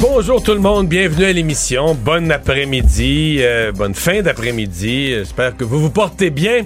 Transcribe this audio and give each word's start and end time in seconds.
Bonjour 0.00 0.42
tout 0.42 0.52
le 0.54 0.60
monde, 0.60 0.88
bienvenue 0.88 1.26
à 1.26 1.32
l'émission. 1.32 1.94
Bon 1.94 2.30
après-midi, 2.30 3.38
euh, 3.40 3.70
bonne 3.72 3.94
fin 3.94 4.22
d'après-midi. 4.22 5.10
J'espère 5.10 5.56
que 5.56 5.64
vous 5.64 5.78
vous 5.78 5.90
portez 5.90 6.30
bien. 6.30 6.64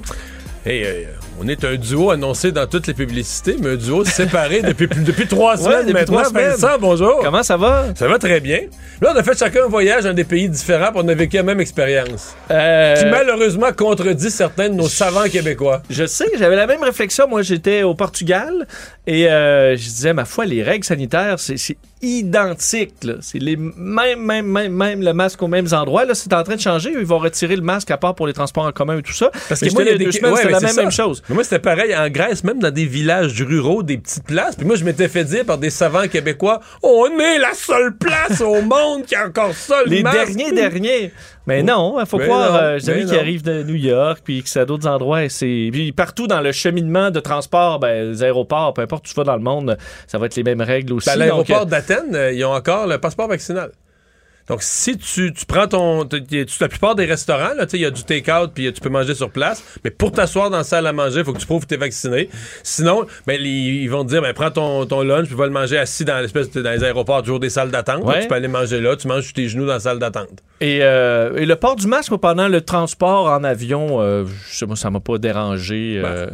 Et 0.66 0.84
euh, 0.86 1.04
on 1.40 1.48
est 1.48 1.64
un 1.64 1.74
duo 1.74 2.10
annoncé 2.10 2.52
dans 2.52 2.66
toutes 2.66 2.86
les 2.86 2.94
publicités, 2.94 3.56
mais 3.60 3.70
un 3.70 3.76
duo 3.76 4.04
séparé 4.04 4.62
depuis, 4.62 4.86
depuis 4.86 5.26
trois 5.26 5.56
semaines 5.56 5.80
depuis 5.80 5.92
maintenant. 5.94 6.22
trois 6.22 6.28
semaines. 6.28 6.50
Vincent, 6.52 6.78
bonjour. 6.80 7.18
Comment 7.22 7.42
ça 7.42 7.56
va? 7.56 7.86
Ça 7.96 8.06
va 8.06 8.18
très 8.18 8.40
bien. 8.40 8.60
Là, 9.02 9.12
on 9.14 9.18
a 9.18 9.22
fait 9.24 9.36
chacun 9.36 9.64
un 9.64 9.68
voyage 9.68 10.04
dans 10.04 10.14
des 10.14 10.24
pays 10.24 10.48
différents, 10.48 10.92
puis 10.92 11.02
on 11.04 11.08
a 11.08 11.14
vécu 11.14 11.36
la 11.36 11.42
même 11.42 11.60
expérience. 11.60 12.34
Euh, 12.50 12.94
Qui 12.96 13.06
malheureusement 13.06 13.72
contredit 13.76 14.30
certains 14.30 14.68
de 14.68 14.74
nos 14.74 14.88
savants 14.88 15.28
québécois. 15.28 15.82
je 15.90 16.06
sais, 16.06 16.26
j'avais 16.38 16.56
la 16.56 16.68
même 16.68 16.82
réflexion. 16.84 17.26
Moi, 17.28 17.42
j'étais 17.42 17.82
au 17.82 17.94
Portugal 17.94 18.66
et 19.06 19.28
euh, 19.28 19.76
je 19.76 19.82
disais, 19.82 20.12
ma 20.12 20.24
foi, 20.24 20.44
les 20.46 20.62
règles 20.62 20.84
sanitaires, 20.84 21.36
c'est 21.38 21.56
c'est 22.00 22.06
identique. 22.08 22.94
là. 23.04 23.14
C'est 23.20 23.38
les 23.38 23.56
mêmes, 23.56 24.20
même, 24.24 24.46
même, 24.46 24.72
même 24.74 25.02
le 25.02 25.12
masque 25.12 25.42
aux 25.42 25.48
mêmes 25.48 25.68
endroits. 25.72 26.04
Là, 26.04 26.14
c'est 26.14 26.32
en 26.32 26.42
train 26.42 26.56
de 26.56 26.60
changer. 26.60 26.90
Ils 26.92 27.04
vont 27.06 27.18
retirer 27.18 27.56
le 27.56 27.62
masque 27.62 27.90
à 27.90 27.96
part 27.96 28.14
pour 28.14 28.26
les 28.26 28.32
transports 28.32 28.64
en 28.64 28.72
commun 28.72 28.98
et 28.98 29.02
tout 29.02 29.12
ça. 29.12 29.30
Parce 29.48 29.60
que 29.60 29.72
moi, 29.72 29.82
il 29.82 29.88
y 29.88 29.90
a 29.94 29.98
des- 29.98 30.12
semaines, 30.12 30.32
ouais, 30.32 30.42
c'était 30.42 30.54
mais 30.60 30.60
la 30.60 30.72
même 30.74 30.90
chose. 30.90 31.22
Mais 31.28 31.34
moi, 31.34 31.44
c'était 31.44 31.58
pareil 31.58 31.94
en 31.96 32.08
Grèce, 32.10 32.44
même 32.44 32.58
dans 32.58 32.70
des 32.70 32.86
villages 32.86 33.40
ruraux, 33.42 33.82
des 33.82 33.98
petites 33.98 34.24
places. 34.24 34.56
Puis 34.56 34.66
moi, 34.66 34.76
je 34.76 34.84
m'étais 34.84 35.08
fait 35.08 35.24
dire 35.24 35.44
par 35.44 35.58
des 35.58 35.70
savants 35.70 36.06
québécois 36.08 36.60
on 36.82 37.06
est 37.18 37.38
la 37.38 37.54
seule 37.54 37.96
place 37.96 38.40
au 38.40 38.60
monde 38.62 39.04
qui 39.06 39.14
a 39.14 39.26
encore 39.26 39.54
ça, 39.54 39.82
le 39.84 39.90
Les 39.90 40.02
masque. 40.02 40.34
derniers 40.34 40.52
derniers. 40.52 41.12
Mais 41.46 41.62
non, 41.62 42.00
il 42.00 42.06
faut 42.06 42.18
Mais 42.18 42.24
croire, 42.24 42.54
euh, 42.54 42.78
amis 42.88 43.04
qui 43.04 43.12
non. 43.12 43.18
arrivent 43.18 43.42
de 43.42 43.62
New 43.62 43.74
York, 43.74 44.20
puis 44.24 44.42
que 44.42 44.48
c'est 44.48 44.60
à 44.60 44.64
d'autres 44.64 44.86
endroits. 44.88 45.24
et 45.24 45.28
C'est 45.28 45.68
puis 45.70 45.92
partout 45.92 46.26
dans 46.26 46.40
le 46.40 46.52
cheminement 46.52 47.10
de 47.10 47.20
transport, 47.20 47.78
ben, 47.80 48.10
les 48.12 48.22
aéroports, 48.22 48.72
peu 48.72 48.82
importe 48.82 49.06
où 49.06 49.08
tu 49.10 49.14
vas 49.14 49.24
dans 49.24 49.36
le 49.36 49.42
monde, 49.42 49.76
ça 50.06 50.16
va 50.18 50.26
être 50.26 50.36
les 50.36 50.42
mêmes 50.42 50.62
règles 50.62 50.94
aussi. 50.94 51.08
Ben, 51.10 51.16
l'aéroport 51.16 51.62
euh, 51.62 51.64
d'Athènes, 51.66 52.14
euh, 52.14 52.32
ils 52.32 52.44
ont 52.44 52.54
encore 52.54 52.86
le 52.86 52.98
passeport 52.98 53.28
vaccinal. 53.28 53.70
Donc, 54.48 54.62
si 54.62 54.98
tu, 54.98 55.32
tu 55.32 55.46
prends 55.46 55.66
ton. 55.66 56.04
tu- 56.04 56.22
La 56.60 56.68
plupart 56.68 56.94
des 56.94 57.06
restaurants, 57.06 57.54
là, 57.56 57.64
tu 57.64 57.70
sais, 57.70 57.76
il 57.78 57.80
y 57.80 57.86
a 57.86 57.90
du 57.90 58.04
take-out 58.04 58.50
puis 58.54 58.66
euh, 58.66 58.72
tu 58.72 58.80
peux 58.82 58.90
manger 58.90 59.14
sur 59.14 59.30
place. 59.30 59.64
Mais 59.84 59.90
pour 59.90 60.12
t'asseoir 60.12 60.50
dans 60.50 60.58
la 60.58 60.64
salle 60.64 60.86
à 60.86 60.92
manger, 60.92 61.20
il 61.20 61.24
faut 61.24 61.32
que 61.32 61.38
tu 61.38 61.46
prouves 61.46 61.62
que 61.62 61.68
tu 61.68 61.74
es 61.74 61.78
vacciné. 61.78 62.28
Sinon, 62.62 63.06
ben, 63.26 63.40
ils 63.40 63.88
vont 63.88 64.04
te 64.04 64.10
dire 64.10 64.20
ben, 64.20 64.34
prends 64.34 64.50
ton, 64.50 64.84
ton 64.84 65.02
lunch 65.02 65.26
puis 65.28 65.34
va 65.34 65.46
le 65.46 65.52
manger 65.52 65.78
assis 65.78 66.04
dans 66.04 66.20
l'espèce 66.20 66.50
de- 66.50 66.60
dans 66.60 66.72
les 66.72 66.84
aéroports, 66.84 67.22
toujours 67.22 67.40
des 67.40 67.48
salles 67.50 67.70
d'attente. 67.70 68.04
Ouais. 68.04 68.20
Tu 68.22 68.28
peux 68.28 68.34
aller 68.34 68.48
manger 68.48 68.80
là, 68.80 68.96
tu 68.96 69.08
manges 69.08 69.24
sur 69.24 69.32
tes 69.32 69.48
genoux 69.48 69.66
dans 69.66 69.72
la 69.74 69.80
salle 69.80 69.98
d'attente. 69.98 70.40
Et, 70.60 70.80
euh, 70.82 71.36
et 71.36 71.46
le 71.46 71.56
port 71.56 71.76
du 71.76 71.86
masque 71.86 72.14
pendant 72.16 72.48
le 72.48 72.60
transport 72.60 73.26
en 73.28 73.44
avion, 73.44 74.00
euh, 74.02 74.24
je 74.50 74.56
sais 74.58 74.66
moi, 74.66 74.76
ça 74.76 74.90
m'a 74.90 75.00
pas 75.00 75.16
dérangé. 75.18 76.02
euh, 76.04 76.26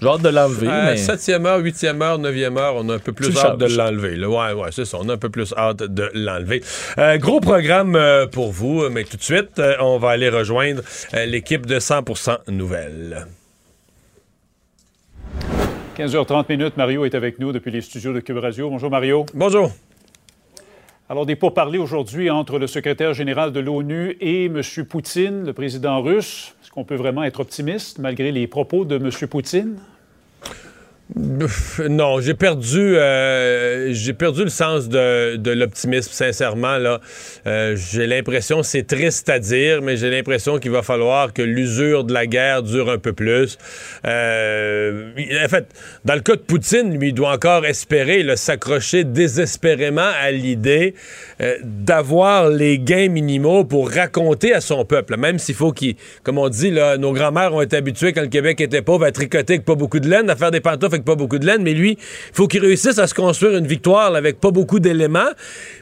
J'ai 0.00 0.08
hâte 0.08 0.22
de 0.22 0.28
l'enlever, 0.28 0.66
Euh, 0.68 0.84
mais 0.86 0.94
7e 0.96 1.46
heure, 1.46 1.60
8e 1.60 2.02
heure, 2.02 2.18
9e 2.18 2.56
heure, 2.58 2.74
on 2.76 2.88
a 2.88 2.94
un 2.94 2.98
peu 2.98 3.12
plus 3.12 3.30
Tu 3.30 3.38
hâte 3.38 3.58
de 3.58 3.66
l'enlever. 3.66 4.16
là. 4.16 4.28
Ouais, 4.28 4.52
ouais, 4.52 4.68
c'est 4.72 4.84
ça. 4.84 4.98
On 5.00 5.08
a 5.08 5.14
un 5.14 5.18
peu 5.18 5.28
plus 5.30 5.52
hâte 5.56 5.78
de 5.82 6.10
l'enlever. 6.14 6.62
Euh, 6.98 7.16
gros 7.18 7.40
programme 7.40 7.96
euh, 7.96 8.26
pour 8.26 8.52
vous, 8.52 8.88
mais 8.90 9.04
tout 9.04 9.16
de 9.16 9.22
suite, 9.22 9.58
euh, 9.58 9.74
on 9.80 9.98
va 9.98 10.10
aller 10.10 10.28
rejoindre 10.28 10.82
euh, 11.14 11.24
l'équipe 11.26 11.66
de 11.66 11.78
100% 11.78 12.38
Nouvelles. 12.50 13.26
15h30 15.98 16.44
minutes, 16.50 16.76
Mario 16.76 17.04
est 17.04 17.14
avec 17.14 17.38
nous 17.38 17.52
depuis 17.52 17.70
les 17.70 17.80
studios 17.80 18.12
de 18.12 18.20
Cube 18.20 18.36
Radio. 18.38 18.68
Bonjour 18.68 18.90
Mario. 18.90 19.24
Bonjour. 19.32 19.70
Alors, 21.08 21.24
des 21.24 21.36
pourparlers 21.36 21.78
aujourd'hui 21.78 22.30
entre 22.30 22.58
le 22.58 22.66
secrétaire 22.66 23.14
général 23.14 23.52
de 23.52 23.60
l'ONU 23.60 24.16
et 24.20 24.46
M. 24.46 24.60
Poutine, 24.88 25.46
le 25.46 25.52
président 25.52 26.02
russe. 26.02 26.55
Qu'on 26.76 26.84
peut 26.84 26.94
vraiment 26.94 27.24
être 27.24 27.40
optimiste 27.40 27.98
malgré 27.98 28.32
les 28.32 28.46
propos 28.46 28.84
de 28.84 28.96
M. 28.96 29.10
Poutine? 29.30 29.78
Non, 31.14 32.20
j'ai 32.20 32.34
perdu, 32.34 32.96
euh, 32.96 33.92
j'ai 33.92 34.12
perdu 34.12 34.42
le 34.42 34.50
sens 34.50 34.88
de, 34.88 35.50
l'optimisme, 35.52 36.10
sincèrement. 36.10 36.78
Là, 36.78 37.00
Euh, 37.46 37.76
j'ai 37.76 38.08
l'impression, 38.08 38.64
c'est 38.64 38.82
triste 38.82 39.28
à 39.28 39.38
dire, 39.38 39.80
mais 39.82 39.96
j'ai 39.96 40.10
l'impression 40.10 40.58
qu'il 40.58 40.72
va 40.72 40.82
falloir 40.82 41.32
que 41.32 41.42
l'usure 41.42 42.02
de 42.02 42.12
la 42.12 42.26
guerre 42.26 42.64
dure 42.64 42.90
un 42.90 42.98
peu 42.98 43.12
plus. 43.12 43.56
Euh, 44.04 45.10
en 45.44 45.48
fait, 45.48 45.66
dans 46.04 46.14
le 46.14 46.20
cas 46.20 46.34
de 46.34 46.40
Poutine, 46.40 46.98
lui, 46.98 47.08
il 47.08 47.14
doit 47.14 47.32
encore 47.32 47.64
espérer, 47.64 48.24
là, 48.24 48.36
s'accrocher 48.36 49.04
désespérément 49.04 50.10
à 50.20 50.32
l'idée 50.32 50.94
d'avoir 51.62 52.48
les 52.48 52.78
gains 52.80 53.08
minimaux 53.08 53.64
pour 53.64 53.90
raconter 53.90 54.52
à 54.52 54.60
son 54.60 54.84
peuple, 54.84 55.16
même 55.16 55.38
s'il 55.38 55.54
faut 55.54 55.72
qu'il, 55.72 55.94
comme 56.24 56.38
on 56.38 56.48
dit, 56.48 56.72
nos 56.98 57.12
grands-mères 57.12 57.54
ont 57.54 57.60
été 57.60 57.76
habitués 57.76 58.12
quand 58.12 58.22
le 58.22 58.28
Québec 58.28 58.60
était 58.60 58.82
pauvre 58.82 59.04
à 59.04 59.12
tricoter 59.12 59.54
avec 59.54 59.64
pas 59.64 59.76
beaucoup 59.76 60.00
de 60.00 60.08
laine, 60.08 60.28
à 60.30 60.36
faire 60.36 60.50
des 60.50 60.60
pantoufles 60.60 60.95
avec 60.96 61.04
pas 61.04 61.14
beaucoup 61.14 61.38
de 61.38 61.46
laine, 61.46 61.62
mais 61.62 61.74
lui, 61.74 61.92
il 61.92 62.34
faut 62.34 62.48
qu'il 62.48 62.60
réussisse 62.60 62.98
à 62.98 63.06
se 63.06 63.14
construire 63.14 63.56
une 63.56 63.66
victoire 63.66 64.14
avec 64.14 64.40
pas 64.40 64.50
beaucoup 64.50 64.80
d'éléments, 64.80 65.30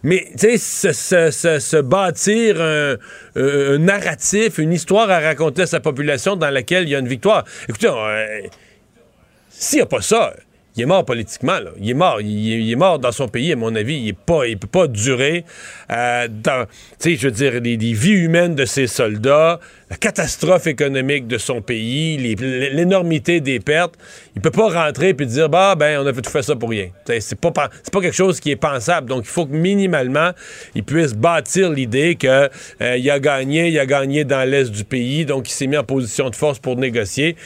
mais 0.03 0.27
tu 0.39 0.59
sais, 0.59 0.93
se, 0.93 1.81
bâtir 1.81 2.61
un, 2.61 2.97
un 3.37 3.79
narratif, 3.79 4.59
une 4.59 4.73
histoire 4.73 5.11
à 5.11 5.21
raconter 5.21 5.63
à 5.63 5.67
sa 5.67 5.81
population 5.81 6.37
dans 6.37 6.51
laquelle 6.51 6.85
il 6.85 6.91
y 6.91 6.95
a 6.95 6.99
une 6.99 7.09
victoire. 7.09 7.45
Écoutez, 7.69 7.89
euh, 7.89 8.41
s'il 9.51 9.79
n'y 9.79 9.83
a 9.83 9.87
pas 9.87 10.03
ça, 10.03 10.35
il 10.77 10.83
est 10.83 10.87
mort 10.87 11.05
politiquement. 11.05 11.61
là. 11.61 11.71
Il 11.79 11.89
est 11.91 11.95
mort. 11.95 12.21
Il, 12.21 12.53
est- 12.53 12.61
il 12.61 12.73
est 12.73 12.77
mort 12.77 12.99
dans 12.99 13.13
son 13.13 13.29
pays, 13.29 13.53
à 13.53 13.57
mon 13.57 13.75
avis. 13.77 13.95
Il 13.97 14.07
ne 14.09 14.55
peut 14.57 14.67
pas 14.67 14.87
durer 14.89 15.45
euh, 15.91 16.29
dans, 16.29 16.67
je 17.05 17.27
veux 17.27 17.31
dire, 17.31 17.61
les, 17.61 17.77
vies 17.77 18.11
humaines 18.13 18.55
de 18.57 18.65
ses 18.65 18.89
soldats, 18.89 19.61
la 19.89 19.97
catastrophe 19.97 20.67
économique 20.67 21.29
de 21.29 21.39
son 21.39 21.63
pays, 21.63 22.17
l'énormité 22.73 23.41
des 23.41 23.61
pertes. 23.61 23.95
Il 24.35 24.43
peut 24.43 24.51
pas 24.51 24.69
rentrer 24.69 25.11
et 25.11 25.13
dire, 25.13 25.49
bah, 25.49 25.77
ben, 25.77 26.01
on 26.03 26.07
a 26.07 26.13
fait 26.13 26.23
tout 26.23 26.31
fait 26.31 26.43
ça 26.43 26.57
pour 26.57 26.71
rien. 26.71 26.89
C'est 27.21 27.39
pas, 27.39 27.53
c'est 27.83 27.93
pas 27.93 28.01
quelque 28.01 28.17
chose 28.17 28.41
qui 28.41 28.51
est 28.51 28.57
pensable. 28.57 29.09
Donc, 29.09 29.25
il 29.25 29.31
faut 29.31 29.47
que 29.47 29.55
minimalement, 29.55 30.31
il 30.75 30.83
puisse 30.83 31.15
bâtir 31.15 31.71
l'idée 31.71 32.17
que 32.17 32.51
euh, 32.81 32.97
il 32.97 33.09
a 33.11 33.21
gagné, 33.21 33.69
il 33.69 33.79
a 33.79 33.87
gagné 33.87 34.25
dans 34.25 34.49
l'est 34.49 34.71
du 34.71 34.83
pays, 34.85 35.25
donc 35.25 35.49
il 35.49 35.53
s'est 35.53 35.69
mis 35.69 35.77
en 35.77 35.85
position 35.85 36.31
de 36.31 36.35
force 36.35 36.59
pour 36.59 36.77
négocier. 36.77 37.37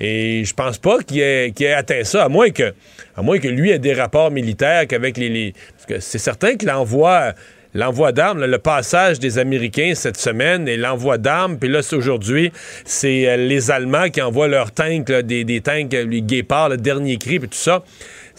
Et 0.00 0.44
je 0.44 0.54
pense 0.54 0.78
pas 0.78 0.98
qu'il 1.00 1.20
ait, 1.20 1.72
atteint 1.72 2.04
ça, 2.04 2.24
à 2.24 2.28
moins 2.28 2.50
que, 2.50 2.72
à 3.16 3.22
moins 3.22 3.38
que 3.38 3.48
lui 3.48 3.70
ait 3.70 3.78
des 3.78 3.92
rapports 3.92 4.30
militaires 4.30 4.86
qu'avec 4.86 5.16
les, 5.18 5.54
Parce 5.76 5.86
que 5.86 6.00
c'est 6.00 6.18
certain 6.18 6.56
que 6.56 6.66
l'envoi. 6.66 7.34
L'envoi 7.72 8.10
d'armes, 8.10 8.44
le 8.44 8.58
passage 8.58 9.20
des 9.20 9.38
Américains 9.38 9.92
cette 9.94 10.16
semaine 10.16 10.66
et 10.66 10.76
l'envoi 10.76 11.18
d'armes, 11.18 11.56
puis 11.56 11.68
là, 11.68 11.82
aujourd'hui, 11.92 12.50
c'est 12.84 13.28
euh, 13.28 13.36
les 13.36 13.70
Allemands 13.70 14.10
qui 14.10 14.20
envoient 14.20 14.48
leurs 14.48 14.72
tanks, 14.72 15.12
des 15.12 15.60
tanks, 15.60 15.94
euh, 15.94 16.04
les 16.04 16.20
guépards, 16.20 16.70
le 16.70 16.78
dernier 16.78 17.16
cri, 17.16 17.38
puis 17.38 17.48
tout 17.48 17.56
ça. 17.56 17.84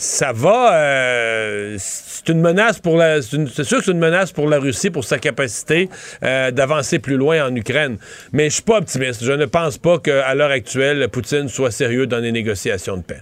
Ça 0.03 0.31
va. 0.33 0.75
euh, 0.75 1.75
c'est 1.77 2.27
une 2.29 2.41
menace 2.41 2.79
pour 2.79 2.97
la. 2.97 3.21
C'est 3.21 3.63
sûr 3.63 3.77
que 3.77 3.85
c'est 3.85 3.91
une 3.91 3.99
menace 3.99 4.31
pour 4.31 4.49
la 4.49 4.57
Russie, 4.57 4.89
pour 4.89 5.03
sa 5.03 5.19
capacité 5.19 5.89
euh, 6.23 6.49
d'avancer 6.49 6.97
plus 6.97 7.17
loin 7.17 7.45
en 7.47 7.55
Ukraine. 7.55 7.97
Mais 8.31 8.49
je 8.49 8.55
suis 8.55 8.63
pas 8.63 8.79
optimiste. 8.79 9.23
Je 9.23 9.31
ne 9.31 9.45
pense 9.45 9.77
pas 9.77 9.99
qu'à 9.99 10.33
l'heure 10.33 10.49
actuelle, 10.49 11.07
Poutine 11.09 11.49
soit 11.49 11.69
sérieux 11.69 12.07
dans 12.07 12.17
les 12.17 12.31
négociations 12.31 12.97
de 12.97 13.03
paix. 13.03 13.21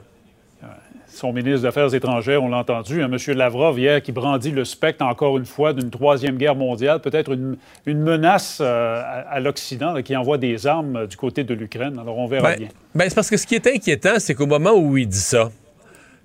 Son 1.12 1.34
ministre 1.34 1.62
des 1.62 1.66
Affaires 1.66 1.94
étrangères, 1.94 2.42
on 2.42 2.48
l'a 2.48 2.60
entendu, 2.60 3.04
hein, 3.04 3.10
M. 3.12 3.36
Lavrov 3.36 3.78
hier, 3.78 4.02
qui 4.02 4.14
brandit 4.14 4.52
le 4.52 4.64
spectre 4.64 5.04
encore 5.04 5.38
une 5.38 5.46
fois 5.46 5.74
d'une 5.74 5.90
troisième 5.90 6.38
guerre 6.38 6.56
mondiale, 6.56 7.02
peut-être 7.02 7.34
une, 7.34 7.58
une 7.86 8.00
menace 8.00 8.60
euh, 8.62 9.02
à, 9.02 9.28
à 9.30 9.40
l'Occident 9.42 10.02
qui 10.02 10.16
envoie 10.16 10.38
des 10.38 10.66
armes 10.66 11.08
du 11.08 11.18
côté 11.18 11.44
de 11.44 11.54
l'Ukraine. 11.54 12.00
Alors 12.02 12.18
on 12.18 12.28
verra 12.28 12.52
Ben, 12.52 12.58
bien. 12.60 12.68
ben, 12.96 13.10
c'est 13.10 13.16
parce 13.16 13.30
que 13.30 13.36
ce 13.36 13.46
qui 13.46 13.56
est 13.56 13.68
inquiétant, 13.68 14.14
c'est 14.20 14.34
qu'au 14.34 14.46
moment 14.46 14.72
où 14.72 14.96
il 14.98 15.08
dit 15.10 15.18
ça, 15.20 15.50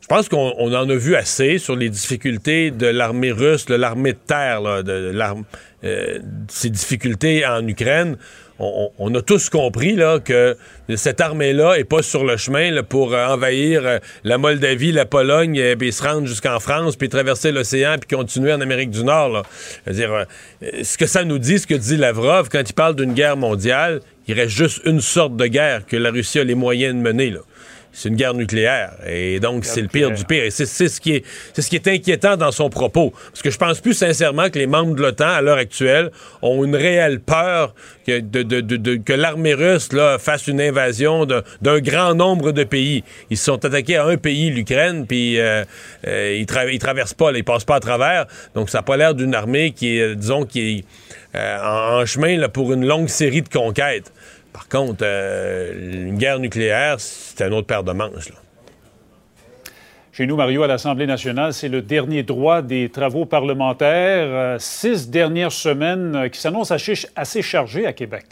je 0.04 0.08
pense 0.08 0.28
qu'on 0.28 0.52
on 0.58 0.70
en 0.74 0.90
a 0.90 0.94
vu 0.94 1.16
assez 1.16 1.56
sur 1.56 1.76
les 1.76 1.88
difficultés 1.88 2.70
de 2.70 2.86
l'armée 2.86 3.32
russe, 3.32 3.64
de 3.64 3.74
l'armée 3.74 4.12
de 4.12 4.18
terre, 4.26 4.60
de, 4.60 4.82
de 4.82 5.10
l'arm- 5.10 5.44
euh, 5.82 6.18
difficultés 6.62 7.46
en 7.46 7.66
Ukraine. 7.66 8.18
On, 8.58 9.14
a 9.14 9.22
tous 9.22 9.48
compris 9.48 9.96
là, 9.96 10.20
que 10.20 10.58
cette 10.94 11.22
armée-là 11.22 11.76
est 11.78 11.84
pas 11.84 12.02
sur 12.02 12.22
le 12.22 12.36
chemin 12.36 12.82
pour 12.82 13.14
euh, 13.14 13.28
envahir 13.28 13.86
euh, 13.86 13.98
la 14.24 14.36
Moldavie, 14.36 14.92
la 14.92 15.06
Pologne, 15.06 15.74
puis 15.78 15.90
se 15.90 16.02
rendre 16.02 16.26
jusqu'en 16.26 16.60
France, 16.60 16.96
puis 16.96 17.08
traverser 17.08 17.50
l'océan, 17.50 17.96
puis 17.98 18.14
continuer 18.14 18.52
en 18.52 18.60
Amérique 18.60 18.90
du 18.90 19.04
Nord. 19.04 19.30
Là. 19.30 19.42
Euh, 19.88 20.24
ce 20.82 20.98
que 20.98 21.06
ça 21.06 21.24
nous 21.24 21.38
dit, 21.38 21.58
ce 21.58 21.66
que 21.66 21.74
dit 21.74 21.96
Lavrov, 21.96 22.50
quand 22.50 22.62
il 22.68 22.74
parle 22.74 22.94
d'une 22.94 23.14
guerre 23.14 23.38
mondiale, 23.38 24.00
il 24.28 24.34
reste 24.34 24.54
juste 24.54 24.82
une 24.84 25.00
sorte 25.00 25.34
de 25.34 25.46
guerre 25.46 25.86
que 25.86 25.96
la 25.96 26.10
Russie 26.10 26.40
a 26.40 26.44
les 26.44 26.54
moyens 26.54 26.94
de 26.94 27.00
mener. 27.00 27.34
C'est 27.94 28.08
une 28.08 28.16
guerre 28.16 28.34
nucléaire. 28.34 28.92
Et 29.06 29.38
donc, 29.38 29.64
c'est 29.64 29.80
le 29.80 29.88
pire 29.88 30.10
du 30.10 30.24
pire. 30.24 30.42
Et 30.42 30.50
c'est 30.50 30.66
ce, 30.66 31.00
qui 31.00 31.12
est, 31.12 31.24
ce 31.56 31.66
qui 31.68 31.76
est 31.76 31.86
inquiétant 31.86 32.36
dans 32.36 32.50
son 32.50 32.68
propos. 32.68 33.12
Parce 33.30 33.40
que 33.40 33.50
je 33.50 33.56
pense 33.56 33.80
plus 33.80 33.94
sincèrement 33.94 34.50
que 34.50 34.58
les 34.58 34.66
membres 34.66 34.94
de 34.96 35.00
l'OTAN, 35.00 35.28
à 35.28 35.40
l'heure 35.40 35.58
actuelle, 35.58 36.10
ont 36.42 36.64
une 36.64 36.74
réelle 36.74 37.20
peur 37.20 37.72
que, 38.04 38.18
de, 38.20 38.96
que 38.96 39.12
l'armée 39.12 39.54
russe 39.54 39.92
là, 39.92 40.18
fasse 40.18 40.48
une 40.48 40.60
invasion 40.60 41.24
d'un 41.24 41.78
grand 41.78 42.14
nombre 42.14 42.50
de 42.50 42.64
pays. 42.64 43.04
Ils 43.30 43.38
se 43.38 43.44
sont 43.44 43.64
attaqués 43.64 43.96
à 43.96 44.06
un 44.06 44.16
pays, 44.16 44.50
l'Ukraine, 44.50 45.06
puis 45.06 45.38
euh, 45.38 45.64
euh, 46.06 46.36
ils, 46.36 46.46
tra 46.46 46.66
ils 46.66 46.80
traversent 46.80 47.14
pas, 47.14 47.30
ils 47.32 47.44
passent 47.44 47.64
pas 47.64 47.76
à 47.76 47.80
travers. 47.80 48.26
Donc, 48.56 48.70
ça 48.70 48.78
n'a 48.78 48.82
pas 48.82 48.96
l'air 48.96 49.14
d'une 49.14 49.36
armée 49.36 49.70
qui 49.70 49.98
est, 49.98 50.16
disons, 50.16 50.44
qui 50.44 50.78
est 50.78 50.84
euh, 51.36 52.00
en, 52.00 52.06
chemin 52.06 52.36
là, 52.36 52.48
pour 52.48 52.72
une 52.72 52.86
longue 52.86 53.08
série 53.08 53.42
de 53.42 53.48
conquêtes. 53.48 54.12
Par 54.54 54.68
contre, 54.68 55.02
euh, 55.02 56.06
une 56.06 56.16
guerre 56.16 56.38
nucléaire, 56.38 57.00
c'est 57.00 57.42
un 57.42 57.50
autre 57.50 57.66
paire 57.66 57.82
de 57.82 57.90
manches. 57.90 58.30
Chez 60.12 60.26
nous, 60.26 60.36
Mario, 60.36 60.62
à 60.62 60.68
l'Assemblée 60.68 61.08
nationale, 61.08 61.52
c'est 61.52 61.68
le 61.68 61.82
dernier 61.82 62.22
droit 62.22 62.62
des 62.62 62.88
travaux 62.88 63.26
parlementaires. 63.26 64.28
Euh, 64.28 64.56
six 64.60 65.10
dernières 65.10 65.50
semaines 65.50 66.30
qui 66.30 66.40
s'annoncent 66.40 66.72
assez 66.72 67.42
chargées 67.42 67.84
à 67.84 67.92
Québec. 67.92 68.26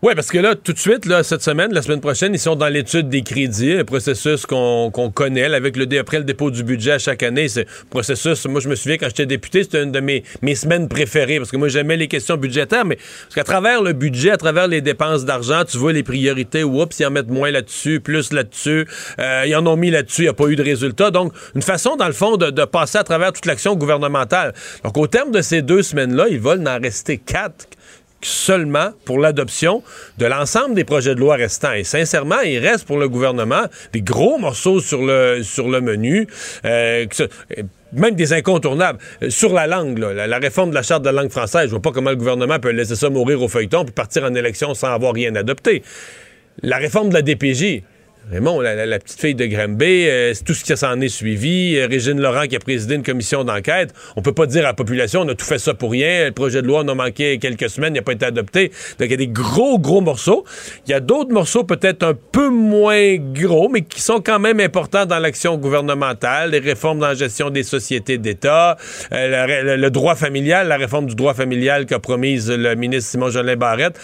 Oui, 0.00 0.14
parce 0.14 0.28
que 0.28 0.38
là, 0.38 0.54
tout 0.54 0.72
de 0.72 0.78
suite, 0.78 1.06
là, 1.06 1.24
cette 1.24 1.42
semaine, 1.42 1.72
la 1.74 1.82
semaine 1.82 2.00
prochaine, 2.00 2.32
ils 2.32 2.38
sont 2.38 2.54
dans 2.54 2.68
l'étude 2.68 3.08
des 3.08 3.22
crédits, 3.22 3.72
un 3.72 3.84
processus 3.84 4.46
qu'on 4.46 4.92
connaît 5.12 5.52
avec 5.52 5.76
le 5.76 5.98
après 5.98 6.18
le 6.18 6.24
dépôt 6.24 6.52
du 6.52 6.62
budget 6.62 6.92
à 6.92 6.98
chaque 7.00 7.24
année. 7.24 7.48
C'est 7.48 7.66
processus, 7.90 8.46
moi 8.46 8.60
je 8.60 8.68
me 8.68 8.76
souviens 8.76 8.96
quand 8.96 9.08
j'étais 9.08 9.26
député, 9.26 9.64
c'était 9.64 9.82
une 9.82 9.90
de 9.90 9.98
mes, 9.98 10.22
mes 10.40 10.54
semaines 10.54 10.86
préférées 10.86 11.38
parce 11.38 11.50
que 11.50 11.56
moi 11.56 11.66
j'aimais 11.66 11.96
les 11.96 12.06
questions 12.06 12.36
budgétaires, 12.36 12.84
mais 12.84 12.94
parce 12.94 13.34
qu'à 13.34 13.42
travers 13.42 13.82
le 13.82 13.92
budget, 13.92 14.30
à 14.30 14.36
travers 14.36 14.68
les 14.68 14.80
dépenses 14.82 15.24
d'argent, 15.24 15.64
tu 15.68 15.78
vois 15.78 15.92
les 15.92 16.04
priorités, 16.04 16.62
oups, 16.62 16.96
ils 17.00 17.06
en 17.06 17.10
mettent 17.10 17.26
moins 17.26 17.50
là-dessus, 17.50 17.98
plus 17.98 18.32
là-dessus, 18.32 18.86
euh, 19.18 19.44
ils 19.48 19.56
en 19.56 19.66
ont 19.66 19.76
mis 19.76 19.90
là-dessus, 19.90 20.22
il 20.22 20.26
n'y 20.26 20.28
a 20.28 20.34
pas 20.34 20.46
eu 20.46 20.54
de 20.54 20.62
résultat. 20.62 21.10
Donc, 21.10 21.32
une 21.56 21.62
façon, 21.62 21.96
dans 21.96 22.06
le 22.06 22.12
fond, 22.12 22.36
de, 22.36 22.50
de 22.50 22.64
passer 22.64 22.98
à 22.98 23.04
travers 23.04 23.32
toute 23.32 23.46
l'action 23.46 23.74
gouvernementale. 23.74 24.54
Donc, 24.84 24.96
au 24.96 25.08
terme 25.08 25.32
de 25.32 25.40
ces 25.40 25.60
deux 25.60 25.82
semaines-là, 25.82 26.26
ils 26.30 26.38
veulent 26.38 26.66
en 26.68 26.78
rester 26.78 27.18
quatre 27.18 27.66
seulement 28.20 28.90
pour 29.04 29.18
l'adoption 29.18 29.82
de 30.18 30.26
l'ensemble 30.26 30.74
des 30.74 30.84
projets 30.84 31.14
de 31.14 31.20
loi 31.20 31.36
restants. 31.36 31.72
Et 31.72 31.84
sincèrement, 31.84 32.40
il 32.40 32.58
reste 32.58 32.84
pour 32.86 32.98
le 32.98 33.08
gouvernement 33.08 33.64
des 33.92 34.02
gros 34.02 34.38
morceaux 34.38 34.80
sur 34.80 35.02
le, 35.02 35.80
menu. 35.80 36.26
Euh, 36.64 37.06
même 37.92 38.14
des 38.14 38.32
incontournables. 38.32 38.98
Euh, 39.22 39.30
sur 39.30 39.52
la 39.52 39.66
langue, 39.66 39.98
la, 39.98 40.38
réforme 40.38 40.70
de 40.70 40.74
la 40.74 40.82
charte 40.82 41.02
de 41.02 41.08
la 41.08 41.22
langue 41.22 41.30
française, 41.30 41.66
je 41.66 41.70
vois 41.70 41.82
pas 41.82 41.92
comment 41.92 42.10
le 42.10 42.16
gouvernement 42.16 42.58
peut 42.58 42.70
laisser 42.70 42.96
ça 42.96 43.08
mourir 43.08 43.42
au 43.42 43.48
feuilleton 43.48 43.84
puis 43.84 43.94
partir 43.94 44.24
en 44.24 44.34
élection 44.34 44.74
sans 44.74 44.92
avoir 44.92 45.14
rien 45.14 45.34
adopté. 45.36 45.82
La 46.62 46.78
réforme 46.78 47.08
de 47.08 47.14
la 47.14 47.22
DPJ, 47.22 47.82
Raymond, 48.30 48.60
la, 48.60 48.98
petite 48.98 49.18
fille 49.18 49.34
de 49.34 49.46
Granby, 49.46 50.06
euh, 50.06 50.34
tout 50.44 50.52
ce 50.52 50.62
qui 50.62 50.76
s'en 50.76 51.00
est 51.00 51.08
suivi. 51.08 51.76
Euh, 51.76 51.86
Régine 51.86 52.20
Laurent 52.20 52.46
qui 52.46 52.56
a 52.56 52.58
présidé 52.58 52.94
une 52.94 53.02
commission 53.02 53.42
d'enquête. 53.42 53.94
On 54.16 54.22
peut 54.22 54.34
pas 54.34 54.44
dire 54.44 54.64
à 54.64 54.68
la 54.68 54.74
population, 54.74 55.22
on 55.22 55.28
a 55.28 55.34
tout 55.34 55.46
fait 55.46 55.58
ça 55.58 55.72
pour 55.72 55.92
rien. 55.92 56.26
Le 56.26 56.32
projet 56.32 56.60
de 56.60 56.66
loi 56.66 56.80
en 56.80 56.88
a 56.88 56.94
manqué 56.94 57.38
quelques 57.38 57.70
semaines, 57.70 57.94
il 57.94 57.98
n'a 57.98 58.02
pas 58.02 58.12
été 58.12 58.26
adopté. 58.26 58.68
Donc 58.98 59.08
il 59.08 59.10
y 59.12 59.14
a 59.14 59.16
des 59.16 59.28
gros, 59.28 59.78
gros 59.78 60.02
morceaux. 60.02 60.44
Il 60.86 60.90
y 60.90 60.94
a 60.94 61.00
d'autres 61.00 61.32
morceaux 61.32 61.64
peut-être 61.64 62.02
un 62.02 62.12
peu 62.12 62.50
moins 62.50 63.16
gros, 63.16 63.70
mais 63.70 63.80
qui 63.80 64.02
sont 64.02 64.20
quand 64.20 64.38
même 64.38 64.60
importants 64.60 65.06
dans 65.06 65.18
l'action 65.18 65.56
gouvernementale. 65.56 66.50
Les 66.50 66.58
réformes 66.58 66.98
dans 66.98 67.08
la 67.08 67.14
gestion 67.14 67.48
des 67.48 67.62
sociétés 67.62 68.18
d'État, 68.18 68.76
euh, 69.12 69.76
le, 69.76 69.90
droit 69.90 70.16
familial, 70.16 70.68
la 70.68 70.76
réforme 70.76 71.06
du 71.06 71.14
droit 71.14 71.32
familial 71.32 71.86
qu'a 71.86 71.98
promise 71.98 72.50
le 72.50 72.74
ministre 72.74 73.10
Simon-Jolin 73.12 73.56
Barrette. 73.56 73.98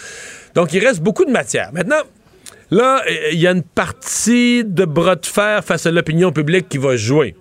Donc 0.55 0.73
il 0.73 0.83
reste 0.83 1.03
beaucoup 1.03 1.27
de 1.27 1.31
matière. 1.31 1.71
Maintenant, 1.75 2.01
Là, 2.71 3.03
il 3.33 3.39
y 3.39 3.47
a 3.47 3.53
une 3.53 3.63
partie 3.63 4.65
de 4.65 4.85
bras 4.85 5.17
de 5.17 5.27
fer 5.27 5.65
face 5.65 5.87
à 5.87 5.91
l'opinion 5.91 6.33
publique 6.33 6.69
qui 6.69 6.79
va 6.79 6.97
jouer. 6.97 7.35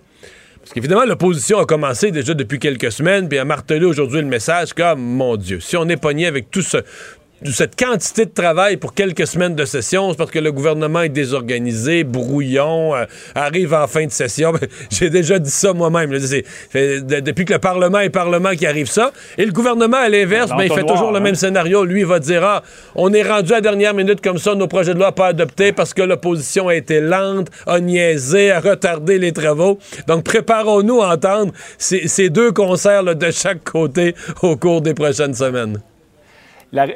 Parce 0.59 0.73
qu'évidemment, 0.73 1.05
l'opposition 1.05 1.59
a 1.59 1.65
commencé 1.65 2.11
déjà 2.11 2.33
depuis 2.33 2.57
quelques 2.57 2.91
semaines, 2.91 3.27
puis 3.27 3.37
a 3.37 3.45
martelé 3.45 3.85
aujourd'hui 3.85 4.21
le 4.21 4.27
message 4.27 4.73
comme, 4.73 5.01
mon 5.01 5.35
Dieu, 5.35 5.59
si 5.59 5.75
on 5.75 5.89
est 5.89 5.97
pogné 5.97 6.25
avec 6.25 6.51
tout 6.51 6.61
ce, 6.61 6.77
cette 7.51 7.75
quantité 7.75 8.25
de 8.25 8.31
travail 8.31 8.77
pour 8.77 8.93
quelques 8.93 9.27
semaines 9.27 9.55
de 9.55 9.65
session, 9.65 10.11
c'est 10.11 10.17
parce 10.17 10.31
que 10.31 10.39
le 10.39 10.51
gouvernement 10.51 11.01
est 11.01 11.09
désorganisé, 11.09 12.03
brouillon, 12.03 12.95
euh, 12.95 13.05
arrive 13.35 13.73
en 13.73 13.87
fin 13.87 14.05
de 14.05 14.11
session. 14.11 14.53
J'ai 14.89 15.09
déjà 15.09 15.39
dit 15.39 15.49
ça 15.49 15.73
moi-même. 15.73 16.11
depuis 16.11 17.45
que 17.45 17.53
le 17.53 17.59
Parlement 17.59 17.99
est 17.99 18.09
Parlement 18.09 18.51
qui 18.51 18.65
arrive 18.65 18.89
ça. 18.89 19.11
Et 19.37 19.45
le 19.45 19.51
gouvernement, 19.51 19.97
à 19.97 20.09
l'inverse, 20.09 20.51
ben, 20.51 20.63
il 20.63 20.73
fait 20.73 20.85
toujours 20.85 21.11
le 21.11 21.19
même 21.19 21.35
scénario. 21.35 21.85
Lui, 21.85 22.01
il 22.01 22.05
va 22.05 22.19
dire 22.19 22.43
ah, 22.43 22.63
on 22.95 23.13
est 23.13 23.23
rendu 23.23 23.51
à 23.51 23.55
la 23.55 23.61
dernière 23.61 23.93
minute 23.93 24.21
comme 24.21 24.37
ça, 24.37 24.55
nos 24.55 24.67
projets 24.67 24.93
de 24.93 24.99
loi 24.99 25.11
pas 25.11 25.27
adoptés 25.27 25.71
parce 25.71 25.93
que 25.93 26.01
l'opposition 26.01 26.67
a 26.67 26.75
été 26.75 27.01
lente, 27.01 27.47
a 27.67 27.79
niaisé, 27.79 28.51
a 28.51 28.59
retardé 28.59 29.17
les 29.19 29.31
travaux. 29.31 29.79
Donc, 30.07 30.23
préparons-nous 30.23 31.01
à 31.01 31.13
entendre 31.13 31.53
ces, 31.77 32.29
deux 32.29 32.51
concerts 32.51 33.03
de 33.03 33.31
chaque 33.31 33.63
côté 33.63 34.15
au 34.41 34.55
cours 34.55 34.81
des 34.81 34.93
prochaines 34.93 35.33
semaines 35.33 35.79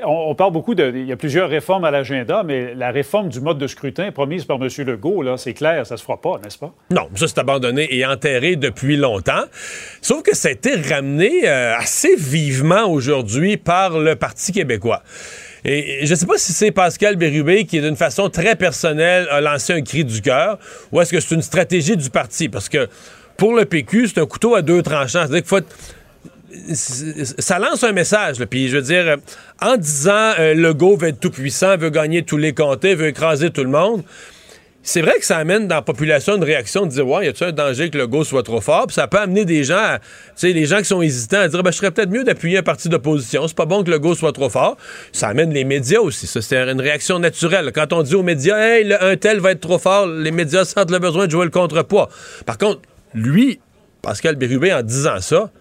on, 0.05 0.35
parle 0.35 0.53
beaucoup 0.53 0.75
de. 0.75 0.91
Il 0.95 1.05
y 1.05 1.11
a 1.11 1.17
plusieurs 1.17 1.49
réformes 1.49 1.83
à 1.83 1.91
l'agenda, 1.91 2.43
mais 2.43 2.73
la 2.73 2.91
réforme 2.91 3.29
du 3.29 3.41
mode 3.41 3.57
de 3.57 3.67
scrutin 3.67 4.11
promise 4.11 4.45
par 4.45 4.57
M. 4.61 4.67
Legault, 4.85 5.21
là, 5.21 5.37
c'est 5.37 5.53
clair, 5.53 5.85
ça 5.85 5.97
se 5.97 6.03
fera 6.03 6.19
pas, 6.19 6.39
n'est-ce 6.43 6.57
pas? 6.57 6.73
Non, 6.91 7.09
ça 7.15 7.27
c'est 7.27 7.39
abandonné 7.39 7.87
et 7.95 8.05
enterré 8.05 8.55
depuis 8.55 8.97
longtemps. 8.97 9.43
Sauf 10.01 10.23
que 10.23 10.35
ça 10.35 10.49
a 10.49 10.51
été 10.51 10.75
ramené 10.75 11.47
euh, 11.47 11.75
assez 11.77 12.15
vivement 12.15 12.85
aujourd'hui 12.85 13.57
par 13.57 13.99
le 13.99 14.15
Parti 14.15 14.51
québécois. 14.51 15.03
Et 15.63 16.05
je 16.05 16.11
ne 16.11 16.15
sais 16.15 16.25
pas 16.25 16.37
si 16.37 16.53
c'est 16.53 16.71
Pascal 16.71 17.15
Bérubé 17.15 17.65
qui, 17.65 17.81
d'une 17.81 17.95
façon 17.95 18.29
très 18.29 18.55
personnelle, 18.55 19.27
a 19.29 19.41
lancé 19.41 19.73
un 19.73 19.81
cri 19.81 20.05
du 20.05 20.21
cœur, 20.21 20.57
ou 20.91 21.01
est-ce 21.01 21.11
que 21.11 21.19
c'est 21.19 21.35
une 21.35 21.41
stratégie 21.41 21.97
du 21.97 22.09
parti? 22.09 22.47
Parce 22.47 22.69
que 22.69 22.87
pour 23.37 23.53
le 23.53 23.65
PQ, 23.65 24.07
c'est 24.07 24.19
un 24.19 24.25
couteau 24.25 24.55
à 24.55 24.61
deux 24.61 24.81
tranchants. 24.81 25.27
C'est-à-dire 25.27 25.41
qu'il 25.41 25.47
faut 25.47 25.61
ça 26.73 27.59
lance 27.59 27.83
un 27.83 27.91
message. 27.91 28.43
Puis 28.45 28.69
je 28.69 28.77
veux 28.77 28.83
dire, 28.83 29.17
en 29.61 29.77
disant 29.77 30.33
euh, 30.39 30.53
Legault 30.53 30.97
veut 30.97 31.09
être 31.09 31.19
tout 31.19 31.31
puissant, 31.31 31.77
veut 31.77 31.89
gagner 31.89 32.23
tous 32.23 32.37
les 32.37 32.53
comtés, 32.53 32.95
veut 32.95 33.07
écraser 33.07 33.51
tout 33.51 33.63
le 33.63 33.69
monde. 33.69 34.03
C'est 34.83 35.01
vrai 35.01 35.19
que 35.19 35.25
ça 35.25 35.35
amène 35.35 35.67
dans 35.67 35.75
la 35.75 35.81
population 35.81 36.37
une 36.37 36.45
réaction 36.45 36.85
de 36.85 36.91
dire 36.91 37.05
Ouais, 37.05 37.25
y 37.25 37.27
a-tu 37.27 37.43
un 37.43 37.51
danger 37.51 37.89
que 37.89 37.97
le 37.97 38.07
go 38.07 38.23
soit 38.23 38.43
trop 38.43 38.61
fort? 38.61 38.87
Puis 38.87 38.93
ça 38.93 39.07
peut 39.07 39.17
amener 39.17 39.43
des 39.43 39.65
gens, 39.65 39.97
tu 39.99 40.31
sais, 40.37 40.53
les 40.53 40.65
gens 40.65 40.77
qui 40.77 40.85
sont 40.85 41.01
hésitants 41.01 41.41
à 41.41 41.49
dire 41.49 41.61
ben, 41.61 41.71
Je 41.71 41.77
serais 41.77 41.91
peut-être 41.91 42.09
mieux 42.09 42.23
d'appuyer 42.23 42.59
un 42.59 42.63
parti 42.63 42.87
d'opposition. 42.87 43.45
C'est 43.49 43.57
pas 43.57 43.65
bon 43.65 43.83
que 43.83 43.91
le 43.91 43.99
go 43.99 44.15
soit 44.15 44.31
trop 44.31 44.49
fort. 44.49 44.77
Ça 45.11 45.27
amène 45.27 45.51
les 45.51 45.65
médias 45.65 45.99
aussi. 45.99 46.25
C'est 46.25 46.53
une 46.53 46.79
réaction 46.79 47.19
naturelle. 47.19 47.73
Quand 47.75 47.91
on 47.91 48.01
dit 48.01 48.15
aux 48.15 48.23
médias 48.23 48.57
Hey, 48.57 48.93
un 48.93 49.17
tel 49.17 49.41
va 49.41 49.51
être 49.51 49.59
trop 49.59 49.77
fort, 49.77 50.07
les 50.07 50.31
médias 50.31 50.63
sentent 50.63 50.91
le 50.91 50.99
besoin 50.99 51.25
de 51.25 51.31
jouer 51.31 51.43
le 51.43 51.51
contrepoids. 51.51 52.07
Par 52.45 52.57
contre, 52.57 52.79
lui, 53.13 53.59
Pascal 54.01 54.35
Bérubé, 54.35 54.71
en 54.71 54.83
disant 54.83 55.19
ça, 55.19 55.51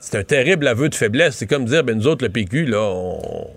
c'est 0.00 0.18
un 0.18 0.24
terrible 0.24 0.66
aveu 0.68 0.88
de 0.88 0.94
faiblesse. 0.94 1.36
C'est 1.36 1.46
comme 1.46 1.64
dire, 1.64 1.84
ben 1.84 1.96
nous 1.96 2.06
autres, 2.06 2.24
le 2.24 2.30
PQ, 2.30 2.66
là, 2.66 2.80
on, 2.82 3.50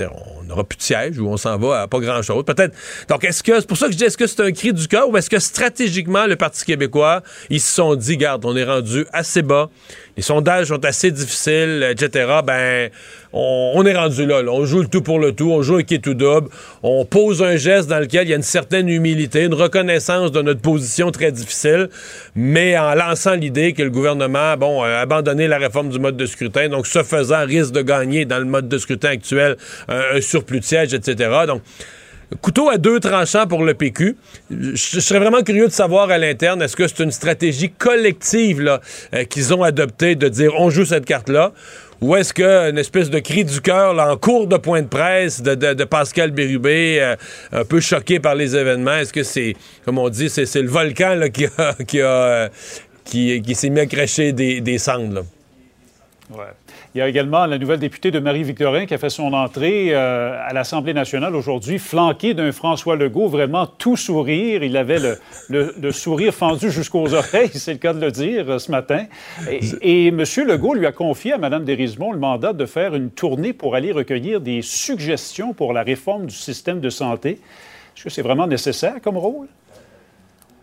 on 0.00 0.45
n'aura 0.46 0.64
plus 0.64 0.76
de 0.76 0.82
siège 0.82 1.18
ou 1.18 1.28
on 1.28 1.36
s'en 1.36 1.58
va 1.58 1.82
à 1.82 1.86
pas 1.88 1.98
grand-chose. 1.98 2.44
Peut-être. 2.44 2.74
Donc, 3.08 3.24
est-ce 3.24 3.42
que 3.42 3.60
c'est 3.60 3.66
pour 3.66 3.76
ça 3.76 3.86
que 3.86 3.92
je 3.92 3.98
dis, 3.98 4.04
est-ce 4.04 4.16
que 4.16 4.26
c'est 4.26 4.40
un 4.40 4.52
cri 4.52 4.72
du 4.72 4.88
cœur 4.88 5.08
ou 5.08 5.16
est-ce 5.16 5.30
que 5.30 5.38
stratégiquement, 5.38 6.26
le 6.26 6.36
Parti 6.36 6.64
québécois, 6.64 7.22
ils 7.50 7.60
se 7.60 7.74
sont 7.74 7.94
dit, 7.94 8.16
garde, 8.16 8.44
on 8.44 8.56
est 8.56 8.64
rendu 8.64 9.06
assez 9.12 9.42
bas, 9.42 9.70
les 10.16 10.22
sondages 10.22 10.68
sont 10.68 10.84
assez 10.84 11.10
difficiles, 11.10 11.86
etc. 11.90 12.40
Ben, 12.44 12.90
on, 13.32 13.84
est 13.84 13.94
rendu 13.94 14.24
là, 14.24 14.42
On 14.48 14.64
joue 14.64 14.80
le 14.80 14.88
tout 14.88 15.02
pour 15.02 15.18
le 15.18 15.32
tout, 15.32 15.50
on 15.50 15.60
joue 15.60 15.76
un 15.76 15.82
qui 15.82 16.00
tout 16.00 16.14
double, 16.14 16.48
on 16.82 17.04
pose 17.04 17.42
un 17.42 17.56
geste 17.56 17.88
dans 17.88 17.98
lequel 17.98 18.26
il 18.26 18.30
y 18.30 18.32
a 18.32 18.36
une 18.36 18.42
certaine 18.42 18.88
humilité, 18.88 19.44
une 19.44 19.54
reconnaissance 19.54 20.32
de 20.32 20.40
notre 20.40 20.60
position 20.60 21.10
très 21.10 21.32
difficile, 21.32 21.90
mais 22.34 22.78
en 22.78 22.94
lançant 22.94 23.34
l'idée 23.34 23.74
que 23.74 23.82
le 23.82 23.90
gouvernement, 23.90 24.56
bon, 24.56 24.82
a 24.82 25.00
abandonné 25.00 25.48
la 25.48 25.58
réforme 25.58 25.90
du 25.90 25.98
mode 25.98 26.16
de 26.16 26.24
scrutin, 26.24 26.68
donc 26.68 26.86
ce 26.86 27.02
faisant 27.02 27.44
risque 27.44 27.72
de 27.72 27.82
gagner 27.82 28.24
dans 28.24 28.38
le 28.38 28.46
mode 28.46 28.68
de 28.68 28.78
scrutin 28.78 29.10
actuel 29.10 29.56
un, 29.88 30.20
surplus 30.36 30.60
de 30.60 30.64
sièges, 30.64 30.92
etc. 30.94 31.30
Donc, 31.46 31.62
couteau 32.40 32.68
à 32.68 32.76
deux 32.76 33.00
tranchants 33.00 33.46
pour 33.46 33.64
le 33.64 33.74
PQ. 33.74 34.16
Je, 34.50 35.00
serais 35.00 35.18
vraiment 35.18 35.42
curieux 35.42 35.66
de 35.66 35.72
savoir 35.72 36.10
à 36.10 36.18
l'interne, 36.18 36.60
est-ce 36.62 36.76
que 36.76 36.86
c'est 36.86 37.02
une 37.02 37.10
stratégie 37.10 37.70
collective 37.70 38.60
là, 38.60 38.80
euh, 39.14 39.24
qu'ils 39.24 39.54
ont 39.54 39.62
adoptée 39.62 40.14
de 40.14 40.28
dire 40.28 40.52
on 40.58 40.70
joue 40.70 40.84
cette 40.84 41.06
carte-là 41.06 41.52
ou 42.02 42.14
est-ce 42.14 42.34
qu'une 42.34 42.76
espèce 42.76 43.08
de 43.08 43.18
cri 43.20 43.46
du 43.46 43.62
cœur 43.62 43.98
en 43.98 44.18
cours 44.18 44.46
de 44.46 44.58
point 44.58 44.82
de 44.82 44.86
presse 44.86 45.40
de, 45.42 45.84
Pascal 45.84 46.30
Bérubé, 46.30 46.98
euh, 47.00 47.16
un 47.52 47.64
peu 47.64 47.80
choqué 47.80 48.20
par 48.20 48.34
les 48.34 48.54
événements, 48.54 48.98
est-ce 48.98 49.14
que 49.14 49.22
c'est, 49.22 49.54
comme 49.86 49.96
on 49.96 50.10
dit, 50.10 50.28
c'est, 50.28 50.60
le 50.60 50.68
volcan 50.68 51.18
qui, 51.32 51.46
qui, 51.86 52.02
euh, 52.02 52.48
qui, 53.04 53.40
qui 53.40 53.54
s'est 53.54 53.70
mis 53.70 53.80
à 53.80 53.86
cracher 53.86 54.32
des, 54.32 54.60
des 54.60 54.76
cendres? 54.76 55.24
Ouais. 56.30 56.52
Il 56.96 57.00
y 57.00 57.02
a 57.02 57.08
également 57.10 57.44
la 57.44 57.58
nouvelle 57.58 57.78
députée 57.78 58.10
de 58.10 58.18
Marie-Victorin 58.20 58.86
qui 58.86 58.94
a 58.94 58.96
fait 58.96 59.10
son 59.10 59.34
entrée 59.34 59.88
euh, 59.90 60.34
à 60.42 60.54
l'Assemblée 60.54 60.94
nationale 60.94 61.36
aujourd'hui, 61.36 61.78
flanquée 61.78 62.32
d'un 62.32 62.52
François 62.52 62.96
Legault, 62.96 63.28
vraiment 63.28 63.66
tout 63.66 63.98
sourire. 63.98 64.62
Il 64.62 64.78
avait 64.78 65.18
le, 65.50 65.92
sourire 65.92 66.32
fendu 66.32 66.70
jusqu'aux 66.70 67.12
oreilles, 67.12 67.50
c'est 67.52 67.74
le 67.74 67.78
cas 67.78 67.92
de 67.92 68.00
le 68.00 68.10
dire, 68.10 68.48
euh, 68.48 68.58
ce 68.58 68.70
matin. 68.70 69.04
Et, 69.82 70.06
M. 70.06 70.24
Legault 70.46 70.72
lui 70.72 70.86
a 70.86 70.92
confié 70.92 71.34
à 71.34 71.36
Mme 71.36 71.66
Desrismond 71.66 72.12
le 72.12 72.18
mandat 72.18 72.54
de 72.54 72.64
faire 72.64 72.94
une 72.94 73.10
tournée 73.10 73.52
pour 73.52 73.74
aller 73.74 73.92
recueillir 73.92 74.40
des 74.40 74.62
suggestions 74.62 75.52
pour 75.52 75.74
la 75.74 75.82
réforme 75.82 76.24
du 76.24 76.34
système 76.34 76.80
de 76.80 76.88
santé. 76.88 77.32
Est-ce 77.94 78.04
que 78.04 78.08
c'est 78.08 78.22
vraiment 78.22 78.46
nécessaire 78.46 79.02
comme 79.02 79.18
rôle? 79.18 79.48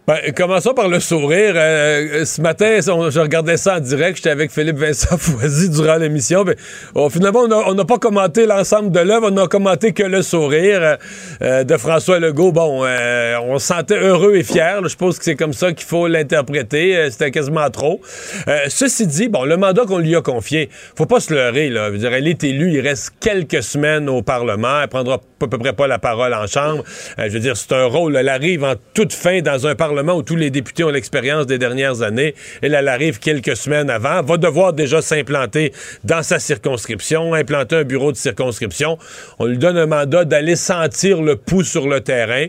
Ben, 0.05 0.17
commençons 0.35 0.73
par 0.73 0.89
le 0.89 0.99
sourire. 0.99 1.53
Euh, 1.55 2.25
ce 2.25 2.41
matin, 2.41 2.79
je 2.81 3.19
regardais 3.21 3.55
ça 3.55 3.77
en 3.77 3.79
direct. 3.79 4.17
J'étais 4.17 4.31
avec 4.31 4.51
Philippe 4.51 4.75
Vincent 4.75 5.17
Foisy 5.17 5.69
durant 5.69 5.95
l'émission. 5.95 6.43
Ben, 6.43 6.55
oh, 6.93 7.09
finalement, 7.09 7.39
on 7.47 7.71
a- 7.71 7.73
n'a 7.73 7.85
pas 7.85 7.99
commenté 7.99 8.45
l'ensemble 8.45 8.91
de 8.91 8.99
l'œuvre. 8.99 9.27
On 9.29 9.31
n'a 9.31 9.47
commenté 9.47 9.93
que 9.93 10.03
le 10.03 10.21
sourire 10.21 10.79
euh, 10.81 10.95
euh, 11.41 11.63
de 11.63 11.77
François 11.77 12.19
Legault. 12.19 12.51
Bon, 12.51 12.83
euh, 12.83 13.37
on 13.43 13.57
se 13.59 13.67
sentait 13.67 13.97
heureux 13.97 14.35
et 14.35 14.43
fier. 14.43 14.85
Je 14.85 14.95
pense 14.97 15.17
que 15.17 15.23
c'est 15.23 15.37
comme 15.37 15.53
ça 15.53 15.71
qu'il 15.71 15.87
faut 15.87 16.05
l'interpréter. 16.09 16.97
Euh, 16.97 17.09
C'était 17.09 17.31
quasiment 17.31 17.69
trop. 17.69 18.01
Euh, 18.49 18.57
ceci 18.67 19.07
dit, 19.07 19.29
bon, 19.29 19.45
le 19.45 19.55
mandat 19.55 19.85
qu'on 19.85 19.99
lui 19.99 20.17
a 20.17 20.21
confié, 20.21 20.69
faut 20.97 21.05
pas 21.05 21.21
se 21.21 21.33
leurrer. 21.33 21.69
Là. 21.69 21.89
Dire, 21.91 22.11
elle 22.13 22.27
est 22.27 22.43
élue. 22.43 22.73
Il 22.73 22.81
reste 22.81 23.11
quelques 23.21 23.63
semaines 23.63 24.09
au 24.09 24.21
Parlement. 24.21 24.81
Elle 24.81 24.89
prendra 24.89 25.15
à 25.15 25.47
peu 25.47 25.57
près 25.57 25.71
pas 25.71 25.87
la 25.87 25.97
parole 25.97 26.33
en 26.33 26.45
Chambre. 26.45 26.83
Euh, 27.19 27.23
je 27.27 27.29
veux 27.35 27.39
dire, 27.39 27.55
c'est 27.55 27.71
un 27.71 27.85
rôle. 27.85 28.17
Elle 28.17 28.27
arrive 28.27 28.65
en 28.65 28.73
toute 28.93 29.13
fin 29.13 29.39
dans 29.41 29.65
un 29.65 29.75
Parlement 29.75 29.92
où 30.01 30.23
tous 30.23 30.35
les 30.35 30.49
députés 30.49 30.83
ont 30.83 30.89
l'expérience 30.89 31.45
des 31.47 31.57
dernières 31.57 32.01
années. 32.01 32.33
Elle, 32.61 32.73
elle 32.73 32.87
arrive 32.87 33.19
quelques 33.19 33.55
semaines 33.55 33.89
avant. 33.89 34.21
Va 34.23 34.37
devoir 34.37 34.73
déjà 34.73 35.01
s'implanter 35.01 35.71
dans 36.03 36.23
sa 36.23 36.39
circonscription, 36.39 37.33
implanter 37.33 37.77
un 37.77 37.83
bureau 37.83 38.11
de 38.11 38.17
circonscription. 38.17 38.97
On 39.39 39.45
lui 39.45 39.57
donne 39.57 39.77
un 39.77 39.85
mandat 39.85 40.25
d'aller 40.25 40.55
sentir 40.55 41.21
le 41.21 41.35
pouls 41.35 41.63
sur 41.63 41.87
le 41.87 42.01
terrain. 42.01 42.47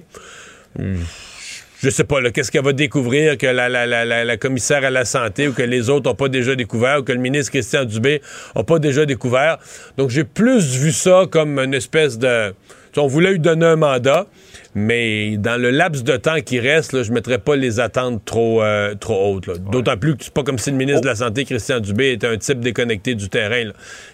Hmm, 0.78 0.96
Je 1.82 1.90
sais 1.90 2.04
pas, 2.04 2.16
qu'est-ce 2.30 2.50
qu'elle 2.50 2.64
va 2.64 2.72
découvrir 2.72 3.36
que 3.36 3.46
la- 3.46 3.68
la- 3.68 3.84
la- 3.86 4.24
la 4.24 4.36
commissaire 4.38 4.84
à 4.84 4.90
la 4.90 5.04
santé 5.04 5.48
ou 5.48 5.52
que 5.52 5.62
les 5.62 5.90
autres 5.90 6.08
n'ont 6.08 6.14
pas 6.14 6.30
déjà 6.30 6.54
découvert 6.54 7.00
ou 7.00 7.02
que 7.02 7.12
le 7.12 7.18
ministre 7.18 7.50
Christian 7.52 7.84
Dubé 7.84 8.22
n'a 8.56 8.64
pas 8.64 8.78
déjà 8.78 9.04
découvert. 9.04 9.58
Donc, 9.98 10.08
j'ai 10.08 10.24
plus 10.24 10.76
vu 10.78 10.92
ça 10.92 11.24
comme 11.30 11.58
une 11.58 11.74
espèce 11.74 12.18
de... 12.18 12.54
On 12.96 13.06
voulait 13.06 13.32
lui 13.32 13.38
donner 13.40 13.66
un 13.66 13.76
mandat, 13.76 14.26
mais 14.74 15.36
dans 15.36 15.60
le 15.60 15.70
laps 15.70 16.04
de 16.04 16.16
temps 16.16 16.40
qui 16.44 16.60
reste, 16.60 16.92
là, 16.92 17.02
je 17.02 17.10
ne 17.10 17.14
mettrais 17.14 17.38
pas 17.38 17.56
les 17.56 17.80
attentes 17.80 18.24
trop, 18.24 18.62
euh, 18.62 18.94
trop 18.94 19.34
hautes. 19.34 19.50
D'autant 19.70 19.96
plus 19.96 20.16
que 20.16 20.24
c'est 20.24 20.32
pas 20.34 20.42
comme 20.42 20.58
si 20.58 20.70
le 20.70 20.76
ministre 20.76 21.02
de 21.02 21.06
la 21.08 21.16
Santé, 21.16 21.44
Christian 21.44 21.80
Dubé, 21.80 22.12
était 22.12 22.26
un 22.28 22.36
type 22.36 22.60
déconnecté 22.60 23.14
du 23.14 23.28
terrain. 23.28 23.70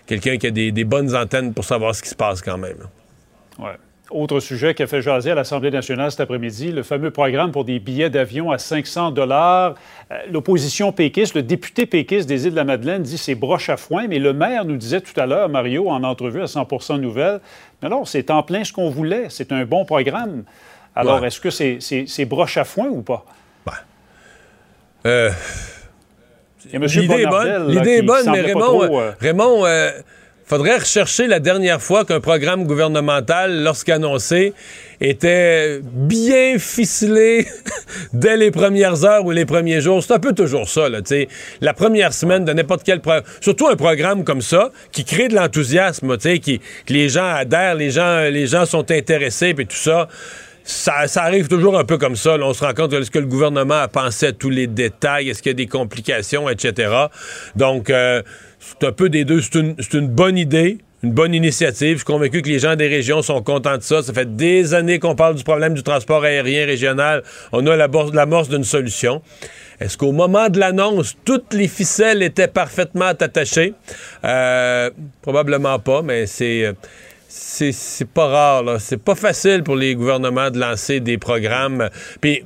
Quelqu'un 0.07 0.37
qui 0.39 0.47
a 0.47 0.51
des, 0.51 0.73
des 0.73 0.85
bonnes 0.85 1.15
antennes 1.15 1.53
pour 1.55 1.65
savoir 1.65 1.95
ce 1.95 2.03
qui 2.03 2.09
se 2.09 2.15
passe 2.15 2.41
quand 2.43 2.59
même. 2.59 2.77
là. 2.79 3.65
Ouais. 3.67 3.77
Autre 4.11 4.41
sujet 4.41 4.75
qui 4.75 4.83
a 4.83 4.89
fait 4.89 5.03
jaser 5.03 5.31
à 5.31 5.35
l'Assemblée 5.37 5.71
nationale 5.71 6.11
cet 6.11 6.19
après-midi, 6.19 6.73
le 6.73 6.83
fameux 6.83 7.13
programme 7.13 7.53
pour 7.53 7.65
des 7.65 7.79
billets 7.79 8.11
d'avion 8.11 8.51
à 8.51 8.59
500 8.59 9.13
dollars. 9.13 9.77
Euh, 10.11 10.17
L'opposition 10.33 10.91
péquiste, 10.91 11.35
le 11.35 11.45
député 11.45 11.87
péquiste 11.87 12.29
des 12.29 12.47
Îles-de-la-Madeleine 12.47 13.03
dit 13.05 13.17
c'est 13.19 13.37
broche 13.37 13.69
à 13.69 13.77
foin, 13.77 14.09
mais 14.09 14.19
le 14.19 14.33
maire 14.33 14.65
nous 14.65 14.77
disait 14.77 15.01
tout 15.01 15.19
à 15.21 15.27
l'heure, 15.27 15.49
Mario, 15.49 15.89
en 15.89 16.03
entrevue 16.03 16.43
à 16.43 16.47
100% 16.47 16.99
Nouvelles, 16.99 17.41
mais 17.81 17.87
alors 17.87 18.07
c'est 18.07 18.31
en 18.31 18.43
plein 18.43 18.65
ce 18.65 18.73
qu'on 18.73 18.91
voulait, 18.91 19.27
c'est 19.29 19.53
un 19.53 19.65
bon 19.65 19.85
programme. 19.85 20.45
Alors 20.95 21.21
Ouais. 21.21 21.29
est-ce 21.29 21.41
que 21.41 21.51
c'est 21.51 22.25
broche 22.25 22.57
à 22.57 22.65
foin 22.65 22.89
ou 22.89 23.03
pas? 23.03 23.25
Euh, 25.07 25.31
a 25.31 26.77
M. 26.77 26.85
L'idée 26.85 27.15
est 27.23 27.27
bonne, 27.27 27.75
là, 27.75 27.83
est 27.97 28.03
bonne, 28.03 28.31
mais 28.31 28.41
Raymond, 28.43 28.61
trop, 28.61 28.85
euh, 28.85 28.89
euh, 29.01 29.13
Raymond, 29.19 29.65
euh, 29.65 29.91
faudrait 30.51 30.79
rechercher 30.79 31.29
la 31.29 31.39
dernière 31.39 31.81
fois 31.81 32.05
qu'un 32.05 32.19
programme 32.19 32.65
gouvernemental, 32.65 33.63
lorsqu'annoncé, 33.63 34.53
était 35.01 35.79
bien 35.81 36.59
ficelé 36.59 37.47
dès 38.13 38.37
les 38.37 38.51
premières 38.51 39.05
heures 39.05 39.25
ou 39.25 39.31
les 39.31 39.45
premiers 39.45 39.81
jours. 39.81 40.03
C'est 40.03 40.13
un 40.13 40.19
peu 40.19 40.33
toujours 40.33 40.69
ça. 40.69 40.89
La 41.61 41.73
première 41.73 42.13
semaine 42.13 42.45
de 42.45 42.53
n'importe 42.53 42.83
quel 42.83 43.01
programme, 43.01 43.23
surtout 43.41 43.69
un 43.69 43.77
programme 43.77 44.25
comme 44.25 44.43
ça, 44.43 44.73
qui 44.91 45.05
crée 45.05 45.29
de 45.29 45.37
l'enthousiasme, 45.37 46.19
que 46.19 46.59
les 46.89 47.09
gens 47.09 47.33
adhèrent, 47.33 47.77
les 47.77 47.91
gens, 48.47 48.67
sont 48.67 48.91
intéressés, 48.91 49.55
puis 49.55 49.69
tout 49.69 49.77
ça. 49.77 50.09
Ça, 50.65 51.07
arrive 51.23 51.47
toujours 51.47 51.79
un 51.79 51.85
peu 51.85 51.97
comme 51.97 52.17
ça. 52.17 52.37
on 52.41 52.53
se 52.55 52.65
rend 52.65 52.75
compte 52.75 52.91
de 52.91 53.03
ce 53.03 53.11
que 53.11 53.21
le 53.21 53.27
gouvernement 53.27 53.83
a 53.83 53.89
pensé 53.89 54.27
à 54.27 54.33
tous 54.33 54.51
les 54.51 54.67
détails, 54.67 55.29
est-ce 55.29 55.43
qu'il 55.43 55.51
y 55.51 55.55
a 55.55 55.55
des 55.55 55.69
complications, 55.69 56.49
etc. 56.49 56.93
Donc, 57.55 57.89
euh, 57.89 58.23
c'est 58.61 58.87
un 58.87 58.93
peu 58.93 59.09
des 59.09 59.25
deux. 59.25 59.41
C'est 59.41 59.95
une, 59.95 60.09
bonne 60.09 60.37
idée, 60.37 60.79
une 61.03 61.13
bonne 61.13 61.35
initiative. 61.35 61.93
Je 61.93 61.97
suis 61.97 62.05
convaincu 62.05 62.43
que 62.43 62.49
les 62.49 62.59
gens 62.59 62.77
des 62.77 62.89
régions 62.89 63.23
sont 63.23 63.43
contents 63.43 63.79
de 63.79 63.83
ça. 63.83 64.03
Ça 64.03 64.13
fait 64.13 64.37
des 64.37 64.75
années 64.75 64.99
qu'on 64.99 65.17
parle 65.17 65.35
du 65.35 65.43
problème 65.43 65.75
du 65.75 65.83
transport 65.83 66.23
aérien 66.23 66.67
régional. 66.67 67.23
On 67.53 67.67
a 67.67 67.77
la 67.77 67.89
la 67.89 68.05
l'amorce 68.13 68.51
d'une 68.51 68.65
solution. 68.65 69.23
Est-ce 69.81 69.97
qu'au 69.97 70.13
moment 70.13 70.51
de 70.51 70.61
l'annonce, 70.61 71.17
toutes 71.25 71.55
les 71.55 71.67
ficelles 71.67 72.23
étaient 72.23 72.49
parfaitement 72.49 73.07
attachées? 73.07 73.73
Euh, 74.25 74.91
probablement 75.23 75.79
pas, 75.79 76.03
mais 76.03 76.27
c'est... 76.27 76.75
c'est 77.29 78.09
pas 78.09 78.27
rare. 78.27 78.79
C'est 78.79 79.03
pas 79.03 79.15
facile 79.15 79.63
pour 79.63 79.77
les 79.77 79.95
gouvernements 79.95 80.51
de 80.51 80.59
lancer 80.59 81.01
des 81.01 81.17
programmes. 81.17 81.89
Puis, 82.21 82.45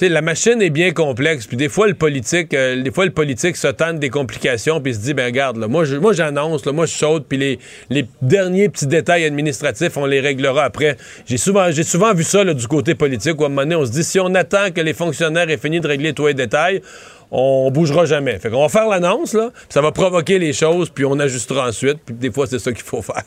la 0.00 0.22
machine 0.22 0.60
est 0.60 0.70
bien 0.70 0.92
complexe. 0.92 1.46
Puis 1.46 1.56
des 1.56 1.68
fois, 1.68 1.86
le 1.86 1.94
politique, 1.94 2.52
euh, 2.54 2.82
des 2.82 2.90
fois, 2.90 3.06
le 3.06 3.12
politique 3.12 3.56
se 3.56 3.68
tente 3.68 3.98
des 3.98 4.10
complications 4.10 4.80
puis 4.80 4.94
se 4.94 5.00
dit, 5.00 5.14
ben 5.14 5.26
regarde, 5.26 5.56
là, 5.56 5.68
moi, 5.68 5.84
j'annonce, 6.12 6.66
moi, 6.66 6.86
je 6.86 6.94
saute. 6.94 7.26
Puis 7.28 7.38
les, 7.38 7.58
les 7.90 8.06
derniers 8.20 8.68
petits 8.68 8.86
détails 8.86 9.24
administratifs, 9.24 9.96
on 9.96 10.06
les 10.06 10.20
réglera 10.20 10.64
après. 10.64 10.96
J'ai 11.26 11.38
souvent, 11.38 11.70
souvent 11.72 12.14
vu 12.14 12.24
ça 12.24 12.44
du 12.44 12.68
côté 12.68 12.94
politique 12.94 13.40
où 13.40 13.44
à 13.44 13.46
un 13.46 13.48
moment 13.48 13.62
donné, 13.62 13.76
on 13.76 13.86
se 13.86 13.90
dit, 13.92 14.04
si 14.04 14.20
on 14.20 14.34
attend 14.34 14.70
que 14.70 14.80
les 14.80 14.94
fonctionnaires 14.94 15.48
aient 15.48 15.56
fini 15.56 15.80
de 15.80 15.88
régler 15.88 16.12
tous 16.12 16.26
les 16.26 16.34
détails, 16.34 16.82
on 17.30 17.70
bougera 17.70 18.04
jamais. 18.04 18.38
Fait 18.38 18.50
qu'on 18.50 18.62
va 18.62 18.68
faire 18.68 18.88
l'annonce, 18.88 19.34
là, 19.34 19.50
ça 19.68 19.80
va 19.80 19.92
provoquer 19.92 20.38
les 20.38 20.52
choses, 20.52 20.90
puis 20.90 21.04
on 21.04 21.18
ajustera 21.18 21.68
ensuite. 21.68 21.98
Puis 22.04 22.14
des 22.14 22.30
fois, 22.30 22.46
c'est 22.46 22.58
ça 22.58 22.72
qu'il 22.72 22.84
faut 22.84 23.02
faire. 23.02 23.22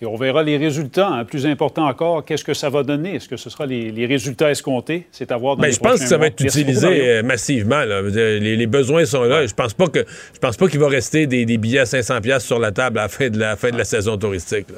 Et 0.00 0.06
on 0.06 0.14
verra 0.14 0.44
les 0.44 0.56
résultats. 0.56 1.08
hein. 1.08 1.24
Plus 1.24 1.44
important 1.44 1.86
encore, 1.88 2.24
qu'est-ce 2.24 2.44
que 2.44 2.54
ça 2.54 2.70
va 2.70 2.84
donner? 2.84 3.16
Est-ce 3.16 3.28
que 3.28 3.36
ce 3.36 3.50
sera 3.50 3.66
les, 3.66 3.90
les 3.90 4.06
résultats 4.06 4.50
escomptés? 4.50 5.08
C'est 5.10 5.32
à 5.32 5.36
voir 5.36 5.56
dans 5.56 5.62
Ben, 5.62 5.68
les 5.68 5.72
je 5.74 5.80
pense 5.80 5.98
que 6.00 6.06
ça 6.06 6.16
va 6.18 6.26
être 6.28 6.40
Merci 6.40 6.60
utilisé 6.60 6.86
euh, 7.10 7.22
massivement. 7.24 7.84
là. 7.84 8.02
Les, 8.02 8.54
les 8.56 8.66
besoins 8.68 9.04
sont 9.04 9.24
là. 9.24 9.44
Je 9.44 9.54
pense 9.54 9.74
pas 9.74 9.88
que 9.88 10.04
je 10.34 10.38
pense 10.38 10.56
pas 10.56 10.68
qu'il 10.68 10.78
va 10.78 10.86
rester 10.88 11.26
des, 11.26 11.44
des 11.44 11.58
billets 11.58 11.80
à 11.80 11.86
500 11.86 12.20
pièces 12.20 12.44
sur 12.44 12.60
la 12.60 12.70
table 12.70 12.98
à 13.00 13.02
la 13.02 13.08
fin 13.08 13.28
de 13.28 13.38
la, 13.38 13.56
fin 13.56 13.70
de 13.70 13.76
la 13.78 13.84
saison 13.84 14.16
touristique. 14.16 14.66
là. 14.70 14.76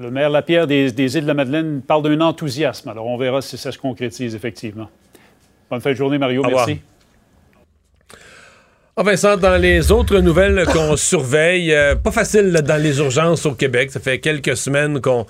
Le 0.00 0.10
maire 0.10 0.28
Lapierre 0.30 0.66
des, 0.66 0.92
des 0.92 1.16
Îles-de-la-Madeleine 1.16 1.80
parle 1.80 2.02
d'un 2.02 2.20
enthousiasme. 2.20 2.88
Alors, 2.90 3.06
on 3.06 3.16
verra 3.16 3.40
si 3.42 3.56
ça 3.58 3.72
se 3.72 3.78
concrétise 3.78 4.34
effectivement. 4.36 4.88
Bonne 5.70 5.80
fin 5.80 5.90
de 5.90 5.96
journée, 5.96 6.18
Mario. 6.18 6.42
Merci. 6.46 6.80
Ah, 9.00 9.02
Vincent, 9.02 9.38
dans 9.38 9.56
les 9.56 9.92
autres 9.92 10.18
nouvelles 10.18 10.66
qu'on 10.66 10.94
surveille, 10.94 11.72
euh, 11.72 11.94
pas 11.94 12.10
facile 12.10 12.52
là, 12.52 12.60
dans 12.60 12.76
les 12.76 12.98
urgences 12.98 13.46
au 13.46 13.52
Québec. 13.52 13.90
Ça 13.90 13.98
fait 13.98 14.18
quelques 14.18 14.58
semaines 14.58 15.00
qu'on 15.00 15.24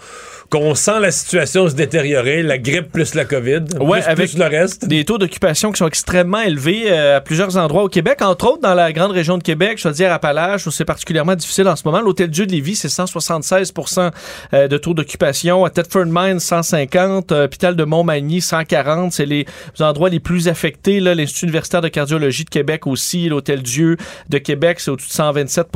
qu'on 0.51 0.75
sent 0.75 0.99
la 1.01 1.13
situation 1.13 1.69
se 1.69 1.75
détériorer, 1.75 2.43
la 2.43 2.59
grippe 2.59 2.91
plus 2.91 3.15
la 3.15 3.25
COVID, 3.25 3.63
Ouais, 3.81 4.01
plus, 4.01 4.09
avec 4.09 4.31
plus 4.31 4.39
le 4.39 4.47
reste. 4.47 4.85
Des 4.85 5.05
taux 5.05 5.17
d'occupation 5.17 5.71
qui 5.71 5.79
sont 5.79 5.87
extrêmement 5.87 6.41
élevés 6.41 6.87
euh, 6.91 7.19
à 7.19 7.21
plusieurs 7.21 7.57
endroits 7.57 7.85
au 7.85 7.89
Québec, 7.89 8.21
entre 8.21 8.49
autres 8.49 8.61
dans 8.61 8.75
la 8.75 8.93
grande 8.93 9.13
région 9.13 9.39
de 9.39 9.45
Québec, 9.45 9.79
je 9.81 9.87
veux 9.87 9.95
dire 9.95 10.13
Appalaches, 10.13 10.67
où 10.67 10.73
c'est 10.73 10.85
particulièrement 10.85 11.37
difficile 11.37 11.69
en 11.69 11.77
ce 11.77 11.83
moment. 11.85 12.01
L'Hôtel 12.01 12.31
Dieu 12.31 12.47
de 12.47 12.53
Lévis, 12.53 12.75
c'est 12.75 12.89
176% 12.89 14.11
euh, 14.53 14.67
de 14.67 14.77
taux 14.77 14.93
d'occupation. 14.93 15.65
À 15.65 15.71
Thetford 15.71 16.07
Mines, 16.07 16.41
150. 16.41 17.31
Euh, 17.31 17.45
Hôpital 17.45 17.77
de 17.77 17.85
Montmagny, 17.85 18.41
140. 18.41 19.13
C'est 19.13 19.27
les 19.27 19.47
endroits 19.79 20.09
les 20.09 20.21
plus 20.21 20.49
affectés. 20.49 20.99
L'Institut 20.99 21.45
universitaire 21.45 21.81
de 21.81 21.89
cardiologie 21.89 22.45
de 22.45 22.51
Québec 22.51 22.89
aussi, 22.89 23.29
l'Hôtel 23.29 23.60
Dieu 23.61 23.97
de 24.29 24.39
Québec, 24.39 24.81
c'est 24.81 24.91
au-dessus 24.91 25.09
de 25.09 25.13
127 25.13 25.69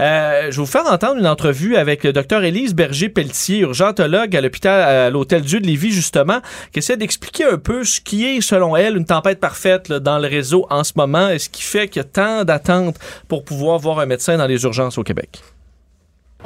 euh, 0.00 0.42
Je 0.50 0.50
vais 0.50 0.50
vous 0.50 0.66
faire 0.66 0.86
entendre 0.86 1.18
une 1.18 1.26
entrevue 1.26 1.76
avec 1.76 2.04
le 2.04 2.12
docteur 2.12 2.44
Élise 2.44 2.74
Berger-Pelletier, 2.74 3.60
urgentologue 3.60 4.36
à 4.36 4.40
l'hôpital, 4.40 4.80
à 4.80 5.10
l'Hôtel 5.10 5.42
Dieu 5.42 5.60
de 5.60 5.66
Lévis, 5.66 5.92
justement, 5.92 6.40
qui 6.72 6.78
essaie 6.80 6.96
d'expliquer 6.96 7.44
un 7.44 7.58
peu 7.58 7.84
ce 7.84 8.00
qui 8.00 8.26
est, 8.26 8.40
selon 8.40 8.76
elle, 8.76 8.96
une 8.96 9.06
tempête 9.06 9.40
parfaite 9.40 9.92
dans 9.92 10.18
le 10.18 10.28
réseau 10.28 10.66
en 10.70 10.84
ce 10.84 10.92
moment 10.96 11.28
et 11.28 11.38
ce 11.38 11.48
qui 11.48 11.62
fait 11.62 11.88
qu'il 11.88 12.00
y 12.00 12.04
a 12.04 12.08
tant 12.08 12.44
d'attentes 12.44 12.96
pour 13.28 13.44
pouvoir 13.44 13.78
voir 13.78 13.98
un 14.00 14.06
médecin 14.06 14.36
dans 14.36 14.46
les 14.46 14.62
urgences 14.64 14.98
au 14.98 15.02
Québec. 15.02 15.40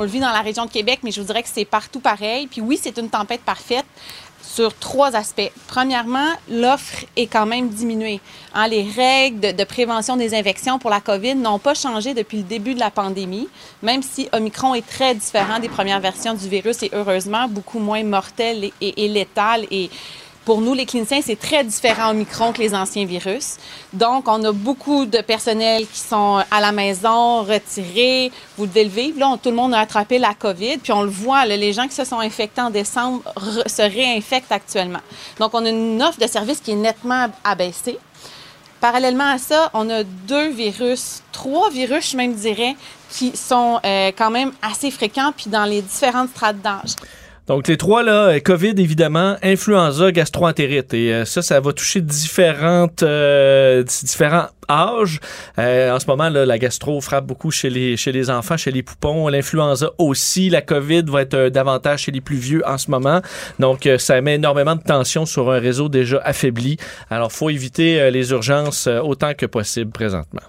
On 0.01 0.03
le 0.03 0.09
vit 0.09 0.21
dans 0.21 0.31
la 0.31 0.43
région 0.43 0.65
de 0.65 0.71
Québec, 0.71 1.01
mais 1.03 1.11
je 1.11 1.21
vous 1.21 1.27
dirais 1.27 1.43
que 1.43 1.49
c'est 1.53 1.65
partout 1.65 1.99
pareil. 1.99 2.47
Puis 2.47 2.61
oui, 2.61 2.79
c'est 2.81 2.97
une 2.99 3.11
tempête 3.11 3.41
parfaite 3.41 3.85
sur 4.49 4.75
trois 4.75 5.15
aspects. 5.15 5.53
Premièrement, 5.67 6.31
l'offre 6.51 7.05
est 7.17 7.27
quand 7.27 7.45
même 7.45 7.69
diminuée. 7.69 8.21
Hein, 8.55 8.67
les 8.69 8.83
règles 8.83 9.55
de, 9.55 9.65
prévention 9.65 10.17
des 10.17 10.35
infections 10.35 10.79
pour 10.79 10.91
la 10.91 11.01
COVID 11.01 11.35
n'ont 11.35 11.59
pas 11.59 11.75
changé 11.75 12.15
depuis 12.15 12.39
le 12.39 12.43
début 12.45 12.75
de 12.75 12.81
la 12.81 12.91
pandémie, 12.91 13.49
même 13.83 14.03
si 14.03 14.29
Omicron 14.33 14.75
est 14.75 14.87
très 14.87 15.15
différent 15.15 15.59
des 15.59 15.69
premières 15.69 16.01
versions 16.01 16.33
du 16.33 16.49
virus 16.49 16.83
et 16.83 16.91
heureusement 16.95 17.47
beaucoup 17.47 17.79
moins 17.79 18.03
mortel 18.03 18.65
et, 18.65 18.73
et-. 18.81 19.09
Et 19.71 19.91
pour 20.49 20.63
nous, 20.63 20.73
les 20.73 20.87
cliniciens, 20.87 21.21
c'est 21.23 21.39
très 21.39 21.63
différent 21.63 22.09
Omicron 22.13 22.55
que 22.55 22.63
les 22.63 22.75
anciens 22.75 23.05
virus. 23.05 23.59
Donc, 23.93 24.29
on 24.29 24.43
a 24.45 24.51
beaucoup 24.51 25.05
de 25.05 25.21
personnel 25.21 25.87
qui 25.87 26.01
sont 26.01 26.43
à 26.51 26.61
la 26.63 26.73
maison, 26.73 27.43
retirés. 27.43 28.33
Vous 28.57 28.67
devez 28.67 28.85
le 28.85 28.89
vivre. 28.89 29.39
Tout 29.43 29.51
le 29.51 29.57
monde 29.57 29.75
a 29.75 29.81
attrapé 29.81 30.19
la 30.19 30.33
COVID. 30.33 30.79
Puis 30.79 30.91
on 30.91 31.03
le 31.03 31.11
voit, 31.11 31.45
les 31.45 31.75
gens 31.75 31.87
qui 31.87 31.95
se 31.95 32.07
sont 32.07 32.19
infectés 32.19 32.63
en 32.63 32.71
décembre 32.71 33.23
re- 33.37 33.69
se 33.69 33.83
réinfectent 33.83 34.51
actuellement. 34.51 35.01
Donc, 35.39 35.51
on 35.53 35.67
a 35.67 35.69
une 35.69 36.03
offre 36.03 36.19
de 36.19 36.27
service 36.27 36.61
qui 36.61 36.71
est 36.71 36.77
nettement 36.77 37.27
abaissée. 37.45 37.99
Parallèlement 38.81 39.31
à 39.31 39.37
ça, 39.37 39.69
on 39.75 39.91
a 39.91 40.03
deux 40.03 40.49
virus, 40.49 41.23
trois 41.31 41.69
virus, 41.69 42.13
je 42.13 42.17
même 42.17 42.33
dirais, 42.33 42.75
qui 43.11 43.37
sont 43.37 43.81
euh, 43.85 44.13
quand 44.17 44.31
même 44.31 44.53
assez 44.63 44.91
fréquents 44.91 45.31
puis 45.37 45.51
dans 45.51 45.67
les 45.67 45.83
différentes 45.83 46.31
strates 46.31 46.63
d'âge. 46.63 46.95
Donc, 47.49 47.67
les 47.67 47.79
trois, 47.79 48.03
là, 48.03 48.39
COVID, 48.41 48.75
évidemment, 48.77 49.37
influenza, 49.43 50.13
gastroentérite. 50.13 50.93
Et 50.93 51.13
euh, 51.13 51.25
ça, 51.25 51.41
ça 51.41 51.59
va 51.61 51.73
toucher 51.73 52.03
différentes, 52.03 53.03
euh, 53.03 53.83
différents 53.83 54.49
âges. 54.71 55.19
Euh, 55.59 55.95
en 55.95 55.99
ce 55.99 56.07
moment, 56.07 56.29
là, 56.29 56.45
la 56.45 56.59
gastro 56.59 57.01
frappe 57.01 57.27
beaucoup 57.27 57.51
chez 57.51 57.71
les, 57.71 57.97
chez 57.97 58.13
les 58.13 58.29
enfants, 58.29 58.59
chez 58.59 58.71
les 58.71 58.83
poupons. 58.83 59.29
L'influenza 59.29 59.91
aussi. 59.97 60.51
La 60.51 60.61
COVID 60.61 61.05
va 61.05 61.23
être 61.23 61.35
euh, 61.35 61.51
davantage 61.51 62.03
chez 62.03 62.13
les 62.13 62.21
plus 62.21 62.37
vieux 62.37 62.63
en 62.67 62.77
ce 62.77 62.91
moment. 62.91 63.23
Donc, 63.59 63.87
euh, 63.87 63.97
ça 63.97 64.21
met 64.21 64.35
énormément 64.35 64.77
de 64.77 64.83
tension 64.83 65.25
sur 65.25 65.51
un 65.51 65.59
réseau 65.59 65.89
déjà 65.89 66.21
affaibli. 66.25 66.77
Alors, 67.09 67.33
faut 67.33 67.49
éviter 67.49 67.99
euh, 67.99 68.11
les 68.11 68.31
urgences 68.31 68.87
euh, 68.87 69.01
autant 69.01 69.33
que 69.33 69.47
possible 69.47 69.91
présentement. 69.91 70.43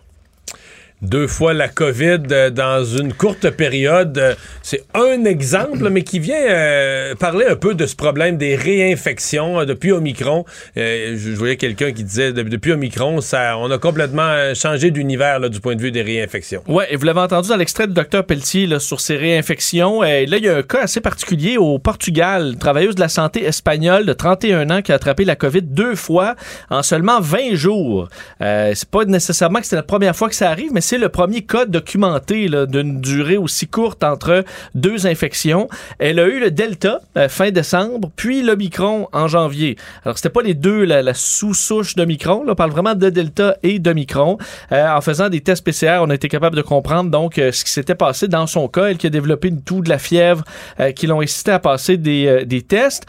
Deux 1.01 1.27
fois 1.27 1.53
la 1.53 1.69
COVID 1.69 2.23
euh, 2.31 2.49
dans 2.49 2.83
une 2.83 3.13
courte 3.13 3.49
période. 3.51 4.17
Euh, 4.17 4.35
C'est 4.61 4.83
un 4.93 5.23
exemple, 5.25 5.89
mais 5.89 6.03
qui 6.03 6.19
vient 6.19 6.35
euh, 6.49 7.15
parler 7.15 7.45
un 7.49 7.55
peu 7.55 7.73
de 7.73 7.85
ce 7.85 7.95
problème 7.95 8.37
des 8.37 8.55
réinfections 8.55 9.63
depuis 9.65 9.91
Omicron. 9.91 10.45
Je, 10.75 11.33
voyais 11.35 11.55
quelqu'un 11.55 11.91
qui 11.91 12.03
disait 12.03 12.33
de- 12.33 12.43
depuis 12.43 12.73
Omicron, 12.73 13.21
ça, 13.21 13.57
on 13.57 13.71
a 13.71 13.77
complètement 13.77 14.53
changé 14.53 14.91
d'univers 14.91 15.49
du 15.49 15.59
point 15.59 15.75
de 15.75 15.81
vue 15.81 15.91
des 15.91 16.01
réinfections. 16.01 16.61
Ouais, 16.67 16.87
et 16.89 16.95
vous 16.97 17.05
l'avez 17.05 17.21
entendu 17.21 17.49
dans 17.49 17.55
l'extrait 17.55 17.87
du 17.87 17.93
docteur 17.93 18.25
Pelletier 18.25 18.67
sur 18.79 18.99
ces 18.99 19.15
réinfections. 19.15 20.01
Là, 20.01 20.23
il 20.23 20.43
y 20.43 20.49
a 20.49 20.57
un 20.57 20.63
cas 20.63 20.81
assez 20.83 21.01
particulier 21.01 21.57
au 21.57 21.79
Portugal. 21.79 22.49
Une 22.53 22.59
travailleuse 22.59 22.95
de 22.95 22.99
la 23.01 23.09
santé 23.09 23.45
espagnole 23.45 24.05
de 24.05 24.13
31 24.13 24.69
ans 24.69 24.81
qui 24.81 24.91
a 24.91 24.95
attrapé 24.95 25.23
la 25.25 25.35
COVID 25.35 25.61
deux 25.61 25.95
fois 25.95 26.35
en 26.69 26.83
seulement 26.83 27.19
20 27.21 27.55
jours. 27.55 28.09
C'est 28.39 28.89
pas 28.89 29.05
nécessairement 29.05 29.59
que 29.61 29.65
c'est 29.67 29.75
la 29.75 29.83
première 29.83 30.15
fois 30.15 30.29
que 30.29 30.35
ça 30.35 30.49
arrive, 30.49 30.71
mais 30.73 30.81
c'est 30.89 30.97
le 30.97 31.09
premier 31.09 31.43
cas 31.43 31.67
documenté 31.67 32.49
d'une 32.49 32.99
durée 32.99 33.37
aussi 33.37 33.67
courte 33.67 34.03
entre 34.03 34.43
deux 34.73 35.05
infections. 35.05 35.69
Elle 35.99 36.17
a 36.17 36.25
eu 36.25 36.39
le 36.39 36.49
Delta 36.49 37.01
euh, 37.15 37.29
fin 37.29 37.51
décembre, 37.51 38.09
puis 38.15 38.41
l'Omicron 38.41 39.07
en 39.13 39.27
janvier. 39.27 39.75
Alors, 40.03 40.17
c'était 40.17 40.31
pas 40.31 40.41
les 40.41 40.55
deux, 40.55 40.85
la, 40.85 41.13
sous-souche 41.13 41.93
d'Omicron. 41.93 42.43
Là, 42.43 42.53
on 42.53 42.55
parle 42.55 42.71
vraiment 42.71 42.95
de 42.95 43.11
Delta 43.11 43.55
et 43.61 43.77
d'Omicron. 43.77 44.39
Euh, 44.71 44.89
en 44.89 44.99
faisant 45.01 45.29
des 45.29 45.41
tests 45.41 45.63
PCR, 45.63 45.99
on 46.01 46.09
a 46.09 46.15
été 46.15 46.27
capable 46.27 46.55
de 46.55 46.63
comprendre 46.63 47.11
donc 47.11 47.37
euh, 47.37 47.51
ce 47.51 47.63
qui 47.63 47.71
s'était 47.71 47.93
passé 47.93 48.27
dans 48.27 48.47
son 48.47 48.67
cas. 48.67 48.85
Elle 48.85 48.97
qui 48.97 49.05
a 49.05 49.11
développé 49.11 49.49
une 49.49 49.61
toux, 49.61 49.81
de 49.81 49.89
la 49.89 49.99
fièvre, 49.99 50.43
euh, 50.79 50.91
qui 50.91 51.05
l'ont 51.05 51.21
incité 51.21 51.51
à 51.51 51.59
passer 51.59 51.97
des, 51.97 52.65
tests. 52.67 53.05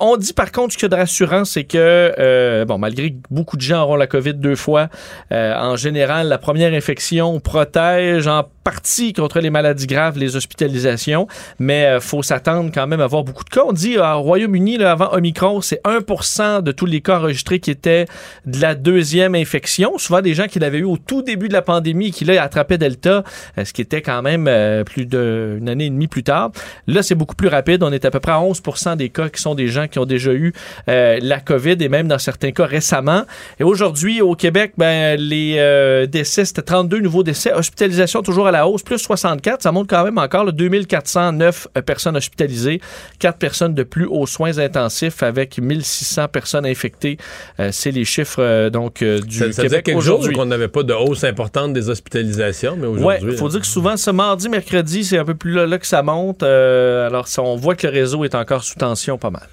On 0.00 0.16
dit 0.16 0.32
par 0.32 0.52
contre 0.52 0.74
ce 0.74 0.78
qu'il 0.78 0.84
y 0.84 0.92
a 0.92 0.96
de 0.96 1.00
rassurant, 1.00 1.44
c'est 1.44 1.64
que, 1.64 2.64
bon, 2.68 2.78
malgré 2.78 3.10
que 3.10 3.16
beaucoup 3.32 3.56
de 3.56 3.62
gens 3.62 3.82
auront 3.82 3.96
la 3.96 4.06
COVID 4.06 4.34
deux 4.34 4.54
fois, 4.54 4.90
en 5.32 5.74
général, 5.74 6.28
la 6.28 6.38
première 6.38 6.72
infection 6.72 7.15
protège 7.42 8.26
en 8.26 8.44
partie 8.66 9.12
contre 9.12 9.38
les 9.38 9.50
maladies 9.50 9.86
graves, 9.86 10.18
les 10.18 10.34
hospitalisations, 10.34 11.28
mais 11.60 11.84
euh, 11.84 12.00
faut 12.00 12.24
s'attendre 12.24 12.72
quand 12.74 12.88
même 12.88 13.00
à 13.00 13.04
avoir 13.04 13.22
beaucoup 13.22 13.44
de 13.44 13.48
cas. 13.48 13.60
On 13.64 13.72
dit 13.72 13.96
euh, 13.96 14.14
au 14.14 14.22
Royaume-Uni, 14.22 14.82
avant 14.82 15.12
Omicron, 15.12 15.60
c'est 15.60 15.80
1% 15.84 16.62
de 16.62 16.72
tous 16.72 16.84
les 16.84 17.00
cas 17.00 17.20
enregistrés 17.20 17.60
qui 17.60 17.70
étaient 17.70 18.06
de 18.44 18.60
la 18.60 18.74
deuxième 18.74 19.36
infection. 19.36 19.98
Souvent 19.98 20.20
des 20.20 20.34
gens 20.34 20.48
qui 20.48 20.58
l'avaient 20.58 20.78
eu 20.78 20.84
au 20.84 20.96
tout 20.96 21.22
début 21.22 21.46
de 21.46 21.52
la 21.52 21.62
pandémie 21.62 22.08
et 22.08 22.10
qui 22.10 22.24
là 22.24 22.42
attrapaient 22.42 22.76
Delta, 22.76 23.22
euh, 23.56 23.64
ce 23.64 23.72
qui 23.72 23.82
était 23.82 24.02
quand 24.02 24.20
même 24.22 24.48
euh, 24.48 24.82
plus 24.82 25.06
d'une 25.06 25.68
année 25.68 25.86
et 25.86 25.90
demie 25.90 26.08
plus 26.08 26.24
tard. 26.24 26.50
Là, 26.88 27.04
c'est 27.04 27.14
beaucoup 27.14 27.36
plus 27.36 27.48
rapide. 27.48 27.84
On 27.84 27.92
est 27.92 28.04
à 28.04 28.10
peu 28.10 28.18
près 28.18 28.32
à 28.32 28.40
11% 28.40 28.96
des 28.96 29.10
cas 29.10 29.28
qui 29.28 29.40
sont 29.40 29.54
des 29.54 29.68
gens 29.68 29.86
qui 29.86 30.00
ont 30.00 30.06
déjà 30.06 30.32
eu 30.32 30.52
la 30.88 31.38
COVID 31.40 31.76
et 31.78 31.88
même 31.88 32.08
dans 32.08 32.18
certains 32.18 32.50
cas 32.50 32.66
récemment. 32.66 33.22
Et 33.60 33.64
aujourd'hui, 33.64 34.20
au 34.20 34.34
Québec, 34.34 34.72
ben, 34.76 35.18
les 35.20 36.06
décès, 36.08 36.44
c'était 36.44 36.62
32 36.62 37.05
nouveaux 37.06 37.22
décès. 37.22 37.52
Hospitalisation 37.52 38.22
toujours 38.22 38.46
à 38.46 38.50
la 38.50 38.66
hausse, 38.68 38.82
plus 38.82 38.98
64. 38.98 39.62
Ça 39.62 39.72
monte 39.72 39.88
quand 39.88 40.04
même 40.04 40.18
encore 40.18 40.44
là, 40.44 40.52
2409 40.52 41.68
euh, 41.76 41.82
personnes 41.82 42.16
hospitalisées, 42.16 42.80
4 43.18 43.38
personnes 43.38 43.74
de 43.74 43.82
plus 43.82 44.06
aux 44.06 44.26
soins 44.26 44.58
intensifs 44.58 45.22
avec 45.22 45.58
1600 45.58 46.28
personnes 46.28 46.66
infectées. 46.66 47.16
Euh, 47.60 47.70
C'est 47.72 47.90
les 47.90 48.04
chiffres 48.04 48.42
euh, 48.42 48.70
donc 48.70 49.02
euh, 49.02 49.20
du 49.20 49.38
Ça, 49.38 49.52
ça 49.52 49.62
Québec 49.62 49.84
quelques 49.84 50.00
jours 50.00 50.18
aujourd'hui. 50.20 50.36
qu'on 50.36 50.46
n'avait 50.46 50.68
pas 50.68 50.82
de 50.82 50.92
hausse 50.92 51.24
importante 51.24 51.72
des 51.72 51.88
hospitalisations, 51.88 52.76
mais 52.78 52.86
aujourd'hui... 52.86 53.28
il 53.32 53.36
faut 53.36 53.48
dire 53.48 53.60
que 53.60 53.66
souvent, 53.66 53.96
ce 53.96 54.10
mardi, 54.10 54.48
mercredi, 54.48 55.04
c'est 55.04 55.18
un 55.18 55.24
peu 55.24 55.34
plus 55.34 55.52
là, 55.52 55.66
là 55.66 55.78
que 55.78 55.86
ça 55.86 56.02
monte. 56.02 56.42
Euh, 56.42 57.06
alors, 57.06 57.28
ça, 57.28 57.42
on 57.42 57.56
voit 57.56 57.74
que 57.74 57.86
le 57.86 57.92
réseau 57.92 58.24
est 58.24 58.34
encore 58.34 58.62
sous 58.64 58.74
tension 58.76 59.18
pas 59.18 59.30
mal. 59.30 59.46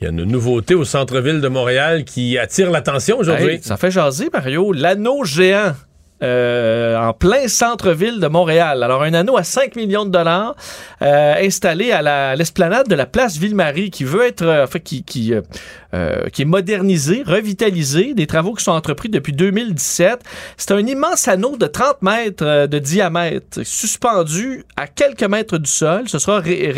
Il 0.00 0.04
y 0.04 0.06
a 0.06 0.10
une 0.10 0.24
nouveauté 0.24 0.74
au 0.74 0.84
centre-ville 0.84 1.40
de 1.40 1.48
Montréal 1.48 2.04
qui 2.04 2.36
attire 2.38 2.70
l'attention 2.70 3.18
aujourd'hui. 3.18 3.54
Hey, 3.54 3.62
ça 3.62 3.76
fait 3.76 3.90
jaser, 3.90 4.28
Mario. 4.32 4.72
L'anneau 4.72 5.24
géant. 5.24 5.74
Euh, 6.22 6.96
en 6.98 7.12
plein 7.12 7.48
centre-ville 7.48 8.20
de 8.20 8.28
Montréal. 8.28 8.82
Alors, 8.82 9.02
un 9.02 9.14
anneau 9.14 9.36
à 9.36 9.42
5 9.44 9.76
millions 9.76 10.04
de 10.04 10.10
dollars 10.10 10.54
euh, 11.02 11.34
installé 11.42 11.90
à 11.92 12.00
la- 12.02 12.36
l'esplanade 12.36 12.88
de 12.88 12.94
la 12.94 13.06
place 13.06 13.36
Ville-Marie 13.36 13.90
qui 13.90 14.04
veut 14.04 14.24
être, 14.26 14.42
euh, 14.42 14.64
en 14.64 14.66
fait, 14.66 14.80
qui, 14.80 15.02
qui, 15.04 15.32
est 15.32 16.44
modernisé, 16.44 17.22
revitalisé, 17.26 18.14
des 18.14 18.26
travaux 18.26 18.54
qui 18.54 18.64
sont 18.64 18.72
entrepris 18.72 19.08
depuis 19.08 19.32
2017. 19.32 20.20
C'est 20.56 20.70
un 20.72 20.78
immense 20.86 21.28
anneau 21.28 21.56
de 21.56 21.66
30 21.66 22.02
mètres 22.02 22.66
de 22.66 22.78
diamètre, 22.78 23.60
suspendu 23.64 24.64
à 24.76 24.86
quelques 24.86 25.24
mètres 25.24 25.58
du 25.58 25.70
sol. 25.70 26.08
Ce 26.08 26.18
sera 26.18 26.40
ré- 26.40 26.72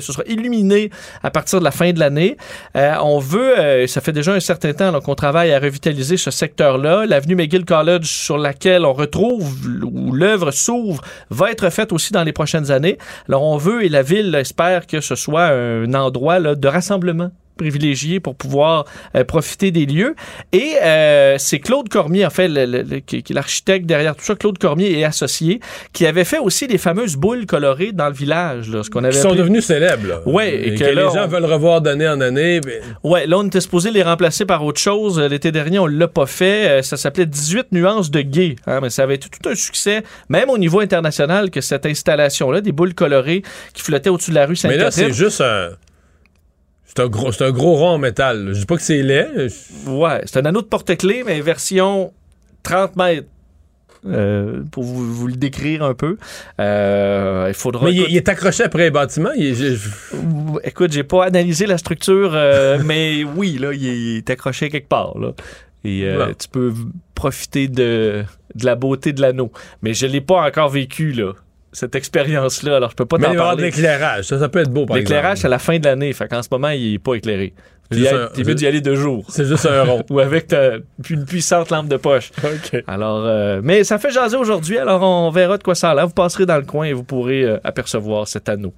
ce 0.00 0.12
sera 0.12 0.22
illuminé 0.26 0.90
à 1.22 1.30
partir 1.30 1.58
de 1.58 1.64
la 1.64 1.70
fin 1.70 1.92
de 1.92 1.98
l'année. 2.00 2.36
On 2.74 3.18
veut, 3.18 3.86
ça 3.86 4.00
fait 4.00 4.12
déjà 4.12 4.32
un 4.32 4.40
certain 4.40 4.72
temps 4.72 4.98
qu'on 5.00 5.14
travaille 5.14 5.52
à 5.52 5.58
revitaliser 5.58 6.16
ce 6.16 6.30
secteur-là. 6.30 7.04
L'avenue 7.06 7.34
McGill 7.34 7.64
College, 7.64 8.06
sur 8.06 8.38
laquelle 8.60 8.84
on 8.84 8.92
retrouve 8.92 9.56
où 9.82 10.12
l'œuvre 10.12 10.50
s'ouvre, 10.50 11.02
va 11.30 11.50
être 11.50 11.70
faite 11.70 11.92
aussi 11.92 12.12
dans 12.12 12.24
les 12.24 12.32
prochaines 12.32 12.70
années. 12.70 12.98
Alors 13.26 13.42
on 13.42 13.56
veut 13.56 13.84
et 13.84 13.88
la 13.88 14.02
ville 14.02 14.34
espère 14.34 14.86
que 14.86 15.00
ce 15.00 15.14
soit 15.14 15.46
un 15.46 15.94
endroit 15.94 16.38
là, 16.38 16.54
de 16.54 16.68
rassemblement 16.68 17.30
privilégié 17.60 18.20
pour 18.20 18.34
pouvoir 18.34 18.86
euh, 19.16 19.24
profiter 19.24 19.70
des 19.70 19.84
lieux. 19.86 20.14
Et 20.52 20.72
euh, 20.82 21.36
c'est 21.38 21.58
Claude 21.60 21.88
Cormier, 21.88 22.24
en 22.24 22.30
fait, 22.30 22.48
le- 22.48 22.64
le- 22.64 22.82
le- 22.82 23.00
qui, 23.00 23.16
est 23.18 23.30
l'architecte 23.34 23.84
derrière 23.86 24.16
tout 24.16 24.24
ça, 24.24 24.34
Claude 24.34 24.56
Cormier 24.58 24.90
et 24.98 25.04
associé, 25.04 25.60
qui 25.92 26.06
avait 26.06 26.24
fait 26.24 26.38
aussi 26.38 26.66
les 26.66 26.78
fameuses 26.78 27.16
boules 27.16 27.44
colorées 27.46 27.92
dans 27.92 28.08
le 28.08 28.14
village, 28.14 28.68
là, 28.70 28.82
ce 28.82 28.88
qu'on 28.90 29.04
avait 29.04 29.12
Qui 29.12 29.20
sont 29.20 29.34
devenus 29.34 29.64
célèbres. 29.66 30.22
Ouais, 30.26 30.54
et 30.54 30.68
et 30.68 30.74
que 30.74 30.80
que, 30.80 30.84
là, 30.84 31.02
les 31.08 31.14
gens 31.14 31.24
on- 31.24 31.28
veulent 31.28 31.44
revoir 31.44 31.80
d'année 31.82 32.08
en 32.08 32.20
année. 32.20 32.60
ben, 32.60 32.80
Ouais, 33.04 33.26
là, 33.26 33.38
on 33.38 33.46
était 33.46 33.60
supposé 33.60 33.90
les 33.90 34.02
remplacer 34.02 34.46
par 34.46 34.64
autre 34.64 34.80
chose. 34.80 35.18
L'été 35.20 35.52
dernier, 35.52 35.78
on 35.78 35.86
l'a 35.86 36.08
pas 36.08 36.26
fait. 36.26 36.68
Euh, 36.70 36.82
Ça 36.82 36.96
s'appelait 36.96 37.26
18 37.26 37.66
nuances 37.72 38.10
de 38.10 38.22
gay. 38.22 38.56
hein, 38.66 38.80
mais 38.82 38.88
ça 38.90 39.02
avait 39.02 39.16
été 39.16 39.28
tout 39.28 39.48
un 39.48 39.54
succès, 39.54 40.02
même 40.28 40.48
au 40.50 40.56
niveau 40.58 40.80
international, 40.80 41.50
que 41.50 41.60
cette 41.60 41.84
installation-là, 41.86 42.60
des 42.62 42.72
boules 42.72 42.94
colorées 42.94 43.42
qui 43.74 43.82
flottaient 43.82 44.08
au-dessus 44.10 44.30
de 44.30 44.36
la 44.36 44.46
rue 44.46 44.56
mais 44.64 44.76
là, 44.76 44.90
Sainte-Catherine. 44.90 45.12
c'est 45.14 45.24
juste 45.24 45.40
un. 45.40 45.70
C'est 46.92 47.02
un, 47.02 47.08
gros, 47.08 47.30
c'est 47.30 47.44
un 47.44 47.52
gros 47.52 47.76
rond 47.76 47.90
en 47.90 47.98
métal. 47.98 48.46
là. 48.46 48.52
Je 48.52 48.58
dis 48.60 48.66
pas 48.66 48.76
que 48.76 48.82
c'est 48.82 49.02
laid. 49.02 49.28
Ouais, 49.86 50.22
c'est 50.24 50.38
un 50.38 50.44
anneau 50.44 50.60
de 50.60 50.66
porte-clés, 50.66 51.22
mais 51.24 51.40
version 51.40 52.12
30 52.64 52.96
mètres. 52.96 53.28
Euh, 54.06 54.62
pour 54.72 54.82
vous, 54.82 55.12
vous 55.14 55.26
le 55.26 55.34
décrire 55.34 55.84
un 55.84 55.92
peu. 55.94 56.16
Euh, 56.58 57.44
il 57.48 57.54
faudra. 57.54 57.84
Mais 57.84 57.92
il, 57.92 57.98
écoute, 57.98 58.10
il 58.12 58.16
est 58.16 58.28
accroché 58.30 58.62
après 58.64 58.84
les 58.84 58.90
bâtiments. 58.90 59.30
Il 59.36 59.44
est- 59.46 59.54
je- 59.76 59.88
écoute, 60.64 60.90
j'ai 60.90 61.04
pas 61.04 61.26
analysé 61.26 61.66
la 61.66 61.76
structure, 61.78 62.32
euh, 62.34 62.78
mais 62.84 63.24
oui, 63.24 63.58
là, 63.60 63.72
il 63.74 63.86
est, 63.86 63.98
il 63.98 64.16
est 64.16 64.30
accroché 64.30 64.70
quelque 64.70 64.88
part. 64.88 65.18
Là. 65.18 65.32
Et 65.84 66.06
tu 66.38 66.48
peux 66.48 66.72
profiter 67.14 67.68
de, 67.68 68.24
de 68.54 68.64
la 68.66 68.74
beauté 68.74 69.12
de 69.12 69.20
l'anneau. 69.20 69.52
Mais 69.82 69.92
je 69.94 70.06
l'ai 70.06 70.20
pas 70.22 70.46
encore 70.46 70.70
vécu, 70.70 71.12
là, 71.12 71.32
cette 71.72 71.94
expérience-là. 71.94 72.76
Alors, 72.76 72.90
je 72.90 72.96
peux 72.96 73.06
pas 73.06 73.18
mais 73.18 73.26
t'en 73.26 73.32
il 73.32 73.36
va 73.36 73.38
y 73.38 73.42
avoir 73.42 73.56
de 73.56 73.62
parler. 73.62 73.70
l'éclairage. 73.76 74.24
Ça, 74.24 74.38
ça 74.38 74.48
peut 74.48 74.60
être 74.60 74.70
beau, 74.70 74.86
par 74.86 74.96
L'éclairage, 74.96 75.38
c'est 75.38 75.46
à 75.46 75.50
la 75.50 75.58
fin 75.58 75.78
de 75.78 75.84
l'année. 75.84 76.12
Fait 76.12 76.28
qu'en 76.28 76.42
ce 76.42 76.48
moment, 76.50 76.68
il 76.70 76.94
est 76.94 76.98
pas 76.98 77.14
éclairé. 77.14 77.52
Il 77.92 78.06
un- 78.06 78.28
t'es 78.32 78.44
mieux 78.44 78.54
d'y 78.54 78.68
aller 78.68 78.80
deux 78.80 78.94
jours. 78.94 79.24
C'est 79.30 79.44
juste 79.46 79.66
un 79.66 79.82
rond. 79.82 80.04
Ou 80.10 80.20
avec 80.20 80.46
ta- 80.46 80.74
une 81.08 81.24
puissante 81.24 81.70
lampe 81.70 81.88
de 81.88 81.96
poche. 81.96 82.30
OK. 82.44 82.84
Alors, 82.86 83.24
euh, 83.26 83.60
mais 83.64 83.82
ça 83.82 83.98
fait 83.98 84.12
jaser 84.12 84.36
aujourd'hui, 84.36 84.78
alors 84.78 85.02
on 85.02 85.28
verra 85.30 85.58
de 85.58 85.62
quoi 85.64 85.74
ça 85.74 85.90
a 85.90 85.94
l'air. 85.96 86.06
Vous 86.06 86.12
passerez 86.14 86.46
dans 86.46 86.56
le 86.56 86.62
coin 86.62 86.86
et 86.86 86.92
vous 86.92 87.02
pourrez 87.02 87.42
euh, 87.42 87.58
apercevoir 87.64 88.28
cet 88.28 88.48
anneau. 88.48 88.72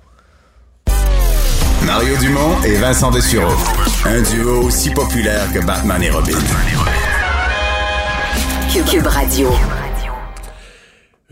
Mario 1.84 2.16
Dumont 2.20 2.62
et 2.64 2.76
Vincent 2.76 3.10
Dessureau. 3.10 3.52
Un 4.06 4.22
duo 4.22 4.62
aussi 4.62 4.88
populaire 4.90 5.44
que 5.52 5.58
Batman 5.66 6.02
et 6.02 6.08
Robin. 6.10 6.32
Cube, 8.72 8.86
Cube 8.86 9.06
Radio. 9.06 9.50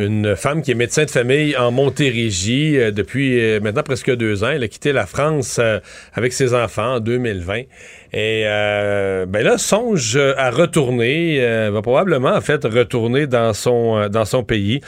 Une 0.00 0.34
femme 0.34 0.62
qui 0.62 0.70
est 0.70 0.74
médecin 0.74 1.04
de 1.04 1.10
famille 1.10 1.54
en 1.58 1.70
Montérégie 1.70 2.78
euh, 2.78 2.90
depuis 2.90 3.38
euh, 3.38 3.60
maintenant 3.60 3.82
presque 3.82 4.10
deux 4.16 4.42
ans. 4.44 4.48
Elle 4.48 4.62
a 4.62 4.68
quitté 4.68 4.92
la 4.94 5.04
France 5.04 5.58
euh, 5.58 5.78
avec 6.14 6.32
ses 6.32 6.54
enfants 6.54 6.94
en 6.94 7.00
2020. 7.00 7.64
Et 8.12 8.42
euh, 8.46 9.24
ben 9.26 9.44
là, 9.44 9.56
songe 9.56 10.16
à 10.16 10.50
retourner, 10.50 11.36
euh, 11.40 11.70
va 11.70 11.80
probablement 11.80 12.30
en 12.34 12.40
fait 12.40 12.64
retourner 12.64 13.26
dans 13.26 13.52
son 13.52 13.98
euh, 13.98 14.08
dans 14.08 14.24
son 14.24 14.42
pays, 14.42 14.80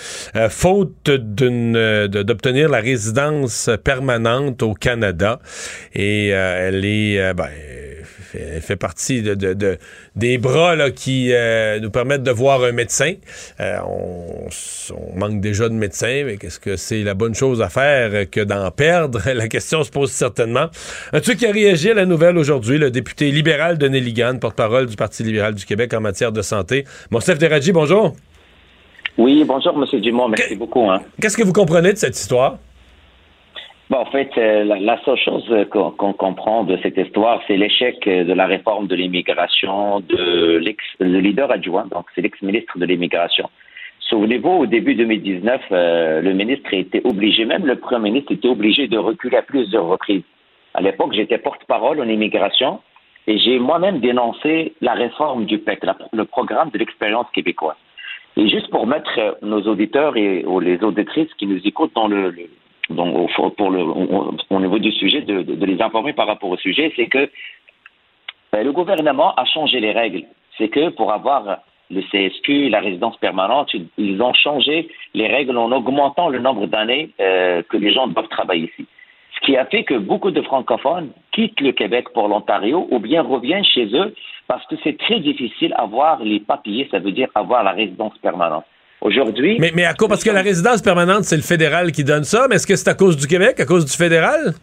faute 0.48 1.10
d'une 1.10 2.08
d'obtenir 2.08 2.68
la 2.68 2.80
résidence 2.80 3.70
permanente 3.84 4.62
au 4.62 4.74
Canada. 4.74 5.38
Et 5.94 6.28
elle 6.28 6.84
est 6.84 7.34
ben, 7.34 7.48
fait, 8.32 8.60
fait 8.60 8.76
partie 8.76 9.22
de, 9.22 9.34
de- 9.34 9.54
de- 9.54 9.78
des 10.16 10.38
bras 10.38 10.74
là, 10.76 10.90
qui 10.90 11.32
euh, 11.32 11.78
nous 11.80 11.90
permettent 11.90 12.22
de 12.22 12.30
voir 12.30 12.62
un 12.64 12.72
médecin. 12.72 13.14
Euh, 13.60 13.76
on, 13.86 14.48
on 14.94 15.18
manque 15.18 15.40
déjà 15.40 15.68
de 15.68 15.74
médecins, 15.74 16.22
mais 16.26 16.36
qu'est-ce 16.36 16.58
que 16.60 16.76
c'est 16.76 17.02
la 17.02 17.14
bonne 17.14 17.34
chose 17.34 17.60
à 17.62 17.68
faire 17.68 18.28
que 18.30 18.40
d'en 18.40 18.70
perdre? 18.70 19.20
La 19.32 19.48
question 19.48 19.82
se 19.84 19.90
pose 19.90 20.10
certainement. 20.10 20.66
Un 21.12 21.20
truc 21.20 21.38
qui 21.38 21.46
a 21.46 21.52
réagi 21.52 21.90
à 21.90 21.94
la 21.94 22.06
nouvelle 22.06 22.38
aujourd'hui, 22.38 22.78
le 22.78 22.90
député 22.90 23.30
libéral 23.30 23.78
de 23.78 23.88
Nelligan, 23.88 24.38
porte-parole 24.38 24.86
du 24.86 24.96
Parti 24.96 25.22
libéral 25.22 25.54
du 25.54 25.64
Québec 25.64 25.92
en 25.94 26.00
matière 26.00 26.32
de 26.32 26.42
santé. 26.42 26.84
Monsef 27.10 27.38
Deradji, 27.38 27.72
bonjour. 27.72 28.14
Oui, 29.18 29.44
bonjour, 29.46 29.76
Monsieur 29.76 30.00
Dumont, 30.00 30.28
merci 30.28 30.54
Que- 30.54 30.58
beaucoup. 30.58 30.90
Hein. 30.90 31.02
Qu'est-ce 31.20 31.36
que 31.36 31.42
vous 31.42 31.52
comprenez 31.52 31.92
de 31.92 31.98
cette 31.98 32.16
histoire? 32.18 32.58
En 33.94 34.06
fait, 34.06 34.30
euh, 34.38 34.64
la, 34.64 34.98
seule 35.04 35.18
chose 35.18 35.44
euh, 35.50 35.64
qu'on 35.66 36.12
comprend 36.14 36.64
de 36.64 36.78
cette 36.82 36.96
histoire, 36.96 37.42
c'est 37.46 37.58
l'échec 37.58 38.06
euh, 38.06 38.24
de 38.24 38.32
la 38.32 38.46
réforme 38.46 38.86
de 38.86 38.94
l'immigration 38.94 40.00
de 40.00 40.56
l'ex, 40.56 40.82
le 40.98 41.20
leader 41.20 41.50
adjoint, 41.50 41.86
donc 41.90 42.06
c'est 42.14 42.22
l'ex-ministre 42.22 42.78
de 42.78 42.86
l'immigration. 42.86 43.50
Souvenez-vous, 44.00 44.48
au 44.50 44.66
début 44.66 44.94
2019, 44.94 45.60
euh, 45.72 46.22
le 46.22 46.32
ministre 46.32 46.72
était 46.72 47.02
obligé, 47.04 47.44
même 47.44 47.66
le 47.66 47.76
premier 47.76 48.10
ministre 48.10 48.32
était 48.32 48.48
obligé 48.48 48.88
de 48.88 48.96
reculer 48.96 49.36
à 49.36 49.42
plusieurs 49.42 49.86
reprises. 49.86 50.22
À 50.72 50.80
l'époque, 50.80 51.12
j'étais 51.12 51.36
porte-parole 51.38 52.00
en 52.00 52.08
immigration 52.08 52.80
et 53.26 53.36
j'ai 53.38 53.58
moi-même 53.58 54.00
dénoncé 54.00 54.72
la 54.80 54.94
réforme 54.94 55.44
du 55.44 55.58
PEC, 55.58 55.80
le 56.14 56.24
programme 56.24 56.70
de 56.70 56.78
l'expérience 56.78 57.26
québécoise. 57.34 57.76
Et 58.38 58.48
juste 58.48 58.70
pour 58.70 58.86
mettre 58.86 59.36
nos 59.42 59.60
auditeurs 59.62 60.16
et 60.16 60.44
ou 60.46 60.60
les 60.60 60.82
auditrices 60.82 61.32
qui 61.34 61.46
nous 61.46 61.60
écoutent 61.66 61.94
dans 61.94 62.08
le- 62.08 62.34
fond- 62.94 63.50
pour 63.50 63.70
le, 63.70 63.82
au, 63.82 64.34
au 64.50 64.60
niveau 64.60 64.78
du 64.78 64.92
sujet, 64.92 65.22
de, 65.22 65.64
les 65.64 65.80
informer 65.82 66.12
par 66.12 66.26
rapport 66.26 66.50
au 66.50 66.56
sujet, 66.56 66.92
c'est 66.96 67.06
que 67.06 67.30
euh, 68.54 68.62
le 68.62 68.72
gouvernement 68.72 69.34
a 69.34 69.44
changé 69.44 69.80
les 69.80 69.92
règles. 69.92 70.24
C'est 70.58 70.68
que 70.68 70.90
pour 70.90 71.12
avoir 71.12 71.58
le 71.90 72.02
CSQ, 72.02 72.68
la 72.70 72.80
résidence 72.80 73.16
permanente, 73.18 73.74
ils, 73.98 74.22
ont 74.22 74.32
changé 74.32 74.88
les 75.14 75.26
règles 75.26 75.56
en 75.56 75.70
augmentant 75.72 76.28
le 76.28 76.38
nombre 76.38 76.66
d'années 76.66 77.10
euh, 77.20 77.62
que 77.68 77.76
les 77.76 77.92
gens 77.92 78.06
doivent 78.06 78.28
travailler 78.28 78.70
ici. 78.72 78.86
Ce 79.34 79.46
qui 79.46 79.56
a 79.56 79.66
fait 79.66 79.84
que 79.84 79.94
beaucoup 79.94 80.30
de 80.30 80.40
francophones 80.42 81.10
quittent 81.32 81.60
le 81.60 81.72
Québec 81.72 82.06
pour 82.14 82.28
l'Ontario 82.28 82.86
ou 82.90 82.98
bien 82.98 83.22
reviennent 83.22 83.64
chez 83.64 83.86
eux 83.94 84.14
parce 84.46 84.64
que 84.66 84.76
c'est 84.82 84.98
très 84.98 85.20
difficile 85.20 85.74
avoir 85.76 86.22
les 86.22 86.40
papiers, 86.40 86.88
ça 86.90 86.98
veut 86.98 87.12
dire 87.12 87.28
avoir 87.34 87.64
la 87.64 87.72
résidence 87.72 88.16
permanente. 88.18 88.64
Aujourd'hui, 89.02 89.56
Mais, 89.58 89.72
mais 89.74 89.84
à 89.84 89.94
cause, 89.94 90.08
parce 90.08 90.22
que 90.22 90.30
la 90.30 90.42
résidence 90.42 90.80
permanente, 90.80 91.24
c'est 91.24 91.34
le 91.34 91.42
fédéral 91.42 91.90
qui 91.90 92.04
donne 92.04 92.22
ça, 92.22 92.46
mais 92.48 92.54
est-ce 92.54 92.68
que 92.68 92.76
c'est 92.76 92.88
à 92.88 92.94
cause 92.94 93.16
du 93.16 93.26
Québec, 93.26 93.58
à 93.58 93.66
cause 93.66 93.84
du 93.84 93.96
fédéral? 93.96 94.54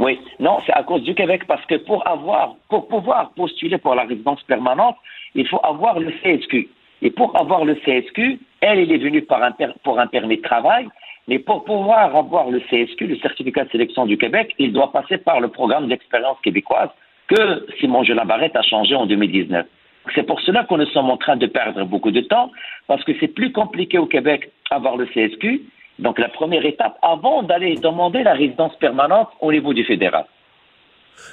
Oui, 0.00 0.18
non, 0.40 0.58
c'est 0.66 0.72
à 0.72 0.82
cause 0.82 1.04
du 1.04 1.14
Québec 1.14 1.42
parce 1.46 1.64
que 1.66 1.76
pour 1.76 2.04
avoir, 2.08 2.56
pour 2.68 2.88
pouvoir 2.88 3.30
postuler 3.36 3.78
pour 3.78 3.94
la 3.94 4.02
résidence 4.02 4.42
permanente, 4.42 4.96
il 5.36 5.46
faut 5.46 5.60
avoir 5.62 6.00
le 6.00 6.10
CSQ. 6.22 6.68
Et 7.02 7.10
pour 7.12 7.38
avoir 7.40 7.64
le 7.64 7.76
CSQ, 7.76 8.40
elle, 8.62 8.78
elle 8.80 8.90
est 8.90 8.98
venue 8.98 9.22
par 9.22 9.40
un 9.44 9.52
pour 9.84 10.00
un 10.00 10.08
permis 10.08 10.38
de 10.38 10.42
travail, 10.42 10.88
mais 11.28 11.38
pour 11.38 11.64
pouvoir 11.64 12.16
avoir 12.16 12.50
le 12.50 12.60
CSQ, 12.68 13.06
le 13.06 13.16
certificat 13.18 13.64
de 13.64 13.70
sélection 13.70 14.06
du 14.06 14.18
Québec, 14.18 14.54
il 14.58 14.72
doit 14.72 14.90
passer 14.90 15.18
par 15.18 15.40
le 15.40 15.46
programme 15.46 15.86
d'expérience 15.86 16.38
québécoise 16.42 16.90
que 17.28 17.64
Simon 17.78 18.02
Jolabarrette 18.02 18.56
a 18.56 18.62
changé 18.62 18.96
en 18.96 19.06
2019. 19.06 19.66
C'est 20.14 20.24
pour 20.24 20.40
cela 20.40 20.64
que 20.64 20.74
nous 20.74 20.86
sommes 20.86 21.10
en 21.10 21.16
train 21.16 21.36
de 21.36 21.46
perdre 21.46 21.84
beaucoup 21.84 22.10
de 22.10 22.20
temps, 22.20 22.50
parce 22.86 23.04
que 23.04 23.12
c'est 23.20 23.28
plus 23.28 23.52
compliqué 23.52 23.98
au 23.98 24.06
Québec 24.06 24.50
d'avoir 24.70 24.96
le 24.96 25.06
CSQ. 25.06 25.62
Donc 25.98 26.18
la 26.18 26.28
première 26.28 26.64
étape, 26.64 26.96
avant 27.02 27.42
d'aller 27.42 27.76
demander 27.76 28.22
la 28.22 28.32
résidence 28.32 28.74
permanente 28.76 29.28
au 29.40 29.52
niveau 29.52 29.72
du 29.72 29.84
fédéral. 29.84 30.24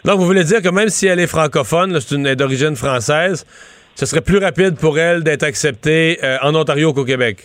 Donc, 0.05 0.19
vous 0.19 0.25
voulez 0.25 0.43
dire 0.43 0.61
que 0.61 0.69
même 0.69 0.89
si 0.89 1.07
elle 1.07 1.19
est 1.19 1.27
francophone, 1.27 1.93
là, 1.93 1.99
c'est 1.99 2.15
une 2.15 2.35
d'origine 2.35 2.75
française, 2.75 3.45
ce 3.95 4.05
serait 4.05 4.21
plus 4.21 4.37
rapide 4.37 4.77
pour 4.79 4.99
elle 4.99 5.23
d'être 5.23 5.43
acceptée 5.43 6.17
euh, 6.23 6.37
en 6.43 6.53
Ontario 6.55 6.93
qu'au 6.93 7.05
Québec? 7.05 7.37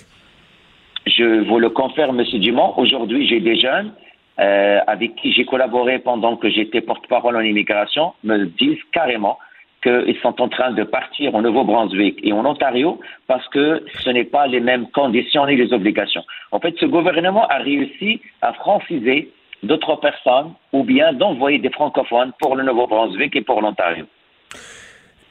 Je 1.06 1.46
vous 1.48 1.58
le 1.58 1.70
confirme, 1.70 2.16
Monsieur 2.16 2.38
Dumont. 2.38 2.74
Aujourd'hui, 2.76 3.26
j'ai 3.28 3.40
des 3.40 3.58
jeunes 3.58 3.92
euh, 4.40 4.78
avec 4.87 5.16
qui 5.16 5.32
j'ai 5.32 5.44
collaboré 5.44 5.98
pendant 5.98 6.37
que 6.37 6.50
j'étais 6.50 6.80
porte-parole 6.80 7.37
en 7.37 7.40
immigration 7.40 8.14
me 8.24 8.46
disent 8.46 8.78
carrément 8.92 9.38
qu'ils 9.84 10.16
sont 10.22 10.40
en 10.40 10.48
train 10.48 10.72
de 10.72 10.82
partir 10.82 11.34
au 11.34 11.42
Nouveau-Brunswick 11.42 12.18
et 12.22 12.32
en 12.32 12.44
Ontario 12.44 12.98
parce 13.28 13.46
que 13.48 13.84
ce 14.02 14.10
n'est 14.10 14.24
pas 14.24 14.46
les 14.46 14.60
mêmes 14.60 14.88
conditions 14.90 15.46
ni 15.46 15.56
les 15.56 15.72
obligations. 15.72 16.24
En 16.50 16.58
fait, 16.58 16.74
ce 16.80 16.86
gouvernement 16.86 17.46
a 17.48 17.58
réussi 17.58 18.20
à 18.42 18.52
franciser 18.54 19.30
d'autres 19.62 19.96
personnes 19.96 20.52
ou 20.72 20.82
bien 20.82 21.12
d'envoyer 21.12 21.58
des 21.58 21.70
francophones 21.70 22.32
pour 22.40 22.56
le 22.56 22.64
Nouveau-Brunswick 22.64 23.36
et 23.36 23.42
pour 23.42 23.60
l'Ontario. 23.60 24.06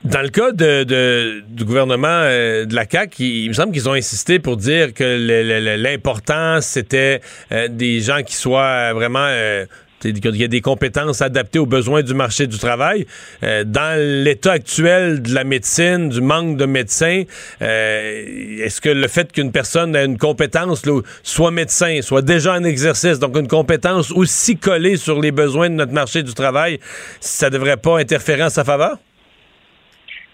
Dans 0.03 0.21
le 0.21 0.29
cas 0.29 0.51
du 0.51 1.65
gouvernement 1.65 2.07
euh, 2.07 2.65
de 2.65 2.75
la 2.75 2.83
CAQ, 2.89 3.23
il, 3.23 3.47
me 3.47 3.53
semble 3.53 3.71
qu'ils 3.71 3.87
ont 3.87 3.93
insisté 3.93 4.37
pour 4.37 4.57
dire 4.57 4.93
que 4.93 5.77
l'important, 5.77 6.59
c'était 6.59 7.21
euh, 7.51 7.67
des 7.69 8.01
gens 8.01 8.21
qui 8.21 8.35
soient 8.35 8.93
vraiment... 8.93 9.27
euh, 9.27 9.65
qu'il 10.11 10.35
y 10.35 10.43
a 10.43 10.47
des 10.47 10.61
compétences 10.61 11.21
adaptées 11.21 11.59
aux 11.59 11.65
besoins 11.65 12.01
du 12.01 12.13
marché 12.13 12.47
du 12.47 12.57
travail. 12.57 13.05
Euh, 13.43 13.63
dans 13.63 13.97
l'état 13.99 14.53
actuel 14.53 15.21
de 15.21 15.33
la 15.33 15.43
médecine, 15.43 16.09
du 16.09 16.21
manque 16.21 16.57
de 16.57 16.65
médecins, 16.65 17.23
euh, 17.61 18.63
est-ce 18.63 18.81
que 18.81 18.89
le 18.89 19.07
fait 19.07 19.31
qu'une 19.31 19.51
personne 19.51 19.95
ait 19.95 20.05
une 20.05 20.17
compétence, 20.17 20.83
soit 21.23 21.51
médecin, 21.51 22.01
soit 22.01 22.21
déjà 22.21 22.53
en 22.53 22.63
exercice, 22.63 23.19
donc 23.19 23.37
une 23.37 23.47
compétence 23.47 24.11
aussi 24.11 24.57
collée 24.57 24.97
sur 24.97 25.21
les 25.21 25.31
besoins 25.31 25.69
de 25.69 25.75
notre 25.75 25.93
marché 25.93 26.23
du 26.23 26.33
travail, 26.33 26.79
ça 27.19 27.49
devrait 27.49 27.77
pas 27.77 27.99
interférer 27.99 28.43
en 28.43 28.49
sa 28.49 28.63
faveur? 28.63 28.97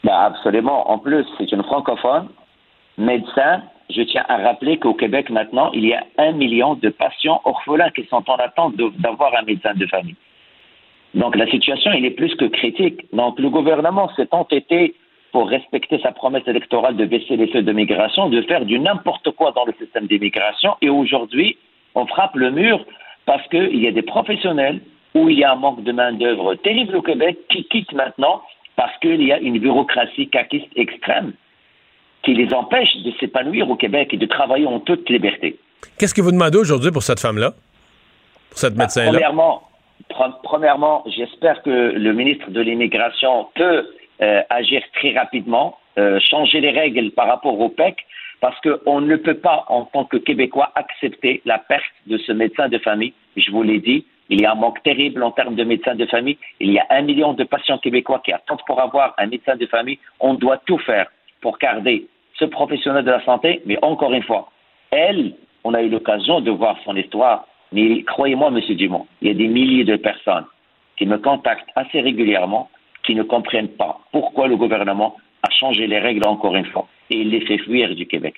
Ben 0.03 0.13
absolument. 0.13 0.89
En 0.89 0.97
plus, 0.97 1.25
c'est 1.37 1.51
une 1.51 1.63
francophone, 1.63 2.29
médecin. 2.97 3.61
Je 3.89 4.03
tiens 4.03 4.23
à 4.29 4.37
rappeler 4.37 4.77
qu'au 4.77 4.93
Québec 4.93 5.29
maintenant, 5.29 5.71
il 5.73 5.85
y 5.85 5.93
a 5.93 6.03
un 6.17 6.31
million 6.33 6.75
de 6.75 6.89
patients 6.89 7.41
orphelins 7.43 7.89
qui 7.89 8.05
sont 8.05 8.23
en 8.29 8.35
attente 8.35 8.75
d'avoir 8.75 9.35
un 9.35 9.43
médecin 9.43 9.73
de 9.73 9.85
famille. 9.87 10.15
Donc 11.15 11.35
la 11.35 11.47
situation, 11.47 11.91
est 11.91 12.11
plus 12.11 12.35
que 12.35 12.45
critique. 12.45 13.01
Donc 13.13 13.39
le 13.39 13.49
gouvernement 13.49 14.09
s'est 14.15 14.27
entêté 14.31 14.93
pour 15.31 15.49
respecter 15.49 15.99
sa 15.99 16.11
promesse 16.11 16.47
électorale 16.47 16.97
de 16.97 17.05
baisser 17.05 17.35
les 17.35 17.47
feux 17.47 17.63
de 17.63 17.71
migration, 17.71 18.29
de 18.29 18.41
faire 18.43 18.65
du 18.65 18.79
n'importe 18.79 19.31
quoi 19.31 19.51
dans 19.51 19.65
le 19.65 19.73
système 19.79 20.07
d'immigration. 20.07 20.75
Et 20.81 20.89
aujourd'hui, 20.89 21.57
on 21.95 22.05
frappe 22.05 22.35
le 22.35 22.51
mur 22.51 22.85
parce 23.25 23.47
qu'il 23.47 23.79
y 23.79 23.87
a 23.87 23.91
des 23.91 24.03
professionnels 24.03 24.81
où 25.15 25.29
il 25.29 25.39
y 25.39 25.43
a 25.43 25.51
un 25.51 25.55
manque 25.55 25.83
de 25.83 25.91
main-d'œuvre 25.91 26.55
terrible 26.55 26.95
au 26.95 27.01
Québec 27.01 27.37
qui 27.49 27.63
quittent 27.65 27.93
maintenant 27.93 28.41
parce 28.75 28.95
qu'il 28.99 29.23
y 29.23 29.31
a 29.31 29.39
une 29.39 29.57
bureaucratie 29.57 30.29
caquiste 30.29 30.71
extrême 30.75 31.33
qui 32.29 32.35
les 32.35 32.53
empêche 32.53 32.95
de 32.97 33.11
s'épanouir 33.19 33.69
au 33.69 33.75
Québec 33.75 34.13
et 34.13 34.17
de 34.17 34.25
travailler 34.27 34.67
en 34.67 34.79
toute 34.79 35.09
liberté. 35.09 35.57
Qu'est-ce 35.97 36.13
que 36.13 36.21
vous 36.21 36.31
demandez 36.31 36.59
aujourd'hui 36.59 36.91
pour 36.91 37.01
cette 37.01 37.19
femme-là? 37.19 37.53
Pour 38.49 38.59
cette 38.59 38.75
médecin-là? 38.75 39.11
Premièrement, 39.11 39.63
pre- 40.11 40.35
premièrement, 40.43 41.03
j'espère 41.07 41.63
que 41.63 41.69
le 41.69 42.13
ministre 42.13 42.51
de 42.51 42.61
l'Immigration 42.61 43.47
peut 43.55 43.87
euh, 44.21 44.41
agir 44.51 44.83
très 44.93 45.13
rapidement, 45.17 45.77
euh, 45.97 46.19
changer 46.19 46.61
les 46.61 46.69
règles 46.69 47.09
par 47.11 47.27
rapport 47.27 47.59
au 47.59 47.69
PEC, 47.69 47.97
parce 48.41 48.59
qu'on 48.61 49.01
ne 49.01 49.15
peut 49.15 49.39
pas, 49.47 49.65
en 49.67 49.85
tant 49.85 50.05
que 50.05 50.17
Québécois, 50.17 50.71
accepter 50.75 51.41
la 51.45 51.57
perte 51.57 51.83
de 52.05 52.17
ce 52.19 52.31
médecin 52.31 52.69
de 52.69 52.77
famille. 52.77 53.13
Je 53.35 53.49
vous 53.51 53.63
l'ai 53.63 53.79
dit, 53.79 54.05
il 54.29 54.41
y 54.41 54.45
a 54.45 54.51
un 54.51 54.55
manque 54.55 54.83
terrible 54.83 55.23
en 55.23 55.31
termes 55.31 55.55
de 55.55 55.63
médecins 55.63 55.95
de 55.95 56.05
famille. 56.05 56.37
Il 56.59 56.71
y 56.71 56.79
a 56.79 56.85
un 56.91 57.01
million 57.01 57.33
de 57.33 57.43
patients 57.43 57.79
québécois 57.79 58.21
qui 58.23 58.31
attendent 58.31 58.61
pour 58.67 58.79
avoir 58.79 59.15
un 59.17 59.25
médecin 59.25 59.55
de 59.55 59.65
famille. 59.65 59.97
On 60.19 60.35
doit 60.35 60.59
tout 60.67 60.77
faire 60.77 61.07
pour 61.41 61.57
garder 61.57 62.07
ce 62.37 62.45
professionnel 62.45 63.05
de 63.05 63.11
la 63.11 63.23
santé, 63.25 63.61
mais 63.65 63.77
encore 63.81 64.13
une 64.13 64.23
fois, 64.23 64.49
elle, 64.91 65.33
on 65.63 65.73
a 65.73 65.81
eu 65.81 65.89
l'occasion 65.89 66.41
de 66.41 66.51
voir 66.51 66.77
son 66.85 66.95
histoire, 66.95 67.45
mais 67.71 68.03
croyez-moi, 68.03 68.51
Monsieur 68.51 68.75
Dumont, 68.75 69.07
il 69.21 69.27
y 69.27 69.31
a 69.31 69.33
des 69.33 69.47
milliers 69.47 69.83
de 69.83 69.95
personnes 69.95 70.45
qui 70.97 71.05
me 71.05 71.17
contactent 71.17 71.69
assez 71.75 72.01
régulièrement, 72.01 72.69
qui 73.03 73.15
ne 73.15 73.23
comprennent 73.23 73.69
pas 73.69 73.99
pourquoi 74.11 74.47
le 74.47 74.57
gouvernement 74.57 75.15
a 75.43 75.49
changé 75.51 75.87
les 75.87 75.99
règles 75.99 76.27
encore 76.27 76.55
une 76.55 76.65
fois 76.65 76.87
et 77.09 77.23
les 77.23 77.41
fait 77.41 77.57
fuir 77.59 77.93
du 77.95 78.05
Québec. 78.05 78.35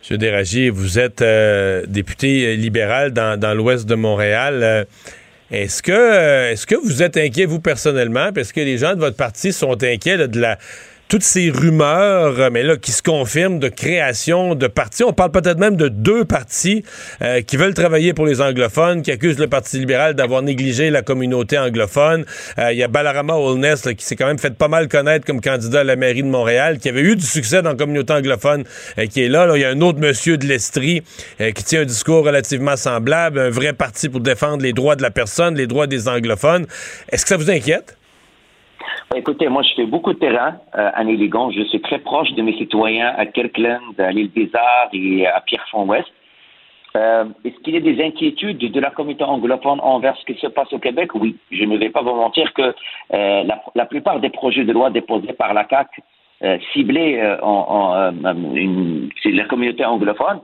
Monsieur 0.00 0.16
Déragi, 0.16 0.70
vous 0.70 0.98
êtes 0.98 1.20
euh, 1.20 1.84
député 1.86 2.56
libéral 2.56 3.12
dans, 3.12 3.56
l'ouest 3.56 3.86
de 3.86 3.94
Montréal. 3.94 4.60
Euh, 4.62 4.84
est-ce 5.50 5.82
que 5.82 5.92
euh, 5.92 6.52
est-ce 6.52 6.66
que 6.66 6.74
vous 6.74 7.02
êtes 7.02 7.16
inquiet, 7.16 7.44
vous, 7.44 7.60
personnellement, 7.60 8.32
parce 8.32 8.52
que 8.52 8.60
les 8.60 8.78
gens 8.78 8.94
de 8.94 9.00
votre 9.00 9.16
parti 9.16 9.52
sont 9.52 9.82
inquiets 9.82 10.28
de 10.28 10.40
la 10.40 10.56
toutes 11.10 11.24
ces 11.24 11.50
rumeurs, 11.50 12.52
mais 12.52 12.62
là, 12.62 12.76
qui 12.76 12.92
se 12.92 13.02
confirment 13.02 13.58
de 13.58 13.68
création 13.68 14.54
de 14.54 14.68
partis. 14.68 15.02
On 15.02 15.12
parle 15.12 15.32
peut-être 15.32 15.58
même 15.58 15.74
de 15.74 15.88
deux 15.88 16.24
partis 16.24 16.84
qui 17.48 17.56
veulent 17.56 17.74
travailler 17.74 18.14
pour 18.14 18.26
les 18.26 18.40
anglophones, 18.40 19.02
qui 19.02 19.10
accusent 19.10 19.40
le 19.40 19.48
Parti 19.48 19.78
libéral 19.80 20.14
d'avoir 20.14 20.40
négligé 20.42 20.88
la 20.88 21.02
communauté 21.02 21.58
anglophone. 21.58 22.24
Il 22.58 22.78
y 22.78 22.84
a 22.84 22.88
Balarama 22.88 23.34
Holness 23.34 23.88
qui 23.98 24.04
s'est 24.04 24.14
quand 24.14 24.26
même 24.26 24.38
fait 24.38 24.54
pas 24.54 24.68
mal 24.68 24.86
connaître 24.86 25.26
comme 25.26 25.40
candidat 25.40 25.80
à 25.80 25.84
la 25.84 25.96
mairie 25.96 26.22
de 26.22 26.28
Montréal, 26.28 26.78
qui 26.78 26.88
avait 26.88 27.02
eu 27.02 27.16
du 27.16 27.26
succès 27.26 27.60
dans 27.60 27.70
la 27.70 27.76
communauté 27.76 28.12
anglophone, 28.12 28.62
qui 29.10 29.24
est 29.24 29.28
là. 29.28 29.46
là. 29.46 29.56
Il 29.56 29.62
y 29.62 29.64
a 29.64 29.70
un 29.70 29.80
autre 29.80 29.98
monsieur 29.98 30.38
de 30.38 30.46
l'Estrie 30.46 31.02
qui 31.38 31.64
tient 31.64 31.80
un 31.80 31.86
discours 31.86 32.24
relativement 32.24 32.76
semblable, 32.76 33.40
un 33.40 33.50
vrai 33.50 33.72
parti 33.72 34.08
pour 34.08 34.20
défendre 34.20 34.62
les 34.62 34.72
droits 34.72 34.94
de 34.94 35.02
la 35.02 35.10
personne, 35.10 35.56
les 35.56 35.66
droits 35.66 35.88
des 35.88 36.06
anglophones. 36.06 36.66
Est-ce 37.10 37.24
que 37.24 37.30
ça 37.30 37.36
vous 37.36 37.50
inquiète? 37.50 37.96
Écoutez, 39.16 39.48
moi, 39.48 39.62
je 39.62 39.74
fais 39.74 39.86
beaucoup 39.86 40.12
de 40.12 40.20
terrain 40.20 40.58
euh, 40.76 40.90
à 40.94 41.02
Néligon. 41.02 41.50
Je 41.50 41.62
suis 41.62 41.80
très 41.80 41.98
proche 41.98 42.30
de 42.32 42.42
mes 42.42 42.56
citoyens 42.56 43.12
à 43.16 43.26
Kirkland, 43.26 43.98
à 43.98 44.12
l'île 44.12 44.30
des 44.30 44.48
et 44.92 45.26
à 45.26 45.40
Pierrefonds-Ouest. 45.40 46.06
Euh, 46.96 47.24
Est-ce 47.44 47.58
qu'il 47.60 47.74
y 47.74 47.76
a 47.76 47.80
des 47.80 48.00
inquiétudes 48.00 48.58
de 48.58 48.80
la 48.80 48.90
communauté 48.90 49.24
anglophone 49.24 49.80
envers 49.80 50.16
ce 50.16 50.24
qui 50.24 50.38
se 50.40 50.46
passe 50.46 50.72
au 50.72 50.78
Québec? 50.78 51.12
Oui. 51.16 51.36
Je 51.50 51.64
ne 51.64 51.76
vais 51.76 51.90
pas 51.90 52.02
vous 52.02 52.14
mentir 52.14 52.52
que 52.54 52.62
euh, 52.62 52.72
la, 53.42 53.60
la, 53.74 53.86
plupart 53.86 54.20
des 54.20 54.30
projets 54.30 54.64
de 54.64 54.72
loi 54.72 54.90
déposés 54.90 55.32
par 55.32 55.54
la 55.54 55.64
CAC 55.64 55.88
euh, 56.44 56.58
ciblés 56.72 57.18
euh, 57.18 57.36
en, 57.42 58.12
en 58.24 58.54
une, 58.54 59.10
la 59.24 59.44
communauté 59.46 59.84
anglophone 59.84 60.40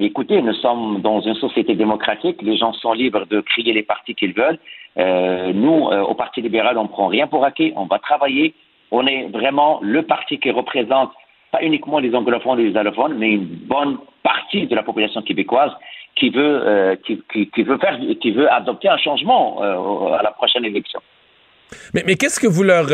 écoutez, 0.00 0.40
nous 0.42 0.54
sommes 0.54 1.00
dans 1.02 1.20
une 1.20 1.34
société 1.34 1.74
démocratique, 1.74 2.40
les 2.42 2.56
gens 2.56 2.72
sont 2.72 2.92
libres 2.92 3.26
de 3.26 3.40
crier 3.40 3.72
les 3.72 3.82
partis 3.82 4.14
qu'ils 4.14 4.34
veulent. 4.34 4.58
Euh, 4.98 5.52
nous, 5.52 5.88
euh, 5.88 6.00
au 6.02 6.14
Parti 6.14 6.40
libéral, 6.42 6.76
on 6.78 6.84
ne 6.84 6.88
prend 6.88 7.06
rien 7.06 7.26
pour 7.26 7.44
acquis, 7.44 7.72
on 7.76 7.86
va 7.86 7.98
travailler. 7.98 8.54
On 8.90 9.06
est 9.06 9.28
vraiment 9.28 9.80
le 9.82 10.02
parti 10.02 10.38
qui 10.38 10.50
représente 10.50 11.10
pas 11.50 11.62
uniquement 11.62 11.98
les 11.98 12.14
anglophones 12.14 12.60
et 12.60 12.68
les 12.68 12.76
allophones, 12.76 13.16
mais 13.18 13.32
une 13.32 13.46
bonne 13.46 13.98
partie 14.22 14.66
de 14.66 14.74
la 14.74 14.82
population 14.82 15.22
québécoise 15.22 15.72
qui 16.14 16.28
veut, 16.30 16.62
euh, 16.66 16.96
qui, 16.96 17.62
veut 17.62 17.78
faire, 17.78 17.98
qui 18.20 18.30
veut 18.32 18.52
adopter 18.52 18.88
un 18.88 18.98
changement 18.98 19.60
à 19.62 20.22
la 20.22 20.30
prochaine 20.32 20.64
élection. 20.64 21.00
Mais, 21.94 22.16
qu'est-ce 22.16 22.38
que 22.38 22.46
vous 22.46 22.62
leur 22.62 22.86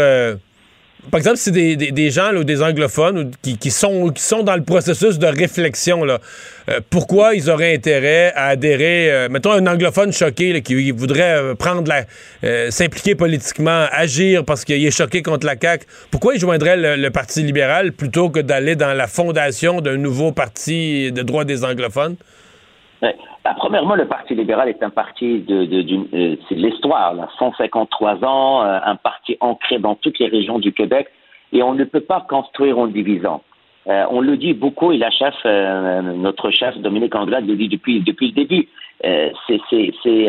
par 1.10 1.18
exemple, 1.18 1.36
c'est 1.36 1.52
des, 1.52 2.10
gens 2.10 2.34
ou 2.34 2.44
des 2.44 2.62
anglophones 2.62 3.30
qui, 3.42 3.70
sont, 3.70 4.12
dans 4.42 4.56
le 4.56 4.62
processus 4.62 5.18
de 5.18 5.26
réflexion. 5.26 6.04
Là. 6.04 6.18
Euh, 6.68 6.80
pourquoi 6.90 7.34
ils 7.34 7.48
auraient 7.48 7.74
intérêt 7.74 8.32
à 8.34 8.48
adhérer, 8.48 9.10
euh, 9.10 9.28
mettons 9.30 9.52
un 9.52 9.66
anglophone 9.66 10.12
choqué 10.12 10.60
qui 10.60 10.90
voudrait 10.90 11.38
euh, 11.38 11.54
prendre 11.54 11.88
la, 11.88 12.70
s'impliquer 12.70 13.14
politiquement, 13.14 13.86
agir 13.90 14.44
parce 14.44 14.64
qu'il 14.64 14.84
est 14.84 14.90
choqué 14.90 15.22
contre 15.22 15.46
la 15.46 15.54
CAQ. 15.60 15.86
Pourquoi 16.10 16.34
il 16.34 16.40
joindrait 16.40 16.76
le, 16.76 16.96
le 16.96 17.10
Parti 17.10 17.42
libéral 17.42 17.92
plutôt 17.92 18.28
que 18.28 18.40
d'aller 18.40 18.76
dans 18.76 18.92
la 18.92 19.06
fondation 19.06 19.80
d'un 19.80 19.96
nouveau 19.96 20.32
parti 20.32 21.12
de 21.12 21.22
droit 21.22 21.44
des 21.44 21.64
anglophones? 21.64 22.16
Bah, 23.00 23.54
premièrement, 23.56 23.94
le 23.94 24.06
Parti 24.06 24.34
libéral 24.34 24.68
est 24.68 24.82
un 24.82 24.90
parti 24.90 25.40
de, 25.40 25.64
de, 25.64 25.82
de 25.82 25.96
euh, 26.14 26.36
c'est 26.48 26.56
l'histoire, 26.56 27.14
153 27.38 28.24
ans, 28.24 28.62
euh, 28.64 28.78
un 28.84 28.96
parti 28.96 29.36
ancré 29.40 29.78
dans 29.78 29.94
toutes 29.94 30.18
les 30.18 30.26
régions 30.26 30.58
du 30.58 30.72
Québec, 30.72 31.08
et 31.52 31.62
on 31.62 31.74
ne 31.74 31.84
peut 31.84 32.00
pas 32.00 32.26
construire 32.28 32.78
en 32.78 32.88
divisant. 32.88 33.42
Euh, 33.86 34.04
on 34.10 34.20
le 34.20 34.36
dit 34.36 34.52
beaucoup, 34.52 34.90
et 34.92 34.98
la 34.98 35.10
chef, 35.10 35.34
euh, 35.46 36.02
notre 36.02 36.50
chef 36.50 36.76
Dominique 36.78 37.14
Anglade 37.14 37.46
le 37.46 37.54
dit 37.54 37.68
depuis, 37.68 38.00
depuis 38.00 38.28
le 38.28 38.32
début. 38.32 38.68
c'est, 39.46 40.26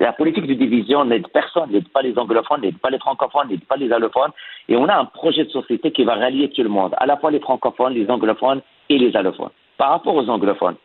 la 0.00 0.12
politique 0.12 0.46
de 0.46 0.54
division 0.54 1.04
n'aide 1.04 1.26
personne, 1.28 1.70
n'aide 1.72 1.88
pas 1.88 2.02
les 2.02 2.16
anglophones, 2.16 2.60
n'aide 2.60 2.78
pas 2.78 2.90
les 2.90 2.98
francophones, 2.98 3.48
n'aide 3.48 3.64
pas 3.64 3.76
les 3.76 3.90
allophones, 3.92 4.30
et 4.68 4.76
on 4.76 4.88
a 4.88 4.96
un 4.96 5.04
projet 5.04 5.44
de 5.44 5.50
société 5.50 5.90
qui 5.90 6.04
va 6.04 6.14
rallier 6.14 6.48
tout 6.50 6.62
le 6.62 6.68
monde, 6.68 6.94
à 6.98 7.06
la 7.06 7.16
fois 7.16 7.32
les 7.32 7.40
francophones, 7.40 7.94
les 7.94 8.08
anglophones 8.08 8.62
et 8.88 8.98
les 8.98 9.16
allophones. 9.16 9.50
Par 9.76 9.90
rapport 9.90 10.14
aux 10.14 10.28
anglophones, 10.28 10.76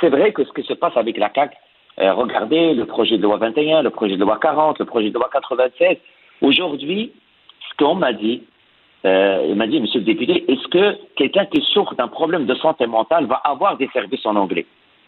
c'est 0.00 0.08
vrai 0.08 0.32
que 0.32 0.44
ce 0.44 0.52
qui 0.52 0.62
se 0.62 0.72
passe 0.72 0.96
avec 0.96 1.16
la 1.18 1.30
CAQ, 1.32 1.54
euh, 2.00 2.14
regardez 2.14 2.74
le 2.74 2.86
projet 2.86 3.18
de 3.18 3.22
loi 3.22 3.36
21, 3.36 3.82
le 3.82 3.90
projet 3.90 4.16
de 4.16 4.24
loi 4.24 4.38
40, 4.40 4.78
le 4.78 4.84
projet 4.86 5.10
de 5.10 5.14
loi 5.14 5.28
96. 5.32 5.98
Aujourd'hui, 6.40 7.12
ce 7.68 7.76
qu'on 7.76 7.94
m'a 7.94 8.12
dit, 8.12 8.42
euh, 9.04 9.46
il 9.48 9.54
m'a 9.54 9.66
dit, 9.66 9.80
monsieur 9.80 10.00
le 10.00 10.06
député, 10.06 10.50
est-ce 10.50 10.66
que 10.68 10.98
quelqu'un 11.16 11.46
qui 11.46 11.60
souffre 11.72 11.94
d'un 11.94 12.08
problème 12.08 12.46
de 12.46 12.54
santé 12.54 12.86
mentale 12.86 13.26
va 13.26 13.36
avoir 13.44 13.76
des 13.76 13.88
services 13.92 14.24
en 14.24 14.36
anglais? 14.36 14.66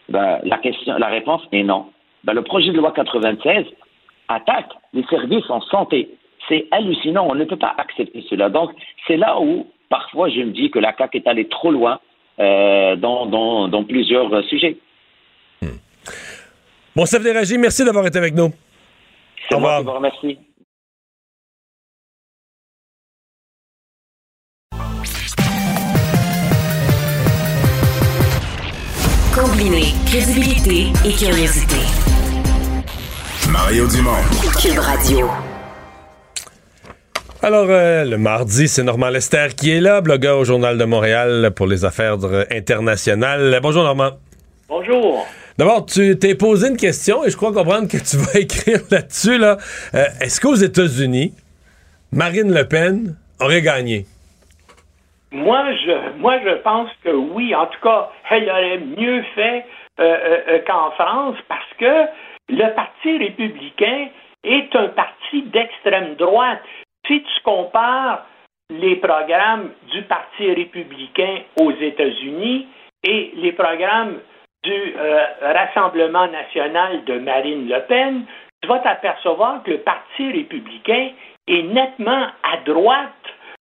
Ben, 0.09 0.39
la, 0.43 0.57
question, 0.57 0.97
la 0.97 1.07
réponse 1.07 1.41
est 1.51 1.63
non. 1.63 1.87
Ben, 2.23 2.33
le 2.33 2.43
projet 2.43 2.71
de 2.71 2.77
loi 2.77 2.91
96 2.91 3.65
attaque 4.27 4.71
les 4.93 5.03
services 5.05 5.49
en 5.49 5.61
santé. 5.61 6.09
C'est 6.47 6.67
hallucinant, 6.71 7.27
on 7.29 7.35
ne 7.35 7.45
peut 7.45 7.55
pas 7.55 7.73
accepter 7.77 8.23
cela. 8.29 8.49
Donc, 8.49 8.71
c'est 9.07 9.17
là 9.17 9.39
où, 9.39 9.67
parfois, 9.89 10.29
je 10.29 10.41
me 10.41 10.51
dis 10.51 10.69
que 10.69 10.79
la 10.79 10.93
CAQ 10.95 11.17
est 11.17 11.27
allée 11.27 11.47
trop 11.47 11.71
loin 11.71 11.99
euh, 12.39 12.95
dans, 12.95 13.25
dans, 13.27 13.67
dans, 13.67 13.83
plusieurs 13.83 14.33
euh, 14.33 14.41
sujets. 14.43 14.77
Hmm. 15.61 15.77
Bon, 16.95 17.05
Steph 17.05 17.19
Déragi, 17.19 17.57
merci 17.57 17.85
d'avoir 17.85 18.05
été 18.07 18.17
avec 18.17 18.33
nous. 18.33 18.51
C'est 19.49 19.59
moi 19.59 19.79
qui 19.79 19.85
vous 19.85 19.91
remercie. 19.91 20.39
Combiner 29.35 29.93
crédibilité 30.05 30.91
et 31.05 31.13
curiosité. 31.13 31.77
Mario 33.51 33.87
Dumont. 33.87 34.23
Cube 34.59 34.79
Radio. 34.79 35.52
Alors, 37.43 37.67
euh, 37.69 38.05
le 38.05 38.17
mardi, 38.17 38.69
c'est 38.69 38.83
Normand 38.83 39.09
Lester 39.09 39.47
qui 39.57 39.69
est 39.69 39.81
là, 39.81 39.99
blogueur 39.99 40.39
au 40.39 40.45
Journal 40.45 40.77
de 40.77 40.85
Montréal 40.85 41.51
pour 41.53 41.67
les 41.67 41.83
affaires 41.83 42.15
internationales. 42.49 43.59
Bonjour, 43.61 43.83
Normand. 43.83 44.11
Bonjour. 44.69 45.27
D'abord, 45.57 45.85
tu 45.85 46.17
t'es 46.17 46.35
posé 46.35 46.69
une 46.69 46.77
question 46.77 47.25
et 47.25 47.29
je 47.29 47.35
crois 47.35 47.51
comprendre 47.51 47.89
que 47.89 47.97
tu 47.97 48.15
vas 48.15 48.39
écrire 48.39 48.79
là-dessus. 48.89 49.37
Là. 49.37 49.57
Euh, 49.93 50.05
Est-ce 50.21 50.39
qu'aux 50.39 50.55
États-Unis, 50.55 51.33
Marine 52.13 52.53
Le 52.53 52.65
Pen 52.65 53.17
aurait 53.41 53.61
gagné? 53.61 54.05
Moi 55.33 55.65
je, 55.85 56.17
moi, 56.19 56.39
je 56.45 56.61
pense 56.61 56.89
que 57.03 57.09
oui. 57.09 57.53
En 57.53 57.65
tout 57.65 57.81
cas, 57.83 58.09
elle 58.31 58.49
aurait 58.49 58.79
mieux 58.79 59.21
fait 59.35 59.65
euh, 59.99 60.03
euh, 60.47 60.59
qu'en 60.65 60.91
France 60.91 61.35
parce 61.49 61.73
que 61.77 62.07
le 62.47 62.73
Parti 62.73 63.17
républicain 63.17 64.07
est 64.45 64.73
un 64.75 64.87
parti 64.87 65.43
d'extrême 65.51 66.15
droite. 66.15 66.61
Si 67.07 67.21
tu 67.21 67.41
compares 67.43 68.25
les 68.69 68.95
programmes 68.95 69.71
du 69.91 70.03
Parti 70.03 70.51
républicain 70.53 71.41
aux 71.59 71.71
États-Unis 71.71 72.67
et 73.03 73.33
les 73.35 73.51
programmes 73.51 74.19
du 74.63 74.71
euh, 74.71 75.25
Rassemblement 75.41 76.27
national 76.27 77.03
de 77.03 77.19
Marine 77.19 77.67
Le 77.67 77.81
Pen, 77.81 78.23
tu 78.61 78.69
vas 78.69 78.79
t'apercevoir 78.79 79.61
que 79.63 79.71
le 79.71 79.77
Parti 79.79 80.31
républicain 80.31 81.09
est 81.47 81.63
nettement 81.63 82.27
à 82.43 82.57
droite 82.65 83.11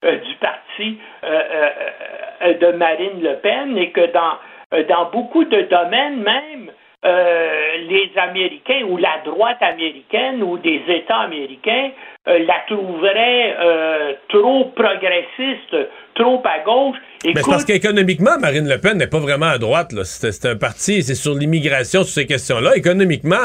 euh, 0.04 0.18
du 0.18 0.34
parti 0.36 0.98
euh, 1.24 2.54
de 2.60 2.72
Marine 2.72 3.20
Le 3.20 3.36
Pen 3.38 3.76
et 3.76 3.90
que 3.90 4.12
dans, 4.12 4.84
dans 4.88 5.10
beaucoup 5.10 5.44
de 5.44 5.62
domaines 5.62 6.22
même, 6.22 6.70
euh, 7.04 7.50
les 7.88 8.10
Américains 8.16 8.84
ou 8.88 8.96
la 8.96 9.22
droite 9.24 9.60
américaine 9.60 10.40
ou 10.42 10.56
des 10.58 10.80
États 10.88 11.22
américains 11.22 11.90
euh, 12.28 12.38
la 12.46 12.62
trouveraient 12.68 13.56
euh, 13.58 14.12
trop 14.28 14.66
progressiste, 14.66 15.76
trop 16.14 16.40
à 16.44 16.62
gauche. 16.64 16.96
Écoute, 17.24 17.34
Mais 17.34 17.42
c'est 17.42 17.50
parce 17.50 17.64
qu'économiquement, 17.64 18.38
Marine 18.38 18.68
Le 18.68 18.78
Pen 18.78 18.98
n'est 18.98 19.08
pas 19.08 19.18
vraiment 19.18 19.46
à 19.46 19.58
droite. 19.58 19.92
C'est 20.04 20.46
un 20.46 20.56
parti, 20.56 21.02
c'est 21.02 21.16
sur 21.16 21.34
l'immigration, 21.34 22.04
sur 22.04 22.12
ces 22.12 22.26
questions-là. 22.26 22.76
Économiquement, 22.76 23.36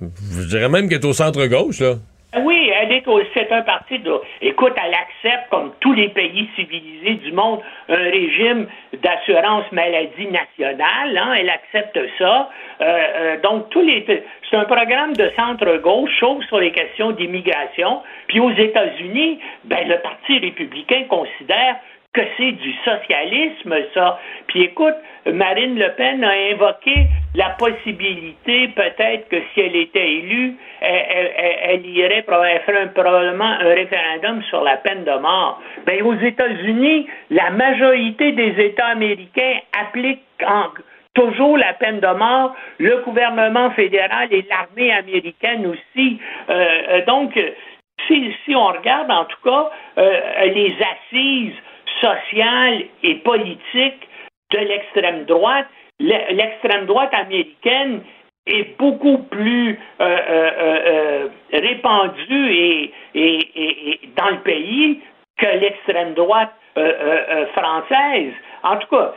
je 0.00 0.48
dirais 0.48 0.68
même 0.68 0.88
qu'elle 0.88 0.98
est 1.00 1.06
au 1.06 1.12
centre-gauche. 1.12 1.80
là. 1.80 1.94
Oui, 2.42 2.70
elle 2.74 2.92
est 2.92 3.04
c'est 3.34 3.52
un 3.52 3.62
parti 3.62 3.98
de. 3.98 4.12
Écoute, 4.40 4.72
elle 4.76 4.94
accepte, 4.94 5.48
comme 5.50 5.72
tous 5.80 5.92
les 5.92 6.08
pays 6.08 6.48
civilisés 6.56 7.14
du 7.14 7.32
monde, 7.32 7.60
un 7.88 7.96
régime 7.96 8.66
d'assurance 9.02 9.70
maladie 9.72 10.26
nationale. 10.26 11.16
Hein, 11.16 11.34
elle 11.38 11.50
accepte 11.50 11.98
ça. 12.18 12.50
Euh, 12.80 12.84
euh, 12.84 13.40
donc, 13.40 13.70
tous 13.70 13.82
les. 13.82 14.04
C'est 14.50 14.56
un 14.56 14.64
programme 14.64 15.14
de 15.14 15.30
centre-gauche, 15.36 16.10
sauf 16.18 16.44
sur 16.46 16.58
les 16.58 16.72
questions 16.72 17.12
d'immigration. 17.12 18.02
Puis 18.26 18.40
aux 18.40 18.50
États-Unis, 18.52 19.38
ben, 19.64 19.86
le 19.88 19.98
Parti 19.98 20.38
républicain 20.38 21.04
considère 21.08 21.76
que 22.14 22.22
c'est 22.36 22.52
du 22.52 22.72
socialisme, 22.84 23.74
ça. 23.92 24.18
Puis 24.46 24.62
écoute, 24.62 24.94
Marine 25.26 25.78
Le 25.78 25.90
Pen 25.96 26.22
a 26.22 26.32
invoqué 26.52 27.06
la 27.34 27.50
possibilité, 27.50 28.68
peut-être 28.68 29.28
que 29.28 29.36
si 29.52 29.60
elle 29.60 29.76
était 29.76 30.08
élue, 30.08 30.54
elle, 30.80 31.84
irait, 31.84 32.24
elle 32.26 32.60
ferait 32.60 32.92
probablement 32.94 33.44
un 33.60 33.74
référendum 33.74 34.42
sur 34.44 34.62
la 34.62 34.76
peine 34.76 35.04
de 35.04 35.18
mort. 35.18 35.60
Ben, 35.86 36.02
aux 36.02 36.14
États-Unis, 36.14 37.06
la 37.30 37.50
majorité 37.50 38.32
des 38.32 38.54
États 38.64 38.86
américains 38.86 39.58
appliquent 39.72 40.22
en, 40.46 40.68
toujours 41.14 41.58
la 41.58 41.72
peine 41.74 41.98
de 41.98 42.14
mort, 42.14 42.54
le 42.78 43.02
gouvernement 43.04 43.70
fédéral 43.72 44.28
et 44.30 44.46
l'armée 44.48 44.92
américaine 44.92 45.66
aussi. 45.66 46.20
Euh, 46.50 47.04
donc, 47.06 47.32
si, 48.06 48.32
si, 48.44 48.54
on 48.54 48.66
regarde 48.66 49.10
en 49.10 49.24
tout 49.24 49.42
cas 49.42 49.70
euh, 49.98 50.44
les 50.46 50.76
assises 50.76 51.54
sociale 52.00 52.84
et 53.02 53.16
politique 53.16 54.08
de 54.52 54.58
l'extrême 54.58 55.24
droite. 55.24 55.66
L'extrême 56.00 56.86
droite 56.86 57.12
américaine 57.14 58.02
est 58.46 58.76
beaucoup 58.78 59.18
plus 59.18 59.78
euh, 60.00 60.04
euh, 60.04 60.50
euh, 60.86 61.28
répandue 61.52 62.52
et, 63.14 64.00
dans 64.16 64.30
le 64.30 64.40
pays 64.40 65.00
que 65.38 65.46
l'extrême 65.46 66.14
droite 66.14 66.52
française. 67.54 68.32
En 68.62 68.76
tout 68.76 68.88
cas, 68.88 69.14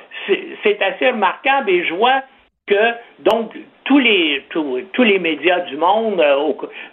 c'est 0.63 0.81
assez 0.81 1.09
remarquable 1.09 1.69
et 1.69 1.85
je 1.85 1.93
vois 1.93 2.21
que 2.67 2.93
donc 3.19 3.57
tous 3.85 3.99
les 3.99 4.43
tous, 4.49 4.81
tous 4.93 5.03
les 5.03 5.17
médias 5.17 5.61
du 5.61 5.77
monde, 5.77 6.23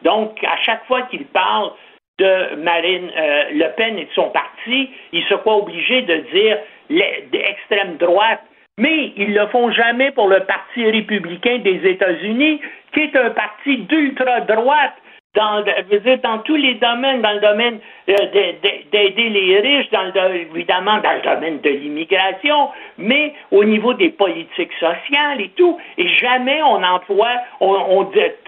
donc 0.03 0.43
à 0.45 0.57
chaque 0.59 0.85
fois 0.87 1.03
qu'ils 1.03 1.27
parlent 1.27 1.73
de 2.19 2.57
Marine 2.57 3.11
Le 3.53 3.75
Pen 3.77 3.99
et 3.99 4.05
de 4.05 4.13
son 4.15 4.31
parti, 4.31 4.91
ils 5.13 5.25
se 5.25 5.35
croient 5.35 5.57
obligés 5.57 6.03
de 6.03 6.17
dire 6.33 6.59
l'extrême 6.91 7.97
droite 7.97 8.41
mais 8.79 9.13
ils 9.17 9.31
ne 9.31 9.41
le 9.41 9.47
font 9.49 9.71
jamais 9.71 10.11
pour 10.11 10.29
le 10.29 10.41
Parti 10.41 10.85
républicain 10.85 11.59
des 11.59 11.81
États-Unis, 11.89 12.61
qui 12.93 13.01
est 13.01 13.17
un 13.17 13.31
parti 13.31 13.79
d'ultra-droite 13.79 14.95
dans, 15.35 15.65
dans 16.23 16.39
tous 16.39 16.57
les 16.57 16.75
domaines, 16.75 17.21
dans 17.21 17.33
le 17.33 17.41
domaine 17.41 17.79
euh, 18.09 18.15
d'aider 18.93 19.29
les 19.29 19.61
riches, 19.61 19.91
dans 19.91 20.05
le, 20.05 20.37
évidemment 20.37 20.99
dans 20.99 21.13
le 21.13 21.23
domaine 21.23 21.61
de 21.61 21.71
l'immigration, 21.71 22.69
mais 22.99 23.35
au 23.51 23.65
niveau 23.65 23.95
des 23.95 24.11
politiques 24.11 24.73
sociales 24.75 25.41
et 25.41 25.51
tout. 25.57 25.79
Et 25.99 26.09
jamais 26.09 26.63
on 26.63 26.83
emploie, 26.83 27.37
on, 27.61 28.05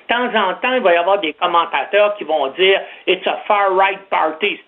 de 0.08 0.14
temps 0.14 0.48
en 0.48 0.54
temps, 0.54 0.74
il 0.74 0.82
va 0.82 0.94
y 0.94 0.96
avoir 0.96 1.18
des 1.18 1.32
commentateurs 1.34 2.14
qui 2.16 2.24
vont 2.24 2.48
dire 2.48 2.80
It's 3.06 3.26
a 3.26 3.38
far-right 3.46 4.00
party. 4.10 4.60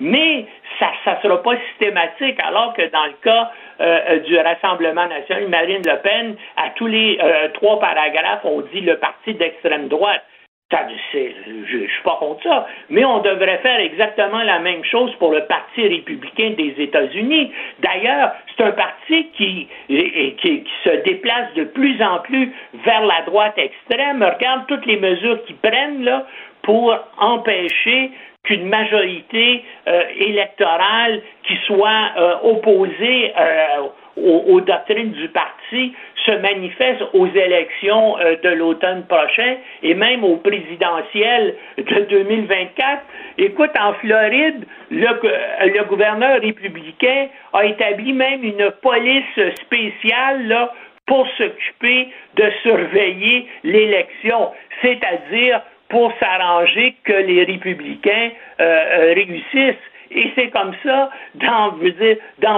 mais 0.00 0.46
ça 0.78 0.90
ne 1.06 1.20
sera 1.22 1.42
pas 1.42 1.56
systématique, 1.70 2.38
alors 2.44 2.74
que 2.74 2.82
dans 2.90 3.06
le 3.06 3.14
cas 3.22 3.50
euh, 3.80 4.18
du 4.20 4.38
Rassemblement 4.38 5.06
national, 5.06 5.48
Marine 5.48 5.82
Le 5.84 5.96
Pen, 6.00 6.36
à 6.56 6.70
tous 6.70 6.86
les 6.86 7.18
euh, 7.22 7.48
trois 7.54 7.80
paragraphes, 7.80 8.44
on 8.44 8.60
dit 8.72 8.80
le 8.80 8.96
parti 8.98 9.34
d'extrême 9.34 9.88
droite. 9.88 10.22
Je 10.70 11.76
ne 11.78 11.86
suis 11.86 12.02
pas 12.04 12.16
contre 12.18 12.42
ça, 12.42 12.66
mais 12.90 13.02
on 13.04 13.20
devrait 13.20 13.58
faire 13.58 13.80
exactement 13.80 14.42
la 14.42 14.58
même 14.58 14.84
chose 14.84 15.10
pour 15.18 15.32
le 15.32 15.44
Parti 15.46 15.88
républicain 15.88 16.50
des 16.58 16.74
États-Unis. 16.78 17.50
D'ailleurs, 17.78 18.32
c'est 18.54 18.64
un 18.64 18.72
parti 18.72 19.28
qui, 19.34 19.66
qui, 19.88 20.64
se 20.84 20.90
déplace 21.04 21.54
de 21.54 21.64
plus 21.64 22.02
en 22.02 22.18
plus 22.18 22.52
vers 22.84 23.06
la 23.06 23.22
droite 23.22 23.54
extrême. 23.56 24.22
Regarde 24.22 24.66
toutes 24.68 24.84
les 24.84 24.98
mesures 24.98 25.42
qu'ils 25.46 25.56
prennent 25.56 26.04
là, 26.04 26.26
pour 26.62 26.94
empêcher 27.16 28.10
qu'une 28.44 28.68
majorité 28.68 29.64
euh, 29.86 30.02
électorale 30.18 31.22
qui 31.44 31.56
soit 31.66 32.10
euh, 32.18 32.34
opposée 32.42 33.32
euh, 33.38 33.88
aux, 34.16 34.60
doctrines 34.60 35.12
du 35.12 35.28
parti 35.28 35.94
se 36.28 36.36
manifeste 36.38 37.02
aux 37.14 37.26
élections 37.26 38.16
de 38.42 38.48
l'automne 38.50 39.04
prochain 39.06 39.56
et 39.82 39.94
même 39.94 40.24
aux 40.24 40.36
présidentielles 40.36 41.54
de 41.78 42.00
2024. 42.08 43.02
Écoute, 43.38 43.70
en 43.80 43.94
Floride, 43.94 44.64
le, 44.90 45.06
le 45.06 45.84
gouverneur 45.84 46.40
républicain 46.40 47.28
a 47.52 47.64
établi 47.64 48.12
même 48.12 48.44
une 48.44 48.70
police 48.82 49.54
spéciale 49.62 50.68
pour 51.08 51.26
s'occuper 51.38 52.08
de 52.36 52.50
surveiller 52.62 53.46
l'élection, 53.64 54.50
c'est-à-dire 54.82 55.62
pour 55.88 56.12
s'arranger 56.20 56.94
que 57.02 57.12
les 57.12 57.44
républicains 57.44 58.30
euh, 58.60 58.64
euh, 58.64 59.14
réussissent. 59.14 59.86
Et 60.10 60.30
c'est 60.34 60.50
comme 60.50 60.74
ça 60.84 61.10
dans, 61.34 61.72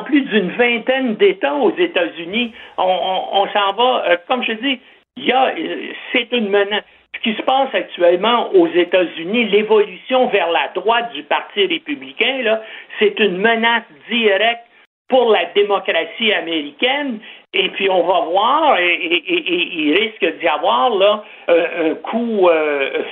plus 0.02 0.22
d'une 0.22 0.50
vingtaine 0.50 1.16
d'États 1.16 1.54
aux 1.54 1.74
États-Unis. 1.76 2.52
On, 2.78 3.46
s'en 3.52 3.72
va, 3.74 4.04
euh, 4.06 4.16
comme 4.28 4.42
je 4.42 4.52
dis, 4.52 4.80
il 5.16 5.24
y 5.24 5.32
a, 5.32 5.54
c'est 6.12 6.30
une 6.32 6.48
menace. 6.48 6.84
Ce 7.16 7.20
qui 7.22 7.36
se 7.36 7.42
passe 7.42 7.74
actuellement 7.74 8.50
aux 8.54 8.68
États-Unis, 8.68 9.46
l'évolution 9.46 10.28
vers 10.28 10.50
la 10.50 10.68
droite 10.74 11.12
du 11.12 11.22
Parti 11.24 11.66
républicain, 11.66 12.42
là, 12.42 12.62
c'est 12.98 13.18
une 13.18 13.36
menace 13.36 13.82
directe 14.08 14.64
pour 15.08 15.30
la 15.30 15.46
démocratie 15.46 16.32
américaine. 16.32 17.18
Et 17.52 17.68
puis 17.70 17.90
on 17.90 18.04
va 18.04 18.20
voir, 18.20 18.78
et, 18.78 19.22
il 19.26 19.92
risque 19.94 20.38
d'y 20.38 20.46
avoir 20.46 20.90
là 20.90 21.24
un 21.48 21.94
coup, 21.96 22.48
euh, 22.48 23.02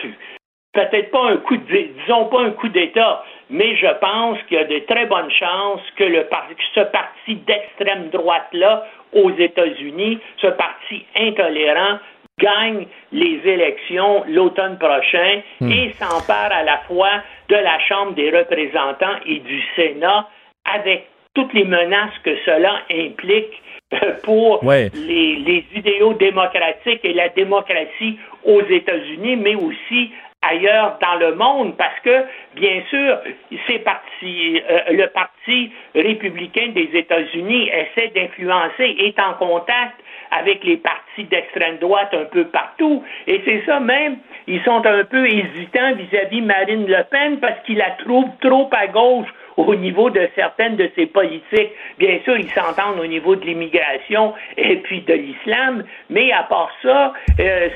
peut-être 0.73 1.11
pas 1.11 1.31
un 1.31 1.37
coup, 1.39 1.57
de, 1.57 1.89
disons 2.01 2.27
pas 2.27 2.43
un 2.43 2.51
coup 2.51 2.69
d'État, 2.69 3.25
mais 3.51 3.77
je 3.77 3.87
pense 4.01 4.39
qu'il 4.49 4.59
y 4.59 4.61
a 4.61 4.65
de 4.65 4.79
très 4.81 5.07
bonnes 5.07 5.31
chances 5.31 5.81
que 5.97 6.05
le 6.05 6.27
ce 6.75 6.81
parti 6.81 7.37
d'extrême 7.37 8.11
droite 8.11 8.49
là 8.53 8.87
aux 9.13 9.31
États-Unis, 9.31 10.19
ce 10.37 10.49
parti 10.49 11.05
intolérant, 11.17 11.99
gagne 12.39 12.87
les 13.13 13.41
élections 13.45 14.25
l'automne 14.29 14.79
prochain 14.79 15.41
hmm. 15.61 15.73
et 15.73 15.93
s'empare 15.99 16.53
à 16.53 16.63
la 16.63 16.79
fois 16.87 17.23
de 17.49 17.57
la 17.57 17.79
Chambre 17.81 18.13
des 18.13 18.31
représentants 18.31 19.19
et 19.27 19.41
du 19.41 19.63
Sénat 19.75 20.29
avec 20.65 21.09
toutes 21.35 21.53
les 21.53 21.65
menaces 21.65 22.17
que 22.25 22.37
cela 22.45 22.83
implique 22.91 23.63
euh, 23.95 24.15
pour 24.23 24.61
les, 24.65 25.65
idéaux 25.75 26.15
démocratiques 26.15 27.01
et 27.05 27.13
la 27.13 27.29
démocratie 27.31 28.19
aux 28.45 28.63
États-Unis, 28.63 29.37
mais 29.37 29.55
aussi 29.55 30.11
ailleurs 30.43 30.99
dans 31.01 31.17
le 31.17 31.35
monde, 31.35 31.77
parce 31.77 31.99
que, 32.05 32.25
bien 32.55 32.83
sûr, 32.89 33.19
ces 33.67 33.81
partis, 33.81 34.63
euh, 34.71 34.81
le 34.91 35.07
Parti 35.09 35.73
républicain 35.95 36.69
des 36.75 36.91
États-Unis 36.95 37.71
essaie 37.71 38.09
d'influencer, 38.15 38.97
est 38.99 39.19
en 39.19 39.35
contact 39.35 39.97
avec 40.31 40.63
les 40.63 40.77
partis 40.77 41.25
d'extrême 41.25 41.79
droite 41.79 42.13
un 42.13 42.25
peu 42.27 42.45
partout. 42.45 43.03
Et 43.27 43.41
c'est 43.45 43.63
ça 43.67 43.81
même, 43.81 44.19
ils 44.47 44.63
sont 44.63 44.85
un 44.87 45.05
peu 45.05 45.27
hésitants 45.27 45.95
vis-à-vis 45.95 46.41
-vis 46.41 46.45
Marine 46.45 46.87
Le 46.87 47.03
Pen 47.11 47.41
parce 47.41 47.61
qu'ils 47.65 47.79
la 47.79 47.91
trouvent 48.03 48.37
trop 48.41 48.69
à 48.73 48.87
gauche 48.87 49.29
au 49.57 49.75
niveau 49.75 50.09
de 50.09 50.29
certaines 50.37 50.77
de 50.77 50.89
ses 50.95 51.07
politiques. 51.07 51.73
Bien 51.99 52.21
sûr, 52.25 52.37
ils 52.39 52.51
s'entendent 52.53 53.01
au 53.01 53.07
niveau 53.07 53.35
de 53.35 53.45
l'immigration 53.45 54.35
et 54.57 54.77
puis 54.77 55.01
de 55.01 55.15
l'islam, 55.15 55.85
mais 56.11 56.31
à 56.33 56.45
part 56.45 56.71
ça, 56.83 57.13
euh, 57.41 57.69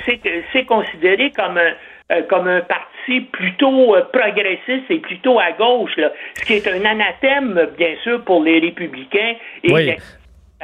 c'est 0.53 0.65
considéré 0.65 1.33
comme 1.33 1.59
un, 1.59 1.73
euh, 2.13 2.23
comme 2.29 2.47
un 2.47 2.61
parti 2.61 3.21
plutôt 3.33 3.97
euh, 3.97 4.03
progressiste 4.13 4.91
et 4.91 4.99
plutôt 4.99 5.39
à 5.39 5.53
gauche, 5.53 5.97
là, 5.97 6.13
ce 6.35 6.45
qui 6.45 6.55
est 6.55 6.69
un 6.69 6.85
anathème, 6.85 7.69
bien 7.77 7.95
sûr, 8.03 8.23
pour 8.25 8.43
les 8.43 8.59
républicains 8.59 9.35
et 9.65 9.73
les 9.73 9.97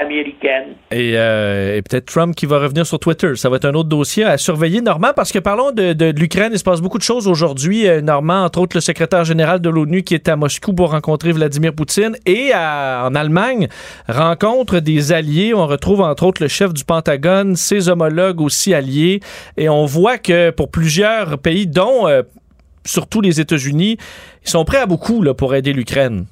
américaine. 0.00 0.74
Euh, 0.92 1.76
et, 1.76 1.82
peut-être 1.82 2.06
Trump 2.06 2.34
qui 2.34 2.46
va 2.46 2.58
revenir 2.58 2.86
sur 2.86 2.98
Twitter. 2.98 3.34
Ça 3.36 3.48
va 3.48 3.56
être 3.56 3.64
un 3.64 3.74
autre 3.74 3.88
dossier 3.88 4.24
à 4.24 4.38
surveiller. 4.38 4.80
Normand, 4.80 5.12
parce 5.14 5.32
que 5.32 5.38
parlons 5.38 5.72
de, 5.72 6.12
l'Ukraine, 6.18 6.50
il 6.52 6.58
se 6.58 6.64
passe 6.64 6.80
beaucoup 6.80 6.98
de 6.98 7.02
choses 7.02 7.26
aujourd'hui. 7.26 7.86
Euh, 7.86 8.00
Normand, 8.00 8.44
entre 8.44 8.60
autres, 8.60 8.76
le 8.76 8.80
secrétaire 8.80 9.24
général 9.24 9.60
de 9.60 9.68
l'ONU 9.68 10.02
qui 10.02 10.14
est 10.14 10.28
à 10.28 10.36
Moscou 10.36 10.72
pour 10.72 10.92
rencontrer 10.92 11.32
Vladimir 11.32 11.74
Poutine 11.74 12.16
et 12.26 12.52
en 12.54 13.14
Allemagne, 13.14 13.68
rencontre 14.08 14.80
des 14.80 15.12
alliés. 15.12 15.54
On 15.54 15.66
retrouve 15.66 16.00
entre 16.00 16.24
autres 16.24 16.42
le 16.42 16.48
chef 16.48 16.72
du 16.72 16.84
Pentagone, 16.84 17.56
ses 17.56 17.88
homologues 17.88 18.40
aussi 18.40 18.74
alliés. 18.74 19.20
Et 19.56 19.68
on 19.68 19.84
voit 19.84 20.18
que 20.18 20.50
pour 20.50 20.70
plusieurs 20.70 21.38
pays, 21.38 21.66
dont 21.66 22.08
euh, 22.08 22.22
surtout 22.84 23.20
les 23.20 23.40
États-Unis, 23.40 23.98
ils 24.44 24.50
sont 24.50 24.64
prêts 24.64 24.78
à 24.78 24.86
beaucoup 24.86 25.24
pour 25.34 25.54
aider 25.54 25.72
l'Ukraine. 25.72 26.26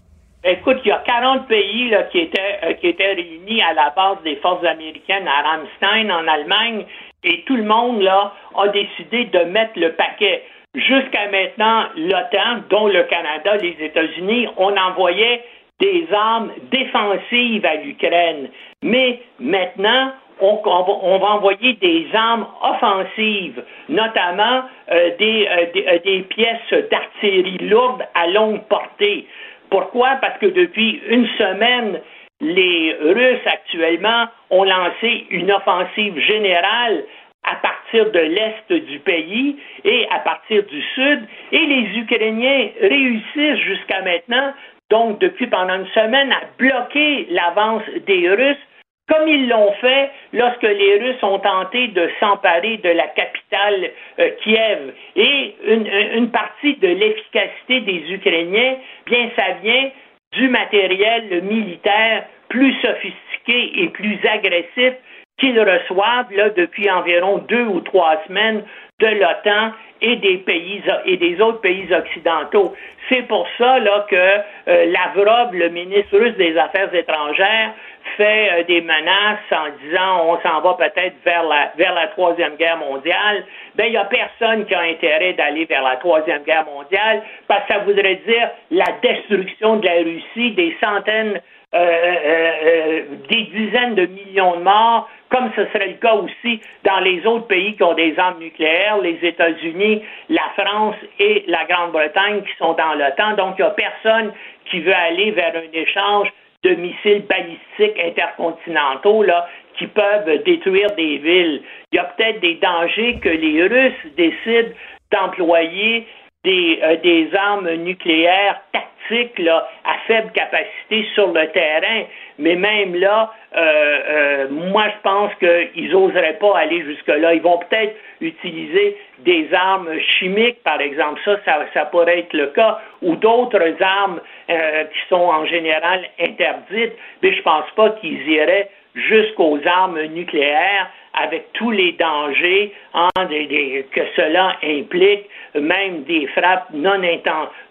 Écoute, 0.48 0.78
il 0.84 0.88
y 0.90 0.92
a 0.92 1.02
40 1.04 1.48
pays 1.48 1.88
là, 1.88 2.04
qui, 2.04 2.20
étaient, 2.20 2.60
euh, 2.62 2.72
qui 2.74 2.86
étaient 2.86 3.14
réunis 3.14 3.60
à 3.62 3.74
la 3.74 3.90
base 3.90 4.18
des 4.22 4.36
forces 4.36 4.64
américaines 4.64 5.26
à 5.26 5.42
Ramstein, 5.42 6.08
en 6.08 6.28
Allemagne, 6.28 6.84
et 7.24 7.42
tout 7.46 7.56
le 7.56 7.64
monde 7.64 8.00
là, 8.00 8.32
a 8.56 8.68
décidé 8.68 9.24
de 9.24 9.40
mettre 9.40 9.72
le 9.74 9.94
paquet. 9.94 10.44
Jusqu'à 10.76 11.28
maintenant, 11.32 11.86
l'OTAN, 11.96 12.62
dont 12.70 12.86
le 12.86 13.02
Canada, 13.04 13.56
les 13.56 13.76
États-Unis, 13.80 14.46
on 14.56 14.76
envoyait 14.76 15.42
des 15.80 16.06
armes 16.12 16.52
défensives 16.70 17.66
à 17.66 17.74
l'Ukraine. 17.74 18.48
Mais 18.82 19.20
maintenant, 19.40 20.12
on, 20.40 21.18
va 21.18 21.26
envoyer 21.28 21.74
des 21.74 22.06
armes 22.14 22.46
offensives, 22.62 23.62
notamment 23.88 24.62
euh, 24.92 25.16
des, 25.18 25.48
euh, 25.50 25.98
des, 26.04 26.20
pièces 26.22 26.88
d'artillerie 26.90 27.58
lourde 27.68 28.02
à 28.14 28.26
longue 28.28 28.62
portée. 28.68 29.26
Pourquoi? 29.70 30.16
Parce 30.20 30.38
que 30.38 30.46
depuis 30.46 31.00
une 31.08 31.26
semaine, 31.38 32.00
les 32.40 32.96
Russes 33.00 33.46
actuellement 33.46 34.26
ont 34.50 34.64
lancé 34.64 35.26
une 35.30 35.50
offensive 35.50 36.18
générale 36.18 37.04
à 37.44 37.56
partir 37.56 38.10
de 38.10 38.18
l'est 38.18 38.72
du 38.72 38.98
pays 38.98 39.56
et 39.84 40.06
à 40.10 40.18
partir 40.18 40.64
du 40.64 40.82
sud, 40.94 41.26
et 41.52 41.66
les 41.66 41.98
Ukrainiens 41.98 42.68
réussissent 42.80 43.60
jusqu'à 43.60 44.02
maintenant, 44.02 44.52
donc 44.90 45.20
depuis 45.20 45.46
pendant 45.46 45.74
une 45.74 45.86
semaine, 45.88 46.32
à 46.32 46.42
bloquer 46.58 47.26
l'avance 47.30 47.84
des 48.06 48.28
Russes 48.28 48.66
comme 49.08 49.28
ils 49.28 49.48
l'ont 49.48 49.72
fait 49.74 50.10
lorsque 50.32 50.62
les 50.62 50.98
Russes 50.98 51.22
ont 51.22 51.38
tenté 51.38 51.88
de 51.88 52.10
s'emparer 52.18 52.78
de 52.78 52.90
la 52.90 53.06
capitale 53.08 53.90
euh, 54.18 54.30
Kiev. 54.42 54.92
Et 55.14 55.54
une, 55.66 56.30
partie 56.30 56.74
de 56.74 56.88
l'efficacité 56.88 57.80
des 57.80 58.12
Ukrainiens, 58.12 58.76
bien, 59.06 59.30
ça 59.36 59.52
vient 59.62 59.90
du 60.32 60.48
matériel 60.48 61.42
militaire 61.42 62.24
plus 62.48 62.74
sophistiqué 62.80 63.82
et 63.82 63.88
plus 63.88 64.18
agressif 64.26 64.94
qu'ils 65.38 65.60
reçoivent 65.60 66.32
là, 66.32 66.50
depuis 66.50 66.90
environ 66.90 67.38
deux 67.48 67.64
ou 67.64 67.80
trois 67.80 68.22
semaines 68.26 68.62
de 69.00 69.06
l'OTAN 69.06 69.72
et 70.00 70.16
des 70.16 70.38
pays 70.38 70.82
et 71.04 71.16
des 71.16 71.40
autres 71.40 71.60
pays 71.60 71.86
occidentaux. 71.92 72.74
C'est 73.08 73.22
pour 73.28 73.46
ça 73.58 73.78
là, 73.78 74.06
que 74.10 74.16
euh, 74.16 74.86
Lavrov, 74.86 75.54
le 75.54 75.68
ministre 75.68 76.18
russe 76.18 76.36
des 76.36 76.56
Affaires 76.56 76.92
étrangères, 76.94 77.72
fait 78.16 78.50
euh, 78.52 78.62
des 78.64 78.80
menaces 78.80 79.38
en 79.50 79.68
disant 79.82 80.24
on 80.26 80.40
s'en 80.40 80.60
va 80.60 80.74
peut-être 80.74 81.16
vers 81.24 81.42
la 81.44 81.72
vers 81.76 81.94
la 81.94 82.08
troisième 82.08 82.56
guerre 82.56 82.78
mondiale. 82.78 83.44
Ben 83.74 83.86
il 83.86 83.92
y 83.92 83.96
a 83.96 84.04
personne 84.04 84.66
qui 84.66 84.74
a 84.74 84.80
intérêt 84.80 85.32
d'aller 85.34 85.64
vers 85.64 85.82
la 85.82 85.96
troisième 85.96 86.42
guerre 86.42 86.66
mondiale 86.66 87.22
parce 87.48 87.66
que 87.66 87.74
ça 87.74 87.78
voudrait 87.80 88.20
dire 88.26 88.50
la 88.70 88.86
destruction 89.02 89.76
de 89.76 89.86
la 89.86 89.94
Russie, 89.94 90.52
des 90.52 90.76
centaines 90.80 91.40
euh, 91.74 91.78
euh, 91.78 92.52
euh, 92.64 93.02
des 93.28 93.42
dizaines 93.52 93.96
de 93.96 94.06
millions 94.06 94.56
de 94.56 94.62
morts, 94.62 95.10
comme 95.28 95.50
ce 95.56 95.66
serait 95.66 95.88
le 95.88 95.94
cas 95.94 96.14
aussi 96.14 96.60
dans 96.84 97.00
les 97.00 97.26
autres 97.26 97.48
pays 97.48 97.74
qui 97.74 97.82
ont 97.82 97.92
des 97.92 98.16
armes 98.18 98.38
nucléaires, 98.38 98.98
les 98.98 99.18
États-Unis, 99.20 100.00
la 100.28 100.44
France 100.56 100.94
et 101.18 101.44
la 101.48 101.64
Grande-Bretagne 101.64 102.42
qui 102.42 102.56
sont 102.58 102.72
dans 102.74 102.94
l'OTAN. 102.94 103.32
Donc, 103.32 103.56
il 103.58 103.62
n'y 103.62 103.68
a 103.68 103.72
personne 103.72 104.32
qui 104.70 104.80
veut 104.80 104.94
aller 104.94 105.32
vers 105.32 105.54
un 105.56 105.72
échange 105.72 106.28
de 106.66 106.74
missiles 106.74 107.24
balistiques 107.28 107.98
intercontinentaux 108.04 109.22
là, 109.22 109.48
qui 109.78 109.86
peuvent 109.86 110.42
détruire 110.44 110.90
des 110.96 111.18
villes. 111.18 111.62
Il 111.92 111.96
y 111.96 111.98
a 111.98 112.04
peut-être 112.04 112.40
des 112.40 112.54
dangers 112.54 113.18
que 113.22 113.28
les 113.28 113.62
Russes 113.62 114.12
décident 114.16 114.74
d'employer 115.12 116.06
des, 116.44 116.80
des 117.02 117.30
armes 117.34 117.70
nucléaires 117.74 118.60
tactiques 118.72 119.40
à 119.84 119.94
faible 120.06 120.32
capacité 120.32 121.06
sur 121.14 121.28
le 121.32 121.46
terrain. 121.52 122.04
Mais 122.38 122.54
même 122.56 122.94
là, 122.94 123.32
euh, 123.56 123.60
euh, 123.60 124.46
moi, 124.50 124.84
je 124.88 125.02
pense 125.02 125.32
qu'ils 125.36 125.90
n'oseraient 125.90 126.38
pas 126.38 126.58
aller 126.58 126.82
jusque-là. 126.82 127.34
Ils 127.34 127.42
vont 127.42 127.58
peut-être 127.58 127.96
utiliser 128.20 128.96
des 129.20 129.48
armes 129.52 129.98
chimiques, 130.18 130.62
par 130.62 130.80
exemple. 130.80 131.20
Ça, 131.24 131.38
ça, 131.72 131.84
pourrait 131.86 132.20
être 132.20 132.32
le 132.34 132.48
cas. 132.48 132.80
Ou 133.02 133.16
d'autres 133.16 133.74
armes 133.80 134.20
euh, 134.50 134.84
qui 134.84 134.98
sont 135.08 135.16
en 135.16 135.46
général 135.46 136.04
interdites. 136.20 136.92
Mais 137.22 137.34
je 137.34 137.42
pense 137.42 137.70
pas 137.74 137.90
qu'ils 137.90 138.28
iraient 138.28 138.70
jusqu'aux 138.96 139.60
armes 139.66 140.02
nucléaires 140.06 140.90
avec 141.16 141.52
tous 141.54 141.70
les 141.70 141.92
dangers 141.92 142.72
hein, 142.92 143.08
que 143.16 144.00
cela 144.16 144.56
implique, 144.62 145.24
même 145.54 146.02
des 146.04 146.26
frappes 146.28 146.68
non, 146.74 147.00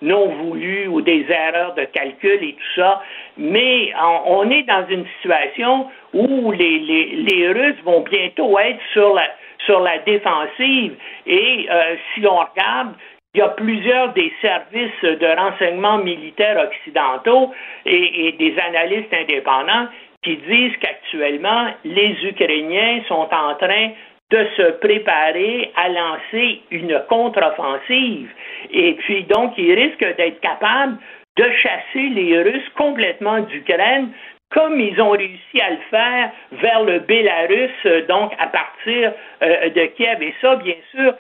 non 0.02 0.28
voulues 0.30 0.88
ou 0.88 1.02
des 1.02 1.26
erreurs 1.30 1.76
de 1.76 1.86
calcul 1.86 2.44
et 2.44 2.54
tout 2.54 2.82
ça. 2.82 3.04
Mais 3.38 3.94
on, 4.26 4.50
est 4.50 4.64
dans 4.64 4.86
une 4.90 5.06
situation 5.18 5.88
où 6.14 6.52
les, 6.52 6.80
les, 6.80 7.48
Russes 7.50 7.82
vont 7.84 8.02
bientôt 8.02 8.58
être 8.58 8.82
sur 8.94 9.14
la, 9.14 9.28
sur 9.66 9.80
la 9.80 10.00
défensive 10.00 10.96
et 11.28 11.68
euh, 11.70 11.96
si 12.14 12.26
on 12.26 12.38
regarde, 12.38 12.96
il 13.36 13.40
y 13.40 13.42
a 13.42 13.50
plusieurs 13.50 14.14
des 14.14 14.32
services 14.42 15.02
de 15.02 15.38
renseignement 15.38 15.98
militaire 15.98 16.58
occidentaux 16.58 17.52
et 17.86 18.34
des 18.40 18.56
analystes 18.58 19.14
indépendants 19.14 19.88
qui 20.26 20.38
disent 20.38 20.76
qu'actuellement, 20.82 21.68
les 21.86 22.18
Ukrainiens 22.24 23.02
sont 23.08 23.30
en 23.32 23.56
train 23.56 23.92
de 24.32 24.48
se 24.58 24.72
préparer 24.80 25.72
à 25.76 25.88
lancer 25.88 26.62
une 26.72 27.00
contre-offensive. 27.08 28.30
Et 28.72 28.94
puis, 28.96 29.24
donc, 29.26 29.54
ils 29.58 29.74
risquent 29.74 30.18
d'être 30.18 30.42
capables 30.42 30.98
de 31.38 31.46
chasser 31.62 32.10
les 32.10 32.42
Russes 32.42 32.70
complètement 32.76 33.40
d'Ukraine, 33.42 34.10
comme 34.50 34.80
ils 34.80 35.00
ont 35.00 35.12
réussi 35.12 35.62
à 35.62 35.70
le 35.70 35.80
faire 35.92 36.32
vers 36.54 36.84
le 36.84 37.00
Bélarus, 37.00 38.08
donc 38.08 38.34
à 38.40 38.48
partir 38.48 39.14
euh, 39.44 39.70
de 39.70 39.86
Kiev. 39.98 40.24
Et 40.24 40.34
ça, 40.42 40.56
bien 40.56 40.76
sûr, 40.92 41.14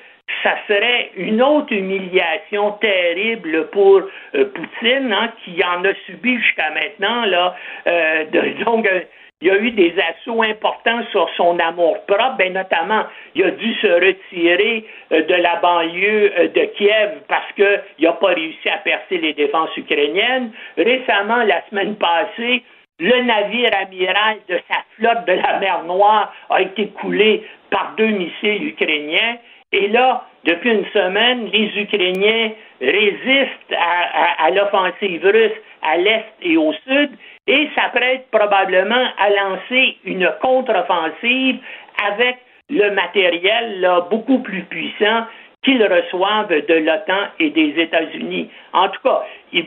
ça 0.43 0.55
serait 0.67 1.11
une 1.15 1.41
autre 1.41 1.73
humiliation 1.73 2.71
terrible 2.73 3.67
pour 3.69 4.01
euh, 4.35 4.45
Poutine, 4.45 5.13
hein, 5.13 5.31
qui 5.43 5.61
en 5.63 5.83
a 5.83 5.93
subi 6.05 6.37
jusqu'à 6.37 6.69
maintenant. 6.71 7.25
Là, 7.25 7.55
euh, 7.87 8.25
donc, 8.65 8.87
euh, 8.87 9.01
il 9.41 9.49
y 9.49 9.51
a 9.51 9.57
eu 9.57 9.71
des 9.71 9.93
assauts 9.99 10.41
importants 10.41 11.01
sur 11.11 11.29
son 11.35 11.59
amour-propre, 11.59 12.37
ben, 12.37 12.53
notamment, 12.53 13.03
il 13.35 13.43
a 13.43 13.51
dû 13.51 13.73
se 13.75 13.87
retirer 13.87 14.85
de 15.11 15.35
la 15.35 15.57
banlieue 15.57 16.49
de 16.55 16.65
Kiev 16.77 17.19
parce 17.27 17.51
qu'il 17.53 17.81
n'a 17.99 18.13
pas 18.13 18.27
réussi 18.27 18.69
à 18.69 18.77
percer 18.77 19.17
les 19.17 19.33
défenses 19.33 19.75
ukrainiennes. 19.75 20.51
Récemment, 20.77 21.43
la 21.43 21.61
semaine 21.69 21.97
passée, 21.97 22.63
le 22.99 23.23
navire 23.23 23.71
amiral 23.77 24.37
de 24.47 24.57
sa 24.69 24.77
flotte 24.95 25.27
de 25.27 25.33
la 25.33 25.59
mer 25.59 25.83
Noire 25.83 26.33
a 26.49 26.61
été 26.61 26.87
coulé 26.87 27.43
par 27.69 27.93
deux 27.97 28.07
missiles 28.07 28.69
ukrainiens. 28.69 29.37
Et 29.75 29.89
là, 29.89 30.23
depuis 30.45 30.71
une 30.71 30.85
semaine, 30.93 31.49
les 31.51 31.67
Ukrainiens 31.77 32.51
résistent 32.79 33.75
à, 33.77 34.49
l'offensive 34.51 35.21
russe 35.25 35.59
à 35.81 35.97
l'est 35.97 36.25
et 36.41 36.55
au 36.55 36.71
sud 36.87 37.09
et 37.47 37.69
s'apprêtent 37.75 38.27
probablement 38.31 39.05
à 39.17 39.29
lancer 39.29 39.97
une 40.05 40.31
contre-offensive 40.41 41.57
avec 42.09 42.37
le 42.69 42.89
matériel 42.91 43.85
beaucoup 44.09 44.39
plus 44.39 44.63
puissant 44.63 45.25
qu'ils 45.65 45.83
reçoivent 45.83 46.49
de 46.49 46.73
l'OTAN 46.75 47.27
et 47.39 47.49
des 47.49 47.73
États-Unis. 47.81 48.49
En 48.71 48.87
tout 48.89 48.99
cas, 49.03 49.23
euh, 49.55 49.59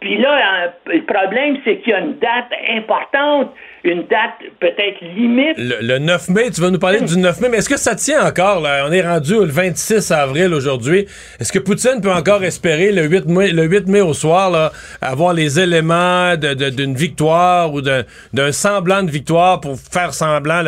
puis 0.00 0.18
là, 0.18 0.72
le 0.86 1.02
problème, 1.02 1.56
c'est 1.64 1.78
qu'il 1.78 1.92
y 1.92 1.92
a 1.92 2.00
une 2.00 2.18
date 2.18 2.50
importante, 2.70 3.52
une 3.84 4.02
date 4.02 4.38
peut-être 4.60 5.00
limite. 5.02 5.56
Le, 5.58 5.98
9 5.98 6.28
mai, 6.30 6.50
tu 6.50 6.60
vas 6.60 6.70
nous 6.70 6.78
parler 6.78 7.00
du 7.00 7.18
9 7.18 7.40
mai, 7.40 7.48
mais 7.50 7.58
est-ce 7.58 7.68
que 7.68 7.76
ça 7.76 7.94
tient 7.94 8.24
encore? 8.24 8.60
Là? 8.60 8.86
On 8.88 8.92
est 8.92 9.02
rendu 9.02 9.34
le 9.34 9.46
26 9.46 10.10
avril 10.12 10.54
aujourd'hui. 10.54 11.06
Est-ce 11.40 11.52
que 11.52 11.58
Poutine 11.58 12.00
peut 12.00 12.12
encore 12.12 12.44
espérer 12.44 12.92
le 12.92 13.04
8 13.04 13.26
mai, 13.26 13.50
le 13.50 13.64
8 13.64 13.88
mai 13.88 14.00
au 14.00 14.14
soir 14.14 14.50
là, 14.50 14.72
avoir 15.02 15.34
les 15.34 15.58
éléments 15.58 16.36
d'une 16.36 16.94
victoire 16.94 17.72
ou 17.74 17.80
d'un 17.82 18.52
semblant 18.52 19.02
de 19.02 19.10
victoire 19.10 19.60
pour 19.60 19.76
faire 19.78 20.14
semblant, 20.14 20.62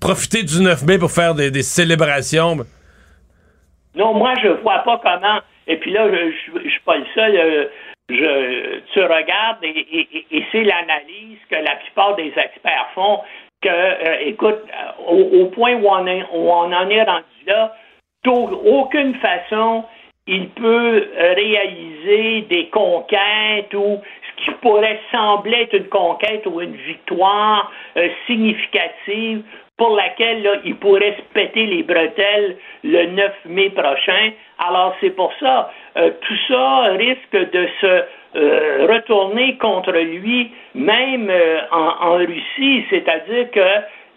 profiter 0.00 0.42
du 0.42 0.60
9 0.60 0.84
mai 0.84 0.98
pour 0.98 1.12
faire 1.12 1.34
des, 1.34 1.50
des 1.50 1.62
célébrations? 1.62 2.58
Non, 3.96 4.12
moi, 4.12 4.34
je 4.42 4.48
vois 4.48 4.78
pas 4.80 5.00
comment. 5.02 5.40
Et 5.66 5.76
puis 5.78 5.90
là, 5.90 6.06
je, 6.08 6.52
ne 6.52 6.68
suis 6.68 6.80
pas 6.84 6.98
le 6.98 7.06
seul. 7.14 7.36
Euh, 7.36 7.64
je, 8.08 8.80
tu 8.92 9.00
regardes 9.00 9.64
et, 9.64 10.44
c'est 10.52 10.62
l'analyse 10.62 11.38
que 11.50 11.56
la 11.56 11.76
plupart 11.76 12.14
des 12.14 12.32
experts 12.36 12.88
font. 12.94 13.20
Que, 13.62 13.68
euh, 13.68 14.18
écoute, 14.20 14.62
euh, 14.68 15.12
au, 15.12 15.46
point 15.46 15.74
où 15.74 15.88
on, 15.88 16.06
où 16.06 16.50
on 16.50 16.72
en 16.72 16.90
est 16.90 17.02
rendu 17.02 17.24
là, 17.46 17.74
d'aucune 18.22 19.14
façon 19.16 19.84
il 20.28 20.48
peut 20.48 21.08
réaliser 21.36 22.42
des 22.50 22.68
conquêtes 22.70 23.72
ou 23.74 24.02
ce 24.02 24.44
qui 24.44 24.50
pourrait 24.60 24.98
sembler 25.12 25.62
être 25.62 25.74
une 25.74 25.88
conquête 25.88 26.44
ou 26.46 26.60
une 26.60 26.74
victoire 26.74 27.70
significative 28.26 29.44
pour 29.76 29.94
laquelle 29.94 30.42
là, 30.42 30.54
il 30.64 30.76
pourrait 30.76 31.16
se 31.18 31.34
péter 31.34 31.66
les 31.66 31.82
bretelles 31.82 32.56
le 32.82 33.06
9 33.06 33.32
mai 33.46 33.70
prochain. 33.70 34.30
Alors 34.58 34.96
c'est 35.00 35.10
pour 35.10 35.32
ça, 35.38 35.70
euh, 35.96 36.10
tout 36.20 36.36
ça 36.48 36.84
risque 36.94 37.50
de 37.52 37.68
se 37.80 38.04
euh, 38.36 38.86
retourner 38.88 39.56
contre 39.58 39.92
lui, 39.92 40.50
même 40.74 41.28
euh, 41.28 41.60
en, 41.70 42.08
en, 42.08 42.16
Russie, 42.16 42.84
c'est-à-dire 42.90 43.50
que 43.50 43.68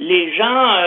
les 0.01 0.34
gens, 0.34 0.78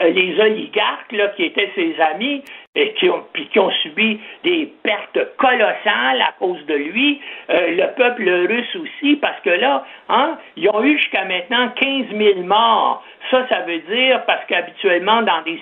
les 0.00 0.40
oligarques 0.40 1.12
là, 1.12 1.28
qui 1.36 1.44
étaient 1.44 1.70
ses 1.76 1.94
amis, 2.00 2.42
et 2.76 2.92
qui 2.94 3.10
ont, 3.10 3.24
puis 3.32 3.48
qui 3.48 3.58
ont 3.58 3.70
subi 3.82 4.20
des 4.44 4.72
pertes 4.84 5.36
colossales 5.36 6.20
à 6.20 6.32
cause 6.38 6.64
de 6.66 6.74
lui, 6.74 7.20
le 7.48 7.86
peuple 7.96 8.28
russe 8.48 8.76
aussi, 8.76 9.16
parce 9.16 9.40
que 9.40 9.50
là, 9.50 9.84
hein, 10.08 10.38
ils 10.56 10.70
ont 10.70 10.82
eu 10.84 10.96
jusqu'à 10.96 11.24
maintenant 11.24 11.68
15 11.70 12.06
000 12.16 12.42
morts. 12.42 13.02
Ça, 13.30 13.46
ça 13.48 13.62
veut 13.62 13.80
dire, 13.80 14.24
parce 14.24 14.44
qu'habituellement, 14.46 15.22
dans 15.22 15.42
des 15.42 15.60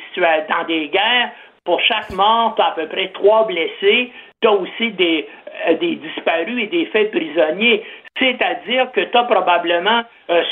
dans 0.48 0.64
des 0.66 0.88
guerres, 0.88 1.30
pour 1.68 1.80
chaque 1.82 2.10
mort, 2.12 2.54
tu 2.56 2.62
as 2.62 2.68
à 2.68 2.70
peu 2.72 2.86
près 2.86 3.08
trois 3.08 3.46
blessés, 3.46 4.10
tu 4.40 4.48
as 4.48 4.52
aussi 4.52 4.90
des, 4.92 5.28
euh, 5.68 5.74
des 5.74 5.96
disparus 5.96 6.62
et 6.62 6.66
des 6.68 6.86
faits 6.86 7.10
prisonniers. 7.10 7.84
C'est-à-dire 8.18 8.90
que 8.92 9.02
tu 9.02 9.16
as 9.16 9.24
probablement 9.24 10.02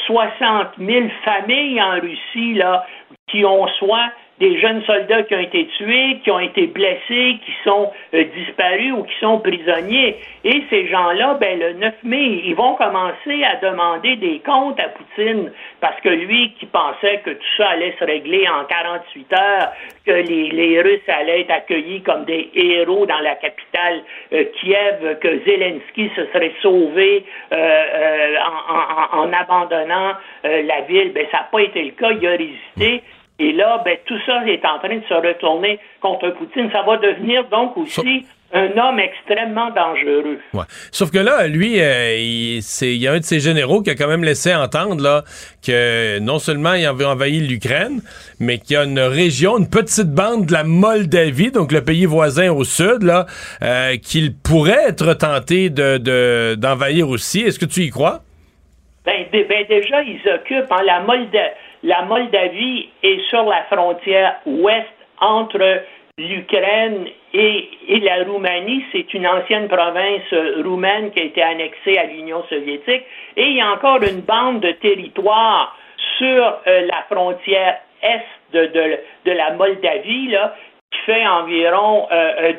60 0.07 0.67
euh, 0.79 0.85
000 0.85 1.07
familles 1.25 1.81
en 1.81 2.01
Russie 2.01 2.53
là, 2.53 2.87
qui 3.29 3.47
ont 3.47 3.67
soit 3.79 4.11
des 4.39 4.61
jeunes 4.61 4.83
soldats 4.85 5.23
qui 5.23 5.35
ont 5.35 5.41
été 5.41 5.67
tués, 5.79 6.19
qui 6.23 6.31
ont 6.31 6.41
été 6.41 6.67
blessés, 6.67 7.39
qui 7.45 7.53
sont 7.65 7.91
euh, 8.15 8.25
disparus 8.37 8.93
ou 8.93 9.05
qui 9.05 9.15
sont 9.21 9.39
prisonniers. 9.39 10.17
Et 10.45 10.63
ces 10.69 10.89
gens-là, 10.89 11.35
ben, 11.41 11.59
le 11.59 11.73
9 11.75 11.95
mai, 12.05 12.43
ils 12.45 12.55
vont 12.55 12.75
commencer 12.75 13.45
à 13.45 13.57
demander 13.57 14.17
des 14.17 14.41
comptes 14.41 14.79
à 14.79 14.89
Poutine 14.89 15.51
parce 15.81 15.99
que 16.03 16.11
lui 16.11 16.53
qui 16.61 16.67
pensait 16.67 17.21
que 17.25 17.31
tout 17.31 17.57
ça 17.57 17.71
allait 17.71 17.95
se 17.99 18.05
régler 18.05 18.47
en 18.49 18.65
48 18.65 19.33
heures, 19.33 19.73
que 20.05 20.13
les, 20.13 20.81
Russes 20.83 21.09
allaient 21.09 21.41
être 21.41 21.51
accueillis 21.51 22.03
comme 22.03 22.25
des 22.27 22.51
héros 22.55 23.07
dans 23.07 23.21
la 23.21 23.35
capitale 23.37 24.03
euh, 24.33 24.45
Kiev, 24.61 25.19
que 25.21 25.41
Zelensky 25.47 26.11
se 26.15 26.27
serait 26.27 26.53
sauvé 26.61 27.25
euh, 27.53 28.35
en, 28.69 29.19
en, 29.19 29.23
en, 29.23 29.33
abandonnant 29.33 30.13
la 30.45 30.81
ville, 30.83 31.13
ben, 31.13 31.27
ça 31.31 31.39
n'a 31.39 31.49
pas 31.51 31.63
été 31.63 31.83
le 31.83 31.91
cas. 31.93 32.11
Il 32.13 32.27
a 32.27 32.31
résisté. 32.31 33.03
Et 33.39 33.53
là, 33.53 33.83
ben, 33.85 33.99
tout 34.07 34.19
ça 34.25 34.47
est 34.47 34.65
en 34.65 34.79
train 34.79 34.97
de 34.97 35.05
se 35.09 35.15
retourner 35.15 35.79
contre 36.01 36.31
Poutine. 36.31 36.71
Ça 36.73 36.83
va 36.83 36.97
devenir 36.97 37.45
donc 37.49 37.77
aussi 37.77 38.25
un 38.53 38.71
homme 38.79 38.99
extrêmement 38.99 39.71
dangereux. 39.71 40.39
Ouais. 40.55 40.65
Sauf 40.91 41.11
que 41.11 41.19
là, 41.19 41.47
lui, 41.47 41.81
euh, 41.81 42.17
il, 42.17 42.59
il, 42.59 42.97
y 42.97 43.09
a 43.09 43.13
un 43.13 43.19
de 43.19 43.25
ses 43.25 43.41
généraux 43.41 43.83
qui 43.83 43.91
a 43.91 43.95
quand 43.95 44.07
même 44.07 44.25
laissé 44.25 44.55
entendre 44.55 45.03
là, 45.03 45.25
que 45.67 46.19
non 46.21 46.39
seulement 46.39 46.75
il 46.75 46.87
avait 46.87 47.05
envahi 47.05 47.41
l'Ukraine, 47.41 48.01
mais 48.41 48.59
qu'il 48.59 48.75
y 48.75 48.77
a 48.77 48.85
une 48.85 49.01
région, 49.01 49.59
une 49.59 49.69
petite 49.69 50.11
bande 50.15 50.47
de 50.47 50.53
la 50.53 50.65
Moldavie, 50.65 51.51
donc 51.51 51.73
le 51.73 51.83
pays 51.83 52.07
voisin 52.07 52.51
au 52.53 52.65
sud, 52.65 53.03
là, 53.03 53.27
euh, 53.63 53.97
qu'il 53.97 54.35
pourrait 54.35 54.89
être 54.89 55.13
tenté 55.15 55.69
de, 55.69 56.55
d'envahir 56.55 57.11
aussi. 57.11 57.41
Est-ce 57.41 57.59
que 57.59 57.67
tu 57.67 57.81
y 57.81 57.91
crois? 57.91 58.21
Ben, 59.05 59.27
ben 59.33 59.67
déjà, 59.69 60.03
ils 60.03 60.21
occupent 60.35 60.71
en 60.71 60.77
hein, 60.77 60.83
la 60.87 61.01
Moldavie 61.01 61.55
la 61.83 62.03
Moldavie 62.03 62.89
est 63.03 63.21
sur 63.29 63.45
la 63.45 63.63
frontière 63.65 64.37
ouest 64.47 64.87
entre 65.21 65.83
l'Ukraine 66.19 67.07
et, 67.35 67.69
la 68.01 68.25
Roumanie. 68.25 68.85
C'est 68.93 69.13
une 69.13 69.27
ancienne 69.27 69.69
province 69.69 70.33
roumaine 70.65 71.11
qui 71.11 71.21
a 71.21 71.25
été 71.25 71.43
annexée 71.43 71.99
à 71.99 72.05
l'Union 72.05 72.43
soviétique. 72.49 73.05
Et 73.37 73.45
il 73.45 73.57
y 73.57 73.61
a 73.61 73.71
encore 73.71 74.03
une 74.03 74.23
bande 74.23 74.61
de 74.61 74.73
territoire 74.73 75.77
sur 76.19 76.61
euh, 76.67 76.87
la 76.87 77.03
frontière 77.11 77.79
est 78.03 78.25
de, 78.53 79.33
la 79.33 79.51
Moldavie, 79.53 80.29
là, 80.29 80.55
qui 80.91 80.99
fait 81.01 81.27
environ 81.27 82.09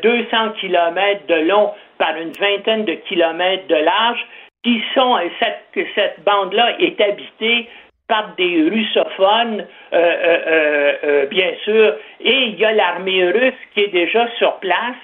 200 0.03 0.27
euh, 0.31 0.49
kilomètres 0.59 1.25
de 1.27 1.47
long 1.47 1.71
par 1.97 2.15
une 2.17 2.31
vingtaine 2.33 2.85
de 2.85 2.93
kilomètres 2.93 3.67
de 3.67 3.75
large. 3.75 4.25
Qui 4.63 4.83
sont, 4.93 5.17
cette, 5.39 5.87
cette 5.95 6.23
bande-là 6.25 6.79
est 6.79 6.99
habitée 6.99 7.69
par 8.07 8.35
des 8.37 8.69
russophones, 8.69 9.65
euh, 9.93 9.97
euh, 9.97 10.93
euh, 11.03 11.25
bien 11.27 11.51
sûr, 11.63 11.95
et 12.21 12.43
il 12.47 12.55
y 12.55 12.65
a 12.65 12.71
l'armée 12.71 13.29
russe 13.31 13.53
qui 13.73 13.81
est 13.81 13.91
déjà 13.91 14.27
sur 14.37 14.55
place, 14.55 14.95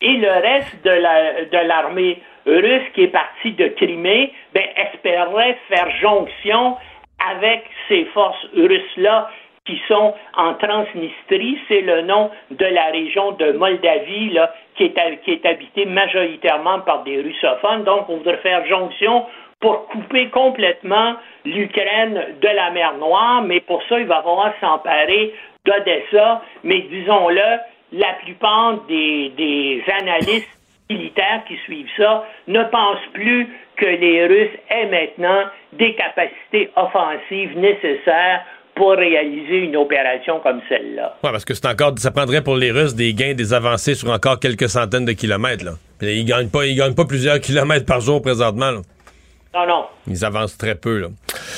et 0.00 0.12
le 0.12 0.30
reste 0.30 0.84
de 0.84 1.66
l'armée 1.66 2.22
russe 2.46 2.88
qui 2.94 3.04
est 3.04 3.08
partie 3.12 3.52
de 3.52 3.68
Crimée, 3.68 4.32
ben, 4.54 4.64
espérait 4.76 5.56
faire 5.68 5.90
jonction 6.00 6.76
avec 7.30 7.64
ces 7.88 8.04
forces 8.06 8.46
russes-là 8.54 9.30
qui 9.66 9.80
sont 9.86 10.14
en 10.34 10.54
Transnistrie, 10.54 11.58
c'est 11.68 11.82
le 11.82 12.00
nom 12.02 12.30
de 12.50 12.64
la 12.64 12.86
région 12.86 13.32
de 13.32 13.52
Moldavie 13.52 14.30
là, 14.30 14.54
qui, 14.76 14.84
est, 14.84 15.20
qui 15.24 15.32
est 15.32 15.44
habitée 15.44 15.84
majoritairement 15.84 16.80
par 16.80 17.02
des 17.02 17.20
russophones. 17.20 17.84
Donc, 17.84 18.08
on 18.08 18.16
voudrait 18.16 18.38
faire 18.38 18.64
jonction 18.66 19.26
pour 19.60 19.88
couper 19.88 20.28
complètement 20.30 21.16
l'Ukraine 21.44 22.20
de 22.40 22.48
la 22.48 22.70
mer 22.70 22.94
Noire, 22.98 23.42
mais 23.42 23.60
pour 23.60 23.82
ça, 23.88 23.98
il 23.98 24.06
va 24.06 24.22
falloir 24.22 24.52
s'emparer 24.60 25.34
d'Odessa. 25.64 26.42
Mais 26.62 26.82
disons-le, 26.82 27.58
la 27.92 28.12
plupart 28.24 28.84
des, 28.86 29.82
analystes 30.00 30.48
militaires 30.90 31.42
qui 31.46 31.56
suivent 31.64 31.88
ça 31.96 32.24
ne 32.46 32.62
pensent 32.64 33.06
plus 33.12 33.48
que 33.76 33.86
les 33.86 34.26
Russes 34.26 34.58
aient 34.70 34.86
maintenant 34.86 35.44
des 35.72 35.94
capacités 35.94 36.70
offensives 36.76 37.58
nécessaires 37.58 38.44
pour 38.74 38.92
réaliser 38.92 39.58
une 39.64 39.76
opération 39.76 40.38
comme 40.40 40.60
celle-là. 40.68 41.16
Oui, 41.24 41.30
parce 41.32 41.44
que 41.44 41.52
c'est 41.52 41.66
encore, 41.66 41.98
ça 41.98 42.12
prendrait 42.12 42.42
pour 42.42 42.56
les 42.56 42.70
Russes 42.70 42.94
des 42.94 43.12
gains, 43.12 43.34
des 43.34 43.52
avancées 43.52 43.94
sur 43.94 44.08
encore 44.10 44.38
quelques 44.38 44.68
centaines 44.68 45.04
de 45.04 45.12
kilomètres. 45.12 45.64
Là. 45.64 45.72
Ils 46.00 46.22
ne 46.22 46.28
gagnent, 46.28 46.48
pas, 46.48 46.64
ils 46.64 46.76
gagnent 46.76 46.94
pas 46.94 47.04
plusieurs 47.04 47.40
kilomètres 47.40 47.86
par 47.86 48.00
jour 48.00 48.22
présentement. 48.22 48.70
Là. 48.70 48.80
Non, 49.54 49.66
non. 49.66 49.86
Ils 50.06 50.24
avancent 50.24 50.56
très 50.56 50.74
peu, 50.74 50.98
là. 50.98 51.08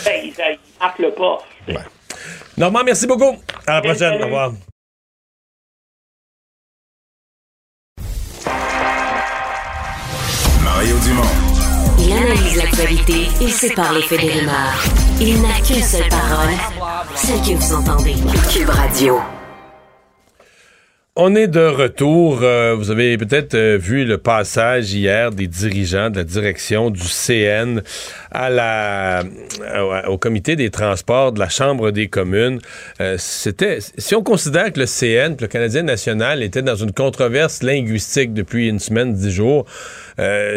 Ben, 0.05 0.21
ils, 0.25 0.35
marquent 0.81 0.99
le 0.99 1.13
pas. 1.13 1.39
Ouais. 1.69 1.77
Normand, 2.57 2.83
merci 2.85 3.07
beaucoup. 3.07 3.37
À 3.67 3.75
la 3.75 3.83
prochaine. 3.83 4.23
Au 4.23 4.25
revoir. 4.27 4.53
Mario 10.63 10.97
Dumont. 11.05 11.51
Il 11.99 12.13
analyse 12.13 12.57
l'actualité 12.57 13.29
et 13.41 13.49
sépare 13.49 13.93
les 13.93 14.03
faits 14.03 14.21
des 14.21 14.31
rumeurs. 14.31 14.85
Il 15.21 15.43
n'a 15.43 15.61
qu'une 15.67 15.83
seule 15.83 16.09
parole, 16.09 16.55
celle 17.15 17.41
que 17.41 17.59
vous 17.59 17.75
entendez. 17.75 18.15
Cube 18.53 18.71
Radio. 18.71 19.21
On 21.17 21.35
est 21.35 21.49
de 21.49 21.59
retour. 21.59 22.39
Euh, 22.45 22.77
vous 22.77 22.93
avez 22.93 23.19
peut-être 23.19 23.55
euh, 23.55 23.77
vu 23.77 24.05
le 24.05 24.17
passage 24.17 24.95
hier 24.95 25.33
des 25.33 25.49
dirigeants 25.49 26.09
de 26.09 26.19
la 26.19 26.25
direction 26.25 26.89
du 26.89 27.03
CN 27.03 27.83
euh, 28.37 29.23
au 30.07 30.19
comité 30.19 30.55
des 30.55 30.71
transports 30.71 31.33
de 31.33 31.41
la 31.41 31.49
Chambre 31.49 31.91
des 31.91 32.07
communes. 32.07 32.61
C'était, 33.19 33.79
si 33.99 34.15
on 34.15 34.23
considère 34.23 34.73
que 34.73 34.79
le 34.79 34.87
CN, 34.87 35.35
le 35.41 35.49
Canadien 35.49 35.83
national, 35.83 36.45
était 36.45 36.63
dans 36.63 36.77
une 36.77 36.93
controverse 36.93 37.65
linguistique 37.65 38.33
depuis 38.33 38.69
une 38.69 38.79
semaine, 38.79 39.13
dix 39.13 39.33
jours, 39.33 39.67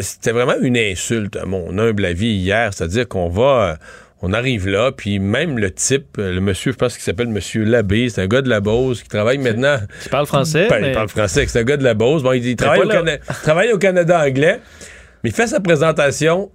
c'était 0.01 0.31
vraiment 0.31 0.59
une 0.61 0.77
insulte 0.77 1.35
à 1.35 1.45
mon 1.45 1.79
humble 1.79 2.05
avis 2.05 2.35
hier. 2.35 2.71
C'est-à-dire 2.73 3.07
qu'on 3.07 3.29
va 3.29 3.79
on 4.25 4.31
arrive 4.31 4.69
là, 4.69 4.93
puis 4.93 5.19
même 5.19 5.59
le 5.59 5.69
type, 5.69 6.15
le 6.15 6.39
monsieur, 6.39 6.71
je 6.71 6.77
pense 6.77 6.93
qu'il 6.93 7.03
s'appelle 7.03 7.27
Monsieur 7.27 7.65
Labbé, 7.65 8.07
c'est 8.07 8.21
un 8.21 8.27
gars 8.27 8.41
de 8.41 8.47
la 8.47 8.61
Beauce 8.61 9.03
qui 9.03 9.09
travaille 9.09 9.37
maintenant. 9.37 9.75
Il 10.05 10.09
parle 10.09 10.25
français. 10.25 10.67
Ben, 10.69 10.81
il 10.81 10.93
parle 10.93 11.09
français, 11.09 11.45
c'est 11.45 11.59
un 11.59 11.63
gars 11.63 11.75
de 11.75 11.83
la 11.83 11.93
Beauce. 11.93 12.23
Bon, 12.23 12.31
il, 12.31 12.55
travaille, 12.55 12.79
au 12.79 13.33
travaille 13.43 13.73
au 13.73 13.77
Canada 13.77 14.23
anglais, 14.25 14.61
mais 15.23 15.29
il 15.29 15.35
fait 15.35 15.47
sa 15.47 15.59
présentation 15.59 16.49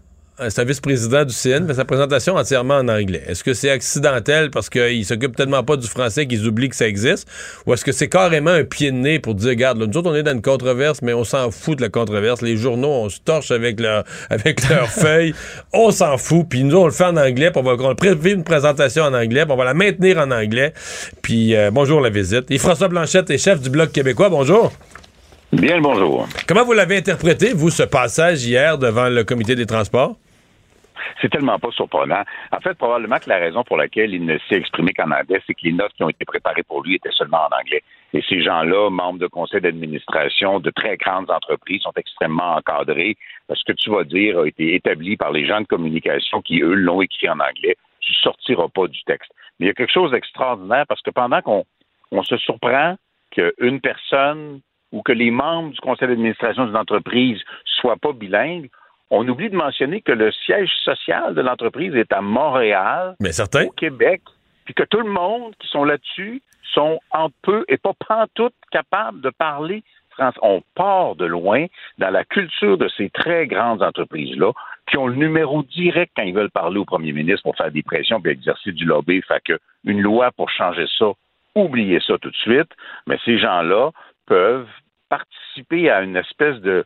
c'est 0.48 0.60
un 0.60 0.64
vice-président 0.64 1.24
du 1.24 1.34
CN, 1.34 1.66
fait 1.66 1.74
sa 1.74 1.84
présentation 1.84 2.36
entièrement 2.36 2.76
en 2.76 2.88
anglais. 2.88 3.22
Est-ce 3.26 3.42
que 3.42 3.54
c'est 3.54 3.70
accidentel 3.70 4.50
parce 4.50 4.70
qu'ils 4.70 5.04
s'occupent 5.04 5.34
tellement 5.34 5.64
pas 5.64 5.76
du 5.76 5.86
français 5.88 6.26
qu'ils 6.26 6.46
oublient 6.46 6.68
que 6.68 6.76
ça 6.76 6.86
existe? 6.86 7.28
Ou 7.66 7.74
est-ce 7.74 7.84
que 7.84 7.90
c'est 7.90 8.08
carrément 8.08 8.50
un 8.50 8.62
pied 8.62 8.92
de 8.92 8.96
nez 8.96 9.18
pour 9.18 9.34
dire, 9.34 9.48
regarde, 9.48 9.78
nous 9.78 9.96
autres, 9.96 10.10
on 10.10 10.14
est 10.14 10.22
dans 10.22 10.32
une 10.32 10.42
controverse, 10.42 11.02
mais 11.02 11.12
on 11.12 11.24
s'en 11.24 11.50
fout 11.50 11.76
de 11.78 11.82
la 11.82 11.88
controverse. 11.88 12.40
Les 12.40 12.56
journaux, 12.56 12.88
on 12.88 13.08
se 13.08 13.18
torche 13.18 13.50
avec, 13.50 13.80
leur, 13.80 14.04
avec 14.30 14.68
leurs 14.68 14.88
feuilles. 14.90 15.34
On 15.72 15.90
s'en 15.90 16.16
fout. 16.18 16.46
Puis 16.48 16.62
nous, 16.62 16.76
on 16.76 16.86
le 16.86 16.92
fait 16.92 17.04
en 17.04 17.16
anglais. 17.16 17.50
Puis 17.50 17.60
on 17.60 17.76
va 17.76 17.94
prévu 17.96 18.32
une 18.32 18.44
présentation 18.44 19.04
en 19.04 19.14
anglais. 19.14 19.44
Puis 19.44 19.52
on 19.52 19.56
va 19.56 19.64
la 19.64 19.74
maintenir 19.74 20.18
en 20.18 20.30
anglais. 20.30 20.72
Puis 21.20 21.56
euh, 21.56 21.70
bonjour 21.72 22.00
la 22.00 22.10
visite. 22.10 22.50
Et 22.50 22.58
François 22.58 22.88
Blanchette 22.88 23.28
est 23.30 23.38
chef 23.38 23.60
du 23.60 23.70
Bloc 23.70 23.90
québécois. 23.90 24.28
Bonjour. 24.28 24.72
Bien 25.52 25.76
le 25.76 25.82
bonjour. 25.82 26.28
Comment 26.46 26.64
vous 26.64 26.74
l'avez 26.74 26.98
interprété, 26.98 27.54
vous, 27.54 27.70
ce 27.70 27.82
passage 27.82 28.44
hier 28.44 28.76
devant 28.76 29.08
le 29.08 29.24
comité 29.24 29.56
des 29.56 29.64
transports? 29.66 30.16
C'est 31.20 31.30
tellement 31.30 31.58
pas 31.58 31.70
surprenant. 31.70 32.22
En 32.52 32.60
fait, 32.60 32.74
probablement 32.74 33.18
que 33.18 33.28
la 33.28 33.38
raison 33.38 33.64
pour 33.64 33.76
laquelle 33.76 34.14
il 34.14 34.24
ne 34.24 34.38
s'est 34.48 34.56
exprimé 34.56 34.92
qu'en 34.92 35.10
anglais, 35.10 35.40
c'est 35.46 35.54
que 35.54 35.62
les 35.64 35.72
notes 35.72 35.92
qui 35.94 36.02
ont 36.02 36.08
été 36.08 36.24
préparées 36.24 36.62
pour 36.62 36.82
lui 36.82 36.96
étaient 36.96 37.12
seulement 37.12 37.48
en 37.50 37.58
anglais. 37.58 37.82
Et 38.14 38.22
ces 38.22 38.42
gens-là, 38.42 38.90
membres 38.90 39.18
de 39.18 39.26
conseil 39.26 39.60
d'administration 39.60 40.60
de 40.60 40.70
très 40.70 40.96
grandes 40.96 41.30
entreprises, 41.30 41.82
sont 41.82 41.92
extrêmement 41.96 42.56
encadrés. 42.56 43.16
Ce 43.52 43.62
que 43.64 43.72
tu 43.72 43.90
vas 43.90 44.04
dire 44.04 44.38
a 44.38 44.46
été 44.46 44.74
établi 44.74 45.16
par 45.16 45.32
les 45.32 45.46
gens 45.46 45.60
de 45.60 45.66
communication 45.66 46.40
qui, 46.40 46.60
eux, 46.60 46.74
l'ont 46.74 47.02
écrit 47.02 47.28
en 47.28 47.38
anglais. 47.40 47.76
Tu 48.00 48.14
sortiras 48.14 48.68
pas 48.68 48.86
du 48.86 49.02
texte. 49.02 49.30
Mais 49.58 49.66
il 49.66 49.68
y 49.68 49.70
a 49.70 49.74
quelque 49.74 49.92
chose 49.92 50.12
d'extraordinaire 50.12 50.86
parce 50.88 51.02
que 51.02 51.10
pendant 51.10 51.42
qu'on 51.42 51.64
on 52.10 52.22
se 52.22 52.36
surprend 52.38 52.96
qu'une 53.30 53.80
personne 53.80 54.60
ou 54.92 55.02
que 55.02 55.12
les 55.12 55.30
membres 55.30 55.70
du 55.70 55.80
conseil 55.80 56.08
d'administration 56.08 56.64
d'une 56.64 56.76
entreprise 56.76 57.42
soient 57.64 57.96
pas 57.96 58.12
bilingues, 58.12 58.70
on 59.10 59.26
oublie 59.28 59.50
de 59.50 59.56
mentionner 59.56 60.00
que 60.00 60.12
le 60.12 60.32
siège 60.32 60.70
social 60.84 61.34
de 61.34 61.40
l'entreprise 61.40 61.94
est 61.94 62.12
à 62.12 62.20
Montréal, 62.20 63.14
Mais 63.20 63.32
certain. 63.32 63.66
au 63.66 63.70
Québec, 63.70 64.22
puis 64.64 64.74
que 64.74 64.82
tout 64.84 65.00
le 65.00 65.10
monde 65.10 65.54
qui 65.58 65.68
sont 65.68 65.84
là-dessus 65.84 66.42
sont 66.74 67.00
en 67.10 67.28
peu 67.42 67.64
et 67.68 67.78
pas 67.78 67.94
pantoute 68.06 68.54
capables 68.70 69.20
de 69.20 69.30
parler 69.30 69.82
français. 70.10 70.38
On 70.42 70.62
part 70.74 71.16
de 71.16 71.24
loin 71.24 71.66
dans 71.98 72.10
la 72.10 72.24
culture 72.24 72.76
de 72.76 72.88
ces 72.96 73.08
très 73.10 73.46
grandes 73.46 73.82
entreprises-là, 73.82 74.52
qui 74.88 74.96
ont 74.98 75.06
le 75.06 75.14
numéro 75.14 75.62
direct 75.62 76.12
quand 76.16 76.24
ils 76.24 76.34
veulent 76.34 76.50
parler 76.50 76.78
au 76.78 76.84
premier 76.84 77.12
ministre 77.12 77.42
pour 77.42 77.56
faire 77.56 77.70
des 77.70 77.82
pressions 77.82 78.20
puis 78.20 78.32
exercer 78.32 78.72
du 78.72 78.84
lobby. 78.84 79.22
Fait 79.22 79.42
que 79.44 79.58
une 79.84 80.00
loi 80.00 80.30
pour 80.32 80.50
changer 80.50 80.86
ça, 80.98 81.06
oubliez 81.54 82.00
ça 82.00 82.18
tout 82.18 82.30
de 82.30 82.36
suite. 82.36 82.70
Mais 83.06 83.18
ces 83.24 83.38
gens-là 83.38 83.90
peuvent 84.26 84.68
participer 85.08 85.90
à 85.90 86.02
une 86.02 86.16
espèce 86.16 86.60
de 86.60 86.84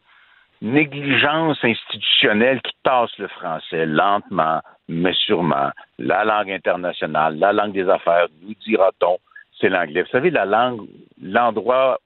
négligence 0.63 1.59
institutionnelle 1.63 2.63
qui 2.63 2.73
tasse 2.85 3.11
le 3.19 3.27
français 3.29 3.85
lentement, 3.85 4.61
mais 4.89 5.13
sûrement. 5.13 5.71
La 5.99 6.25
langue 6.25 6.53
internationale, 6.53 7.37
la 7.39 7.53
langue 7.53 7.73
des 7.73 7.89
affaires, 7.89 8.29
nous 8.43 8.55
dira-t-on, 8.65 9.19
c'est 9.61 9.69
l'anglais. 9.69 10.03
Vous 10.03 10.11
savez, 10.11 10.31
la 10.31 10.45
langue, 10.45 10.87
l'endroit, 11.21 11.99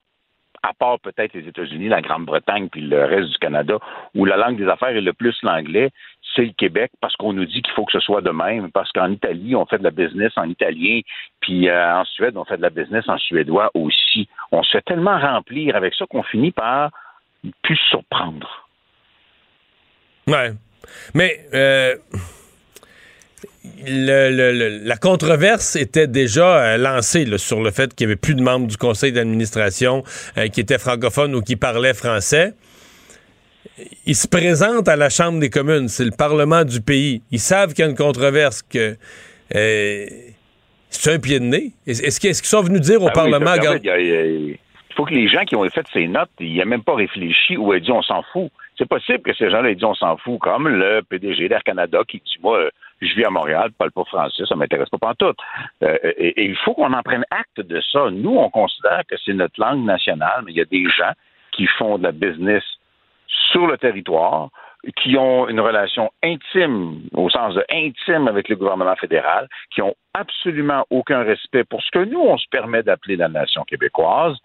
à 0.62 0.72
part 0.72 0.98
peut-être 1.00 1.34
les 1.34 1.46
États-Unis, 1.46 1.88
la 1.88 2.00
Grande-Bretagne, 2.00 2.68
puis 2.70 2.80
le 2.80 3.04
reste 3.04 3.28
du 3.28 3.38
Canada, 3.38 3.78
où 4.14 4.24
la 4.24 4.38
langue 4.38 4.56
des 4.56 4.68
affaires 4.68 4.96
est 4.96 5.02
le 5.02 5.12
plus 5.12 5.36
l'anglais, 5.42 5.90
c'est 6.34 6.46
le 6.46 6.52
Québec, 6.52 6.90
parce 7.00 7.14
qu'on 7.16 7.34
nous 7.34 7.44
dit 7.44 7.60
qu'il 7.60 7.72
faut 7.74 7.84
que 7.84 7.92
ce 7.92 8.00
soit 8.00 8.22
de 8.22 8.30
même, 8.30 8.72
parce 8.72 8.90
qu'en 8.92 9.10
Italie, 9.10 9.54
on 9.54 9.66
fait 9.66 9.78
de 9.78 9.84
la 9.84 9.90
business 9.90 10.32
en 10.36 10.48
italien, 10.48 11.00
puis 11.40 11.68
euh, 11.68 11.94
en 12.00 12.04
Suède, 12.04 12.36
on 12.36 12.44
fait 12.44 12.56
de 12.56 12.62
la 12.62 12.70
business 12.70 13.06
en 13.08 13.18
suédois 13.18 13.70
aussi. 13.74 14.28
On 14.50 14.62
se 14.62 14.70
fait 14.72 14.82
tellement 14.82 15.18
remplir 15.18 15.76
avec 15.76 15.94
ça 15.94 16.06
qu'on 16.06 16.22
finit 16.22 16.52
par 16.52 16.90
se 17.66 17.74
surprendre. 17.90 18.68
Ouais. 20.26 20.52
Mais 21.14 21.46
euh, 21.54 21.96
la 23.86 24.96
controverse 24.96 25.76
était 25.76 26.06
déjà 26.06 26.58
euh, 26.58 26.76
lancée 26.76 27.26
sur 27.38 27.60
le 27.62 27.70
fait 27.70 27.94
qu'il 27.94 28.06
n'y 28.06 28.12
avait 28.12 28.20
plus 28.20 28.34
de 28.34 28.42
membres 28.42 28.66
du 28.66 28.76
conseil 28.76 29.12
d'administration 29.12 30.02
euh, 30.38 30.48
qui 30.48 30.60
étaient 30.60 30.78
francophones 30.78 31.34
ou 31.34 31.42
qui 31.42 31.56
parlaient 31.56 31.94
français. 31.94 32.54
Ils 34.06 34.16
se 34.16 34.26
présentent 34.26 34.88
à 34.88 34.96
la 34.96 35.10
Chambre 35.10 35.38
des 35.40 35.50
communes, 35.50 35.88
c'est 35.88 36.04
le 36.04 36.10
Parlement 36.12 36.64
du 36.64 36.80
pays. 36.80 37.22
Ils 37.30 37.40
savent 37.40 37.74
qu'il 37.74 37.84
y 37.84 37.88
a 37.88 37.90
une 37.90 37.96
controverse, 37.96 38.62
que 38.62 38.96
c'est 39.50 41.12
un 41.12 41.18
pied 41.18 41.38
de 41.40 41.44
nez. 41.44 41.72
Est-ce 41.86 42.18
qu'ils 42.20 42.34
sont 42.34 42.62
venus 42.62 42.80
dire 42.80 43.02
au 43.02 43.06
Ben 43.06 43.12
oui, 43.24 43.30
Parlement... 43.30 43.54
y 43.54 43.66
a- 43.66 43.78
y 44.00 44.52
a- 44.52 44.56
faut 44.96 45.04
que 45.04 45.14
les 45.14 45.28
gens 45.28 45.44
qui 45.44 45.56
ont 45.56 45.68
fait 45.68 45.86
ces 45.92 46.08
notes, 46.08 46.30
ils 46.40 46.56
n'aient 46.56 46.64
même 46.64 46.82
pas 46.82 46.94
réfléchi 46.94 47.56
ou 47.56 47.72
aient 47.72 47.80
dit 47.80 47.92
on 47.92 48.02
s'en 48.02 48.22
fout. 48.22 48.50
C'est 48.78 48.88
possible 48.88 49.22
que 49.22 49.34
ces 49.34 49.50
gens-là 49.50 49.70
aient 49.70 49.74
dit 49.74 49.84
on 49.84 49.94
s'en 49.94 50.16
fout, 50.16 50.38
comme 50.40 50.68
le 50.68 51.02
PDG 51.02 51.48
d'Air 51.48 51.62
Canada 51.62 52.00
qui 52.08 52.18
dit 52.18 52.36
moi, 52.42 52.68
je 53.00 53.14
vis 53.14 53.24
à 53.24 53.30
Montréal, 53.30 53.70
parle 53.78 53.90
pas 53.92 54.04
français, 54.04 54.44
ça 54.48 54.56
m'intéresse 54.56 54.88
pas 54.88 54.98
pantoute. 54.98 55.38
Euh, 55.82 55.96
et, 56.02 56.28
et 56.28 56.44
il 56.44 56.56
faut 56.56 56.74
qu'on 56.74 56.92
en 56.92 57.02
prenne 57.02 57.24
acte 57.30 57.60
de 57.60 57.80
ça. 57.92 58.10
Nous, 58.10 58.36
on 58.36 58.50
considère 58.50 59.02
que 59.08 59.16
c'est 59.24 59.34
notre 59.34 59.60
langue 59.60 59.84
nationale, 59.84 60.42
mais 60.44 60.52
il 60.52 60.58
y 60.58 60.62
a 60.62 60.64
des 60.64 60.88
gens 60.88 61.12
qui 61.52 61.66
font 61.66 61.98
de 61.98 62.04
la 62.04 62.12
business 62.12 62.62
sur 63.50 63.66
le 63.66 63.76
territoire, 63.76 64.50
qui 65.02 65.16
ont 65.16 65.48
une 65.48 65.60
relation 65.60 66.10
intime, 66.22 67.00
au 67.12 67.28
sens 67.28 67.54
de 67.54 67.64
intime 67.70 68.28
avec 68.28 68.48
le 68.48 68.56
gouvernement 68.56 68.94
fédéral, 68.96 69.48
qui 69.70 69.82
ont 69.82 69.94
absolument 70.14 70.84
aucun 70.90 71.22
respect 71.22 71.64
pour 71.64 71.82
ce 71.82 71.90
que 71.90 72.04
nous, 72.04 72.20
on 72.20 72.38
se 72.38 72.46
permet 72.50 72.82
d'appeler 72.82 73.16
la 73.16 73.28
nation 73.28 73.64
québécoise. 73.64 74.36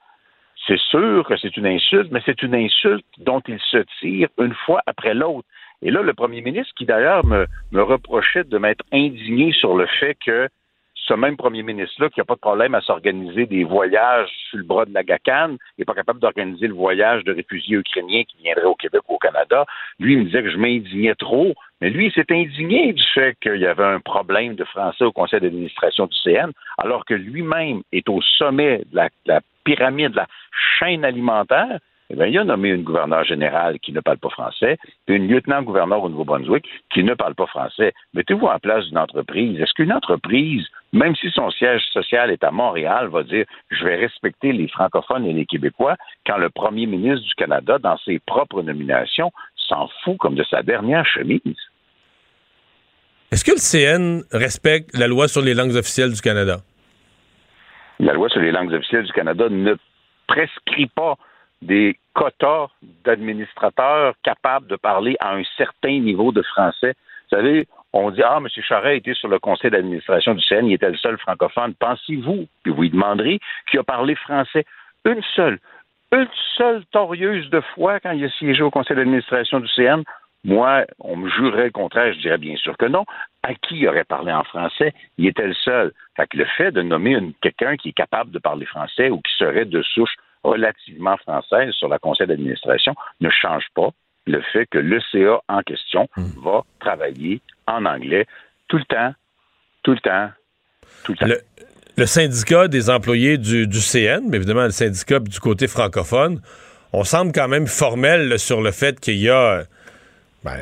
C'est 0.71 0.79
sûr 0.79 1.25
que 1.27 1.35
c'est 1.35 1.57
une 1.57 1.65
insulte, 1.65 2.13
mais 2.13 2.21
c'est 2.25 2.41
une 2.43 2.55
insulte 2.55 3.05
dont 3.17 3.41
il 3.45 3.59
se 3.59 3.79
tire 3.99 4.29
une 4.39 4.53
fois 4.53 4.81
après 4.85 5.13
l'autre. 5.13 5.45
Et 5.81 5.91
là, 5.91 6.01
le 6.01 6.13
premier 6.13 6.39
ministre, 6.39 6.71
qui 6.77 6.85
d'ailleurs 6.85 7.25
me, 7.25 7.45
reprochait 7.73 8.45
de 8.45 8.57
m'être 8.57 8.85
indigné 8.93 9.51
sur 9.51 9.75
le 9.75 9.85
fait 9.85 10.15
que 10.25 10.47
ce 10.95 11.13
même 11.13 11.35
premier 11.35 11.61
ministre-là, 11.61 12.09
qui 12.09 12.21
n'a 12.21 12.23
pas 12.23 12.35
de 12.35 12.39
problème 12.39 12.73
à 12.73 12.79
s'organiser 12.79 13.47
des 13.47 13.65
voyages 13.65 14.29
sur 14.49 14.59
le 14.59 14.63
bras 14.63 14.85
de 14.85 14.93
la 14.93 15.03
GACAN, 15.03 15.57
n'est 15.77 15.83
pas 15.83 15.93
capable 15.93 16.21
d'organiser 16.21 16.67
le 16.67 16.73
voyage 16.73 17.25
de 17.25 17.33
réfugiés 17.33 17.75
ukrainiens 17.75 18.23
qui 18.23 18.37
viendraient 18.41 18.63
au 18.63 18.75
Québec 18.75 19.01
ou 19.09 19.15
au 19.15 19.17
Canada. 19.17 19.65
Lui, 19.99 20.13
il 20.13 20.19
me 20.19 20.25
disait 20.25 20.43
que 20.43 20.51
je 20.51 20.57
m'indignais 20.57 21.15
trop, 21.15 21.53
mais 21.81 21.89
lui, 21.89 22.05
il 22.05 22.13
s'est 22.13 22.31
indigné 22.31 22.93
du 22.93 23.03
fait 23.13 23.35
qu'il 23.41 23.57
y 23.57 23.65
avait 23.65 23.83
un 23.83 23.99
problème 23.99 24.55
de 24.55 24.63
français 24.63 25.03
au 25.03 25.11
conseil 25.11 25.41
d'administration 25.41 26.05
du 26.05 26.15
CN, 26.23 26.51
alors 26.77 27.03
que 27.03 27.15
lui-même 27.15 27.81
est 27.91 28.07
au 28.07 28.21
sommet 28.21 28.77
de 28.89 28.95
la, 28.95 29.09
la 29.25 29.41
pyramide, 29.63 30.11
de 30.11 30.17
la 30.17 30.27
chaîne 30.79 31.05
alimentaire. 31.05 31.79
Eh 32.13 32.15
bien, 32.15 32.25
il 32.25 32.37
a 32.37 32.43
nommé 32.43 32.69
une 32.69 32.83
gouverneure 32.83 33.23
générale 33.23 33.79
qui 33.79 33.93
ne 33.93 34.01
parle 34.01 34.17
pas 34.17 34.29
français, 34.29 34.77
puis 35.05 35.15
une 35.15 35.29
lieutenant-gouverneur 35.29 36.03
au 36.03 36.09
Nouveau-Brunswick 36.09 36.65
qui 36.93 37.05
ne 37.05 37.13
parle 37.13 37.35
pas 37.35 37.47
français. 37.47 37.93
Mettez-vous 38.13 38.47
en 38.47 38.59
place 38.59 38.85
d'une 38.87 38.97
entreprise. 38.97 39.57
Est-ce 39.61 39.73
qu'une 39.73 39.93
entreprise, 39.93 40.65
même 40.91 41.15
si 41.15 41.31
son 41.31 41.49
siège 41.51 41.81
social 41.93 42.29
est 42.29 42.43
à 42.43 42.51
Montréal, 42.51 43.07
va 43.07 43.23
dire 43.23 43.45
je 43.69 43.85
vais 43.85 43.95
respecter 43.95 44.51
les 44.51 44.67
francophones 44.67 45.25
et 45.25 45.31
les 45.31 45.45
Québécois 45.45 45.95
quand 46.27 46.35
le 46.35 46.49
premier 46.49 46.85
ministre 46.85 47.25
du 47.25 47.33
Canada, 47.35 47.77
dans 47.79 47.97
ses 47.99 48.19
propres 48.19 48.61
nominations, 48.61 49.31
s'en 49.55 49.87
fout 50.03 50.17
comme 50.17 50.35
de 50.35 50.43
sa 50.43 50.63
dernière 50.63 51.05
chemise? 51.05 51.55
Est-ce 53.31 53.45
que 53.45 53.51
le 53.51 53.57
CN 53.57 54.23
respecte 54.33 54.93
la 54.93 55.07
loi 55.07 55.29
sur 55.29 55.41
les 55.41 55.53
langues 55.53 55.77
officielles 55.77 56.11
du 56.11 56.19
Canada? 56.19 56.57
La 58.01 58.13
loi 58.13 58.29
sur 58.29 58.41
les 58.41 58.51
langues 58.51 58.73
officielles 58.73 59.03
du 59.03 59.13
Canada 59.13 59.47
ne 59.47 59.75
prescrit 60.25 60.87
pas 60.87 61.17
des 61.61 61.99
quotas 62.15 62.69
d'administrateurs 63.05 64.15
capables 64.23 64.65
de 64.65 64.75
parler 64.75 65.15
à 65.19 65.35
un 65.35 65.43
certain 65.55 65.99
niveau 65.99 66.31
de 66.31 66.41
français. 66.41 66.95
Vous 67.29 67.37
savez, 67.37 67.67
on 67.93 68.09
dit 68.09 68.23
Ah, 68.23 68.39
M. 68.39 68.47
Charret 68.63 68.97
était 68.97 69.13
sur 69.13 69.27
le 69.27 69.37
conseil 69.37 69.69
d'administration 69.69 70.33
du 70.33 70.43
CN, 70.43 70.65
il 70.65 70.73
était 70.73 70.89
le 70.89 70.97
seul 70.97 71.19
francophone. 71.19 71.75
Pensez-vous, 71.75 72.47
puis 72.63 72.73
vous 72.73 72.81
lui 72.81 72.89
demanderez, 72.89 73.39
qui 73.69 73.77
a 73.77 73.83
parlé 73.83 74.15
français 74.15 74.65
une 75.05 75.21
seule, 75.35 75.59
une 76.11 76.27
seule 76.57 76.83
torieuse 76.91 77.51
de 77.51 77.61
fois 77.75 77.99
quand 77.99 78.13
il 78.13 78.25
a 78.25 78.29
siégé 78.29 78.63
au 78.63 78.71
conseil 78.71 78.97
d'administration 78.97 79.59
du 79.59 79.67
CN? 79.75 80.01
Moi, 80.43 80.85
on 80.99 81.17
me 81.17 81.29
jurerait 81.29 81.65
le 81.65 81.71
contraire, 81.71 82.13
je 82.13 82.19
dirais 82.19 82.37
bien 82.37 82.55
sûr 82.55 82.75
que 82.77 82.85
non. 82.85 83.05
À 83.43 83.53
qui 83.53 83.75
il 83.75 83.87
aurait 83.87 84.03
parlé 84.03 84.31
en 84.31 84.43
français? 84.43 84.93
Il 85.17 85.27
était 85.27 85.47
le 85.47 85.53
seul. 85.53 85.93
Fait 86.15 86.27
que 86.27 86.37
le 86.37 86.45
fait 86.57 86.71
de 86.71 86.81
nommer 86.81 87.17
quelqu'un 87.41 87.77
qui 87.77 87.89
est 87.89 87.93
capable 87.93 88.31
de 88.31 88.39
parler 88.39 88.65
français 88.65 89.09
ou 89.09 89.17
qui 89.17 89.31
serait 89.37 89.65
de 89.65 89.81
souche 89.83 90.15
relativement 90.43 91.17
française 91.17 91.71
sur 91.73 91.87
la 91.87 91.99
conseil 91.99 92.27
d'administration 92.27 92.95
ne 93.19 93.29
change 93.29 93.65
pas 93.75 93.89
le 94.25 94.41
fait 94.53 94.65
que 94.67 94.77
l'ECA 94.77 95.41
en 95.47 95.61
question 95.61 96.07
va 96.37 96.63
travailler 96.79 97.41
en 97.67 97.85
anglais 97.85 98.25
tout 98.67 98.77
le 98.77 98.85
temps, 98.85 99.13
tout 99.83 99.91
le 99.91 99.99
temps, 99.99 100.29
tout 101.03 101.13
le 101.13 101.17
temps. 101.17 101.25
Le, 101.27 101.41
le 101.97 102.05
syndicat 102.05 102.67
des 102.67 102.89
employés 102.89 103.37
du, 103.37 103.67
du 103.67 103.79
CN, 103.79 104.21
mais 104.29 104.37
évidemment 104.37 104.63
le 104.63 104.71
syndicat 104.71 105.19
du 105.19 105.39
côté 105.39 105.67
francophone, 105.67 106.41
on 106.93 107.03
semble 107.03 107.31
quand 107.31 107.47
même 107.47 107.67
formel 107.67 108.29
là, 108.29 108.37
sur 108.37 108.61
le 108.61 108.71
fait 108.71 108.99
qu'il 108.99 109.17
y 109.17 109.29
a, 109.29 109.63
ben, 110.43 110.57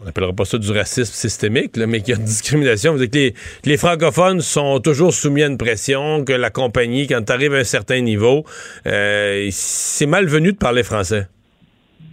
on 0.00 0.04
n'appellera 0.04 0.32
pas 0.32 0.44
ça 0.44 0.58
du 0.58 0.70
racisme 0.70 1.12
systémique, 1.12 1.76
mais 1.76 2.00
qu'il 2.00 2.14
y 2.14 2.16
a 2.16 2.20
une 2.20 2.24
discrimination. 2.24 2.92
Vous 2.92 3.06
dites 3.06 3.34
que 3.62 3.68
les, 3.68 3.76
francophones 3.76 4.40
sont 4.40 4.80
toujours 4.80 5.12
soumis 5.12 5.42
à 5.42 5.46
une 5.46 5.58
pression, 5.58 6.24
que 6.24 6.32
la 6.32 6.50
compagnie, 6.50 7.06
quand 7.06 7.22
tu 7.24 7.32
arrives 7.32 7.54
à 7.54 7.58
un 7.58 7.64
certain 7.64 8.00
niveau, 8.00 8.44
euh, 8.86 9.48
c'est 9.50 10.06
malvenu 10.06 10.52
de 10.52 10.58
parler 10.58 10.82
français. 10.82 11.28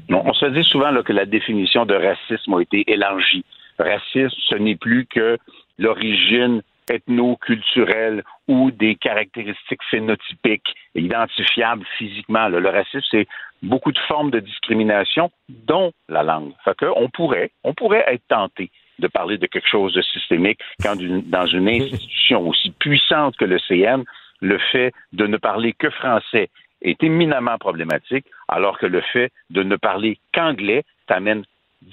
On 0.10 0.34
se 0.34 0.46
dit 0.48 0.64
souvent 0.64 0.92
que 1.04 1.14
la 1.14 1.26
définition 1.26 1.86
de 1.86 1.96
racisme 1.96 2.54
a 2.54 2.62
été 2.62 2.84
élargie. 2.88 3.46
Racisme, 3.80 4.38
ce 4.50 4.56
n'est 4.56 4.76
plus 4.76 5.06
que 5.08 5.38
l'origine 5.80 6.62
ethno-culturelle 6.90 8.24
ou 8.48 8.72
des 8.72 8.96
caractéristiques 8.96 9.82
phénotypiques 9.90 10.74
identifiables 10.96 11.86
physiquement. 11.98 12.50
Le 12.50 12.70
racisme, 12.70 13.08
c'est 13.10 13.28
beaucoup 13.62 13.92
de 13.92 14.00
formes 14.08 14.32
de 14.32 14.40
discrimination, 14.40 15.32
dont 15.50 15.92
la 16.10 16.24
langue. 16.24 16.54
On 16.96 17.10
pourrait, 17.10 17.52
on 17.64 17.74
pourrait 17.74 18.06
être 18.08 18.24
tenté 18.28 18.72
de 19.00 19.08
parler 19.08 19.38
de 19.38 19.48
quelque 19.48 19.68
chose 19.68 19.94
de 19.94 20.02
systémique 20.02 20.60
quand 20.82 20.96
dans 20.96 21.48
une 21.48 21.68
institution 21.68 22.48
aussi 22.48 22.72
puissante 22.72 23.36
que 23.38 23.46
le 23.46 23.60
CN, 23.68 24.04
le 24.42 24.58
fait 24.72 24.92
de 25.14 25.28
ne 25.28 25.38
parler 25.38 25.74
que 25.74 25.90
français 25.90 26.50
est 26.82 27.04
éminemment 27.04 27.58
problématique, 27.58 28.26
alors 28.48 28.80
que 28.80 28.88
le 28.88 29.02
fait 29.14 29.32
de 29.50 29.64
ne 29.64 29.76
parler 29.76 30.20
qu'anglais 30.34 30.84
t'amène 31.08 31.44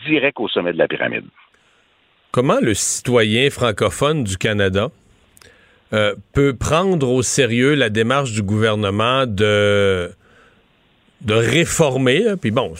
direct 0.06 0.38
au 0.40 0.48
sommet 0.48 0.72
de 0.72 0.78
la 0.78 0.88
pyramide. 0.88 1.24
Comment 2.30 2.60
le 2.60 2.74
citoyen 2.74 3.50
francophone 3.50 4.24
du 4.24 4.36
Canada 4.36 4.88
euh, 5.92 6.14
peut 6.34 6.54
prendre 6.54 7.10
au 7.10 7.22
sérieux 7.22 7.74
la 7.74 7.88
démarche 7.88 8.32
du 8.32 8.42
gouvernement 8.42 9.24
de 9.26 10.10
de 11.20 11.34
réformer, 11.34 12.20
là, 12.20 12.36
puis 12.36 12.50
bon, 12.50 12.72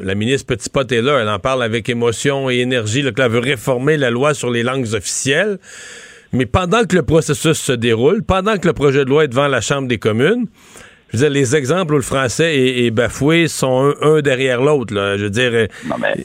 la 0.00 0.14
ministre 0.14 0.46
Petit 0.54 0.70
Pot 0.70 0.90
est 0.90 1.02
là, 1.02 1.18
elle 1.20 1.28
en 1.28 1.38
parle 1.38 1.62
avec 1.62 1.88
émotion 1.88 2.48
et 2.48 2.56
énergie, 2.58 3.02
là, 3.02 3.12
qu'elle 3.12 3.30
veut 3.30 3.40
réformer 3.40 3.96
la 3.96 4.10
loi 4.10 4.32
sur 4.32 4.50
les 4.50 4.62
langues 4.62 4.94
officielles, 4.94 5.58
mais 6.32 6.46
pendant 6.46 6.84
que 6.84 6.96
le 6.96 7.02
processus 7.02 7.58
se 7.58 7.72
déroule, 7.72 8.22
pendant 8.22 8.56
que 8.56 8.66
le 8.66 8.72
projet 8.72 9.04
de 9.04 9.10
loi 9.10 9.24
est 9.24 9.28
devant 9.28 9.48
la 9.48 9.60
Chambre 9.60 9.86
des 9.86 9.98
communes, 9.98 10.46
je 11.10 11.16
veux 11.18 11.24
dire, 11.24 11.30
les 11.30 11.56
exemples 11.56 11.94
où 11.94 11.96
le 11.96 12.02
français 12.02 12.56
est, 12.56 12.90
bafoué 12.90 13.48
sont 13.48 13.94
un, 14.02 14.20
derrière 14.20 14.62
l'autre, 14.62 14.94
je 14.94 15.24
veux 15.24 15.30
dire... 15.30 15.50
euh, 15.52 15.66
Non, 15.86 15.96
mais 15.98 16.24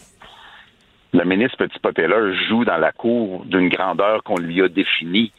le 1.14 1.26
ministre 1.26 1.58
Petit 1.58 1.80
Potella 1.80 2.18
joue 2.50 2.66
dans 2.66 2.78
la 2.78 2.92
cour 2.92 3.46
d'une 3.46 3.70
grandeur 3.70 4.24
qu'on 4.24 4.38
lui 4.38 4.62
a 4.62 4.68
définie. 4.68 5.32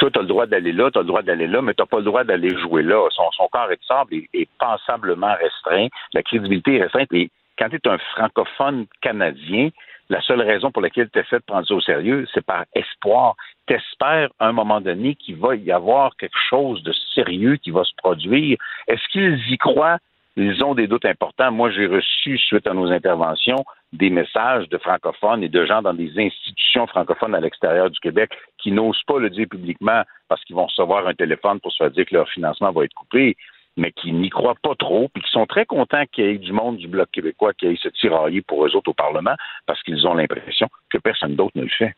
Toi, 0.00 0.10
tu 0.10 0.18
as 0.18 0.22
le 0.22 0.28
droit 0.28 0.46
d'aller 0.46 0.72
là, 0.72 0.90
tu 0.90 0.98
as 0.98 1.02
le 1.02 1.08
droit 1.08 1.20
d'aller 1.20 1.46
là, 1.46 1.60
mais 1.60 1.74
tu 1.74 1.82
n'as 1.82 1.86
pas 1.86 1.98
le 1.98 2.04
droit 2.04 2.24
d'aller 2.24 2.56
jouer 2.56 2.82
là. 2.82 3.06
Son, 3.10 3.30
son 3.32 3.48
corps 3.48 3.68
de 3.68 3.76
sable 3.86 4.14
est, 4.14 4.28
est 4.32 4.48
pensablement 4.58 5.34
restreint. 5.34 5.88
La 6.14 6.22
crédibilité 6.22 6.76
est 6.76 6.82
restreinte. 6.84 7.12
Et 7.12 7.30
quand 7.58 7.68
tu 7.68 7.76
es 7.76 7.86
un 7.88 7.98
francophone 8.14 8.86
canadien, 9.02 9.68
la 10.08 10.22
seule 10.22 10.40
raison 10.40 10.72
pour 10.72 10.80
laquelle 10.80 11.10
tu 11.12 11.22
fait 11.24 11.44
prendre 11.44 11.66
ça 11.66 11.74
au 11.74 11.82
sérieux, 11.82 12.26
c'est 12.32 12.44
par 12.44 12.64
espoir. 12.74 13.34
Tu 13.66 13.74
espères 13.74 14.30
à 14.38 14.48
un 14.48 14.52
moment 14.52 14.80
donné 14.80 15.16
qu'il 15.16 15.36
va 15.36 15.54
y 15.54 15.70
avoir 15.70 16.16
quelque 16.16 16.38
chose 16.48 16.82
de 16.82 16.94
sérieux 17.14 17.56
qui 17.56 17.70
va 17.70 17.84
se 17.84 17.92
produire. 17.98 18.56
Est-ce 18.88 19.06
qu'ils 19.12 19.38
y 19.52 19.58
croient? 19.58 19.98
Ils 20.36 20.64
ont 20.64 20.74
des 20.74 20.86
doutes 20.86 21.04
importants. 21.04 21.52
Moi, 21.52 21.70
j'ai 21.72 21.86
reçu, 21.86 22.38
suite 22.38 22.66
à 22.66 22.72
nos 22.72 22.90
interventions, 22.90 23.62
des 23.92 24.10
messages 24.10 24.68
de 24.68 24.78
francophones 24.78 25.42
et 25.42 25.48
de 25.48 25.66
gens 25.66 25.82
dans 25.82 25.94
des 25.94 26.12
institutions 26.16 26.86
francophones 26.86 27.34
à 27.34 27.40
l'extérieur 27.40 27.90
du 27.90 27.98
Québec 27.98 28.30
qui 28.58 28.70
n'osent 28.70 29.02
pas 29.06 29.18
le 29.18 29.30
dire 29.30 29.46
publiquement 29.50 30.02
parce 30.28 30.42
qu'ils 30.44 30.56
vont 30.56 30.66
recevoir 30.66 31.06
un 31.06 31.14
téléphone 31.14 31.60
pour 31.60 31.72
se 31.72 31.84
dire 31.84 32.06
que 32.06 32.14
leur 32.14 32.28
financement 32.28 32.70
va 32.70 32.84
être 32.84 32.94
coupé, 32.94 33.36
mais 33.76 33.90
qui 33.92 34.12
n'y 34.12 34.30
croient 34.30 34.56
pas 34.62 34.74
trop, 34.76 35.08
puis 35.08 35.22
qui 35.22 35.30
sont 35.30 35.46
très 35.46 35.66
contents 35.66 36.04
qu'il 36.12 36.24
y 36.24 36.28
ait 36.28 36.38
du 36.38 36.52
monde 36.52 36.76
du 36.76 36.86
Bloc 36.86 37.10
québécois 37.10 37.52
qui 37.54 37.66
aille 37.66 37.78
se 37.78 37.88
tirailler 37.88 38.42
pour 38.42 38.64
eux 38.64 38.76
autres 38.76 38.90
au 38.90 38.94
Parlement 38.94 39.34
parce 39.66 39.82
qu'ils 39.82 40.06
ont 40.06 40.14
l'impression 40.14 40.68
que 40.88 40.98
personne 40.98 41.34
d'autre 41.34 41.56
ne 41.56 41.62
le 41.62 41.68
fait. 41.68 41.94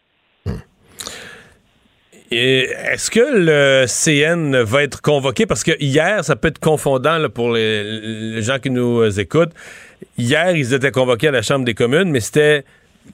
Est-ce 2.35 3.11
que 3.11 3.21
le 3.21 3.85
CN 3.87 4.63
va 4.65 4.85
être 4.85 5.03
convoqué? 5.03 5.45
Parce 5.45 5.63
que 5.63 5.73
hier, 5.81 6.25
ça 6.25 6.35
peut 6.35 6.49
être 6.49 6.59
confondant 6.59 7.19
pour 7.29 7.53
les, 7.53 8.41
gens 8.41 8.59
qui 8.59 8.71
nous 8.71 9.21
écoutent. 9.21 9.53
Hier, 10.19 10.57
ils 10.57 10.75
étaient 10.75 10.91
convoqués 10.91 11.29
à 11.29 11.33
la 11.33 11.43
Chambre 11.43 11.65
des 11.65 11.75
communes, 11.75 12.11
mais 12.11 12.21
c'était 12.21 12.65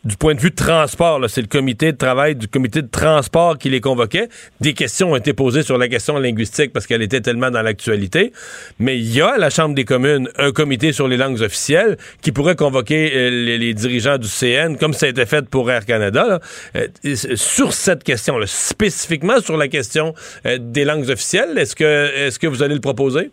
du 0.05 0.17
point 0.17 0.35
de 0.35 0.41
vue 0.41 0.53
transport, 0.53 1.21
c'est 1.29 1.41
le 1.41 1.49
comité 1.49 1.93
de 1.93 1.97
travail 1.97 2.37
du 2.37 2.47
comité 2.47 2.83
de 2.83 2.89
transport 2.89 3.59
qui 3.59 3.69
les 3.71 3.81
convoquait. 3.81 4.29
Des 4.61 4.75
questions 4.75 5.13
ont 5.13 5.17
été 5.17 5.33
posées 5.33 5.63
sur 5.63 5.79
la 5.79 5.89
question 5.89 6.19
linguistique 6.19 6.73
parce 6.73 6.87
qu'elle 6.87 7.03
était 7.03 7.21
tellement 7.21 7.51
dans 7.51 7.63
l'actualité. 7.63 8.33
Mais 8.79 8.99
il 8.99 9.13
y 9.13 9.21
a 9.21 9.35
à 9.35 9.39
la 9.39 9.51
Chambre 9.51 9.75
des 9.75 9.85
communes 9.85 10.29
un 10.37 10.53
comité 10.53 10.93
sur 10.93 11.09
les 11.09 11.17
langues 11.17 11.41
officielles 11.41 11.97
qui 12.21 12.33
pourrait 12.33 12.57
convoquer 12.57 13.13
euh, 13.15 13.59
les, 13.59 13.75
dirigeants 13.75 14.19
du 14.19 14.29
CN, 14.29 14.77
comme 14.77 14.93
ça 14.93 15.07
a 15.07 15.09
été 15.09 15.27
fait 15.27 15.49
pour 15.49 15.71
Air 15.71 15.85
Canada, 15.85 16.41
euh, 16.77 16.87
sur 17.35 17.73
cette 17.73 18.05
question, 18.05 18.39
spécifiquement 18.47 19.41
sur 19.41 19.57
la 19.57 19.69
question 19.69 20.15
euh, 20.47 20.59
des 20.61 20.85
langues 20.85 21.09
officielles. 21.09 21.57
Est-ce 21.59 21.75
que, 21.75 22.15
est-ce 22.15 22.39
que 22.39 22.47
vous 22.47 22.63
allez 22.63 22.75
le 22.75 22.81
proposer? 22.81 23.31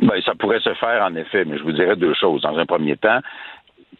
Ben, 0.00 0.20
ça 0.24 0.34
pourrait 0.34 0.60
se 0.60 0.74
faire, 0.74 1.04
en 1.04 1.14
effet, 1.16 1.44
mais 1.44 1.58
je 1.58 1.62
vous 1.62 1.72
dirais 1.72 1.96
deux 1.96 2.14
choses. 2.14 2.42
Dans 2.42 2.56
un 2.56 2.66
premier 2.66 2.96
temps, 2.96 3.20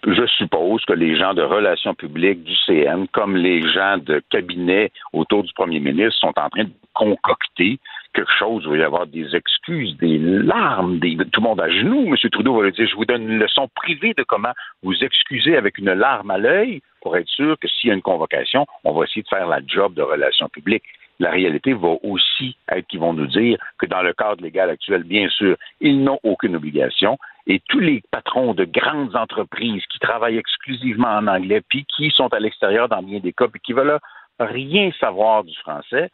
je 0.05 0.27
suppose 0.27 0.85
que 0.85 0.93
les 0.93 1.17
gens 1.17 1.35
de 1.35 1.43
relations 1.43 1.95
publiques 1.95 2.43
du 2.43 2.55
CN, 2.67 3.07
comme 3.13 3.37
les 3.37 3.63
gens 3.71 3.99
de 3.99 4.23
cabinet 4.31 4.91
autour 5.13 5.45
du 5.45 5.53
premier 5.53 5.81
ministre, 5.81 6.19
sont 6.19 6.33
en 6.37 6.49
train 6.49 6.65
de 6.65 6.73
concocter 6.95 7.79
quelque 8.15 8.33
chose 8.39 8.63
il 8.65 8.71
va 8.71 8.77
y 8.77 8.83
avoir 8.83 9.07
des 9.07 9.35
excuses, 9.35 9.97
des 9.97 10.19
larmes, 10.19 10.99
des, 10.99 11.17
tout 11.17 11.41
le 11.41 11.49
monde 11.49 11.61
à 11.61 11.71
genoux. 11.71 12.07
M. 12.09 12.17
Trudeau 12.31 12.57
va 12.57 12.65
lui 12.65 12.73
dire, 12.73 12.87
je 12.87 12.97
vous 12.97 13.05
donne 13.05 13.23
une 13.23 13.39
leçon 13.39 13.69
privée 13.75 14.13
de 14.17 14.23
comment 14.23 14.53
vous 14.83 15.03
excuser 15.03 15.57
avec 15.57 15.79
une 15.79 15.93
larme 15.93 16.31
à 16.31 16.39
l'œil 16.39 16.83
pour 17.01 17.17
être 17.17 17.29
sûr 17.29 17.59
que 17.59 17.69
s'il 17.69 17.89
y 17.89 17.91
a 17.91 17.95
une 17.95 18.03
convocation, 18.03 18.67
on 18.85 18.93
va 18.93 19.05
essayer 19.05 19.23
de 19.23 19.29
faire 19.29 19.49
la 19.49 19.61
job 19.67 19.95
de 19.95 20.03
relations 20.03 20.49
publiques 20.49 20.85
la 21.23 21.31
réalité 21.31 21.73
va 21.73 21.95
aussi 22.03 22.57
être 22.69 22.87
qu'ils 22.89 22.99
vont 22.99 23.13
nous 23.13 23.29
dire 23.29 23.57
que 23.79 23.87
dans 23.87 24.03
le 24.03 24.13
cadre 24.13 24.43
légal 24.43 24.69
actuel, 24.71 25.05
bien 25.05 25.29
sûr, 25.29 25.57
ils 25.81 26.03
n'ont 26.03 26.19
aucune 26.25 26.57
obligation. 26.57 27.17
Et 27.47 27.61
tous 27.69 27.79
les 27.79 28.03
patrons 28.11 28.55
de 28.55 28.65
grandes 28.65 29.15
entreprises 29.15 29.85
qui 29.87 30.01
travaillent 30.01 30.39
exclusivement 30.39 31.09
en 31.09 31.29
anglais, 31.29 31.63
puis 31.69 31.87
qui 31.97 32.11
sont 32.11 32.27
à 32.35 32.41
l'extérieur 32.41 32.89
dans 32.89 33.03
bien 33.03 33.21
des 33.21 33.33
cas, 33.33 33.47
puis 33.47 33.61
qui 33.61 33.73
veulent 33.73 34.01
rien 34.41 34.91
savoir 34.99 35.45
du 35.45 35.55
français, 35.59 36.11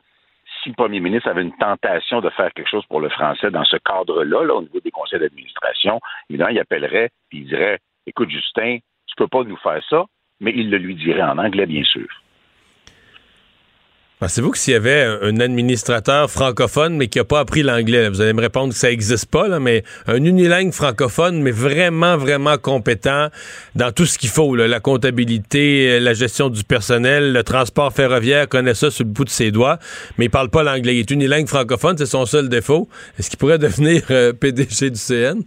si 0.62 0.70
le 0.70 0.74
premier 0.74 1.00
ministre 1.00 1.28
avait 1.28 1.42
une 1.42 1.56
tentation 1.56 2.20
de 2.20 2.28
faire 2.30 2.52
quelque 2.52 2.68
chose 2.68 2.84
pour 2.86 3.00
le 3.00 3.08
français 3.08 3.50
dans 3.50 3.64
ce 3.64 3.76
cadre-là, 3.78 4.44
là, 4.44 4.54
au 4.54 4.62
niveau 4.62 4.80
des 4.80 4.90
conseils 4.90 5.20
d'administration, 5.20 6.00
évidemment, 6.28 6.50
il 6.50 6.58
appellerait 6.58 7.10
puis 7.30 7.38
il 7.40 7.46
dirait 7.46 7.78
Écoute, 8.06 8.30
Justin, 8.30 8.78
tu 9.06 9.14
peux 9.16 9.28
pas 9.28 9.44
nous 9.44 9.58
faire 9.58 9.82
ça, 9.88 10.04
mais 10.40 10.52
il 10.54 10.70
le 10.70 10.78
lui 10.78 10.94
dirait 10.94 11.22
en 11.22 11.38
anglais, 11.38 11.66
bien 11.66 11.84
sûr. 11.84 12.08
Pensez-vous 14.20 14.50
que 14.50 14.58
s'il 14.58 14.72
y 14.72 14.76
avait 14.76 15.04
un 15.22 15.38
administrateur 15.38 16.28
francophone, 16.28 16.96
mais 16.96 17.06
qui 17.06 17.18
n'a 17.18 17.24
pas 17.24 17.38
appris 17.38 17.62
l'anglais, 17.62 18.08
vous 18.08 18.20
allez 18.20 18.32
me 18.32 18.40
répondre 18.40 18.70
que 18.72 18.78
ça 18.78 18.88
n'existe 18.88 19.30
pas, 19.30 19.46
là, 19.46 19.60
mais 19.60 19.84
un 20.08 20.24
unilingue 20.24 20.72
francophone, 20.72 21.40
mais 21.40 21.52
vraiment, 21.52 22.16
vraiment 22.16 22.58
compétent 22.58 23.28
dans 23.76 23.92
tout 23.92 24.06
ce 24.06 24.18
qu'il 24.18 24.28
faut, 24.28 24.56
la 24.56 24.80
comptabilité, 24.80 26.00
la 26.00 26.14
gestion 26.14 26.48
du 26.48 26.64
personnel, 26.64 27.32
le 27.32 27.44
transport 27.44 27.92
ferroviaire, 27.92 28.48
connaît 28.48 28.74
ça 28.74 28.90
sur 28.90 29.04
le 29.04 29.10
bout 29.12 29.24
de 29.24 29.30
ses 29.30 29.52
doigts, 29.52 29.78
mais 30.18 30.24
il 30.24 30.30
parle 30.30 30.50
pas 30.50 30.64
l'anglais. 30.64 30.96
Il 30.96 31.00
est 31.00 31.10
unilingue 31.12 31.46
francophone, 31.46 31.96
c'est 31.96 32.06
son 32.06 32.26
seul 32.26 32.48
défaut. 32.48 32.88
Est-ce 33.20 33.30
qu'il 33.30 33.38
pourrait 33.38 33.58
devenir 33.68 34.02
euh, 34.10 34.32
PDG 34.32 34.90
du 34.90 34.98
CN? 34.98 35.42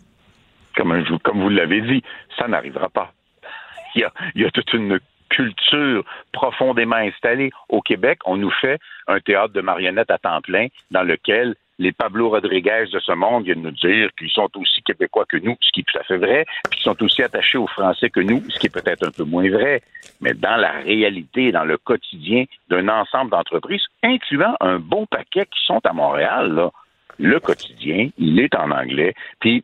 Comme, 0.77 1.03
comme 1.25 1.41
vous 1.41 1.49
l'avez 1.49 1.81
dit, 1.81 2.01
ça 2.39 2.47
n'arrivera 2.47 2.87
pas. 2.87 3.11
Il 3.95 4.01
y, 4.01 4.03
a, 4.05 4.13
il 4.35 4.43
y 4.43 4.45
a 4.45 4.51
toute 4.51 4.71
une 4.71 4.97
culture 5.31 6.03
profondément 6.31 6.97
installée. 6.97 7.51
Au 7.69 7.81
Québec, 7.81 8.19
on 8.25 8.37
nous 8.37 8.51
fait 8.51 8.79
un 9.07 9.19
théâtre 9.19 9.53
de 9.53 9.61
marionnettes 9.61 10.11
à 10.11 10.17
temps 10.17 10.41
plein 10.41 10.67
dans 10.91 11.03
lequel 11.03 11.55
les 11.79 11.91
Pablo 11.91 12.29
Rodriguez 12.29 12.85
de 12.93 12.99
ce 12.99 13.11
monde 13.11 13.45
viennent 13.45 13.63
nous 13.63 13.71
dire 13.71 14.09
qu'ils 14.17 14.29
sont 14.29 14.49
aussi 14.55 14.83
québécois 14.83 15.25
que 15.27 15.37
nous, 15.37 15.57
ce 15.61 15.71
qui 15.71 15.79
est 15.79 15.83
tout 15.83 15.97
à 15.97 16.03
fait 16.03 16.17
vrai, 16.17 16.45
qu'ils 16.71 16.83
sont 16.83 17.01
aussi 17.01 17.23
attachés 17.23 17.57
aux 17.57 17.65
Français 17.65 18.11
que 18.11 18.19
nous, 18.19 18.43
ce 18.49 18.59
qui 18.59 18.67
est 18.67 18.73
peut-être 18.73 19.07
un 19.07 19.11
peu 19.11 19.23
moins 19.23 19.49
vrai. 19.49 19.81
Mais 20.19 20.35
dans 20.35 20.57
la 20.57 20.73
réalité, 20.73 21.51
dans 21.51 21.65
le 21.65 21.77
quotidien 21.77 22.45
d'un 22.69 22.87
ensemble 22.87 23.31
d'entreprises, 23.31 23.81
incluant 24.03 24.55
un 24.59 24.77
bon 24.77 25.07
paquet 25.07 25.45
qui 25.45 25.65
sont 25.65 25.81
à 25.83 25.93
Montréal, 25.93 26.53
là, 26.53 26.69
le 27.17 27.39
quotidien, 27.39 28.09
il 28.17 28.39
est 28.39 28.53
en 28.55 28.69
anglais. 28.71 29.13
Puis 29.39 29.63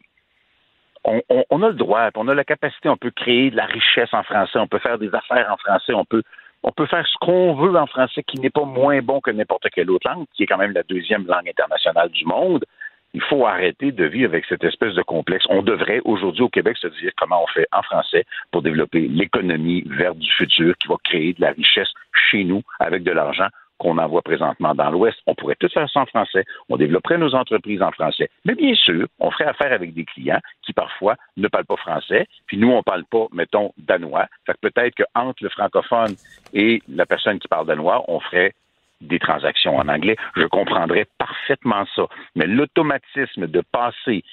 on, 1.04 1.62
a 1.62 1.68
le 1.68 1.74
droit, 1.74 2.10
on 2.16 2.28
a 2.28 2.34
la 2.34 2.44
capacité, 2.44 2.90
on 2.90 2.98
peut 2.98 3.12
créer 3.12 3.52
de 3.52 3.56
la 3.56 3.66
richesse 3.66 4.14
en 4.14 4.24
français, 4.24 4.60
on 4.60 4.68
peut 4.68 4.80
faire 4.80 4.98
des 4.98 5.14
affaires 5.14 5.48
en 5.52 5.58
français, 5.58 5.94
on 5.94 6.06
peut, 6.06 6.24
on 6.64 6.72
peut 6.72 6.86
faire 6.86 7.06
ce 7.08 7.18
qu'on 7.20 7.56
veut 7.56 7.76
en 7.76 7.88
français 7.88 8.24
qui 8.24 8.40
n'est 8.40 8.50
pas 8.50 8.66
moins 8.66 9.02
bon 9.02 9.22
que 9.22 9.32
n'importe 9.32 9.70
quelle 9.74 9.90
autre 9.90 10.10
langue, 10.10 10.26
qui 10.34 10.44
est 10.44 10.48
quand 10.48 10.58
même 10.58 10.74
la 10.74 10.84
deuxième 10.84 11.26
langue 11.26 11.50
internationale 11.50 12.10
du 12.10 12.26
monde. 12.26 12.66
Il 13.14 13.22
faut 13.22 13.46
arrêter 13.46 13.92
de 13.92 14.06
vivre 14.06 14.32
avec 14.32 14.46
cette 14.46 14.64
espèce 14.64 14.94
de 14.94 15.02
complexe. 15.02 15.46
On 15.50 15.64
devrait 15.64 16.02
aujourd'hui 16.04 16.44
au 16.44 16.50
Québec 16.50 16.78
se 16.78 16.88
dire 16.88 17.12
comment 17.18 17.44
on 17.44 17.48
fait 17.48 17.68
en 17.72 17.82
français 17.82 18.26
pour 18.52 18.62
développer 18.62 19.08
l'économie 19.08 19.84
verte 19.88 20.18
du 20.18 20.32
futur 20.32 20.76
qui 20.78 20.88
va 20.88 20.96
créer 21.04 21.34
de 21.34 21.42
la 21.42 21.52
richesse 21.52 21.90
chez 22.30 22.44
nous 22.44 22.62
avec 22.80 23.04
de 23.04 23.12
l'argent 23.12 23.48
qu'on 23.78 23.98
envoie 23.98 24.22
présentement 24.22 24.74
dans 24.74 24.90
l'Ouest. 24.90 25.18
On 25.28 25.36
pourrait 25.36 25.56
tout 25.60 25.70
faire 25.70 25.90
ça 25.90 26.02
en 26.02 26.06
français. 26.06 26.46
On 26.70 26.78
développerait 26.78 27.18
nos 27.18 27.36
entreprises 27.36 27.82
en 27.82 27.92
français. 27.92 28.30
Mais 28.46 28.56
bien 28.56 28.74
sûr, 28.76 29.08
on 29.20 29.32
ferait 29.32 29.46
affaire 29.46 29.72
avec 29.72 29.94
des 29.94 30.06
clients 30.06 30.40
qui 30.64 30.74
parfois 30.74 31.16
ne 31.38 31.48
parlent 31.48 31.66
pas 31.66 31.78
français. 31.78 32.28
Puis 32.48 32.58
nous, 32.58 32.70
on 32.70 32.78
ne 32.78 32.82
parle 32.82 33.06
pas, 33.06 33.28
mettons, 33.32 33.72
danois. 33.78 34.28
Fait 34.46 34.54
que 34.54 34.70
peut-être 34.70 34.96
qu'entre 34.96 35.44
le 35.44 35.50
francophone 35.50 36.16
et 36.54 36.82
la 36.88 37.06
personne 37.06 37.40
qui 37.40 37.48
parle 37.48 37.68
danois, 37.68 38.04
on 38.08 38.20
ferait 38.20 38.54
des 39.02 39.20
transactions 39.20 39.78
en 39.78 39.88
anglais. 39.88 40.16
Je 40.36 40.46
comprendrais 40.46 41.06
parfaitement 41.18 41.86
ça. 41.96 42.08
Mais 42.36 42.48
l'automatisme 42.48 43.48
de 43.48 43.62
passer 43.72 44.24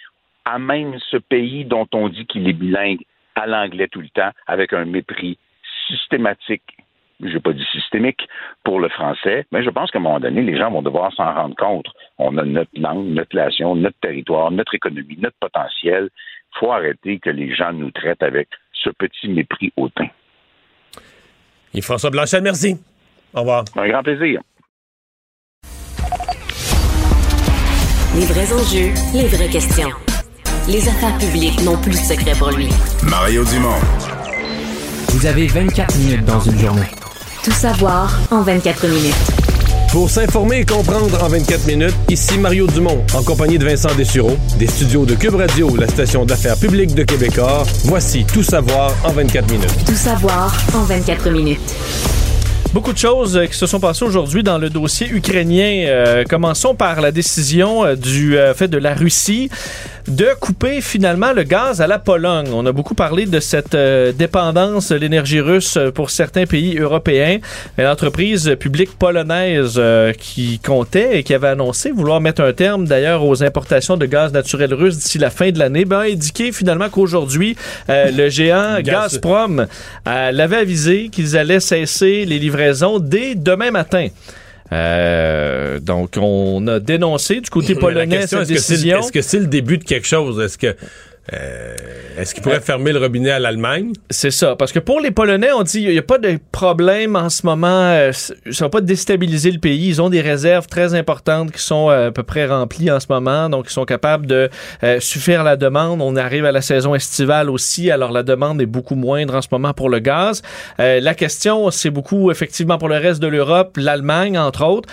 à 0.44 0.58
même 0.58 0.98
ce 1.10 1.16
pays 1.16 1.64
dont 1.64 1.88
on 1.92 2.08
dit 2.08 2.26
qu'il 2.26 2.48
est 2.48 2.54
bilingue 2.54 3.04
à 3.34 3.46
l'anglais 3.46 3.88
tout 3.88 4.00
le 4.00 4.08
temps, 4.10 4.30
avec 4.46 4.72
un 4.72 4.84
mépris 4.84 5.38
systématique 5.88 6.62
je 7.20 7.28
n'ai 7.28 7.40
pas 7.40 7.52
dit 7.52 7.66
systémique 7.72 8.26
pour 8.64 8.80
le 8.80 8.88
français, 8.88 9.46
mais 9.52 9.62
je 9.62 9.70
pense 9.70 9.90
qu'à 9.90 9.98
un 9.98 10.02
moment 10.02 10.20
donné, 10.20 10.42
les 10.42 10.56
gens 10.56 10.70
vont 10.70 10.82
devoir 10.82 11.12
s'en 11.14 11.32
rendre 11.32 11.56
compte. 11.56 11.86
On 12.18 12.36
a 12.38 12.44
notre 12.44 12.70
langue, 12.74 13.06
notre 13.06 13.36
nation, 13.36 13.74
notre 13.76 13.98
territoire, 14.00 14.50
notre 14.50 14.74
économie, 14.74 15.18
notre 15.20 15.36
potentiel. 15.40 16.10
Il 16.54 16.58
faut 16.58 16.72
arrêter 16.72 17.18
que 17.18 17.30
les 17.30 17.54
gens 17.54 17.72
nous 17.72 17.90
traitent 17.90 18.22
avec 18.22 18.48
ce 18.72 18.90
petit 18.90 19.28
mépris 19.28 19.72
hautain. 19.76 20.08
Et 21.72 21.80
François 21.80 22.10
Blanchet, 22.10 22.40
merci. 22.40 22.76
Au 23.32 23.40
revoir. 23.40 23.64
Un 23.76 23.88
grand 23.88 24.02
plaisir. 24.02 24.40
Les 28.16 28.26
vrais 28.26 28.52
enjeux, 28.52 28.92
les 29.12 29.26
vraies 29.26 29.50
questions. 29.50 29.90
Les 30.68 30.88
affaires 30.88 31.18
publiques 31.18 31.60
n'ont 31.64 31.76
plus 31.76 31.90
de 31.90 31.96
secret 31.96 32.32
pour 32.38 32.50
lui. 32.52 32.68
Mario 33.10 33.44
Dumont. 33.44 33.80
Vous 35.08 35.26
avez 35.26 35.48
24 35.48 35.98
minutes 35.98 36.24
dans 36.24 36.40
une 36.40 36.58
journée. 36.58 37.03
Tout 37.44 37.50
savoir 37.50 38.18
en 38.30 38.40
24 38.40 38.86
minutes. 38.86 39.14
Pour 39.92 40.08
s'informer 40.08 40.60
et 40.60 40.64
comprendre 40.64 41.22
en 41.22 41.28
24 41.28 41.66
minutes, 41.66 41.94
ici 42.08 42.38
Mario 42.38 42.66
Dumont, 42.66 43.04
en 43.14 43.22
compagnie 43.22 43.58
de 43.58 43.66
Vincent 43.66 43.94
Dessureau, 43.94 44.38
des 44.58 44.66
studios 44.66 45.04
de 45.04 45.14
Cube 45.14 45.34
Radio, 45.34 45.76
la 45.76 45.86
station 45.86 46.24
d'affaires 46.24 46.56
publique 46.56 46.94
de 46.94 47.02
Québecor. 47.04 47.66
Voici 47.84 48.24
Tout 48.24 48.42
savoir 48.42 48.94
en 49.04 49.12
24 49.12 49.52
minutes. 49.52 49.84
Tout 49.84 49.92
savoir 49.92 50.56
en 50.74 50.84
24 50.84 51.28
minutes. 51.28 51.74
Beaucoup 52.74 52.92
de 52.92 52.98
choses 52.98 53.36
euh, 53.36 53.46
qui 53.46 53.56
se 53.56 53.66
sont 53.66 53.78
passées 53.78 54.04
aujourd'hui 54.04 54.42
dans 54.42 54.58
le 54.58 54.68
dossier 54.68 55.08
ukrainien. 55.08 55.84
Euh, 55.86 56.24
commençons 56.28 56.74
par 56.74 57.00
la 57.00 57.12
décision 57.12 57.84
euh, 57.84 57.94
du 57.94 58.36
fait 58.56 58.66
de 58.66 58.78
la 58.78 58.94
Russie 58.94 59.48
de 60.08 60.28
couper 60.38 60.80
finalement 60.80 61.32
le 61.32 61.42
gaz 61.42 61.80
à 61.80 61.86
la 61.86 61.98
Pologne. 61.98 62.48
On 62.52 62.66
a 62.66 62.72
beaucoup 62.72 62.94
parlé 62.94 63.26
de 63.26 63.40
cette 63.40 63.74
euh, 63.74 64.12
dépendance 64.12 64.90
de 64.90 64.96
l'énergie 64.96 65.40
russe 65.40 65.78
pour 65.94 66.10
certains 66.10 66.46
pays 66.46 66.78
européens. 66.78 67.38
L'entreprise 67.78 68.56
publique 68.60 68.98
polonaise 68.98 69.74
euh, 69.78 70.12
qui 70.12 70.58
comptait 70.58 71.18
et 71.18 71.22
qui 71.22 71.32
avait 71.34 71.48
annoncé 71.48 71.90
vouloir 71.90 72.20
mettre 72.20 72.42
un 72.42 72.52
terme 72.52 72.86
d'ailleurs 72.86 73.24
aux 73.24 73.42
importations 73.42 73.96
de 73.96 74.06
gaz 74.06 74.32
naturel 74.32 74.74
russe 74.74 74.98
d'ici 74.98 75.18
la 75.18 75.30
fin 75.30 75.50
de 75.50 75.58
l'année, 75.58 75.84
ben, 75.84 76.00
a 76.00 76.04
indiqué 76.04 76.52
finalement 76.52 76.88
qu'aujourd'hui, 76.88 77.56
euh, 77.88 78.10
le 78.16 78.28
géant 78.28 78.80
Gazprom 78.80 79.66
l'avait 80.06 80.56
avisé 80.56 81.08
qu'ils 81.10 81.36
allaient 81.36 81.60
cesser 81.60 82.24
les 82.24 82.38
livraisons 82.38 82.98
dès 82.98 83.34
demain 83.34 83.70
matin. 83.70 84.08
Euh, 84.72 85.78
donc, 85.78 86.16
on 86.16 86.66
a 86.66 86.80
dénoncé 86.80 87.40
du 87.40 87.50
côté 87.50 87.74
polonais 87.74 88.26
cette 88.26 88.48
décision. 88.48 89.00
Est-ce 89.00 89.12
que 89.12 89.22
c'est 89.22 89.40
le 89.40 89.46
début 89.46 89.78
de 89.78 89.84
quelque 89.84 90.06
chose? 90.06 90.40
Est-ce 90.40 90.58
que 90.58 90.76
Euh, 91.32 91.74
Est-ce 92.18 92.34
qu'il 92.34 92.42
pourrait 92.42 92.60
fermer 92.60 92.92
le 92.92 92.98
robinet 92.98 93.30
à 93.30 93.38
l'Allemagne? 93.38 93.92
C'est 94.10 94.30
ça. 94.30 94.56
Parce 94.56 94.72
que 94.72 94.78
pour 94.78 95.00
les 95.00 95.10
Polonais, 95.10 95.52
on 95.56 95.62
dit 95.62 95.80
qu'il 95.80 95.90
n'y 95.90 95.98
a 95.98 96.02
pas 96.02 96.18
de 96.18 96.38
problème 96.52 97.16
en 97.16 97.30
ce 97.30 97.46
moment. 97.46 97.66
euh, 97.92 98.12
ça 98.12 98.64
va 98.66 98.68
pas 98.68 98.82
déstabiliser 98.82 99.50
le 99.50 99.58
pays. 99.58 99.88
Ils 99.88 100.02
ont 100.02 100.10
des 100.10 100.20
réserves 100.20 100.66
très 100.66 100.94
importantes 100.94 101.50
qui 101.50 101.62
sont 101.62 101.88
euh, 101.88 102.08
à 102.08 102.12
peu 102.12 102.22
près 102.24 102.46
remplies 102.46 102.90
en 102.90 103.00
ce 103.00 103.06
moment. 103.08 103.48
Donc, 103.48 103.66
ils 103.68 103.72
sont 103.72 103.86
capables 103.86 104.26
de 104.26 104.50
euh, 104.82 105.00
suffire 105.00 105.40
à 105.40 105.44
la 105.44 105.56
demande. 105.56 106.02
On 106.02 106.14
arrive 106.16 106.44
à 106.44 106.52
la 106.52 106.60
saison 106.60 106.94
estivale 106.94 107.48
aussi. 107.48 107.90
Alors, 107.90 108.12
la 108.12 108.22
demande 108.22 108.60
est 108.60 108.66
beaucoup 108.66 108.94
moindre 108.94 109.34
en 109.34 109.40
ce 109.42 109.48
moment 109.50 109.72
pour 109.72 109.88
le 109.88 110.00
gaz. 110.00 110.42
La 110.78 111.14
question, 111.14 111.70
c'est 111.70 111.90
beaucoup 111.90 112.30
effectivement 112.30 112.76
pour 112.78 112.88
le 112.88 112.96
reste 112.96 113.20
de 113.22 113.28
l'Europe, 113.28 113.76
l'Allemagne, 113.80 114.38
entre 114.38 114.64
autres. 114.66 114.88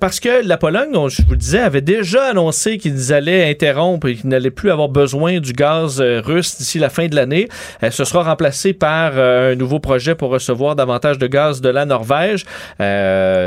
Parce 0.00 0.20
que 0.20 0.46
la 0.46 0.56
Pologne, 0.58 0.90
on- 0.94 1.08
je 1.08 1.22
vous 1.22 1.30
le 1.32 1.36
disais, 1.36 1.60
avait 1.60 1.80
déjà 1.80 2.24
annoncé 2.30 2.76
qu'ils 2.78 3.12
allaient 3.12 3.48
interrompre 3.50 4.08
et 4.08 4.14
qu'ils 4.16 4.28
n'allaient 4.28 4.50
plus 4.50 4.70
avoir 4.70 4.88
besoin 4.88 5.40
du 5.40 5.52
gaz 5.52 5.69
euh, 6.00 6.20
russe 6.24 6.56
d'ici 6.58 6.78
la 6.78 6.90
fin 6.90 7.06
de 7.06 7.14
l'année. 7.14 7.48
Euh, 7.82 7.90
ce 7.90 8.04
sera 8.04 8.22
remplacé 8.24 8.72
par 8.72 9.12
euh, 9.16 9.52
un 9.52 9.54
nouveau 9.54 9.78
projet 9.80 10.14
pour 10.14 10.30
recevoir 10.30 10.76
davantage 10.76 11.18
de 11.18 11.26
gaz 11.26 11.60
de 11.60 11.68
la 11.68 11.84
Norvège. 11.84 12.44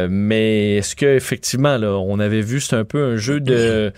Mais 0.10 0.78
est-ce 0.78 0.96
que 0.96 1.06
effectivement, 1.16 1.78
là, 1.78 1.92
on 1.92 2.20
avait 2.20 2.42
vu, 2.42 2.60
c'est 2.62 2.76
un 2.76 2.86
peu 2.86 3.04
un 3.14 3.18
jeu 3.18 3.40
de 3.40 3.92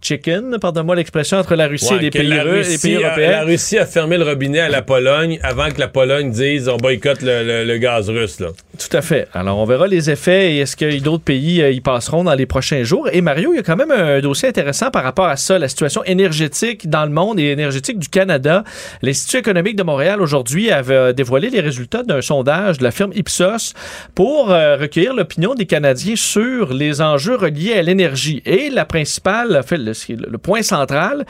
chicken, 0.00 0.58
pardonne-moi 0.60 0.96
l'expression, 0.96 1.38
entre 1.38 1.54
la 1.54 1.66
Russie 1.66 1.92
Ouais, 1.94 1.98
et 1.98 2.02
les 2.02 2.10
pays, 2.10 2.40
russes, 2.40 2.68
les 2.70 2.78
pays 2.78 2.96
a- 2.96 3.06
européens? 3.08 3.30
La 3.30 3.44
Russie 3.44 3.78
a 3.78 3.86
fermé 3.86 4.18
le 4.18 4.24
robinet 4.24 4.60
à 4.60 4.68
la 4.68 4.82
Pologne 4.82 5.38
avant 5.42 5.70
que 5.70 5.80
la 5.80 5.88
Pologne 5.88 6.30
dise 6.30 6.68
on 6.68 6.76
boycotte 6.76 7.22
le, 7.22 7.42
le- 7.42 7.64
le 7.64 7.78
gaz 7.78 8.10
russe. 8.10 8.40
Là. 8.40 8.48
Tout 8.78 8.94
à 8.96 9.00
fait. 9.02 9.28
Alors, 9.32 9.58
on 9.58 9.64
verra 9.64 9.86
les 9.86 10.10
effets 10.10 10.54
et 10.54 10.58
est-ce 10.58 10.76
que 10.76 10.98
d'autres 11.00 11.24
pays 11.24 11.62
y 11.72 11.80
passeront 11.80 12.24
dans 12.24 12.34
les 12.34 12.46
prochains 12.46 12.82
jours. 12.82 13.08
Et 13.12 13.20
Mario, 13.20 13.52
il 13.52 13.56
y 13.56 13.60
a 13.60 13.62
quand 13.62 13.76
même 13.76 13.90
un 13.90 14.20
dossier 14.20 14.48
intéressant 14.48 14.90
par 14.90 15.04
rapport 15.04 15.26
à 15.26 15.36
ça, 15.36 15.58
la 15.58 15.68
situation 15.68 16.04
énergétique 16.04 16.88
dans 16.88 17.04
le 17.04 17.10
monde 17.10 17.40
et 17.40 17.53
énergétique 17.54 17.98
du 17.98 18.08
Canada. 18.08 18.64
L'Institut 19.02 19.38
économique 19.38 19.76
de 19.76 19.82
Montréal 19.82 20.20
aujourd'hui 20.20 20.70
avait 20.70 20.94
euh, 20.94 21.12
dévoilé 21.12 21.48
les 21.48 21.60
résultats 21.60 22.02
d'un 22.02 22.20
sondage 22.20 22.78
de 22.78 22.84
la 22.84 22.90
firme 22.90 23.12
Ipsos 23.14 23.72
pour 24.14 24.50
euh, 24.50 24.76
recueillir 24.76 25.14
l'opinion 25.14 25.54
des 25.54 25.66
Canadiens 25.66 26.16
sur 26.16 26.72
les 26.72 27.00
enjeux 27.00 27.36
reliés 27.36 27.74
à 27.74 27.82
l'énergie. 27.82 28.42
Et 28.44 28.68
la 28.70 28.84
principale, 28.84 29.62
fait, 29.66 29.78
le, 29.78 29.92
le 30.30 30.38
point 30.38 30.62
central, 30.62 31.24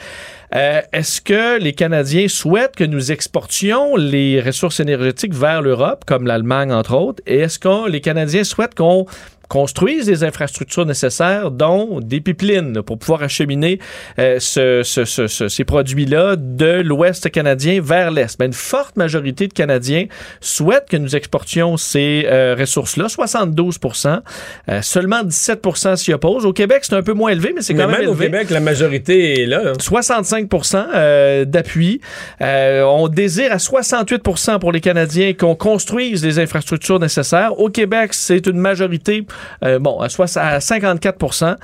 euh, 0.55 0.81
est-ce 0.93 1.21
que 1.21 1.59
les 1.59 1.73
Canadiens 1.73 2.27
souhaitent 2.27 2.75
que 2.75 2.83
nous 2.83 3.11
exportions 3.11 3.95
les 3.95 4.41
ressources 4.41 4.79
énergétiques 4.79 5.33
vers 5.33 5.61
l'Europe, 5.61 6.03
comme 6.05 6.27
l'Allemagne 6.27 6.71
entre 6.71 6.95
autres, 6.95 7.21
et 7.25 7.39
est-ce 7.39 7.59
que 7.59 7.89
les 7.89 8.01
Canadiens 8.01 8.43
souhaitent 8.43 8.75
qu'on 8.75 9.05
construise 9.47 10.05
des 10.05 10.23
infrastructures 10.23 10.85
nécessaires, 10.85 11.51
dont 11.51 11.99
des 11.99 12.21
pipelines, 12.21 12.81
pour 12.81 12.97
pouvoir 12.97 13.23
acheminer 13.23 13.79
euh, 14.19 14.37
ce- 14.39 14.81
ce- 14.83 15.05
ce- 15.05 15.27
ce- 15.27 15.47
ces 15.47 15.63
produits-là 15.63 16.35
de 16.37 16.81
l'Ouest 16.81 17.29
canadien 17.31 17.79
vers 17.81 18.11
l'Est. 18.11 18.37
Ben, 18.39 18.47
une 18.47 18.53
forte 18.53 18.95
majorité 18.97 19.47
de 19.47 19.53
Canadiens 19.53 20.05
souhaitent 20.41 20.89
que 20.89 20.97
nous 20.97 21.15
exportions 21.15 21.77
ces 21.77 22.25
euh, 22.27 22.55
ressources-là, 22.57 23.07
72% 23.07 24.21
Euh, 24.69 24.81
Seulement 24.81 25.23
17 25.23 25.95
s'y 25.95 26.13
opposent. 26.13 26.45
Au 26.45 26.53
Québec, 26.53 26.79
c'est 26.83 26.95
un 26.95 27.01
peu 27.03 27.13
moins 27.13 27.31
élevé, 27.31 27.51
mais 27.55 27.61
c'est 27.61 27.73
Mais 27.73 27.83
quand 27.83 27.89
même, 27.89 27.99
même 28.01 28.09
au 28.09 28.13
élevé. 28.13 28.25
Québec, 28.25 28.49
la 28.49 28.59
majorité 28.59 29.41
est 29.41 29.45
là. 29.45 29.61
hein. 29.67 29.73
65% 29.79 30.85
euh, 30.93 31.45
d'appui. 31.45 32.01
Euh, 32.41 32.83
on 32.83 33.07
désire 33.07 33.51
à 33.51 33.57
68% 33.57 34.59
pour 34.59 34.71
les 34.71 34.81
Canadiens 34.81 35.33
qu'on 35.33 35.55
construise 35.55 36.23
les 36.25 36.39
infrastructures 36.39 36.99
nécessaires. 36.99 37.59
Au 37.59 37.69
Québec, 37.69 38.13
c'est 38.13 38.45
une 38.47 38.57
majorité, 38.57 39.25
euh, 39.63 39.79
bon, 39.79 39.99
à, 40.01 40.09
soix- 40.09 40.25
à 40.37 40.59
54% 40.59 41.55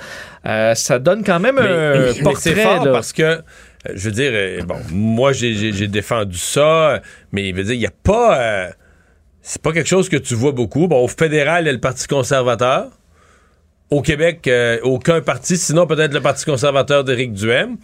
Euh, 0.45 0.74
Ça 0.76 0.99
donne 0.99 1.24
quand 1.24 1.39
même 1.39 1.57
un 1.57 2.13
mais 2.15 2.22
portrait. 2.24 2.55
fort 2.55 2.86
là. 2.86 2.91
parce 2.91 3.13
que, 3.13 3.22
euh, 3.24 3.41
je 3.93 4.05
veux 4.05 4.11
dire, 4.11 4.32
euh, 4.34 4.61
bon, 4.63 4.78
moi, 4.91 5.34
j'ai- 5.34 5.88
défendu 5.88 6.38
ça, 6.38 7.01
mais 7.32 7.47
il 7.49 7.55
veut 7.55 7.63
dire, 7.63 7.74
il 7.74 7.80
n'y 7.80 7.86
a 7.86 7.91
pas. 8.03 8.39
euh, 8.39 8.69
c'est 9.41 9.61
pas 9.61 9.72
quelque 9.72 9.89
chose 9.89 10.07
que 10.09 10.17
tu 10.17 10.36
vois 10.36 10.51
beaucoup. 10.51 10.88
Bon, 10.88 11.03
au 11.03 11.07
fédéral, 11.07 11.63
il 11.63 11.67
y 11.67 11.69
a 11.69 11.74
le 11.74 11.80
Parti 11.80 12.07
conservateur. 12.07 12.88
Au 13.89 14.01
Québec, 14.01 14.47
euh, 14.47 14.80
aucun 14.84 15.19
parti, 15.22 15.57
sinon 15.57 15.86
peut-être 15.86 16.13
le 16.13 16.22
Parti 16.22 16.45
conservateur 16.45 17.03
d'Éric 17.03 17.34
Duhem. 17.34 17.76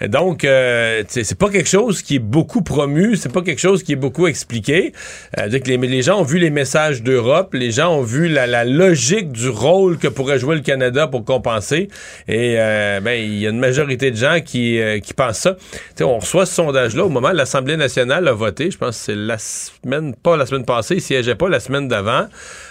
Donc, 0.00 0.44
euh, 0.44 1.02
c'est 1.08 1.38
pas 1.38 1.48
quelque 1.48 1.68
chose 1.68 2.02
qui 2.02 2.16
est 2.16 2.20
beaucoup 2.20 2.62
promu, 2.62 3.16
c'est 3.16 3.32
pas 3.32 3.42
quelque 3.42 3.60
chose 3.60 3.82
qui 3.82 3.92
est 3.92 3.96
beaucoup 3.96 4.26
expliqué. 4.26 4.92
Euh, 5.38 5.48
que 5.58 5.70
les, 5.70 6.02
gens 6.02 6.20
ont 6.20 6.24
vu 6.24 6.38
les 6.38 6.50
messages 6.50 7.02
d'Europe, 7.02 7.54
les 7.54 7.70
gens 7.70 7.96
ont 7.96 8.02
vu 8.02 8.28
la, 8.28 8.64
logique 8.64 9.32
du 9.32 9.48
rôle 9.48 9.98
que 9.98 10.08
pourrait 10.08 10.38
jouer 10.38 10.56
le 10.56 10.62
Canada 10.62 11.06
pour 11.06 11.24
compenser. 11.24 11.88
Et 12.28 12.56
euh, 12.58 13.00
ben, 13.00 13.12
il 13.12 13.38
y 13.38 13.46
a 13.46 13.50
une 13.50 13.58
majorité 13.58 14.10
de 14.10 14.16
gens 14.16 14.40
qui, 14.44 14.80
euh, 14.80 15.00
qui 15.00 15.14
pensent 15.14 15.38
ça. 15.38 15.54
Tu 15.54 15.78
sais, 15.96 16.04
on 16.04 16.18
reçoit 16.18 16.46
ce 16.46 16.54
sondage-là 16.54 17.04
au 17.04 17.08
moment 17.08 17.30
où 17.30 17.34
l'Assemblée 17.34 17.76
nationale 17.76 18.28
a 18.28 18.32
voté, 18.32 18.70
je 18.70 18.78
pense 18.78 18.98
que 18.98 19.04
c'est 19.04 19.16
la 19.16 19.38
semaine, 19.38 20.14
pas 20.14 20.36
la 20.36 20.46
semaine 20.46 20.64
passée, 20.64 20.96
il 20.96 21.02
siégeait 21.02 21.34
pas 21.34 21.48
la 21.48 21.60
semaine 21.60 21.88
d'avant, 21.88 22.26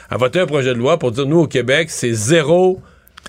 a 0.10 0.18
voté 0.18 0.40
un 0.40 0.46
projet 0.46 0.74
de 0.74 0.80
loi 0.80 1.00
pour 1.00 1.12
dire, 1.12 1.26
nous, 1.26 1.40
au 1.40 1.48
Québec, 1.48 1.90
c'est 1.90 2.14
zéro 2.14 2.80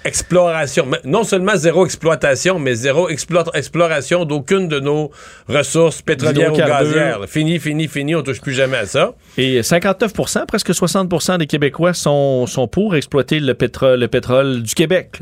exploration. 0.05 0.87
Non 1.05 1.25
seulement 1.25 1.57
zéro 1.57 1.85
exploitation, 1.85 2.59
mais 2.59 2.75
zéro 2.75 3.09
explo- 3.11 3.51
exploration 3.55 4.25
d'aucune 4.25 4.69
de 4.69 4.81
nos 4.81 5.11
ressources 5.49 6.03
pétrolières 6.03 6.53
ou 6.53 6.57
gazières. 6.57 7.21
Fini, 7.27 7.59
fini, 7.59 7.89
fini, 7.89 8.15
on 8.15 8.23
touche 8.23 8.41
plus 8.41 8.55
jamais 8.55 8.77
à 8.79 8.87
ça. 8.87 9.15
Et 9.37 9.61
59% 9.61 10.47
presque 10.47 10.71
60% 10.71 11.39
des 11.39 11.47
Québécois 11.47 11.95
sont, 11.95 12.47
sont 12.47 12.69
pour 12.69 12.95
exploiter 12.97 13.41
le 13.41 13.55
pétrole, 13.55 14.01
le 14.01 14.09
pétrole 14.09 14.63
du 14.63 14.75
Québec. 14.75 15.19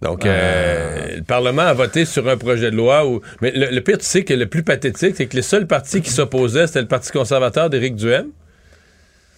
Donc, 0.00 0.24
euh, 0.26 1.16
le 1.16 1.22
Parlement 1.24 1.62
a 1.62 1.72
voté 1.72 2.04
sur 2.04 2.28
un 2.28 2.36
projet 2.36 2.70
de 2.70 2.76
loi 2.76 3.04
où... 3.04 3.20
Mais 3.42 3.50
le, 3.50 3.66
le 3.74 3.80
pire, 3.80 3.98
tu 3.98 4.04
sais 4.04 4.22
que 4.22 4.32
le 4.32 4.46
plus 4.46 4.62
pathétique, 4.62 5.14
c'est 5.16 5.26
que 5.26 5.34
les 5.34 5.42
seuls 5.42 5.66
partis 5.66 6.02
qui 6.02 6.10
s'opposaient, 6.10 6.68
c'était 6.68 6.82
le 6.82 6.86
Parti 6.86 7.10
conservateur 7.10 7.68
d'Éric 7.68 7.96
Duhem. 7.96 8.26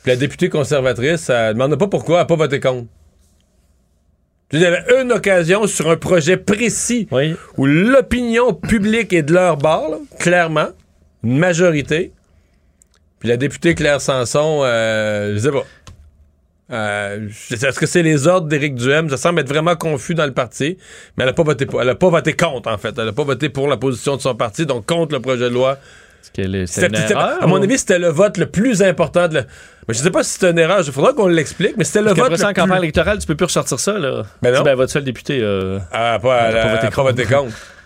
Puis 0.02 0.10
la 0.12 0.16
députée 0.16 0.50
conservatrice, 0.50 1.30
elle 1.30 1.48
ne 1.48 1.52
demande 1.54 1.78
pas 1.78 1.86
pourquoi, 1.86 2.16
elle 2.16 2.20
n'a 2.22 2.26
pas 2.26 2.36
voté 2.36 2.60
contre. 2.60 2.88
Il 4.52 4.60
y 4.60 4.64
avait 4.66 4.84
une 5.00 5.12
occasion 5.12 5.66
sur 5.68 5.88
un 5.90 5.96
projet 5.96 6.36
précis 6.36 7.06
Oui. 7.12 7.36
où 7.56 7.66
l'opinion 7.66 8.52
publique 8.52 9.12
est 9.12 9.22
de 9.22 9.32
leur 9.32 9.56
bord, 9.56 9.90
là, 9.90 9.96
clairement, 10.18 10.68
une 11.22 11.38
majorité. 11.38 12.12
Puis 13.20 13.28
la 13.28 13.36
députée 13.36 13.74
Claire 13.74 14.00
Sanson, 14.00 14.62
euh, 14.64 15.34
je 15.34 15.38
sais 15.38 15.52
pas. 15.52 15.64
Euh, 16.72 17.28
Est-ce 17.50 17.78
que 17.78 17.86
c'est 17.86 18.02
les 18.02 18.26
ordres 18.26 18.46
d'Éric 18.48 18.74
Duhem? 18.76 19.08
Ça 19.10 19.16
semble 19.16 19.40
être 19.40 19.48
vraiment 19.48 19.76
confus 19.76 20.14
dans 20.14 20.26
le 20.26 20.32
parti, 20.32 20.78
mais 21.16 21.24
elle 21.24 21.30
n'a 21.30 21.32
pas 21.34 21.42
voté 21.42 21.66
pour. 21.66 21.82
Elle 21.82 21.88
a 21.88 21.94
pas 21.96 22.08
voté 22.10 22.32
contre, 22.32 22.70
en 22.70 22.78
fait. 22.78 22.94
Elle 22.98 23.06
n'a 23.06 23.12
pas 23.12 23.24
voté 23.24 23.48
pour 23.48 23.68
la 23.68 23.76
position 23.76 24.16
de 24.16 24.20
son 24.20 24.34
parti, 24.34 24.66
donc 24.66 24.86
contre 24.86 25.14
le 25.14 25.20
projet 25.20 25.44
de 25.50 25.54
loi. 25.54 25.78
C'était- 26.22 26.86
une 26.86 26.94
erreur, 26.94 27.42
à 27.42 27.46
mon 27.46 27.60
avis, 27.62 27.78
c'était 27.78 27.98
le 27.98 28.08
vote 28.08 28.36
le 28.38 28.46
plus 28.46 28.82
important 28.82 29.28
de 29.28 29.34
la... 29.34 29.40
Mais 29.88 29.94
je 29.94 29.98
sais 30.00 30.10
pas 30.10 30.22
si 30.22 30.38
c'est 30.38 30.50
une 30.50 30.58
erreur. 30.58 30.82
Il 30.86 30.92
faudra 30.92 31.12
qu'on 31.12 31.26
l'explique, 31.26 31.76
mais 31.76 31.84
c'était 31.84 32.02
le 32.02 32.08
vote 32.10 32.16
qu'après 32.18 32.36
ça, 32.36 32.46
en 32.46 32.48
le 32.48 32.54
campagne 32.54 32.78
électorale, 32.78 33.18
tu 33.18 33.26
peux 33.26 33.34
plus 33.34 33.46
ressortir 33.46 33.80
ça. 33.80 33.98
Là. 33.98 34.22
Ben 34.40 34.52
non. 34.52 34.58
Tu 34.58 34.64
ben, 34.64 34.74
votre 34.76 34.92
seul 34.92 35.02
député. 35.04 35.40
euh, 35.42 35.78
Ah, 35.90 36.18
pas, 36.22 36.28
pas 36.28 36.48
elle 36.50 36.56
a 36.56 36.90
pas 36.90 37.02
voté 37.02 37.24
contre. 37.24 37.52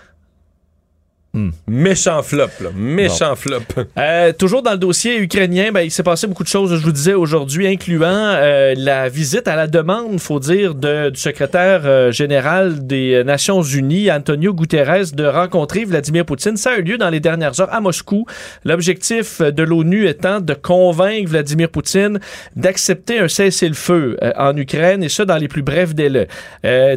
Hmm. 1.35 1.51
Méchant 1.66 2.22
flop, 2.22 2.47
là. 2.61 2.70
Méchant 2.74 3.35
flop. 3.35 3.59
Euh, 3.99 4.32
toujours 4.32 4.62
dans 4.62 4.72
le 4.72 4.78
dossier 4.78 5.18
ukrainien, 5.18 5.70
ben, 5.72 5.80
il 5.80 5.91
s'est 5.91 6.03
passé 6.03 6.26
beaucoup 6.26 6.43
de 6.45 6.49
choses, 6.49 6.70
je 6.76 6.82
vous 6.82 6.93
disais 6.93 7.14
aujourd'hui, 7.14 7.66
incluant 7.66 8.07
euh, 8.09 8.74
la 8.76 9.09
visite 9.09 9.47
à 9.49 9.57
la 9.57 9.66
demande, 9.66 10.18
faut 10.20 10.39
dire, 10.41 10.74
de- 10.74 11.11
du 11.11 11.20
secrétaire 11.20 11.82
euh, 11.85 12.11
général 12.12 12.87
des 12.87 13.22
Nations 13.24 13.62
Unies, 13.62 14.11
Antonio 14.12 14.53
Guterres, 14.55 15.12
de 15.12 15.24
rencontrer 15.24 15.85
Vladimir 15.85 16.24
Poutine. 16.24 16.57
Ça 16.57 16.70
a 16.72 16.76
eu 16.78 16.82
lieu 16.82 16.99
dans 16.99 17.11
les 17.11 17.20
dernières 17.20 17.61
heures 17.61 17.72
à 17.72 17.80
Moscou. 17.80 18.26
L'objectif 18.64 19.41
de 19.41 19.62
l'ONU 19.62 20.07
étant 20.07 20.41
de 20.41 20.55
convaincre 20.55 21.30
Vladimir 21.30 21.68
Poutine 21.68 22.20
d'accepter 22.57 23.18
un 23.18 23.28
cessez-le-feu 23.28 24.16
en 24.37 24.57
Ukraine, 24.57 25.03
et 25.03 25.09
ça 25.09 25.24
dans 25.24 25.37
les 25.37 25.49
plus 25.49 25.62
brefs 25.62 25.95
délais. 25.95 26.28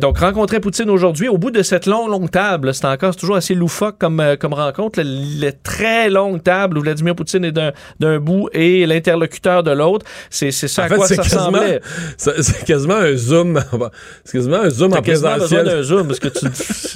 Donc, 0.02 0.20
rencontrer 0.20 0.60
Poutine 0.60 0.90
aujourd'hui, 0.90 1.28
au 1.28 1.38
bout 1.38 1.52
de 1.52 1.64
cette 1.64 1.86
longue, 1.86 2.10
longue 2.10 2.30
table, 2.32 2.74
c'est 2.74 2.86
encore 2.86 3.16
toujours 3.16 3.36
assez 3.38 3.56
loufoque 3.56 3.98
comme, 3.98 4.22
comme 4.36 4.54
rencontre, 4.54 5.02
la, 5.04 5.52
très 5.52 6.10
longue 6.10 6.44
table 6.44 6.78
où 6.78 6.82
Vladimir 6.82 7.16
Poutine 7.16 7.46
est 7.46 7.52
d'un- 7.52 8.20
bout 8.20 8.50
et 8.54 8.86
l'interlocuteur 8.86 9.64
de 9.64 9.72
l'autre. 9.72 10.06
C'est 10.30 10.52
ça 10.52 10.84
En 10.84 10.86
à 10.86 10.90
fait, 10.90 10.96
quoi 10.96 11.08
ça 11.08 11.16
quasiment, 11.18 11.42
ressemblait. 11.48 11.82
c'est 12.18 12.66
quasiment 12.66 12.96
un 12.96 13.16
zoom. 13.16 13.64
C'est 14.24 14.34
quasiment 14.38 14.58
un 14.62 14.70
zoom 14.70 14.94
en 14.94 15.02
présentiel. 15.02 15.66
d'un 15.66 15.82
zoom 15.84 16.08
parce 16.08 16.20
que 16.20 16.28
tu, 16.30 16.48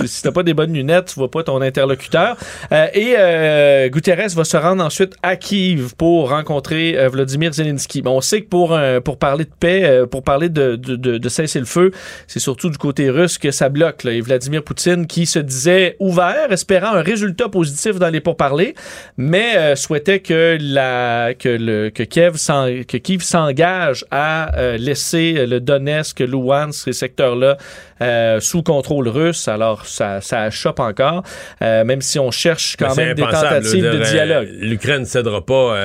si 0.07 0.21
t'as 0.23 0.31
pas 0.31 0.43
des 0.43 0.53
bonnes 0.53 0.73
lunettes, 0.73 1.05
tu 1.13 1.15
vois 1.15 1.29
pas 1.31 1.43
ton 1.43 1.61
interlocuteur. 1.61 2.35
Euh, 2.71 2.87
et 2.93 3.15
euh, 3.17 3.89
Guterres 3.89 4.29
va 4.35 4.43
se 4.43 4.57
rendre 4.57 4.83
ensuite 4.83 5.13
à 5.23 5.35
Kiev 5.35 5.93
pour 5.97 6.29
rencontrer 6.29 6.97
euh, 6.97 7.09
Vladimir 7.09 7.53
Zelensky. 7.53 8.01
Bon, 8.01 8.17
on 8.17 8.21
sait 8.21 8.41
que 8.41 8.47
pour 8.49 8.73
euh, 8.73 8.99
pour 8.99 9.17
parler 9.17 9.45
de 9.45 9.51
paix, 9.59 9.83
euh, 9.83 10.05
pour 10.05 10.23
parler 10.23 10.49
de, 10.49 10.75
de, 10.75 10.95
de, 10.95 11.17
de 11.17 11.29
cesser 11.29 11.59
le 11.59 11.65
feu, 11.65 11.91
c'est 12.27 12.39
surtout 12.39 12.69
du 12.69 12.77
côté 12.77 13.09
russe 13.09 13.37
que 13.37 13.51
ça 13.51 13.69
bloque. 13.69 14.03
Là. 14.03 14.11
Et 14.13 14.21
Vladimir 14.21 14.63
Poutine 14.63 15.07
qui 15.07 15.25
se 15.25 15.39
disait 15.39 15.95
ouvert, 15.99 16.51
espérant 16.51 16.93
un 16.95 17.01
résultat 17.01 17.20
résultats 17.21 17.49
positifs 17.49 17.99
dans 17.99 18.09
les 18.09 18.19
pourparlers, 18.21 18.73
mais 19.17 19.55
euh, 19.55 19.75
souhaitait 19.75 20.19
que, 20.19 20.57
la, 20.59 21.33
que, 21.33 21.49
le, 21.49 21.89
que, 21.89 22.03
Kiev, 22.03 22.35
s'en- 22.35 22.67
que 22.87 22.97
Kiev 22.97 23.21
s'engage 23.21 24.05
à 24.11 24.57
euh, 24.57 24.77
laisser 24.77 25.45
le 25.45 25.59
Donetsk, 25.59 26.19
Luhansk, 26.19 26.85
ces 26.85 26.93
secteurs-là 26.93 27.57
euh, 28.01 28.39
sous 28.39 28.63
contrôle 28.63 29.07
russe. 29.07 29.47
Alors, 29.47 29.85
ça, 29.85 30.21
ça 30.21 30.41
achoppe 30.41 30.79
encore, 30.79 31.23
euh, 31.61 31.83
même 31.83 32.01
si 32.01 32.17
on 32.19 32.31
cherche 32.31 32.75
quand 32.77 32.95
Mais 32.97 33.05
même 33.07 33.15
des 33.15 33.21
tentatives 33.23 33.83
de 33.83 34.03
dialogue. 34.03 34.47
L'Ukraine 34.59 35.01
ne 35.01 35.05
cédera 35.05 35.45
pas 35.45 35.75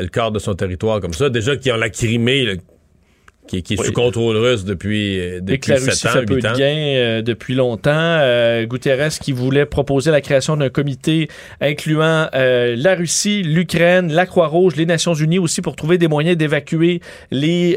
le 0.00 0.08
quart 0.08 0.32
de 0.32 0.38
son 0.38 0.54
territoire 0.54 1.00
comme 1.00 1.12
ça. 1.12 1.28
Déjà 1.28 1.56
qu'ils 1.56 1.72
ont 1.72 1.76
la 1.76 1.90
Crimée, 1.90 2.58
qui, 3.46 3.62
qui 3.62 3.74
est 3.74 3.80
Oui. 3.80 3.86
sous 3.86 3.92
contrôle 3.92 4.36
russe 4.36 4.64
depuis, 4.64 5.18
euh, 5.20 5.40
depuis 5.40 5.70
la 5.72 5.78
7 5.78 5.88
Russie 5.90 6.06
ans, 6.08 6.10
fait 6.10 6.24
peu 6.24 6.34
8 6.36 6.42
de 6.42 6.48
ans. 6.48 6.52
gains 6.54 6.64
euh, 6.96 7.22
depuis 7.22 7.54
longtemps. 7.54 7.90
Euh, 7.94 8.64
Guterres 8.66 9.18
qui 9.20 9.32
voulait 9.32 9.66
proposer 9.66 10.10
la 10.10 10.20
création 10.20 10.56
d'un 10.56 10.68
comité 10.68 11.28
incluant 11.60 12.28
euh, 12.34 12.74
la 12.76 12.94
Russie, 12.94 13.42
l'Ukraine, 13.42 14.12
la 14.12 14.26
Croix-Rouge, 14.26 14.76
les 14.76 14.86
Nations 14.86 15.14
Unies 15.14 15.38
aussi 15.38 15.62
pour 15.62 15.76
trouver 15.76 15.98
des 15.98 16.08
moyens 16.08 16.36
d'évacuer 16.36 17.00
les 17.30 17.76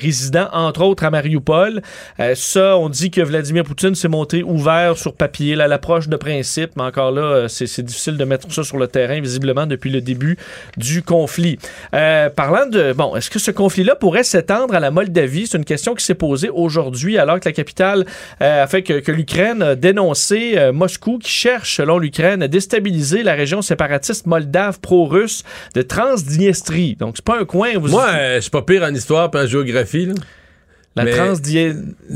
résidents, 0.00 0.48
entre 0.52 0.82
autres 0.82 1.04
à 1.04 1.10
Mariupol. 1.10 1.82
Ça, 2.34 2.76
on 2.78 2.88
dit 2.88 3.10
que 3.10 3.20
Vladimir 3.20 3.64
Poutine 3.64 3.94
s'est 3.94 4.08
monté 4.08 4.42
ouvert 4.42 4.96
sur 4.96 5.14
papier, 5.14 5.54
là, 5.54 5.68
l'approche 5.68 6.08
de 6.08 6.16
principe, 6.16 6.70
mais 6.76 6.82
encore 6.84 7.10
là, 7.12 7.46
c'est 7.48 7.66
c'est 7.66 7.82
difficile 7.82 8.16
de 8.16 8.24
mettre 8.24 8.50
ça 8.52 8.64
sur 8.64 8.78
le 8.78 8.86
terrain, 8.88 9.20
visiblement, 9.20 9.66
depuis 9.66 9.90
le 9.90 10.00
début 10.00 10.36
du 10.76 11.02
conflit. 11.02 11.58
Parlant 11.92 12.66
de... 12.66 12.92
Bon, 12.92 13.14
est-ce 13.16 13.30
que 13.30 13.38
ce 13.38 13.50
conflit-là 13.50 13.94
pourrait 13.94 14.24
s'étendre 14.24 14.74
à 14.74 14.80
la 14.80 14.90
C'est 15.14 15.58
une 15.58 15.64
question 15.64 15.94
qui 15.94 16.04
s'est 16.04 16.14
posée 16.14 16.50
aujourd'hui, 16.50 17.18
alors 17.18 17.40
que 17.40 17.48
la 17.48 17.52
capitale 17.52 18.06
euh, 18.42 18.64
a 18.64 18.66
fait 18.66 18.82
que, 18.82 19.00
que 19.00 19.12
l'Ukraine 19.12 19.62
a 19.62 19.74
dénoncé 19.74 20.54
euh, 20.56 20.72
Moscou, 20.72 21.18
qui 21.18 21.30
cherche, 21.30 21.76
selon 21.76 21.98
l'Ukraine, 21.98 22.42
à 22.42 22.48
déstabiliser 22.48 23.22
la 23.22 23.34
région 23.34 23.62
séparatiste 23.62 24.26
moldave 24.26 24.80
pro-russe 24.80 25.44
de 25.74 25.82
Transdniestrie. 25.82 26.96
Donc, 26.96 27.16
c'est 27.16 27.24
pas 27.24 27.40
un 27.40 27.44
coin... 27.44 27.70
Vous 27.78 27.88
Moi, 27.88 28.06
euh, 28.08 28.36
je 28.36 28.40
suis 28.40 28.50
pas 28.50 28.62
pire 28.62 28.82
en 28.82 28.94
histoire 28.94 29.30
et 29.34 29.38
en 29.38 29.46
géographie. 29.46 30.06
Là. 30.06 30.14
La 30.98 31.04
mais- 31.04 31.12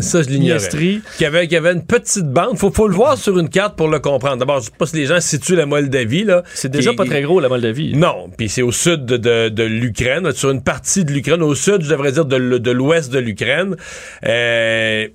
Transdniestrie... 0.01 1.03
Y, 1.21 1.25
avait, 1.25 1.47
y 1.47 1.57
avait 1.57 1.73
une 1.73 1.85
petite 1.85 2.27
bande. 2.27 2.57
Faut, 2.59 2.71
faut 2.71 2.89
le 2.89 2.95
voir 2.95 3.17
sur 3.19 3.39
une 3.39 3.49
carte 3.49 3.77
pour 3.77 3.89
le 3.89 3.99
comprendre. 3.99 4.37
D'abord, 4.39 4.61
je 4.61 4.67
sais 4.67 4.71
pas 4.79 4.87
si 4.87 4.97
les 4.97 5.07
gens 5.07 5.21
situent 5.21 5.57
la 5.57 5.67
Moldavie. 5.67 6.25
là. 6.25 6.43
C'est 6.55 6.71
déjà 6.71 6.91
Qui- 6.91 6.97
pas 6.97 7.05
très 7.05 7.23
gros, 7.23 7.41
la 7.41 7.49
Moldavie. 7.49 7.95
Non, 7.97 8.31
puis 8.37 8.49
c'est 8.49 8.63
au 8.63 8.73
sud 8.73 9.05
de, 9.07 9.17
de, 9.17 9.49
de 9.49 9.63
l'Ukraine, 9.65 10.31
sur 10.33 10.51
une 10.51 10.63
partie 10.63 11.05
de 11.05 11.13
l'Ukraine, 11.13 11.43
au 11.43 11.55
sud, 11.55 11.83
je 11.83 11.89
devrais 11.91 12.13
dire, 12.13 12.25
de, 12.25 12.59
de 12.59 12.71
l'ouest 12.71 13.13
de 13.13 13.19
l'Ukraine. 13.19 13.77
Euh, 14.25 15.09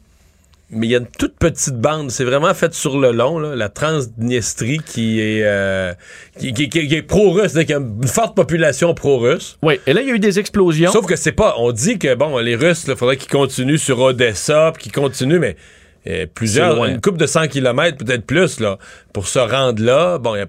mais 0.69 0.87
il 0.87 0.89
y 0.89 0.95
a 0.95 0.99
une 0.99 1.07
toute 1.07 1.37
petite 1.37 1.75
bande, 1.75 2.11
c'est 2.11 2.25
vraiment 2.25 2.53
fait 2.53 2.73
sur 2.73 2.99
le 2.99 3.11
long, 3.11 3.39
là, 3.39 3.55
la 3.55 3.69
Transdniestrie 3.69 4.79
qui 4.85 5.21
est, 5.21 5.43
euh, 5.45 5.93
qui, 6.39 6.51
qui- 6.53 6.67
qui- 6.69 6.87
qui 6.87 6.95
est 6.95 7.01
pro-russe, 7.03 7.53
y 7.55 7.73
a 7.73 7.77
une 7.77 8.05
forte 8.07 8.35
population 8.35 8.93
pro-russe. 8.93 9.57
Oui, 9.63 9.79
et 9.87 9.93
là, 9.93 10.01
il 10.01 10.07
y 10.07 10.11
a 10.11 10.15
eu 10.15 10.19
des 10.19 10.39
explosions. 10.39 10.91
Sauf 10.91 11.05
que 11.05 11.15
c'est 11.15 11.31
pas, 11.31 11.55
on 11.57 11.71
dit 11.71 11.97
que 11.99 12.15
bon, 12.15 12.37
les 12.39 12.55
Russes, 12.55 12.83
il 12.87 12.95
faudrait 12.97 13.15
qu'ils 13.17 13.31
continuent 13.31 13.77
sur 13.77 13.99
Odessa, 14.01 14.71
puis 14.73 14.83
qu'ils 14.83 14.91
continuent, 14.91 15.39
mais 15.39 15.55
euh, 16.07 16.25
plusieurs, 16.33 16.75
une 16.89 17.01
coupe 17.01 17.17
de 17.17 17.25
100 17.27 17.47
km, 17.47 17.97
peut-être 18.03 18.25
plus, 18.25 18.59
là, 18.59 18.77
pour 19.13 19.27
se 19.27 19.39
rendre 19.39 19.81
là. 19.83 20.17
Bon, 20.17 20.35
il 20.35 20.39
y 20.39 20.41
a- 20.41 20.47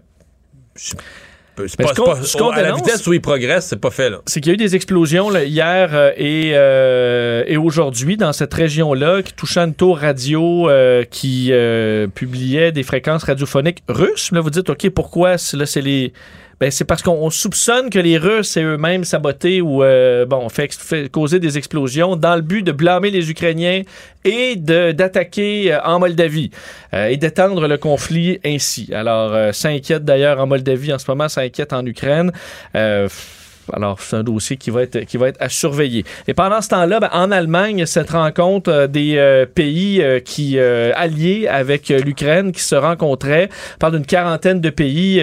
c'est 1.67 1.77
pas, 1.77 1.95
ce 1.95 2.01
pas- 2.01 2.23
ce 2.23 2.39
à 2.53 2.63
la 2.63 2.73
vitesse 2.73 3.07
où 3.07 3.13
ils 3.13 3.21
progressent, 3.21 3.67
c'est 3.67 3.81
pas 3.81 3.91
fait, 3.91 4.13
c'est 4.27 4.41
qu'il 4.41 4.51
y 4.51 4.53
a 4.53 4.55
eu 4.55 4.59
des 4.59 4.77
explosions 4.77 5.31
là, 5.31 5.45
hier 5.45 5.91
euh, 5.93 6.13
et, 6.17 6.53
euh, 6.55 7.45
et 7.47 7.57
aujourd'hui 7.57 8.17
dans 8.17 8.33
cette 8.33 8.55
région-là, 8.55 9.23
qui 9.23 9.33
touchant 9.33 9.65
une 9.65 9.75
tour 9.75 9.99
radio 9.99 10.69
euh, 10.69 11.05
qui 11.05 11.53
publiait 12.15 12.73
des 12.73 12.83
fréquences 12.83 13.25
radiophoniques 13.25 13.83
russes. 13.89 14.31
Là, 14.33 14.41
vous 14.41 14.51
dites, 14.51 14.71
OK, 14.71 14.89
pourquoi 14.91 15.37
là, 15.53 15.67
c'est 15.67 15.81
les. 15.81 16.13
Ben, 16.61 16.73
c'est 16.73 16.85
parce 16.85 17.03
qu'on 17.03 17.13
on 17.13 17.31
soupçonne 17.31 17.89
que 17.89 18.01
les 18.01 18.19
Russes 18.19 18.57
aient 18.57 18.65
eux-mêmes 18.65 19.05
saboté 19.05 19.61
ou 19.61 19.85
euh, 19.85 20.27
bon, 20.27 20.49
fait, 20.49 21.09
causer 21.11 21.39
des 21.39 21.57
explosions 21.57 22.17
dans 22.17 22.35
le 22.35 22.43
but 22.43 22.63
de 22.63 22.73
blâmer 22.73 23.11
les 23.11 23.31
Ukrainiens 23.31 23.83
et 24.25 24.57
d'attaquer 24.57 25.73
euh, 25.73 25.81
en 25.85 26.01
Moldavie 26.01 26.51
euh, 26.95 27.07
et 27.07 27.17
d'étendre 27.17 27.69
le 27.69 27.79
conflit 27.79 28.41
ainsi. 28.45 28.91
Alors, 28.93 29.33
euh, 29.33 29.53
ça 29.53 29.69
inquiète 29.69 30.05
d'ailleurs 30.05 30.41
en 30.41 30.47
Moldavie 30.47 30.93
en 30.93 30.99
ce 30.99 31.09
moment, 31.09 31.29
ça 31.29 31.43
inquiète 31.43 31.73
en 31.73 31.87
Ukraine. 31.87 32.33
Alors, 33.73 34.01
c'est 34.01 34.17
un 34.17 34.23
dossier 34.23 34.57
qui 34.57 34.71
va 34.71 34.83
être, 34.83 35.01
qui 35.01 35.17
va 35.17 35.29
être 35.29 35.41
à 35.41 35.49
surveiller. 35.49 36.05
Et 36.27 36.35
pendant 36.35 36.61
ce 36.61 36.69
temps-là, 36.69 37.01
ben, 37.01 37.11
en 37.13 37.31
Allemagne, 37.31 37.87
cette 37.87 38.11
rencontre 38.11 38.71
euh, 38.71 38.87
des 38.87 39.17
euh, 39.17 39.47
pays 39.47 40.01
euh, 40.03 40.21
qui 40.21 40.59
alliés 40.59 41.47
avec 41.49 41.89
l'Ukraine 41.89 42.53
qui 42.53 42.63
se 42.63 42.75
rencontraient, 42.75 43.49
on 43.75 43.79
parle 43.79 43.95
d'une 43.95 44.07
quarantaine 44.07 44.61
de 44.61 44.71
pays 44.71 45.21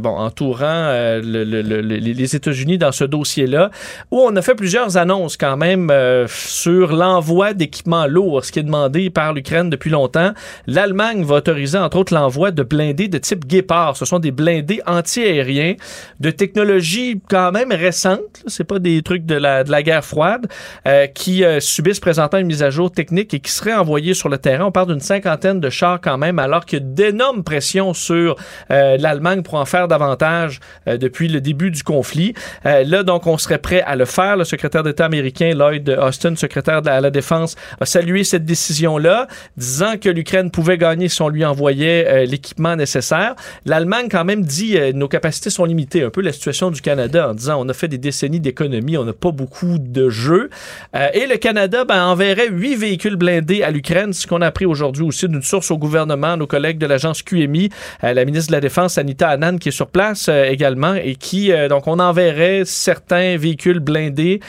bon, 0.00 0.10
entourant 0.10 0.90
le- 0.90 1.20
le- 1.44 1.62
le- 1.62 1.80
le- 1.80 1.96
les 1.96 2.36
États-Unis 2.36 2.78
dans 2.78 2.92
ce 2.92 3.04
dossier-là, 3.04 3.70
où 4.10 4.20
on 4.20 4.34
a 4.36 4.42
fait 4.42 4.54
plusieurs 4.54 4.96
annonces 4.96 5.36
quand 5.36 5.56
même 5.56 5.92
sur 6.26 6.94
l'envoi 6.94 7.52
d'équipements 7.54 8.06
lourds, 8.06 8.44
ce 8.44 8.52
qui 8.52 8.58
est 8.58 8.64
demandé 8.64 9.10
par 9.10 9.32
l'Ukraine 9.32 9.70
depuis 9.70 9.90
longtemps. 9.90 10.32
L'Allemagne 10.66 11.24
va 11.24 11.36
autoriser 11.36 11.78
entre 11.78 11.98
autres 11.98 12.14
l'envoi 12.14 12.50
de 12.50 12.62
blindés 12.62 13.08
de 13.08 13.18
type 13.18 13.46
Guépard. 13.46 13.96
Ce 13.96 14.04
sont 14.04 14.18
des 14.18 14.30
blindés 14.32 14.80
anti-aériens 14.86 15.74
de 16.20 16.30
technologie 16.30 17.20
quand 17.28 17.52
même 17.52 17.72
récente. 17.76 18.20
là. 18.20 18.48
C'est 18.48 18.64
pas 18.64 18.78
des 18.78 19.02
trucs 19.02 19.24
de 19.24 19.34
la, 19.34 19.64
de 19.64 19.70
la 19.70 19.82
guerre 19.82 20.04
froide 20.04 20.46
euh, 20.86 21.06
qui 21.06 21.44
euh, 21.44 21.60
subissent 21.60 22.00
présentement 22.00 22.38
une 22.38 22.46
mise 22.46 22.62
à 22.62 22.70
jour 22.70 22.90
technique 22.90 23.34
et 23.34 23.40
qui 23.40 23.50
seraient 23.50 23.74
envoyés 23.74 24.14
sur 24.14 24.28
le 24.28 24.38
terrain. 24.38 24.64
On 24.64 24.72
parle 24.72 24.88
d'une 24.88 25.00
cinquantaine 25.00 25.60
de 25.60 25.70
chars 25.70 26.00
quand 26.00 26.18
même, 26.18 26.38
alors 26.38 26.64
qu'il 26.64 26.78
y 26.78 26.82
a 26.82 26.84
d'énormes 26.84 27.44
pressions 27.44 27.94
sur 27.94 28.36
euh, 28.70 28.96
l'Allemagne 28.98 29.42
pour 29.42 29.54
en 29.54 29.64
faire 29.64 29.88
davantage 29.88 30.60
euh, 30.88 30.96
depuis 30.96 31.28
le 31.28 31.40
début 31.40 31.70
du 31.70 31.82
conflit. 31.82 32.34
Euh, 32.64 32.84
là, 32.84 33.02
donc, 33.02 33.26
on 33.26 33.38
serait 33.38 33.58
prêt 33.58 33.82
à 33.82 33.96
le 33.96 34.04
faire. 34.04 34.36
Le 34.36 34.44
secrétaire 34.44 34.82
d'État 34.82 35.04
américain 35.04 35.52
Lloyd 35.54 35.88
Austin, 35.88 36.34
secrétaire 36.36 36.80
à 36.86 37.00
la 37.00 37.10
Défense, 37.10 37.56
a 37.80 37.86
salué 37.86 38.24
cette 38.24 38.44
décision-là, 38.44 39.26
disant 39.56 39.96
que 40.00 40.08
l'Ukraine 40.08 40.50
pouvait 40.50 40.78
gagner 40.78 41.08
si 41.08 41.22
on 41.22 41.28
lui 41.28 41.44
envoyait 41.44 42.06
euh, 42.06 42.24
l'équipement 42.24 42.76
nécessaire. 42.76 43.34
L'Allemagne, 43.64 44.08
quand 44.10 44.24
même, 44.24 44.44
dit 44.44 44.76
nos 44.94 45.08
capacités 45.08 45.50
sont 45.50 45.64
limitées. 45.64 46.02
Un 46.02 46.10
peu 46.10 46.20
la 46.20 46.32
situation 46.32 46.70
du 46.70 46.80
Canada 46.80 47.30
en 47.30 47.34
disant 47.34 47.60
a 47.68 47.74
fait 47.74 47.88
des 47.88 47.98
décennies 47.98 48.40
d'économie, 48.40 48.96
on 48.96 49.04
n'a 49.04 49.12
pas 49.12 49.30
beaucoup 49.30 49.78
de 49.78 50.08
jeux. 50.08 50.50
Euh, 50.94 51.08
et 51.14 51.26
le 51.26 51.36
Canada 51.36 51.84
ben, 51.84 52.06
enverrait 52.06 52.48
huit 52.48 52.76
véhicules 52.76 53.16
blindés 53.16 53.62
à 53.62 53.70
l'Ukraine, 53.70 54.12
ce 54.12 54.26
qu'on 54.26 54.40
a 54.42 54.46
appris 54.46 54.66
aujourd'hui 54.66 55.04
aussi 55.04 55.28
d'une 55.28 55.42
source 55.42 55.70
au 55.70 55.78
gouvernement, 55.78 56.36
nos 56.36 56.46
collègues 56.46 56.78
de 56.78 56.86
l'agence 56.86 57.22
QMI, 57.22 57.70
euh, 58.04 58.14
la 58.14 58.24
ministre 58.24 58.50
de 58.50 58.56
la 58.56 58.60
Défense, 58.60 58.98
Anita 58.98 59.28
Anand, 59.28 59.58
qui 59.58 59.68
est 59.68 59.72
sur 59.72 59.88
place 59.88 60.28
euh, 60.28 60.44
également, 60.44 60.94
et 60.94 61.16
qui, 61.16 61.52
euh, 61.52 61.68
donc, 61.68 61.86
on 61.86 61.98
enverrait 61.98 62.62
certains 62.64 63.36
véhicules 63.36 63.80
blindés, 63.80 64.40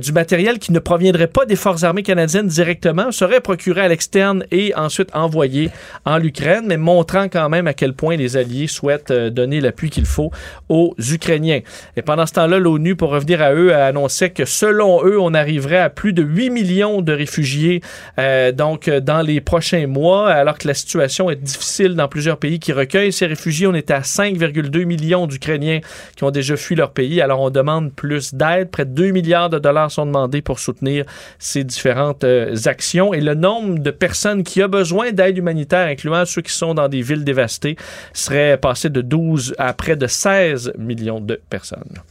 du 0.00 0.12
matériel 0.12 0.58
qui 0.58 0.72
ne 0.72 0.78
proviendrait 0.78 1.26
pas 1.26 1.44
des 1.44 1.56
forces 1.56 1.82
armées 1.82 2.02
canadiennes 2.02 2.46
directement, 2.46 3.10
serait 3.12 3.40
procuré 3.40 3.82
à 3.82 3.88
l'externe 3.88 4.44
et 4.50 4.74
ensuite 4.74 5.14
envoyé 5.14 5.70
en 6.04 6.18
l'Ukraine, 6.18 6.64
mais 6.66 6.76
montrant 6.76 7.28
quand 7.28 7.48
même 7.48 7.66
à 7.66 7.74
quel 7.74 7.92
point 7.92 8.16
les 8.16 8.36
Alliés 8.36 8.66
souhaitent 8.66 9.12
donner 9.12 9.60
l'appui 9.60 9.90
qu'il 9.90 10.06
faut 10.06 10.30
aux 10.68 10.94
Ukrainiens. 10.98 11.60
Et 11.96 12.02
pendant 12.02 12.26
ce 12.26 12.32
temps-là, 12.34 12.58
l'ONU, 12.62 12.96
pour 12.96 13.10
revenir 13.10 13.42
à 13.42 13.52
eux, 13.52 13.74
a 13.74 13.86
annoncé 13.86 14.30
que 14.30 14.44
selon 14.44 15.04
eux, 15.04 15.20
on 15.20 15.34
arriverait 15.34 15.78
à 15.78 15.90
plus 15.90 16.12
de 16.12 16.22
8 16.22 16.50
millions 16.50 17.02
de 17.02 17.12
réfugiés 17.12 17.82
euh, 18.18 18.52
donc 18.52 18.88
euh, 18.88 19.00
dans 19.00 19.22
les 19.22 19.40
prochains 19.40 19.86
mois, 19.86 20.30
alors 20.30 20.58
que 20.58 20.68
la 20.68 20.74
situation 20.74 21.30
est 21.30 21.36
difficile 21.36 21.94
dans 21.94 22.08
plusieurs 22.08 22.38
pays 22.38 22.58
qui 22.58 22.72
recueillent 22.72 23.12
ces 23.12 23.26
réfugiés. 23.26 23.66
On 23.66 23.74
était 23.74 23.94
à 23.94 24.00
5,2 24.00 24.84
millions 24.84 25.26
d'Ukrainiens 25.26 25.80
qui 26.16 26.24
ont 26.24 26.30
déjà 26.30 26.56
fui 26.56 26.74
leur 26.74 26.92
pays. 26.92 27.20
Alors 27.20 27.40
on 27.40 27.50
demande 27.50 27.92
plus 27.92 28.34
d'aide. 28.34 28.70
Près 28.70 28.84
de 28.84 28.90
2 28.90 29.10
milliards 29.10 29.50
de 29.50 29.58
dollars 29.58 29.90
sont 29.90 30.06
demandés 30.06 30.42
pour 30.42 30.58
soutenir 30.58 31.04
ces 31.38 31.64
différentes 31.64 32.24
euh, 32.24 32.54
actions. 32.66 33.14
Et 33.14 33.20
le 33.20 33.34
nombre 33.34 33.78
de 33.78 33.90
personnes 33.90 34.44
qui 34.44 34.62
ont 34.62 34.68
besoin 34.68 35.12
d'aide 35.12 35.38
humanitaire, 35.38 35.88
incluant 35.88 36.24
ceux 36.24 36.42
qui 36.42 36.52
sont 36.52 36.74
dans 36.74 36.88
des 36.88 37.02
villes 37.02 37.24
dévastées, 37.24 37.76
serait 38.12 38.56
passé 38.56 38.90
de 38.90 39.00
12 39.00 39.54
à 39.58 39.72
près 39.72 39.96
de 39.96 40.06
16 40.06 40.74
millions 40.78 41.20
de 41.20 41.40
personnes. 41.50 42.02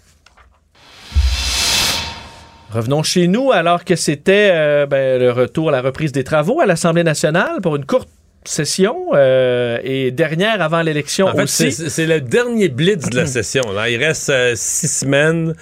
Revenons 2.72 3.04
chez 3.04 3.28
nous 3.28 3.52
alors 3.52 3.84
que 3.84 3.96
c'était 3.96 4.50
euh, 4.54 4.86
ben, 4.86 5.20
le 5.20 5.32
retour, 5.32 5.72
la 5.72 5.82
reprise 5.82 6.12
des 6.12 6.24
travaux 6.24 6.62
à 6.62 6.66
l'Assemblée 6.66 7.04
nationale 7.04 7.60
pour 7.62 7.76
une 7.76 7.86
courte 7.86 8.08
session 8.46 9.10
euh, 9.14 9.78
et 9.84 10.10
dernière 10.12 10.62
avant 10.62 10.82
l'élection 10.82 11.28
En 11.28 11.36
fait, 11.36 11.44
aussi. 11.44 11.72
c'est- 11.72 12.06
le 12.08 12.22
dernier 12.22 12.70
blitz 12.70 13.10
de 13.10 13.16
la 13.18 13.26
session. 13.28 13.62
Là. 13.74 13.90
Il 13.90 13.98
reste 14.04 14.30
euh, 14.30 14.54
six 14.56 14.88
semaines. 14.88 15.54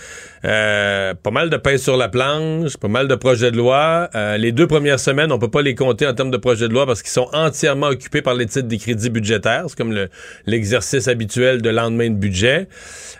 Euh, 0.45 1.13
pas 1.21 1.31
mal 1.31 1.49
de 1.49 1.57
pain 1.57 1.77
sur 1.77 1.97
la 1.97 2.07
planche, 2.07 2.77
pas 2.77 2.87
mal 2.87 3.07
de 3.07 3.15
projets 3.15 3.51
de 3.51 3.57
loi. 3.57 4.09
Euh, 4.15 4.37
les 4.37 4.51
deux 4.51 4.67
premières 4.67 4.99
semaines, 4.99 5.31
on 5.31 5.39
peut 5.39 5.49
pas 5.51 5.61
les 5.61 5.75
compter 5.75 6.07
en 6.07 6.13
termes 6.13 6.31
de 6.31 6.37
projets 6.37 6.67
de 6.69 6.73
loi 6.73 6.85
parce 6.85 7.01
qu'ils 7.01 7.11
sont 7.11 7.27
entièrement 7.33 7.87
occupés 7.87 8.21
par 8.21 8.33
les 8.35 8.45
titres 8.45 8.67
des 8.67 8.77
crédits 8.77 9.09
budgétaires. 9.09 9.63
C'est 9.67 9.77
comme 9.77 9.91
le- 9.91 10.09
l'exercice 10.45 11.07
habituel 11.09 11.61
de 11.61 11.69
lendemain 11.69 12.09
de 12.09 12.15
budget. 12.15 12.67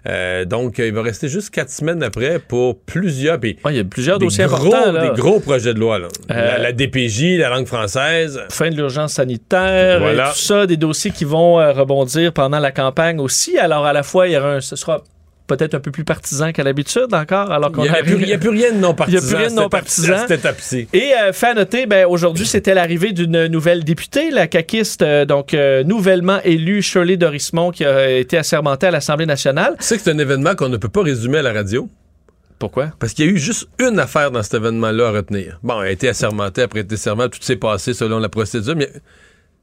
Euh, 0.07 0.45
donc, 0.45 0.78
il 0.78 0.93
va 0.93 1.01
rester 1.01 1.28
juste 1.28 1.49
quatre 1.49 1.70
semaines 1.72 2.01
après 2.03 2.39
pour 2.39 2.80
plusieurs. 2.80 3.38
Ouais, 3.43 3.55
il 3.72 3.76
y 3.76 3.80
a 3.80 3.84
plusieurs 3.84 4.17
dossiers 4.17 4.45
gros, 4.45 4.74
importants. 4.74 4.91
là. 4.93 5.09
Des 5.09 5.20
gros 5.22 5.39
projets 5.41 5.74
de 5.74 5.80
loi. 5.80 5.99
Là. 5.99 6.07
la, 6.30 6.36
Euh, 6.38 6.57
la 6.59 6.72
DPJ, 6.72 7.38
la 7.38 7.49
langue 7.49 7.67
française. 7.67 8.41
fin 8.49 8.70
de 8.70 8.76
l'urgence 8.76 9.13
sanitaire, 9.13 9.99
Voilà. 9.99 10.30
et 10.30 10.32
tout 10.32 10.38
ça, 10.39 10.65
des 10.65 10.78
dossiers 10.78 11.11
qui 11.11 11.26
vont 11.26 11.59
euh, 11.59 11.74
rebondir 11.74 12.32
pendant 12.32 12.59
la 12.59 12.72
campagne 12.72 13.20
aussi. 13.20 13.57
Alors, 13.57 13.86
à 13.86 13.91
la 13.93 14.03
fois, 14.03 14.28
il 14.28 14.34
y 14.34 14.38
aura 14.38 14.53
un, 14.53 14.61
ce 14.61 14.76
sera 14.78 15.01
peut-être 15.50 15.76
un 15.76 15.80
peu 15.82 15.91
plus 15.91 16.06
partisan 16.06 16.52
qu'à 16.54 16.64
l'habitude 16.64 17.14
encore, 17.14 17.52
alors 17.52 17.70
Il 17.72 17.76
qu'on 17.76 17.82
n'y 17.84 17.89
a, 17.89 17.93
arrive- 17.93 18.16
plus- 18.16 18.24
il 18.24 18.30
y 18.30 18.34
a 18.34 18.38
plus 18.38 18.50
rien 18.50 18.72
de 18.72 18.78
non 18.78 18.95
Il 19.08 19.14
y 19.14 19.18
a 19.18 19.20
partisan. 19.20 19.28
plus 19.28 19.36
rien 19.36 20.24
de 20.24 20.28
cette 20.30 20.39
étape-ci. 20.39 20.88
Et 20.93 21.12
euh, 21.22 21.34
fait 21.34 21.47
à 21.47 21.54
noter, 21.56 21.86
ben, 21.86 22.06
aujourd'hui, 22.08 22.45
c'était 22.45 22.74
l'arrivée 22.74 23.12
d'une 23.12 23.47
nouvelle 23.47 23.84
députée, 23.84 24.32
la 24.32 24.47
caquiste, 24.47 25.02
euh, 25.02 25.26
donc 25.26 25.54
euh, 25.54 25.84
nouvellement 25.84 26.39
élue 26.45 26.82
Shirley 26.82 27.18
Dorismont, 27.18 27.72
qui 27.72 27.84
a 27.84 28.10
été 28.12 28.38
assermentée 28.38 28.88
à 28.88 28.91
l'Assemblée 28.91 29.26
nationale. 29.26 29.76
Tu 29.80 29.86
sais 29.86 29.97
que 29.97 30.04
c'est 30.04 30.12
un 30.12 30.20
événement 30.20 30.56
qu'on 30.56 30.70
ne 30.70 30.78
peut 30.78 30.89
pas 30.89 31.04
résumer 31.04 31.39
à 31.39 31.41
la 31.41 31.52
radio. 31.54 31.89
Pourquoi? 32.60 32.91
Parce 33.00 33.14
qu'il 33.14 33.26
y 33.26 33.30
a 33.30 33.32
eu 33.32 33.38
juste 33.38 33.68
une 33.80 34.00
affaire 34.00 34.32
dans 34.32 34.43
cet 34.43 34.56
événement-là 34.56 35.08
à 35.08 35.12
retenir. 35.12 35.60
Bon, 35.64 35.82
elle 35.82 35.88
a 35.88 35.91
été 35.91 36.10
assermentée, 36.10 36.62
après 36.62 36.82
été 36.82 36.97
serment, 36.97 37.30
tout 37.30 37.41
s'est 37.41 37.56
passé 37.56 37.93
selon 37.93 38.20
la 38.20 38.28
procédure, 38.30 38.76
mais 38.76 38.89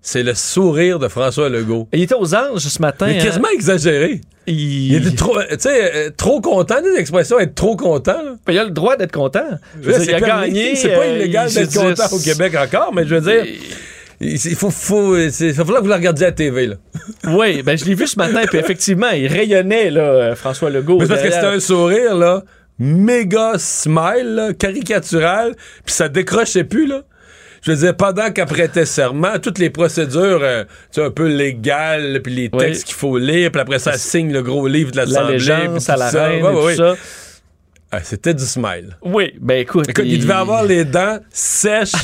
c'est 0.06 0.22
le 0.22 0.34
sourire 0.34 1.00
de 1.00 1.08
François 1.08 1.48
Legault. 1.48 1.88
Il 1.92 2.00
était 2.00 2.14
aux 2.14 2.32
anges 2.32 2.60
ce 2.60 2.80
matin. 2.80 3.06
Mais 3.08 3.18
hein. 3.18 3.24
quasiment 3.24 3.48
exagéré. 3.52 4.20
Il... 4.46 4.92
Il 4.92 4.94
était 4.94 5.16
trop, 5.16 5.36
tu 5.42 5.56
sais, 5.58 5.96
euh, 5.96 6.10
trop 6.16 6.40
content, 6.40 6.80
des 6.80 6.94
expressions, 6.96 7.40
être 7.40 7.56
trop 7.56 7.74
content. 7.74 8.22
là. 8.22 8.36
Il 8.48 8.56
a 8.56 8.64
le 8.64 8.70
droit 8.70 8.96
d'être 8.96 9.10
content. 9.10 9.44
Je 9.80 9.86
veux 9.86 9.92
Là, 9.92 9.98
dire, 9.98 10.06
c'est 10.06 10.12
il 10.12 10.14
a 10.14 10.20
gagné. 10.20 10.76
C'est 10.76 10.90
pas 10.90 11.00
euh, 11.00 11.16
illégal 11.16 11.48
il 11.50 11.54
d'être 11.56 11.74
content 11.74 12.16
au 12.16 12.20
Québec 12.20 12.54
encore, 12.56 12.94
mais 12.94 13.04
je 13.04 13.16
veux 13.16 13.20
dire, 13.20 13.46
il 14.20 14.34
il 14.46 14.54
faut, 14.54 14.70
faut, 14.70 15.16
il 15.16 15.28
va 15.28 15.64
falloir 15.64 15.78
que 15.78 15.84
vous 15.84 15.90
la 15.90 15.96
regardiez 15.96 16.26
à 16.26 16.28
la 16.28 16.34
TV. 16.36 16.68
Là. 16.68 16.76
Oui, 17.24 17.62
ben 17.64 17.76
je 17.76 17.84
l'ai 17.84 17.94
vu 17.94 18.06
ce 18.06 18.16
matin, 18.16 18.42
puis 18.46 18.58
effectivement, 18.58 19.10
il 19.10 19.26
rayonnait, 19.26 19.90
là, 19.90 20.02
euh, 20.02 20.34
François 20.36 20.70
Legault. 20.70 20.98
Mais 20.98 21.06
c'est 21.06 21.08
parce 21.08 21.22
que 21.22 21.32
c'était 21.32 21.46
un 21.46 21.58
sourire, 21.58 22.14
là, 22.14 22.44
méga 22.78 23.54
smile, 23.58 24.34
là, 24.36 24.52
caricatural, 24.52 25.56
puis 25.84 25.94
ça 25.94 26.08
décrochait 26.08 26.62
plus, 26.62 26.86
là. 26.86 27.02
Je 27.62 27.72
veux 27.72 27.76
dire, 27.78 27.96
pendant 27.96 28.30
qu'elle 28.30 28.46
prêtait 28.46 28.84
serment, 28.86 29.38
toutes 29.42 29.58
les 29.58 29.70
procédures, 29.70 30.40
euh, 30.42 30.64
tu 30.64 31.00
sais, 31.00 31.04
un 31.04 31.10
peu 31.10 31.26
légales, 31.26 32.20
puis 32.22 32.34
les 32.34 32.50
Oui. 32.52 32.58
textes 32.58 32.84
qu'il 32.84 32.94
faut 32.94 33.18
lire, 33.18 33.50
puis 33.50 33.60
après 33.60 33.78
ça, 33.78 33.92
elle 33.94 33.98
signe 33.98 34.32
le 34.32 34.42
gros 34.42 34.66
livre 34.66 34.90
de 34.92 34.96
l'Assemblée. 34.98 35.36
Puis 35.38 35.50
à 35.50 35.66
tout 35.66 36.00
la 36.00 36.10
ça. 36.10 36.26
reine 36.26 36.44
Ouais, 36.44 36.50
et 36.50 36.54
tout 36.54 36.62
ouais. 36.66 36.76
ça. 36.76 36.94
Ah, 37.92 38.00
C'était 38.02 38.34
du 38.34 38.44
smile. 38.44 38.96
Oui, 39.02 39.32
ben 39.40 39.58
écoute. 39.60 39.88
Écoute, 39.88 40.04
il 40.06 40.20
devait 40.20 40.32
avoir 40.34 40.64
les 40.64 40.84
dents 40.84 41.18
sèches. 41.30 41.92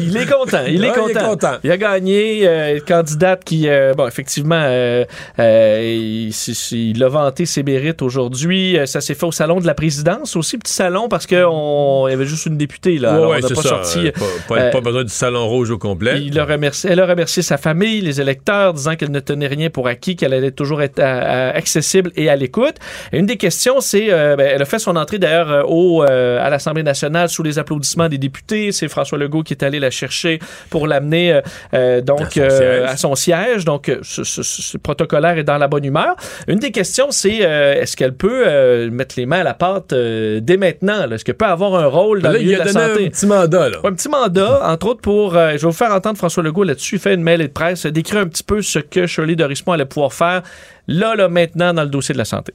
il 0.00 0.16
est 0.16 0.26
content. 0.30 0.64
Il 0.66 0.84
est 0.84 0.90
Ouais, 0.90 0.96
il 1.06 1.10
est 1.10 1.14
content. 1.14 1.28
content. 1.30 1.52
Il 1.62 1.70
a 1.70 1.76
gagné. 1.76 2.40
euh, 2.48 2.80
candidate 2.86 3.44
qui, 3.44 3.68
euh, 3.68 3.94
bon, 3.94 4.06
effectivement, 4.06 4.60
euh, 4.60 5.04
euh, 5.38 6.30
il, 6.72 7.02
a 7.04 7.08
vanté 7.08 7.46
ses 7.46 7.62
mérites 7.62 8.02
aujourd'hui. 8.02 8.78
Ça 8.86 9.00
s'est 9.00 9.14
fait 9.14 9.26
au 9.26 9.32
salon 9.32 9.60
de 9.60 9.66
la 9.66 9.74
présidence 9.74 10.36
aussi, 10.36 10.58
petit 10.58 10.72
salon 10.72 11.08
parce 11.08 11.26
qu'il 11.26 11.38
y 11.38 12.12
avait 12.12 12.26
juste 12.26 12.46
une 12.46 12.56
députée 12.56 12.98
là. 12.98 13.10
Ouais, 13.12 13.16
Alors, 13.18 13.30
ouais, 13.30 13.38
on 13.44 13.48
n'a 13.48 13.54
pas 13.54 13.62
ça. 13.62 13.68
sorti. 13.68 14.10
Pas, 14.48 14.54
pas- 14.56 14.70
pas 14.70 14.80
besoin 14.80 15.04
du 15.04 15.12
salon 15.12 15.46
rouge 15.48 15.70
au 15.70 15.78
complet. 15.78 16.20
Il 16.22 16.38
a 16.38 16.44
remercié, 16.44 16.90
elle 16.90 17.00
a 17.00 17.06
remercié 17.06 17.42
sa 17.42 17.58
famille, 17.58 18.00
les 18.00 18.20
électeurs, 18.20 18.74
disant 18.74 18.96
qu'elle 18.96 19.10
ne 19.12 19.20
tenait 19.20 19.46
rien 19.46 19.70
pour 19.70 19.86
acquis, 19.88 20.16
qu'elle 20.16 20.32
allait 20.34 20.50
toujours 20.50 20.82
être 20.82 20.98
à- 20.98 21.48
à- 21.50 21.56
accessible 21.56 22.10
et 22.18 22.28
à 22.28 22.36
l'écoute. 22.36 22.76
Une 23.12 23.26
des 23.26 23.36
questions, 23.36 23.80
c'est, 23.80 24.08
euh, 24.12 24.36
ben, 24.36 24.48
elle 24.54 24.62
a 24.62 24.64
fait 24.64 24.78
son 24.78 24.96
entrée 24.96 25.18
d'ailleurs 25.18 25.50
euh, 25.50 25.62
au, 25.66 26.02
euh, 26.04 26.44
à 26.44 26.50
l'Assemblée 26.50 26.82
nationale 26.82 27.28
sous 27.28 27.42
les 27.42 27.58
applaudissements 27.58 28.08
des 28.08 28.18
députés. 28.18 28.72
C'est 28.72 28.88
François 28.88 29.18
Legault 29.18 29.42
qui 29.42 29.54
est 29.54 29.62
allé 29.62 29.78
la 29.80 29.90
chercher 29.90 30.38
pour 30.70 30.86
l'amener 30.86 31.32
euh, 31.32 31.40
euh, 31.74 32.00
donc 32.00 32.36
À 32.36 32.50
son 32.50 32.50
siège. 32.50 32.82
à 32.88 32.96
son 32.96 33.14
siège. 33.14 33.64
Donc, 33.64 33.90
ce, 34.02 34.24
ce- 34.24 34.42
ce 34.42 34.76
protocolaire 34.78 35.38
est 35.38 35.44
dans 35.44 35.58
la 35.58 35.68
bonne 35.68 35.84
humeur. 35.84 36.16
Une 36.48 36.58
des 36.58 36.70
questions, 36.70 37.10
c'est 37.10 37.38
euh, 37.42 37.74
est-ce 37.80 37.96
qu'elle 37.96 38.14
peut 38.14 38.44
euh, 38.46 38.90
mettre 38.90 39.14
les 39.16 39.26
mains 39.26 39.40
à 39.40 39.44
la 39.44 39.54
pâte 39.54 39.92
euh, 39.92 40.40
dès 40.40 40.56
maintenant? 40.56 41.10
Est-ce 41.10 41.24
qu'elle 41.24 41.36
peut 41.36 41.44
avoir 41.46 41.74
un 41.76 41.86
rôle 41.86 42.22
dans 42.22 42.30
Là, 42.30 42.34
le 42.38 42.40
il 42.42 42.46
milieu 42.48 42.60
a 42.60 42.64
de 42.64 42.68
la 42.68 42.72
donné 42.72 42.88
santé? 42.94 43.06
un 43.06 43.10
petit 43.10 43.26
mandat, 43.26 43.68
là. 43.68 43.76
Un 43.84 43.92
petit 43.92 44.08
mandat, 44.08 44.60
entre 44.64 44.86
autres 44.88 45.00
pour. 45.00 45.36
euh, 45.36 45.50
je 45.52 45.56
vais 45.58 45.66
vous 45.66 45.72
faire 45.72 45.92
entendre 45.92 46.16
François 46.18 46.42
Legault 46.42 46.64
là-dessus. 46.64 46.96
Il 46.96 47.00
fait 47.00 47.14
une 47.14 47.22
mail 47.22 47.40
de 47.40 47.46
presse, 47.46 47.86
décrit 47.86 48.18
un 48.18 48.26
petit 48.26 48.42
peu 48.42 48.62
ce 48.62 48.78
que 48.78 49.06
Shirley 49.06 49.36
Dorismont 49.36 49.72
allait 49.74 49.84
pouvoir 49.84 50.12
faire 50.12 50.42
là, 50.88 51.14
là, 51.14 51.28
maintenant, 51.28 51.72
dans 51.72 51.84
le 51.84 51.88
dossier 51.90 52.12
de 52.14 52.18
la 52.18 52.24
santé. 52.24 52.52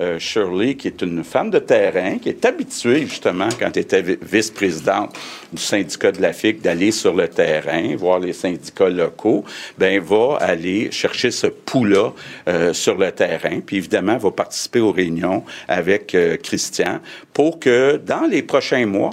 euh, 0.00 0.18
Shirley, 0.18 0.74
qui 0.74 0.88
est 0.88 1.02
une 1.02 1.22
femme 1.22 1.50
de 1.50 1.60
terrain, 1.60 2.18
qui 2.18 2.28
est 2.28 2.44
habituée, 2.44 3.02
justement, 3.06 3.48
quand 3.60 3.70
elle 3.76 3.82
était 3.82 4.02
vi- 4.02 4.18
vice-présidente 4.22 5.16
du 5.52 5.62
syndicat 5.62 6.10
de 6.10 6.20
la 6.20 6.32
FIC, 6.32 6.60
d'aller 6.62 6.90
sur 6.90 7.14
le 7.14 7.28
terrain, 7.28 7.94
voir 7.96 8.18
les 8.18 8.32
syndicats 8.32 8.88
locaux, 8.88 9.44
ben 9.78 10.00
va 10.00 10.38
aller 10.40 10.90
chercher 10.90 11.30
ce 11.30 11.46
pouls-là 11.46 12.10
euh, 12.48 12.72
sur 12.72 12.96
le 12.98 13.12
terrain. 13.12 13.60
Puis, 13.64 13.76
évidemment, 13.76 14.16
va 14.16 14.32
participer 14.32 14.80
aux 14.80 14.90
réunions 14.90 15.44
avec 15.68 16.12
euh, 16.16 16.36
Christian 16.38 16.98
pour 17.32 17.60
que, 17.60 17.96
dans 17.96 18.26
les 18.28 18.42
prochains 18.42 18.86
mois, 18.86 19.10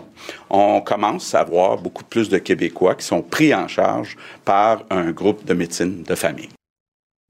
on 0.49 0.81
commence 0.81 1.35
à 1.35 1.43
voir 1.43 1.77
beaucoup 1.77 2.03
plus 2.03 2.27
de 2.27 2.39
Québécois 2.39 2.95
qui 2.95 3.05
sont 3.05 3.21
pris 3.21 3.53
en 3.53 3.67
charge 3.67 4.17
par 4.45 4.83
un 4.89 5.11
groupe 5.11 5.45
de 5.45 5.53
médecine 5.53 6.01
de 6.01 6.15
famille. 6.15 6.49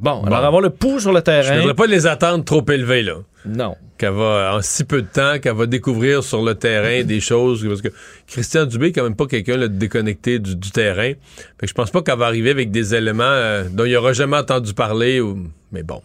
Bon, 0.02 0.24
alors 0.24 0.43
avoir 0.43 0.62
le 0.62 0.72
pouls 0.72 0.99
sur 0.99 1.12
le 1.12 1.18
Je 1.18 1.20
ne 1.20 1.41
terrain. 1.43 1.58
voudrais 1.60 1.74
pas 1.76 1.86
les 1.86 2.08
attendre 2.08 2.43
trop 2.43 2.66
élevées, 2.70 3.04
là. 3.04 3.16
Non. 3.45 3.76
Qu'elle 3.97 4.14
va, 4.14 4.56
en 4.56 4.62
si 4.62 4.84
peu 4.84 5.04
de 5.04 5.08
temps, 5.08 5.38
qu'elle 5.39 5.56
va 5.56 5.68
découvrir 5.68 6.24
sur 6.24 6.41
le 6.43 6.56
terrain 6.56 7.04
des 7.06 7.20
choses. 7.20 7.66
Parce 7.68 7.82
que 7.82 7.89
Christian 8.28 8.66
Dubé 8.66 8.88
est 8.88 8.91
quand 8.93 9.04
même 9.04 9.16
pas 9.16 9.28
quelqu'un 9.28 9.58
de 9.58 9.68
déconnecté 9.68 10.39
du, 10.39 10.56
du 10.56 10.72
terrain. 10.72 11.14
Fait 11.14 11.18
que 11.62 11.68
je 11.68 11.74
pense 11.74 11.91
pas 11.91 12.02
qu'elle 12.02 12.18
va 12.18 12.26
arriver 12.26 12.49
avec 12.49 12.72
des 12.72 12.95
éléments 12.95 13.24
euh, 13.24 13.64
dont 13.72 13.86
il 13.86 13.95
aura 13.95 14.14
jamais 14.14 14.38
entendu 14.38 14.74
parler. 14.74 15.22
Ou... 15.22 15.38
Mais 15.72 15.84
bon. 15.84 16.02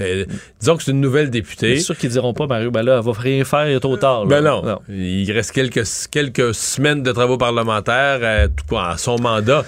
Euh, 0.00 0.26
disons 0.60 0.76
que 0.76 0.82
c'est 0.82 0.90
une 0.90 1.00
nouvelle 1.00 1.30
députée. 1.30 1.76
C'est 1.76 1.82
sûr 1.82 1.96
qu'ils 1.96 2.10
diront 2.10 2.34
pas, 2.34 2.46
Mario, 2.46 2.70
ben 2.70 2.82
là, 2.82 2.98
elle 2.98 3.04
va 3.04 3.12
rien 3.18 3.44
faire, 3.44 3.68
il 3.68 3.76
est 3.76 3.80
trop 3.80 3.96
tard. 3.96 4.26
là. 4.26 4.28
Ben 4.28 4.42
non. 4.42 4.78
Il 4.90 5.30
reste 5.32 5.52
quelques, 5.52 5.84
quelques 6.10 6.54
semaines 6.54 7.02
de 7.02 7.12
travaux 7.12 7.38
parlementaires 7.38 8.18
euh, 8.22 8.48
tout, 8.48 8.76
à 8.76 8.96
son 8.98 9.18
mandat. 9.18 9.64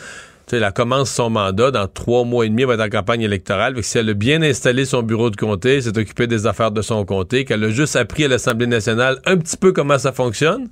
Sais, 0.49 0.57
elle 0.57 0.73
commence 0.73 1.11
son 1.11 1.29
mandat. 1.29 1.71
Dans 1.71 1.87
trois 1.89 2.25
mois 2.25 2.47
et 2.47 2.49
demi, 2.49 2.63
elle 2.63 2.69
va 2.69 2.75
être 2.75 2.81
en 2.81 2.89
campagne 2.89 3.21
électorale. 3.21 3.75
Fait 3.75 3.81
que 3.83 3.87
si 3.87 3.99
elle 3.99 4.09
a 4.09 4.15
bien 4.15 4.41
installé 4.41 4.87
son 4.87 5.03
bureau 5.03 5.29
de 5.29 5.37
comté, 5.37 5.83
s'est 5.83 5.99
occupé 5.99 6.27
des 6.27 6.47
affaires 6.47 6.71
de 6.71 6.81
son 6.81 7.05
comté, 7.05 7.45
qu'elle 7.45 7.65
a 7.65 7.71
juste 7.71 7.97
appris 7.97 8.25
à 8.25 8.29
l'Assemblée 8.29 8.67
nationale 8.67 9.21
un 9.27 9.37
petit 9.37 9.59
peu 9.59 9.73
comment 9.73 9.99
ça 9.99 10.13
fonctionne, 10.13 10.69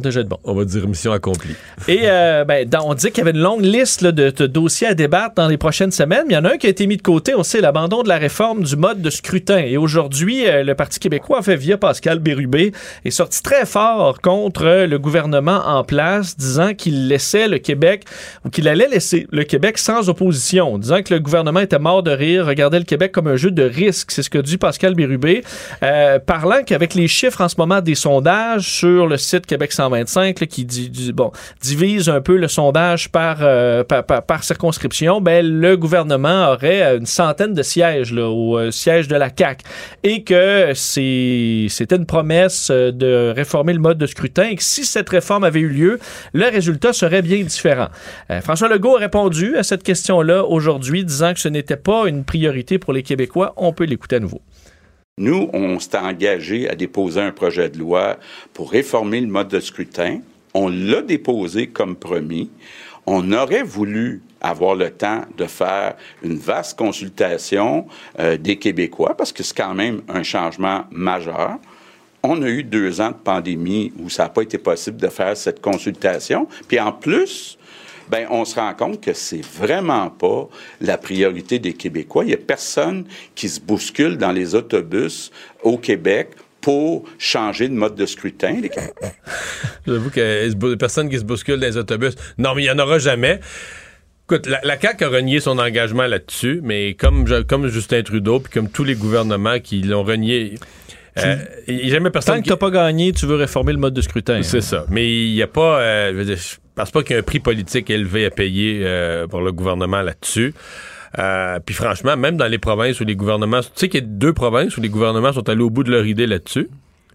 Bon. 0.00 0.38
on 0.44 0.54
va 0.54 0.64
dire 0.64 0.86
mission 0.88 1.12
accomplie. 1.12 1.54
Et 1.88 2.00
euh, 2.04 2.44
ben, 2.44 2.68
dans- 2.68 2.88
on 2.88 2.94
dit 2.94 3.08
qu'il 3.10 3.18
y 3.18 3.20
avait 3.28 3.36
une 3.36 3.42
longue 3.42 3.64
liste 3.64 4.02
là, 4.02 4.12
de, 4.12 4.30
de 4.30 4.46
dossiers 4.46 4.88
à 4.88 4.94
débattre 4.94 5.34
dans 5.36 5.48
les 5.48 5.56
prochaines 5.56 5.90
semaines. 5.92 6.24
Mais 6.28 6.34
il 6.34 6.36
y 6.36 6.38
en 6.38 6.44
a 6.44 6.54
un 6.54 6.56
qui 6.56 6.66
a 6.66 6.70
été 6.70 6.86
mis 6.86 6.96
de 6.96 7.02
côté. 7.02 7.34
On 7.34 7.42
sait 7.42 7.60
l'abandon 7.60 8.02
de 8.02 8.08
la 8.08 8.18
réforme 8.18 8.62
du 8.62 8.76
mode 8.76 9.02
de 9.02 9.10
scrutin. 9.10 9.58
Et 9.58 9.76
aujourd'hui, 9.76 10.46
euh, 10.48 10.62
le 10.62 10.74
Parti 10.74 10.98
québécois 10.98 11.38
a 11.38 11.42
fait 11.42 11.56
via 11.56 11.76
Pascal 11.76 12.18
Bérubé 12.18 12.72
est 13.04 13.10
sorti 13.10 13.42
très 13.42 13.66
fort 13.66 14.20
contre 14.20 14.64
euh, 14.66 14.86
le 14.86 14.98
gouvernement 14.98 15.62
en 15.66 15.84
place, 15.84 16.36
disant 16.36 16.74
qu'il 16.74 17.08
laissait 17.08 17.48
le 17.48 17.58
Québec 17.58 18.04
ou 18.44 18.50
qu'il 18.50 18.68
allait 18.68 18.88
laisser 18.88 19.26
le 19.30 19.44
Québec 19.44 19.78
sans 19.78 20.08
opposition, 20.08 20.78
disant 20.78 21.02
que 21.02 21.14
le 21.14 21.20
gouvernement 21.20 21.60
était 21.60 21.78
mort 21.78 22.02
de 22.02 22.10
rire, 22.10 22.46
regardait 22.46 22.78
le 22.78 22.84
Québec 22.84 23.12
comme 23.12 23.26
un 23.28 23.36
jeu 23.36 23.50
de 23.50 23.62
risque. 23.62 24.10
C'est 24.10 24.22
ce 24.22 24.30
que 24.30 24.38
dit 24.38 24.56
Pascal 24.58 24.94
Bérubé, 24.94 25.42
euh, 25.82 26.18
parlant 26.18 26.62
qu'avec 26.66 26.94
les 26.94 27.08
chiffres 27.08 27.40
en 27.40 27.48
ce 27.48 27.56
moment 27.58 27.80
des 27.80 27.94
sondages 27.94 28.68
sur 28.70 29.06
le 29.06 29.16
site 29.16 29.46
Québec 29.46 29.72
125 29.84 30.40
là, 30.40 30.46
qui 30.46 30.66
bon, 31.12 31.30
divise 31.60 32.08
un 32.08 32.20
peu 32.20 32.36
le 32.36 32.48
sondage 32.48 33.10
par, 33.10 33.38
euh, 33.40 33.84
par, 33.84 34.44
circonscription, 34.44 35.20
ben, 35.20 35.46
le 35.46 35.76
gouvernement 35.76 36.52
aurait 36.52 36.82
euh, 36.82 36.98
une 36.98 37.06
centaine 37.06 37.54
de 37.54 37.62
sièges 37.62 38.12
au 38.12 38.58
euh, 38.58 38.70
siège 38.70 39.08
de 39.08 39.16
la 39.16 39.30
CAC 39.30 39.62
et 40.02 40.22
que 40.22 40.72
c'était 40.74 41.96
une 41.96 42.06
promesse 42.06 42.70
de 42.70 43.32
réformer 43.34 43.72
le 43.72 43.78
mode 43.78 43.98
de 43.98 44.06
scrutin 44.06 44.44
et 44.44 44.56
que 44.56 44.62
si 44.62 44.84
cette 44.84 45.08
réforme 45.08 45.44
avait 45.44 45.60
eu 45.60 45.68
lieu, 45.68 45.98
le 46.32 46.44
résultat 46.44 46.92
serait 46.92 47.22
bien 47.22 47.42
différent. 47.42 47.88
François 48.42 48.68
Legault 48.68 48.96
a 48.96 49.00
répondu 49.00 49.56
à 49.56 49.62
cette 49.62 49.82
question-là 49.82 50.44
aujourd'hui, 50.44 51.04
disant 51.04 51.34
que 51.34 51.40
ce 51.40 51.48
n'était 51.48 51.76
pas 51.76 52.06
une 52.06 52.24
priorité 52.24 52.78
pour 52.78 52.92
les 52.92 53.02
Québécois. 53.02 53.54
On 53.56 53.72
peut 53.72 53.84
l'écouter 53.84 54.16
à 54.16 54.20
nouveau. 54.20 54.40
Nous, 55.16 55.48
on 55.52 55.78
s'est 55.78 55.96
engagé 55.96 56.68
à 56.68 56.74
déposer 56.74 57.20
un 57.20 57.30
projet 57.30 57.68
de 57.68 57.78
loi 57.78 58.18
pour 58.52 58.72
réformer 58.72 59.20
le 59.20 59.28
mode 59.28 59.46
de 59.46 59.60
scrutin. 59.60 60.18
On 60.54 60.68
l'a 60.68 61.02
déposé 61.02 61.68
comme 61.68 61.94
promis. 61.94 62.50
On 63.06 63.30
aurait 63.30 63.62
voulu 63.62 64.22
avoir 64.40 64.74
le 64.74 64.90
temps 64.90 65.22
de 65.38 65.44
faire 65.44 65.94
une 66.24 66.36
vaste 66.36 66.76
consultation 66.76 67.86
euh, 68.18 68.36
des 68.36 68.56
Québécois 68.56 69.16
parce 69.16 69.30
que 69.30 69.44
c'est 69.44 69.56
quand 69.56 69.74
même 69.74 70.02
un 70.08 70.24
changement 70.24 70.84
majeur. 70.90 71.58
On 72.24 72.42
a 72.42 72.48
eu 72.48 72.64
deux 72.64 73.00
ans 73.00 73.10
de 73.10 73.14
pandémie 73.14 73.92
où 74.00 74.10
ça 74.10 74.24
n'a 74.24 74.30
pas 74.30 74.42
été 74.42 74.58
possible 74.58 74.96
de 74.96 75.08
faire 75.08 75.36
cette 75.36 75.60
consultation. 75.60 76.48
Puis 76.66 76.80
en 76.80 76.90
plus, 76.90 77.56
ben 78.10 78.26
on 78.30 78.44
se 78.44 78.56
rend 78.56 78.74
compte 78.74 79.00
que 79.00 79.12
c'est 79.12 79.44
vraiment 79.44 80.10
pas 80.10 80.48
la 80.80 80.98
priorité 80.98 81.58
des 81.58 81.72
Québécois. 81.72 82.24
Il 82.24 82.30
y 82.30 82.34
a 82.34 82.38
personne 82.38 83.04
qui 83.34 83.48
se 83.48 83.60
bouscule 83.60 84.16
dans 84.16 84.32
les 84.32 84.54
autobus 84.54 85.30
au 85.62 85.78
Québec 85.78 86.30
pour 86.60 87.04
changer 87.18 87.68
de 87.68 87.74
mode 87.74 87.94
de 87.94 88.06
scrutin. 88.06 88.60
J'avoue 89.86 90.08
a 90.08 90.76
personne 90.76 91.10
qui 91.10 91.18
se 91.18 91.24
bouscule 91.24 91.60
dans 91.60 91.66
les 91.66 91.76
autobus. 91.76 92.14
Non, 92.38 92.54
mais 92.54 92.62
il 92.62 92.64
n'y 92.64 92.70
en 92.70 92.78
aura 92.78 92.98
jamais. 92.98 93.40
Écoute, 94.26 94.46
la, 94.46 94.60
la 94.64 94.80
CAQ 94.80 95.04
a 95.04 95.08
renié 95.08 95.40
son 95.40 95.58
engagement 95.58 96.06
là-dessus, 96.06 96.60
mais 96.62 96.94
comme, 96.94 97.26
comme 97.44 97.68
Justin 97.68 98.02
Trudeau, 98.02 98.40
puis 98.40 98.50
comme 98.50 98.70
tous 98.70 98.84
les 98.84 98.94
gouvernements 98.94 99.60
qui 99.60 99.82
l'ont 99.82 100.04
renié, 100.04 100.54
euh, 101.18 101.36
il 101.68 101.86
y 101.86 101.90
a 101.90 101.94
jamais 101.94 102.10
personne 102.10 102.36
Tant 102.36 102.42
que 102.42 102.48
t'as 102.48 102.56
pas 102.56 102.70
gagné, 102.70 103.12
tu 103.12 103.26
veux 103.26 103.36
réformer 103.36 103.72
le 103.72 103.78
mode 103.78 103.94
de 103.94 104.00
scrutin. 104.00 104.42
C'est 104.42 104.60
ça. 104.60 104.84
Mais 104.88 105.08
il 105.26 105.32
n'y 105.34 105.42
a 105.42 105.46
pas. 105.46 105.78
euh, 105.80 106.10
je 106.12 106.16
veux 106.16 106.24
dire, 106.24 106.36
je 106.36 106.56
pense 106.74 106.90
pas 106.90 107.02
qu'il 107.02 107.12
y 107.12 107.16
ait 107.16 107.20
un 107.20 107.22
prix 107.24 107.40
politique 107.40 107.88
élevé 107.90 108.26
à 108.26 108.30
payer 108.30 108.80
euh, 108.84 109.26
pour 109.28 109.40
le 109.40 109.52
gouvernement 109.52 110.02
là-dessus. 110.02 110.54
Euh, 111.18 111.60
puis 111.64 111.74
franchement, 111.74 112.16
même 112.16 112.36
dans 112.36 112.48
les 112.48 112.58
provinces 112.58 113.00
où 113.00 113.04
les 113.04 113.14
gouvernements. 113.14 113.60
Tu 113.60 113.68
sais 113.76 113.88
qu'il 113.88 114.00
y 114.00 114.02
a 114.02 114.06
deux 114.06 114.32
provinces 114.32 114.76
où 114.76 114.80
les 114.80 114.88
gouvernements 114.88 115.32
sont 115.32 115.48
allés 115.48 115.62
au 115.62 115.70
bout 115.70 115.84
de 115.84 115.92
leur 115.92 116.04
idée 116.06 116.26
là-dessus. 116.26 116.68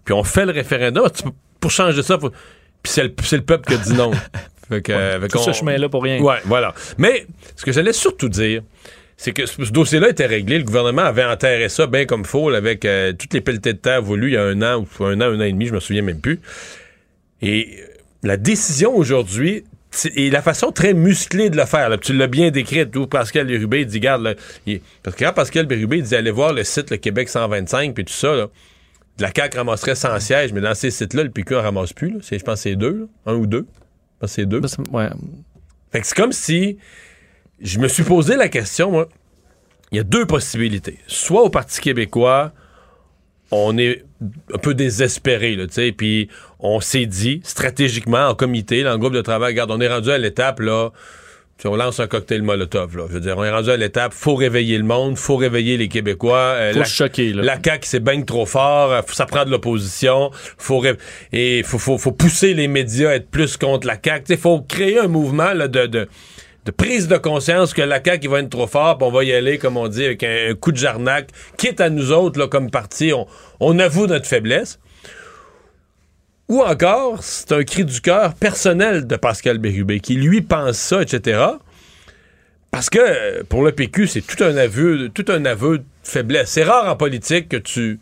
Puis 0.04 0.14
on 0.14 0.24
fait 0.24 0.46
le 0.46 0.52
référendum. 0.52 1.04
Peux- 1.22 1.30
Pour 1.60 1.70
changer 1.70 2.02
ça, 2.02 2.18
faut- 2.18 2.30
puis 2.82 2.90
c'est 2.92 3.02
le, 3.04 3.12
c'est 3.22 3.36
le 3.36 3.42
peuple 3.42 3.68
qui 3.68 3.74
a 3.74 3.76
dit 3.76 3.92
non. 3.92 4.10
Fait 4.70 4.82
que, 4.82 4.92
euh, 4.92 5.20
fait 5.20 5.26
Tout 5.28 5.38
ce 5.38 5.52
chemin-là 5.52 5.88
pour 5.88 6.02
rien. 6.04 6.20
Ouais, 6.22 6.36
voilà. 6.44 6.72
Mais 6.96 7.26
ce 7.56 7.64
que 7.64 7.72
j'allais 7.72 7.92
surtout 7.92 8.28
dire, 8.28 8.62
c'est 9.22 9.32
que 9.32 9.44
ce, 9.44 9.62
ce 9.64 9.70
dossier-là 9.70 10.08
était 10.08 10.24
réglé. 10.24 10.56
Le 10.58 10.64
gouvernement 10.64 11.02
avait 11.02 11.24
enterré 11.24 11.68
ça 11.68 11.86
bien 11.86 12.06
comme 12.06 12.24
faut, 12.24 12.48
avec 12.48 12.86
euh, 12.86 13.12
toutes 13.12 13.34
les 13.34 13.42
pelletées 13.42 13.74
de 13.74 13.78
terre 13.78 14.00
voulues 14.00 14.28
il 14.30 14.34
y 14.34 14.36
a 14.38 14.44
un 14.44 14.62
an 14.62 14.82
ou 14.98 15.04
un 15.04 15.20
an, 15.20 15.24
un 15.24 15.40
an 15.40 15.42
et 15.42 15.52
demi, 15.52 15.66
je 15.66 15.74
me 15.74 15.80
souviens 15.80 16.00
même 16.02 16.20
plus. 16.20 16.40
Et 17.42 17.76
euh, 17.80 17.84
la 18.22 18.36
décision 18.36 18.96
aujourd'hui, 18.96 19.64
et 20.14 20.30
la 20.30 20.40
façon 20.40 20.70
très 20.72 20.94
musclée 20.94 21.50
de 21.50 21.56
le 21.56 21.64
faire, 21.66 21.88
là, 21.88 21.98
tu 21.98 22.12
l'as 22.12 22.28
bien 22.28 22.50
décrit, 22.50 22.88
tout 22.88 23.06
Pascal 23.06 23.46
Bérubé, 23.46 23.84
dit, 23.84 24.00
garde, 24.00 24.22
là, 24.22 24.34
il- 24.66 24.80
parce 25.02 25.16
que 25.16 25.24
quand 25.24 25.32
Pascal 25.32 25.66
Bérubé 25.66 26.00
dit, 26.00 26.14
allez 26.14 26.30
voir 26.30 26.52
le 26.52 26.64
site, 26.64 26.90
le 26.90 26.96
Québec 26.96 27.28
125, 27.28 27.92
puis 27.94 28.04
tout 28.04 28.12
ça, 28.12 28.34
là, 28.34 28.46
la 29.18 29.30
CAQ 29.36 29.58
ramasserait 29.58 29.96
100 29.96 30.20
sièges, 30.20 30.52
mais 30.54 30.60
dans 30.62 30.74
ces 30.74 30.90
sites-là, 30.90 31.24
le 31.24 31.30
PQ 31.30 31.56
en 31.56 31.62
ramasse 31.62 31.92
plus. 31.92 32.10
là. 32.10 32.18
Je 32.22 32.36
pense 32.38 32.54
que 32.54 32.60
c'est 32.70 32.76
deux, 32.76 33.00
là. 33.26 33.32
un 33.32 33.34
ou 33.34 33.46
deux. 33.46 33.66
Je 33.66 34.20
pense 34.20 34.30
que 34.30 34.34
c'est 34.36 34.46
deux. 34.46 34.60
Ouais. 34.92 35.08
Fait 35.92 36.00
que 36.00 36.06
c'est 36.06 36.16
comme 36.16 36.32
si 36.32 36.78
je 37.60 37.78
me 37.78 37.88
suis 37.88 38.02
posé 38.04 38.36
la 38.36 38.48
question, 38.48 38.90
moi. 38.90 39.08
Il 39.92 39.96
y 39.96 40.00
a 40.00 40.04
deux 40.04 40.24
possibilités. 40.26 40.98
Soit 41.08 41.42
au 41.42 41.50
Parti 41.50 41.80
québécois, 41.80 42.52
on 43.50 43.76
est 43.76 44.04
un 44.54 44.58
peu 44.58 44.74
désespéré, 44.74 45.56
là, 45.56 45.66
tu 45.66 45.74
sais, 45.74 45.92
puis 45.92 46.28
on 46.60 46.80
s'est 46.80 47.06
dit, 47.06 47.40
stratégiquement, 47.42 48.28
en 48.28 48.34
comité, 48.34 48.84
dans 48.84 48.92
le 48.92 48.98
groupe 48.98 49.14
de 49.14 49.22
travail, 49.22 49.52
regarde, 49.52 49.72
on 49.72 49.80
est 49.80 49.88
rendu 49.88 50.10
à 50.10 50.18
l'étape, 50.18 50.60
là, 50.60 50.90
on 51.64 51.74
lance 51.76 51.98
un 52.00 52.06
cocktail 52.06 52.42
Molotov, 52.42 52.96
là. 52.96 53.04
Je 53.08 53.14
veux 53.14 53.20
dire, 53.20 53.36
on 53.36 53.44
est 53.44 53.50
rendu 53.50 53.68
à 53.70 53.76
l'étape, 53.76 54.12
faut 54.14 54.34
réveiller 54.36 54.78
le 54.78 54.84
monde, 54.84 55.18
faut 55.18 55.36
réveiller 55.36 55.76
les 55.76 55.88
Québécois. 55.88 56.36
euh, 56.56 56.72
Faut 56.72 56.78
la, 56.78 56.84
choquer, 56.84 57.32
là. 57.32 57.42
La 57.42 57.58
CAQ, 57.62 57.86
c'est 57.86 58.00
baigne 58.00 58.24
trop 58.24 58.46
fort, 58.46 58.92
euh, 58.92 59.02
faut- 59.04 59.14
ça 59.14 59.26
prend 59.26 59.44
de 59.44 59.50
l'opposition, 59.50 60.30
faut 60.56 60.78
ré- 60.78 60.96
et 61.32 61.62
faut, 61.64 61.78
faut, 61.78 61.98
faut 61.98 62.12
pousser 62.12 62.54
les 62.54 62.68
médias 62.68 63.10
à 63.10 63.14
être 63.16 63.28
plus 63.28 63.56
contre 63.58 63.86
la 63.88 63.98
CAQ. 64.02 64.24
Il 64.32 64.38
faut 64.38 64.60
créer 64.62 65.00
un 65.00 65.08
mouvement 65.08 65.52
là, 65.52 65.66
de, 65.68 65.86
de, 65.86 66.08
de 66.64 66.70
prise 66.70 67.08
de 67.08 67.16
conscience 67.16 67.72
que 67.72 67.82
la 67.82 68.02
CAQ 68.02 68.28
va 68.28 68.40
être 68.40 68.50
trop 68.50 68.66
fort, 68.66 68.98
on 69.00 69.10
va 69.10 69.24
y 69.24 69.32
aller, 69.32 69.58
comme 69.58 69.76
on 69.76 69.88
dit, 69.88 70.04
avec 70.04 70.22
un, 70.22 70.54
coup 70.54 70.72
de 70.72 70.76
jarnac, 70.76 71.28
quitte 71.56 71.80
à 71.80 71.90
nous 71.90 72.12
autres, 72.12 72.46
comme 72.46 72.70
parti, 72.70 73.12
on, 73.60 73.78
avoue 73.78 74.06
notre 74.06 74.26
faiblesse. 74.26 74.78
Ou 76.48 76.62
encore, 76.62 77.22
c'est 77.22 77.52
un 77.52 77.62
cri 77.62 77.84
du 77.84 78.00
cœur 78.00 78.34
personnel 78.34 79.06
de 79.06 79.16
Pascal 79.16 79.58
Bérubé, 79.58 80.00
qui 80.00 80.14
lui 80.14 80.42
pense 80.42 80.76
ça, 80.76 81.00
etc. 81.00 81.40
Parce 82.70 82.90
que 82.90 83.42
pour 83.44 83.62
le 83.64 83.72
PQ, 83.72 84.06
c'est 84.06 84.20
tout 84.20 84.42
un 84.42 84.56
aveu, 84.56 85.08
tout 85.08 85.24
un 85.28 85.44
aveu 85.44 85.78
de 85.78 85.84
faiblesse. 86.02 86.50
C'est 86.50 86.64
rare 86.64 86.90
en 86.90 86.96
politique 86.96 87.48
que 87.48 87.56
tu 87.56 88.00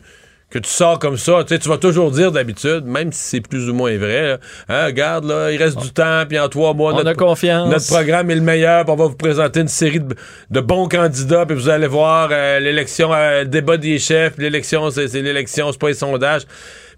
que 0.51 0.59
tu 0.59 0.71
sors 0.71 0.99
comme 0.99 1.19
ça. 1.19 1.45
Tu 1.47 1.55
sais, 1.55 1.59
tu 1.61 1.69
vas 1.69 1.77
toujours 1.77 2.11
dire 2.11 2.33
d'habitude, 2.33 2.85
même 2.87 3.13
si 3.13 3.21
c'est 3.23 3.41
plus 3.41 3.69
ou 3.69 3.75
moins 3.75 3.97
vrai, 3.99 4.29
là, 4.29 4.39
Hein, 4.71 4.87
regarde, 4.87 5.25
là, 5.27 5.51
il 5.53 5.63
reste 5.63 5.79
du 5.79 5.91
temps, 5.91 6.25
puis 6.27 6.39
en 6.39 6.49
trois 6.49 6.73
mois, 6.73 6.95
On 6.95 7.05
a 7.07 7.15
confiance. 7.15 7.69
notre 7.71 7.87
programme 7.87 8.31
est 8.31 8.35
le 8.35 8.41
meilleur, 8.41 8.85
puis 8.85 8.93
on 8.93 8.97
va 8.97 9.07
vous 9.07 9.15
présenter 9.17 9.61
une 9.61 9.69
série 9.69 10.01
de, 10.01 10.15
de 10.51 10.61
bons 10.61 10.89
candidats, 10.89 11.45
puis 11.45 11.55
vous 11.55 11.69
allez 11.69 11.87
voir 11.87 12.31
euh, 12.33 12.61
l'élection, 12.61 13.13
euh, 13.13 13.41
le 13.43 13.49
débat 13.49 13.77
des 13.77 13.99
chefs, 13.99 14.39
l'élection, 14.39 14.91
c'est 14.91 15.07
l'élection, 15.21 15.71
c'est 15.71 15.79
pas 15.81 15.89
les 15.89 15.95
sondages. 15.95 16.43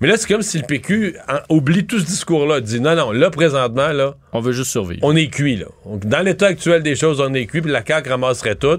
Mais 0.00 0.06
là, 0.08 0.16
c'est 0.16 0.28
comme 0.28 0.42
si 0.42 0.56
le 0.58 0.64
PQ 0.64 1.16
en- 1.28 1.54
oublie 1.56 1.84
tout 1.86 1.98
ce 1.98 2.06
discours-là, 2.06 2.60
dit 2.60 2.80
non, 2.80 2.94
non, 2.94 3.10
là, 3.12 3.30
présentement, 3.30 3.88
là, 3.88 4.14
On 4.32 4.40
veut 4.40 4.52
juste 4.52 4.70
survivre. 4.70 5.00
on 5.02 5.14
est 5.16 5.26
cuit, 5.28 5.56
là. 5.56 5.66
Dans 5.86 6.20
l'état 6.24 6.46
actuel 6.46 6.82
des 6.84 6.94
choses, 6.94 7.20
on 7.20 7.34
est 7.34 7.46
cuit, 7.46 7.60
puis 7.62 7.70
la 7.72 7.84
CAQ 7.84 8.08
ramasserait 8.10 8.54
tout. 8.54 8.78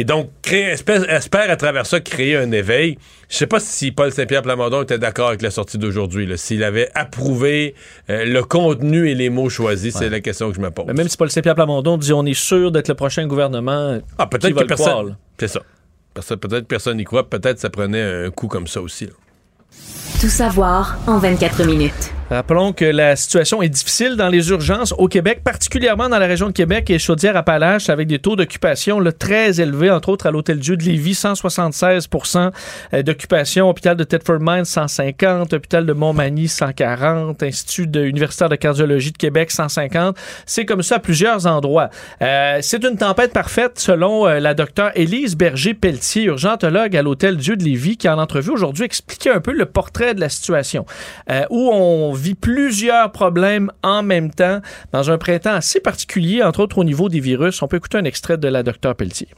Et 0.00 0.04
donc, 0.04 0.30
créer, 0.42 0.66
espère, 0.66 1.10
espère 1.10 1.50
à 1.50 1.56
travers 1.56 1.84
ça 1.84 1.98
créer 1.98 2.36
un 2.36 2.52
éveil. 2.52 2.98
Je 3.28 3.36
sais 3.36 3.48
pas 3.48 3.58
si 3.58 3.90
Paul 3.90 4.12
Saint-Pierre 4.12 4.42
Plamondon 4.42 4.82
était 4.84 4.96
d'accord 4.96 5.26
avec 5.28 5.42
la 5.42 5.50
sortie 5.50 5.76
d'aujourd'hui, 5.76 6.30
s'il 6.38 6.62
avait 6.62 6.88
approuvé 6.94 7.74
euh, 8.08 8.24
le 8.24 8.44
contenu 8.44 9.10
et 9.10 9.16
les 9.16 9.28
mots 9.28 9.50
choisis, 9.50 9.96
c'est 9.96 10.08
la 10.08 10.20
question 10.20 10.50
que 10.50 10.54
je 10.56 10.60
me 10.60 10.70
pose. 10.70 10.84
Mais 10.86 10.94
même 10.94 11.08
si 11.08 11.16
Paul 11.16 11.28
Saint-Pierre 11.28 11.56
Plamondon 11.56 11.98
dit 11.98 12.12
on 12.12 12.24
est 12.26 12.32
sûr 12.38 12.70
d'être 12.70 12.86
le 12.86 12.94
prochain 12.94 13.26
gouvernement, 13.26 13.98
Ah, 14.18 14.28
peut-être 14.28 14.54
va 14.54 14.62
que 14.62 14.68
personne. 14.68 15.16
C'est 15.36 15.48
ça. 15.48 15.60
Peut-être 16.14 16.60
que 16.62 16.66
personne 16.68 16.96
n'y 16.96 17.04
croit. 17.04 17.28
Peut-être 17.28 17.58
ça 17.58 17.68
prenait 17.68 18.26
un 18.26 18.30
coup 18.30 18.46
comme 18.46 18.68
ça 18.68 18.80
aussi. 18.80 19.06
là. 19.06 19.12
Tout 20.20 20.28
savoir 20.28 20.96
en 21.08 21.18
24 21.18 21.64
minutes. 21.64 22.12
Rappelons 22.30 22.74
que 22.74 22.84
la 22.84 23.16
situation 23.16 23.62
est 23.62 23.70
difficile 23.70 24.16
dans 24.16 24.28
les 24.28 24.50
urgences 24.50 24.92
au 24.98 25.08
Québec, 25.08 25.40
particulièrement 25.42 26.10
dans 26.10 26.18
la 26.18 26.26
région 26.26 26.48
de 26.48 26.52
Québec 26.52 26.90
et 26.90 26.98
Chaudière-Appalaches, 26.98 27.88
avec 27.88 28.06
des 28.06 28.18
taux 28.18 28.36
d'occupation 28.36 29.02
très 29.18 29.62
élevés, 29.62 29.90
entre 29.90 30.10
autres 30.10 30.26
à 30.26 30.30
l'Hôtel-Dieu 30.30 30.76
de 30.76 30.82
Lévis, 30.82 31.12
176% 31.12 32.50
euh, 32.92 33.02
d'occupation, 33.02 33.70
hôpital 33.70 33.96
de 33.96 34.04
Thetford 34.04 34.40
Mines, 34.40 34.66
150, 34.66 35.54
hôpital 35.54 35.86
de 35.86 35.92
Montmagny, 35.94 36.48
140, 36.48 37.42
Institut 37.42 37.86
de, 37.86 38.04
universitaire 38.04 38.50
de 38.50 38.56
cardiologie 38.56 39.12
de 39.12 39.16
Québec, 39.16 39.50
150. 39.50 40.14
C'est 40.44 40.66
comme 40.66 40.82
ça 40.82 40.96
à 40.96 40.98
plusieurs 40.98 41.46
endroits. 41.46 41.88
Euh, 42.20 42.58
c'est 42.60 42.84
une 42.84 42.98
tempête 42.98 43.32
parfaite, 43.32 43.78
selon 43.78 44.26
euh, 44.26 44.38
la 44.38 44.52
docteure 44.52 44.90
Élise 44.96 45.34
Berger-Pelletier, 45.34 46.24
urgentologue 46.24 46.94
à 46.94 47.00
l'Hôtel-Dieu 47.00 47.56
de 47.56 47.64
Lévis, 47.64 47.96
qui 47.96 48.06
en 48.06 48.18
entrevue 48.18 48.50
aujourd'hui 48.50 48.84
expliquait 48.84 49.30
un 49.30 49.40
peu 49.40 49.52
le 49.52 49.64
portrait 49.64 50.14
de 50.14 50.20
la 50.20 50.28
situation, 50.28 50.84
euh, 51.30 51.44
où 51.48 51.70
on 51.72 52.17
vit 52.18 52.34
plusieurs 52.34 53.10
problèmes 53.12 53.70
en 53.82 54.02
même 54.02 54.30
temps 54.30 54.60
dans 54.92 55.10
un 55.10 55.18
printemps 55.18 55.54
assez 55.54 55.80
particulier, 55.80 56.42
entre 56.42 56.60
autres 56.60 56.78
au 56.78 56.84
niveau 56.84 57.08
des 57.08 57.20
virus. 57.20 57.62
On 57.62 57.68
peut 57.68 57.76
écouter 57.78 57.98
un 57.98 58.04
extrait 58.04 58.36
de 58.38 58.48
la 58.48 58.62
docteure 58.62 58.94
Pelletier. 58.94 59.28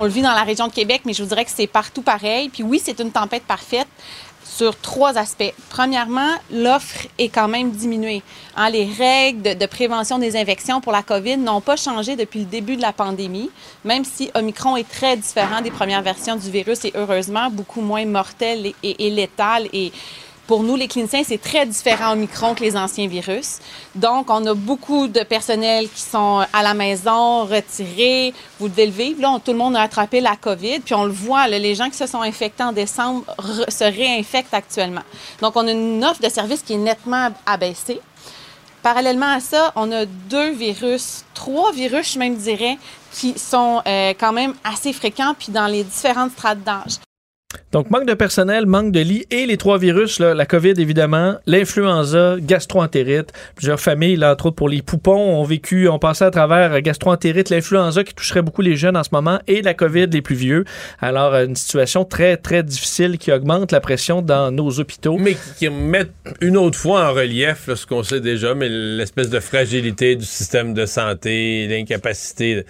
On 0.00 0.04
le 0.04 0.10
vit 0.10 0.22
dans 0.22 0.32
la 0.34 0.42
région 0.42 0.68
de 0.68 0.72
Québec, 0.72 1.02
mais 1.06 1.14
je 1.14 1.22
vous 1.22 1.28
dirais 1.30 1.44
que 1.44 1.50
c'est 1.50 1.66
partout 1.66 2.02
pareil. 2.02 2.50
Puis 2.50 2.62
oui, 2.62 2.80
c'est 2.82 2.98
une 3.00 3.10
tempête 3.10 3.44
parfaite 3.44 3.88
sur 4.44 4.78
trois 4.78 5.18
aspects. 5.18 5.52
Premièrement, 5.70 6.30
l'offre 6.52 7.06
est 7.18 7.28
quand 7.28 7.48
même 7.48 7.70
diminuée. 7.70 8.22
Hein, 8.56 8.70
les 8.70 8.84
règles 8.84 9.56
de, 9.56 9.66
prévention 9.66 10.18
des 10.18 10.36
infections 10.36 10.80
pour 10.80 10.92
la 10.92 11.02
COVID 11.02 11.38
n'ont 11.38 11.60
pas 11.60 11.76
changé 11.76 12.14
depuis 12.14 12.40
le 12.40 12.44
début 12.44 12.76
de 12.76 12.82
la 12.82 12.92
pandémie, 12.92 13.50
même 13.84 14.04
si 14.04 14.30
Omicron 14.34 14.76
est 14.76 14.88
très 14.88 15.16
différent 15.16 15.62
des 15.62 15.70
premières 15.70 16.02
versions 16.02 16.36
du 16.36 16.50
virus 16.50 16.84
et 16.84 16.92
heureusement 16.94 17.50
beaucoup 17.50 17.80
moins 17.80 18.04
mortel 18.04 18.66
et, 18.66 18.74
et- 18.82 19.06
et 19.06 19.10
létal. 19.10 19.66
Et 19.72 19.92
pour 20.46 20.62
nous, 20.62 20.76
les 20.76 20.88
cliniciens, 20.88 21.22
c'est 21.24 21.40
très 21.40 21.66
différent 21.66 22.12
Omicron 22.12 22.54
que 22.54 22.62
les 22.62 22.76
anciens 22.76 23.08
virus. 23.08 23.58
Donc, 23.94 24.30
on 24.30 24.44
a 24.46 24.54
beaucoup 24.54 25.08
de 25.08 25.20
personnel 25.20 25.88
qui 25.88 26.02
sont 26.02 26.44
à 26.52 26.62
la 26.62 26.74
maison, 26.74 27.44
retirés. 27.44 28.32
Vous 28.60 28.68
devez 28.68 28.86
le 28.86 28.92
vivre. 28.92 29.20
Là, 29.20 29.38
tout 29.44 29.52
le 29.52 29.58
monde 29.58 29.76
a 29.76 29.82
attrapé 29.82 30.20
la 30.20 30.36
COVID. 30.36 30.80
Puis 30.80 30.94
on 30.94 31.04
le 31.04 31.12
voit, 31.12 31.48
là, 31.48 31.58
les 31.58 31.74
gens 31.74 31.90
qui 31.90 31.96
se 31.96 32.06
sont 32.06 32.22
infectés 32.22 32.62
en 32.62 32.72
décembre 32.72 33.24
re- 33.38 33.70
se 33.70 33.84
réinfectent 33.84 34.54
actuellement. 34.54 35.02
Donc, 35.40 35.56
on 35.56 35.66
a 35.66 35.72
une 35.72 36.04
offre 36.04 36.22
de 36.22 36.28
services 36.28 36.62
qui 36.62 36.74
est 36.74 36.78
nettement 36.78 37.28
abaissée. 37.44 38.00
Parallèlement 38.82 39.32
à 39.32 39.40
ça, 39.40 39.72
on 39.74 39.90
a 39.90 40.06
deux 40.06 40.52
virus, 40.52 41.24
trois 41.34 41.72
virus, 41.72 42.12
je 42.12 42.18
même 42.20 42.36
dirais, 42.36 42.78
qui 43.10 43.36
sont 43.36 43.82
euh, 43.84 44.14
quand 44.18 44.32
même 44.32 44.54
assez 44.62 44.92
fréquents 44.92 45.34
puis 45.36 45.50
dans 45.50 45.66
les 45.66 45.82
différentes 45.82 46.30
strates 46.32 46.62
d'âge. 46.62 46.98
Donc, 47.72 47.90
manque 47.90 48.06
de 48.06 48.14
personnel, 48.14 48.66
manque 48.66 48.90
de 48.92 49.00
lits 49.00 49.24
et 49.30 49.46
les 49.46 49.56
trois 49.56 49.78
virus, 49.78 50.18
la 50.18 50.46
COVID 50.46 50.74
évidemment, 50.78 51.36
l'influenza, 51.46 52.36
gastroentérite. 52.40 53.32
Plusieurs 53.54 53.80
familles, 53.80 54.16
là, 54.16 54.32
entre 54.32 54.46
autres 54.46 54.56
pour 54.56 54.68
les 54.68 54.82
poupons, 54.82 55.16
ont 55.40 55.44
vécu, 55.44 55.88
ont 55.88 55.98
passé 55.98 56.24
à 56.24 56.30
travers 56.30 56.72
euh, 56.72 56.80
gastroentérite, 56.80 57.50
l'influenza 57.50 58.02
qui 58.02 58.14
toucherait 58.14 58.42
beaucoup 58.42 58.62
les 58.62 58.76
jeunes 58.76 58.96
en 58.96 59.04
ce 59.04 59.10
moment 59.12 59.38
et 59.46 59.62
la 59.62 59.74
COVID 59.74 60.06
les 60.06 60.22
plus 60.22 60.34
vieux. 60.34 60.64
Alors, 61.00 61.34
euh, 61.34 61.46
une 61.46 61.56
situation 61.56 62.04
très, 62.04 62.36
très 62.36 62.62
difficile 62.62 63.18
qui 63.18 63.30
augmente 63.32 63.72
la 63.72 63.80
pression 63.80 64.22
dans 64.22 64.50
nos 64.50 64.80
hôpitaux. 64.80 65.16
Mais 65.18 65.36
qui- 65.58 65.68
mettent 65.68 66.12
une 66.40 66.56
autre 66.56 66.78
fois 66.78 67.10
en 67.10 67.12
relief 67.12 67.72
ce 67.74 67.86
qu'on 67.86 68.02
sait 68.02 68.20
déjà, 68.20 68.54
mais 68.54 68.68
l'espèce 68.68 69.28
de 69.30 69.40
fragilité 69.40 70.16
du 70.16 70.24
système 70.24 70.74
de 70.74 70.86
santé, 70.86 71.66
l'incapacité. 71.68 72.64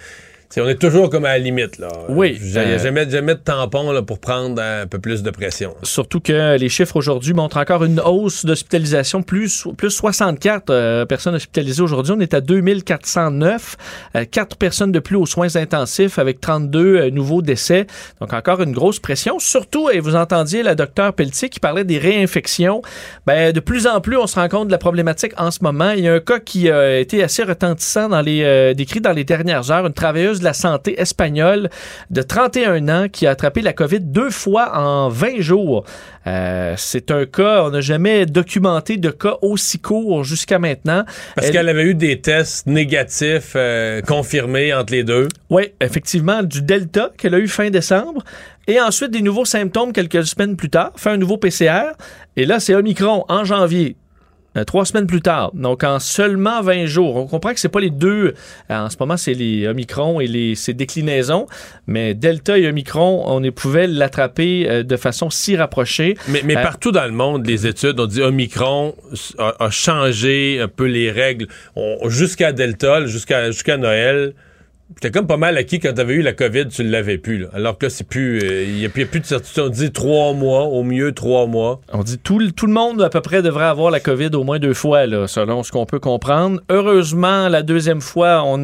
On 0.57 0.67
est 0.67 0.79
toujours 0.79 1.09
comme 1.09 1.25
à 1.25 1.29
la 1.29 1.39
limite. 1.39 1.77
Là. 1.77 1.89
Oui. 2.09 2.37
Il 2.41 2.51
n'y 2.51 2.57
a 2.57 2.61
Euh, 2.61 2.79
jamais, 2.79 3.09
jamais 3.09 3.35
de 3.35 3.39
tampon 3.39 3.91
là, 3.91 4.01
pour 4.01 4.19
prendre 4.19 4.61
un 4.61 4.87
peu 4.87 4.99
plus 4.99 5.21
de 5.23 5.29
pression. 5.29 5.75
Surtout 5.83 6.19
que 6.19 6.57
les 6.57 6.69
chiffres 6.69 6.95
aujourd'hui 6.95 7.33
montrent 7.33 7.57
encore 7.57 7.83
une 7.83 7.99
hausse 7.99 8.45
d'hospitalisation, 8.45 9.23
plus, 9.23 9.67
plus 9.77 9.91
64 9.91 10.69
euh, 10.69 11.05
personnes 11.05 11.35
hospitalisées 11.35 11.81
aujourd'hui. 11.81 12.13
On 12.17 12.19
est 12.19 12.33
à 12.33 12.41
2409, 12.41 13.77
euh, 14.15 14.25
4 14.29 14.57
personnes 14.57 14.91
de 14.91 14.99
plus 14.99 15.15
aux 15.15 15.25
soins 15.25 15.55
intensifs 15.55 16.19
avec 16.19 16.39
32 16.41 16.79
euh, 16.79 17.09
nouveaux 17.09 17.41
décès. 17.41 17.87
Donc 18.21 18.33
encore 18.33 18.61
une 18.61 18.71
grosse 18.71 18.99
pression. 18.99 19.39
Surtout, 19.39 19.89
et 19.89 19.99
vous 19.99 20.15
entendiez 20.15 20.63
la 20.63 20.75
docteure 20.75 21.13
Pelletier 21.13 21.49
qui 21.49 21.59
parlait 21.59 21.83
des 21.83 21.97
réinfections. 21.97 22.81
Ben, 23.25 23.51
de 23.51 23.59
plus 23.59 23.87
en 23.87 24.01
plus, 24.01 24.17
on 24.17 24.27
se 24.27 24.39
rend 24.39 24.47
compte 24.47 24.67
de 24.67 24.71
la 24.71 24.77
problématique 24.77 25.33
en 25.37 25.51
ce 25.51 25.59
moment. 25.61 25.91
Il 25.91 26.03
y 26.03 26.07
a 26.07 26.13
un 26.13 26.19
cas 26.19 26.39
qui 26.39 26.69
a 26.69 26.99
été 26.99 27.23
assez 27.23 27.43
retentissant 27.43 28.09
dans 28.09 28.21
les, 28.21 28.73
décrit 28.75 29.01
dans 29.01 29.11
les 29.11 29.23
dernières 29.23 29.71
heures. 29.71 29.85
Une 29.85 29.93
travailleuse 29.93 30.36
de 30.39 30.43
la 30.45 30.53
santé 30.53 30.99
espagnole 31.01 31.69
de 32.09 32.21
31 32.21 32.89
ans 32.89 33.07
qui 33.09 33.27
a 33.27 33.31
attrapé 33.31 33.61
la 33.61 33.73
COVID 33.73 33.99
deux 34.01 34.29
fois 34.29 34.77
en 34.77 35.09
20 35.09 35.39
jours. 35.41 35.83
Euh, 36.25 36.73
c'est 36.77 37.11
un 37.11 37.25
cas, 37.25 37.63
on 37.63 37.69
n'a 37.69 37.81
jamais 37.81 38.25
documenté 38.25 38.97
de 38.97 39.09
cas 39.09 39.35
aussi 39.41 39.79
court 39.79 40.23
jusqu'à 40.23 40.59
maintenant. 40.59 41.03
Parce 41.35 41.47
Elle- 41.47 41.53
qu'elle 41.53 41.69
avait 41.69 41.83
eu 41.85 41.95
des 41.95 42.19
tests 42.19 42.67
négatifs 42.67 43.53
euh, 43.55 44.01
confirmés 44.01 44.73
entre 44.73 44.93
les 44.93 45.03
deux. 45.03 45.27
Oui, 45.49 45.71
effectivement, 45.81 46.43
du 46.43 46.61
Delta 46.61 47.11
qu'elle 47.17 47.33
a 47.35 47.39
eu 47.39 47.47
fin 47.47 47.69
décembre. 47.69 48.23
Et 48.67 48.81
ensuite, 48.81 49.11
des 49.11 49.21
nouveaux 49.21 49.45
symptômes 49.45 49.93
quelques 49.93 50.25
semaines 50.25 50.57
plus 50.57 50.69
tard. 50.69 50.91
Fait 50.97 51.11
un 51.11 51.17
nouveau 51.17 51.37
PCR. 51.37 51.91
Et 52.35 52.45
là, 52.45 52.59
c'est 52.59 52.75
Omicron 52.75 53.23
en 53.29 53.45
janvier. 53.45 53.95
Euh, 54.55 54.63
Trois 54.63 54.85
semaines 54.85 55.07
plus 55.07 55.21
tard, 55.21 55.51
donc 55.53 55.83
en 55.83 55.99
seulement 55.99 56.61
20 56.61 56.85
jours. 56.85 57.15
On 57.17 57.27
comprend 57.27 57.53
que 57.53 57.59
c'est 57.59 57.69
pas 57.69 57.79
les 57.79 57.89
deux. 57.89 58.33
euh, 58.71 58.85
En 58.85 58.89
ce 58.89 58.95
moment, 58.99 59.17
c'est 59.17 59.33
les 59.33 59.67
Omicron 59.67 60.19
et 60.21 60.27
les, 60.27 60.55
ses 60.55 60.73
déclinaisons, 60.73 61.47
mais 61.87 62.13
Delta 62.13 62.57
et 62.57 62.67
Omicron, 62.67 63.23
on 63.27 63.43
est- 63.43 63.51
pouvait 63.51 63.87
l'attraper 63.87 64.67
euh, 64.69 64.83
de 64.83 64.95
façon 64.97 65.29
si 65.29 65.55
rapprochée. 65.57 66.15
Mais, 66.29 66.41
mais 66.45 66.55
Euh, 66.57 66.61
partout 66.61 66.91
dans 66.91 67.05
le 67.05 67.11
monde, 67.11 67.45
les 67.45 67.67
études 67.67 67.99
ont 67.99 68.05
dit 68.05 68.21
Omicron 68.21 68.95
a, 69.39 69.55
a 69.65 69.69
changé 69.69 70.59
un 70.61 70.67
peu 70.67 70.85
les 70.85 71.11
règles. 71.11 71.47
Jusqu'à 72.07 72.51
Delta, 72.51 73.05
jusqu'à 73.05 73.51
jusqu'à 73.51 73.77
Noël, 73.77 74.33
c'était 74.95 75.11
comme 75.11 75.27
pas 75.27 75.37
mal 75.37 75.57
acquis 75.57 75.79
quand 75.79 75.93
t'avais 75.93 76.13
eu 76.13 76.21
la 76.21 76.31
COVID, 76.31 76.69
tu 76.69 76.81
l'avais 76.81 77.17
plus. 77.17 77.45
Alors 77.53 77.77
que 77.77 77.89
c'est 77.89 78.05
plus. 78.07 78.39
euh, 78.41 78.63
Il 78.63 78.75
n'y 78.75 78.85
a, 78.85 78.89
plus- 78.89 79.05
de 79.19 79.25
certitude. 79.25 79.63
On 79.65 79.69
dit 79.69 79.91
trois 79.91 80.33
mois, 80.33 80.63
au 80.63 80.83
mieux 80.83 81.11
trois 81.11 81.45
mois. 81.45 81.81
On 81.91 82.03
dit 82.03 82.17
tout, 82.17 82.51
tout 82.51 82.67
le 82.67 82.73
monde 82.73 83.01
à 83.01 83.09
peu 83.09 83.21
près 83.21 83.41
devrait 83.41 83.65
avoir 83.65 83.91
la 83.91 83.99
COVID 83.99 84.29
au 84.33 84.43
moins 84.43 84.59
deux 84.59 84.73
fois, 84.73 85.05
là, 85.05 85.27
selon 85.27 85.63
ce 85.63 85.71
qu'on 85.71 85.85
peut 85.85 85.99
comprendre. 85.99 86.61
Heureusement, 86.69 87.49
la 87.49 87.63
deuxième 87.63 88.01
fois, 88.01 88.43
on, 88.43 88.57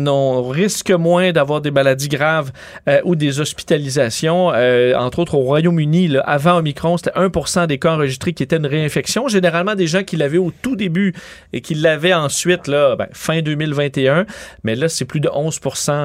risque 0.50 0.92
moins 0.92 1.32
d'avoir 1.32 1.62
des 1.62 1.72
maladies 1.72 2.08
graves 2.10 2.52
euh, 2.88 3.00
ou 3.04 3.16
des 3.16 3.40
hospitalisations. 3.40 4.52
Euh, 4.54 4.96
entre 4.96 5.20
autres, 5.20 5.36
au 5.36 5.42
Royaume-Uni, 5.42 6.16
avant 6.26 6.58
Omicron, 6.58 6.98
c'était 6.98 7.12
1% 7.12 7.68
des 7.68 7.80
cas 7.80 7.94
enregistrés 7.94 8.34
qui 8.34 8.44
étaient 8.44 8.58
une 8.58 8.66
réinfection. 8.66 9.28
Généralement, 9.28 9.76
des 9.76 9.88
gens 9.88 10.04
qui 10.04 10.16
l'avaient 10.16 10.38
au 10.38 10.52
tout 10.62 10.76
début 10.76 11.14
et 11.52 11.62
qui 11.62 11.76
l'avaient 11.76 12.14
ensuite, 12.14 12.68
là, 12.68 12.96
ben, 12.96 13.08
fin 13.14 13.42
2021. 13.42 14.26
Mais 14.64 14.76
là, 14.76 14.88
c'est 14.88 15.06
plus 15.06 15.20
de 15.20 15.30
11 15.34 15.60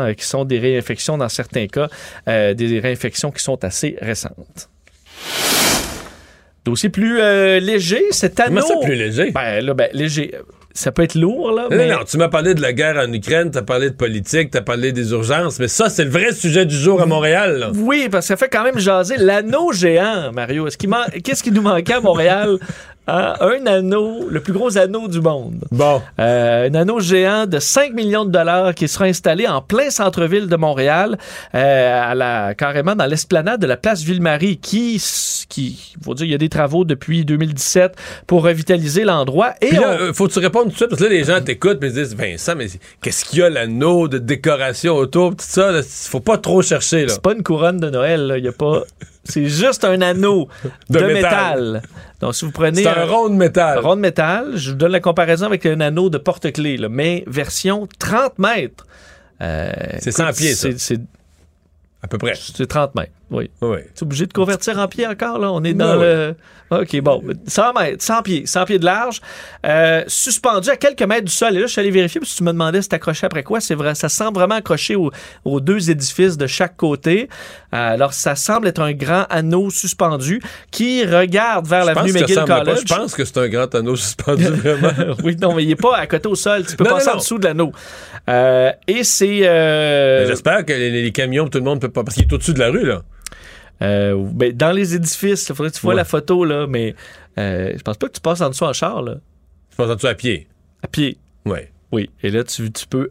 euh, 0.08 0.14
qui 0.14 0.24
sont 0.24 0.44
des 0.44 0.58
réinfections 0.58 1.16
dans 1.18 1.28
certains 1.28 1.66
cas, 1.66 1.88
euh, 2.28 2.54
des 2.54 2.80
réinfections 2.80 3.30
qui 3.30 3.42
sont 3.42 3.62
assez 3.64 3.96
récentes. 4.00 4.68
Dossier 6.64 6.88
plus 6.90 7.18
euh, 7.20 7.60
léger, 7.60 8.02
cet 8.10 8.40
anneau. 8.40 8.60
Comment 8.62 8.80
ça, 8.80 8.86
plus 8.86 8.94
léger? 8.96 9.30
Ben 9.30 9.64
là, 9.64 9.74
ben 9.74 9.88
léger. 9.92 10.34
Ça 10.74 10.92
peut 10.92 11.02
être 11.02 11.14
lourd, 11.16 11.50
là. 11.50 11.62
Non, 11.70 11.76
mais... 11.76 11.88
non, 11.88 12.04
tu 12.08 12.18
m'as 12.18 12.28
parlé 12.28 12.54
de 12.54 12.60
la 12.60 12.72
guerre 12.72 12.96
en 12.98 13.12
Ukraine, 13.12 13.50
t'as 13.50 13.62
parlé 13.62 13.90
de 13.90 13.94
politique, 13.96 14.50
t'as 14.52 14.60
parlé 14.60 14.92
des 14.92 15.10
urgences, 15.10 15.58
mais 15.58 15.66
ça, 15.66 15.88
c'est 15.88 16.04
le 16.04 16.10
vrai 16.10 16.32
sujet 16.32 16.66
du 16.66 16.76
jour 16.76 17.00
à 17.02 17.06
Montréal. 17.06 17.58
là. 17.58 17.70
Oui, 17.74 18.08
parce 18.10 18.26
que 18.26 18.28
ça 18.28 18.36
fait 18.36 18.48
quand 18.48 18.62
même 18.62 18.78
jaser 18.78 19.16
l'anneau 19.16 19.72
géant, 19.72 20.30
Mario. 20.32 20.68
Man- 20.86 21.10
Qu'est-ce 21.24 21.42
qui 21.42 21.50
nous 21.50 21.62
manquait 21.62 21.94
à 21.94 22.00
Montréal? 22.00 22.58
Hein, 23.10 23.34
Un 23.40 23.66
anneau, 23.66 24.28
le 24.28 24.40
plus 24.40 24.52
gros 24.52 24.76
anneau 24.76 25.08
du 25.08 25.20
monde. 25.20 25.64
Bon. 25.70 26.02
Euh, 26.20 26.68
un 26.68 26.74
anneau 26.74 27.00
géant 27.00 27.46
de 27.46 27.58
5 27.58 27.94
millions 27.94 28.24
de 28.26 28.30
dollars 28.30 28.74
qui 28.74 28.86
sera 28.86 29.06
installé 29.06 29.46
en 29.46 29.62
plein 29.62 29.88
centre-ville 29.90 30.46
de 30.46 30.56
Montréal, 30.56 31.16
euh, 31.54 32.02
à 32.10 32.14
la, 32.14 32.54
carrément 32.54 32.94
dans 32.94 33.06
l'esplanade 33.06 33.60
de 33.62 33.66
la 33.66 33.78
place 33.78 34.02
Ville-Marie, 34.02 34.58
qui, 34.58 35.02
qui, 35.48 35.94
faut 36.04 36.12
dire, 36.14 36.26
il 36.26 36.32
y 36.32 36.34
a 36.34 36.38
des 36.38 36.50
travaux 36.50 36.84
depuis 36.84 37.24
2017 37.24 37.96
pour 38.26 38.42
revitaliser 38.44 39.04
l'endroit. 39.04 39.54
Et 39.62 39.68
Puis 39.68 39.76
là, 39.78 39.96
on- 39.98 40.02
euh, 40.02 40.12
faut 40.12 40.28
que 40.28 40.32
tu 40.34 40.38
répondes 40.40 40.64
tout 40.64 40.70
de 40.72 40.76
suite, 40.76 40.88
parce 40.90 41.00
que 41.00 41.06
là, 41.06 41.10
les 41.10 41.24
gens 41.24 41.40
t'écoutent 41.40 41.82
et 41.82 41.88
se 41.88 41.94
disent 41.94 42.14
Vincent, 42.14 42.54
mais 42.56 42.66
qu'est-ce 43.00 43.24
qu'il 43.24 43.38
y 43.38 43.42
a 43.42 43.48
l'anneau 43.48 44.08
de 44.08 44.18
décoration 44.18 44.94
autour, 44.96 45.30
tout 45.30 45.36
ça, 45.48 45.72
là, 45.72 45.80
faut 45.82 46.20
pas 46.20 46.36
trop 46.36 46.60
chercher. 46.60 47.06
C'est 47.08 47.22
pas 47.22 47.32
une 47.32 47.42
couronne 47.42 47.78
de 47.78 47.88
Noël. 47.88 48.34
Il 48.36 48.44
y 48.44 48.48
a 48.48 48.52
pas. 48.52 48.82
C'est 49.28 49.46
juste 49.46 49.84
un 49.84 50.00
anneau 50.00 50.48
de, 50.88 50.98
De 51.00 51.04
métal. 51.06 51.12
métal. 51.74 51.82
Donc, 52.20 52.34
si 52.34 52.44
vous 52.44 52.50
prenez. 52.50 52.82
C'est 52.82 52.88
un 52.88 53.04
rond 53.04 53.28
de 53.28 53.34
métal. 53.34 53.78
un 53.78 53.80
rond 53.80 53.96
de 53.96 54.00
métal, 54.00 54.52
je 54.56 54.70
vous 54.70 54.76
donne 54.76 54.92
la 54.92 55.00
comparaison 55.00 55.46
avec 55.46 55.66
un 55.66 55.80
anneau 55.80 56.08
de 56.10 56.18
porte-clés, 56.18 56.78
mais 56.90 57.24
version 57.26 57.86
30 57.98 58.38
mètres. 58.38 58.86
Euh, 59.40 59.70
C'est 60.00 60.10
100 60.12 60.32
pieds, 60.32 60.54
ça. 60.54 60.68
C'est 60.76 61.00
À 62.02 62.08
peu 62.08 62.18
près. 62.18 62.32
c'est 62.34 62.66
30 62.66 62.94
mètres, 62.94 63.12
oui. 63.30 63.50
Oui. 63.60 63.78
Tu 63.94 64.00
es 64.00 64.02
obligé 64.04 64.26
de 64.26 64.32
convertir 64.32 64.78
en 64.78 64.88
pieds 64.88 65.06
encore, 65.06 65.38
là? 65.38 65.52
On 65.52 65.62
est 65.64 65.74
dans 65.74 65.96
Oui, 65.96 66.02
le... 66.02 66.34
OK, 66.70 67.00
bon. 67.00 67.22
100 67.46 67.72
mètres, 67.72 68.02
100 68.04 68.22
pieds, 68.22 68.42
100 68.46 68.64
pieds 68.66 68.78
de 68.78 68.84
large, 68.84 69.20
euh, 69.64 70.02
suspendu 70.06 70.68
à 70.68 70.76
quelques 70.76 71.02
mètres 71.02 71.24
du 71.24 71.32
sol. 71.32 71.56
Et 71.56 71.60
là, 71.60 71.66
je 71.66 71.72
suis 71.72 71.80
allé 71.80 71.90
vérifier, 71.90 72.20
parce 72.20 72.32
que 72.32 72.36
tu 72.38 72.44
me 72.44 72.52
demandais 72.52 72.82
si 72.82 72.88
accroché 72.92 73.24
après 73.26 73.42
quoi. 73.42 73.60
C'est 73.60 73.74
vrai, 73.74 73.94
ça 73.94 74.08
semble 74.10 74.34
vraiment 74.38 74.56
accroché 74.56 74.94
au- 74.96 75.10
aux 75.46 75.60
deux 75.60 75.90
édifices 75.90 76.36
de 76.36 76.46
chaque 76.46 76.76
côté. 76.76 77.28
Euh, 77.74 77.94
alors, 77.94 78.12
ça 78.12 78.34
semble 78.36 78.68
être 78.68 78.80
un 78.82 78.92
grand 78.92 79.24
anneau 79.30 79.70
suspendu 79.70 80.42
qui 80.70 81.04
regarde 81.06 81.66
vers 81.66 81.84
l'avenue 81.86 82.12
McGill. 82.12 82.44
College. 82.46 82.78
Je 82.86 82.94
pense 82.94 83.14
que 83.14 83.24
c'est 83.24 83.38
un 83.38 83.48
grand 83.48 83.74
anneau 83.74 83.96
suspendu, 83.96 84.44
vraiment. 84.44 85.14
oui, 85.24 85.36
non, 85.40 85.54
mais 85.54 85.62
il 85.64 85.68
n'est 85.68 85.74
pas 85.76 85.96
à 85.96 86.06
côté 86.06 86.28
au 86.28 86.34
sol. 86.34 86.64
Tu 86.66 86.76
peux 86.76 86.84
Non, 86.84 86.90
passer 86.90 87.06
non, 87.08 87.14
en 87.14 87.18
dessous 87.18 87.38
de 87.38 87.46
l'anneau. 87.46 87.72
Euh, 88.28 88.70
et 88.86 89.04
c'est... 89.04 89.40
Mais 89.40 90.26
J'espère 90.26 90.64
que 90.66 90.72
les, 90.74 90.90
les 91.02 91.12
camions, 91.12 91.48
tout 91.48 91.58
le 91.58 91.64
monde 91.64 91.80
peut 91.80 91.88
pas. 91.88 92.04
Parce 92.04 92.14
qu'il 92.16 92.24
est 92.24 92.32
au-dessus 92.32 92.52
de 92.54 92.58
la 92.58 92.68
rue, 92.68 92.84
là. 92.84 93.02
Euh, 93.82 94.16
ben, 94.32 94.52
dans 94.52 94.72
les 94.72 94.94
édifices, 94.94 95.48
il 95.48 95.54
faudrait 95.54 95.70
que 95.70 95.76
tu 95.76 95.82
vois 95.82 95.94
Ouais. 95.94 95.96
la 95.98 96.04
photo, 96.04 96.44
là, 96.44 96.66
mais 96.68 96.94
euh, 97.38 97.72
je 97.76 97.82
pense 97.82 97.96
pas 97.96 98.08
que 98.08 98.12
tu 98.12 98.20
passes 98.20 98.40
en 98.40 98.48
dessous 98.50 98.64
en 98.64 98.72
char, 98.72 99.02
là, 99.02 99.16
Je 99.70 99.76
pense 99.76 99.90
en 99.90 99.94
dessous 99.94 100.06
à 100.08 100.14
pied. 100.14 100.46
à 100.82 100.88
pied. 100.88 101.18
Oui. 101.44 101.58
Oui, 101.92 102.10
et 102.22 102.30
là, 102.30 102.44
tu, 102.44 102.70
tu 102.72 102.86
peux 102.86 103.10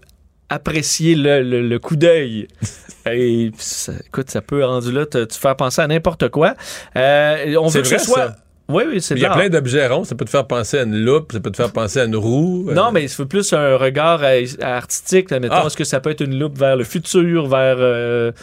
apprécier 0.49 1.15
le, 1.15 1.41
le- 1.41 1.67
le 1.67 1.79
coup 1.79 1.95
d'œil. 1.95 2.47
et 3.11 3.51
ça- 3.57 3.93
écoute, 4.05 4.29
ça 4.29 4.41
peut, 4.41 4.63
rendu 4.63 4.91
là, 4.91 5.05
te, 5.05 5.23
te 5.25 5.33
faire 5.33 5.55
penser 5.55 5.81
à 5.81 5.87
n'importe 5.87 6.29
quoi. 6.29 6.53
Euh, 6.95 7.55
on 7.59 7.67
veut 7.67 7.81
que 7.81 7.87
vrai, 7.87 7.99
ce 7.99 8.05
soit... 8.05 8.17
ça. 8.27 8.35
Oui, 8.69 8.83
oui, 8.85 9.01
c'est 9.01 9.15
Il 9.15 9.21
y 9.21 9.25
a 9.25 9.29
plein 9.29 9.47
d'objets 9.47 9.87
ronds. 9.87 10.03
Ça 10.03 10.13
peut 10.13 10.25
te 10.25 10.29
faire 10.29 10.45
penser 10.45 10.77
à 10.79 10.83
une 10.83 10.97
loupe, 10.97 11.31
ça 11.31 11.39
peut 11.39 11.51
te 11.51 11.55
faire 11.55 11.71
penser 11.71 11.99
à 12.01 12.03
une 12.03 12.17
roue. 12.17 12.69
Non, 12.73 12.87
Euh, 12.87 12.91
mais 12.91 13.07
c'est 13.07 13.25
plus 13.25 13.53
un 13.53 13.77
regard 13.77 14.21
artistique. 14.61 15.31
là, 15.31 15.39
Mettons, 15.39 15.55
Ah. 15.55 15.63
est-ce 15.67 15.77
que 15.77 15.85
ça 15.85 16.01
peut 16.01 16.09
être 16.09 16.19
une 16.21 16.37
loupe 16.37 16.57
vers 16.57 16.75
le 16.75 16.83
futur, 16.83 17.47
vers 17.47 17.77
euh, 17.79 18.33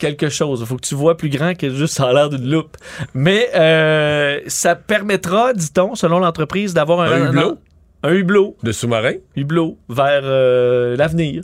quelque 0.00 0.28
chose? 0.28 0.58
Il 0.60 0.66
faut 0.66 0.76
que 0.76 0.86
tu 0.86 0.96
vois 0.96 1.16
plus 1.16 1.28
grand 1.28 1.54
que 1.56 1.70
juste 1.70 1.94
ça 1.94 2.08
a 2.08 2.12
l'air 2.12 2.28
d'une 2.28 2.50
loupe. 2.50 2.76
Mais 3.14 3.48
euh, 3.54 4.40
ça 4.48 4.74
permettra, 4.74 5.52
dit-on, 5.52 5.94
selon 5.94 6.18
l'entreprise, 6.18 6.74
d'avoir 6.74 7.00
un, 7.02 7.12
Un 7.12 7.28
hublot? 7.28 7.58
Un, 8.02 8.12
hublot. 8.14 8.56
De 8.64 8.72
sous-marin? 8.72 9.14
Hublot 9.36 9.76
vers 9.88 10.22
euh, 10.24 10.96
l'avenir. 10.96 11.42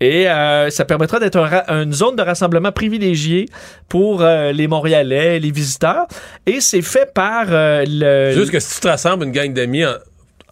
Et 0.00 0.28
euh, 0.28 0.70
ça 0.70 0.84
permettra 0.84 1.18
d'être 1.20 1.36
un 1.38 1.82
une 1.82 1.92
zone 1.92 2.16
de 2.16 2.22
rassemblement 2.22 2.72
privilégiée 2.72 3.46
pour 3.88 4.22
euh, 4.22 4.52
les 4.52 4.66
Montréalais, 4.68 5.38
les 5.38 5.50
visiteurs. 5.50 6.06
Et 6.46 6.60
c'est 6.60 6.82
fait 6.82 7.10
par 7.14 7.46
euh, 7.50 7.84
le... 7.86 8.32
Juste 8.34 8.50
que 8.50 8.60
si 8.60 8.74
tu 8.74 8.80
te 8.80 8.88
rassembles 8.88 9.24
une 9.24 9.32
gang 9.32 9.52
d'amis, 9.54 9.84
en- 9.86 9.94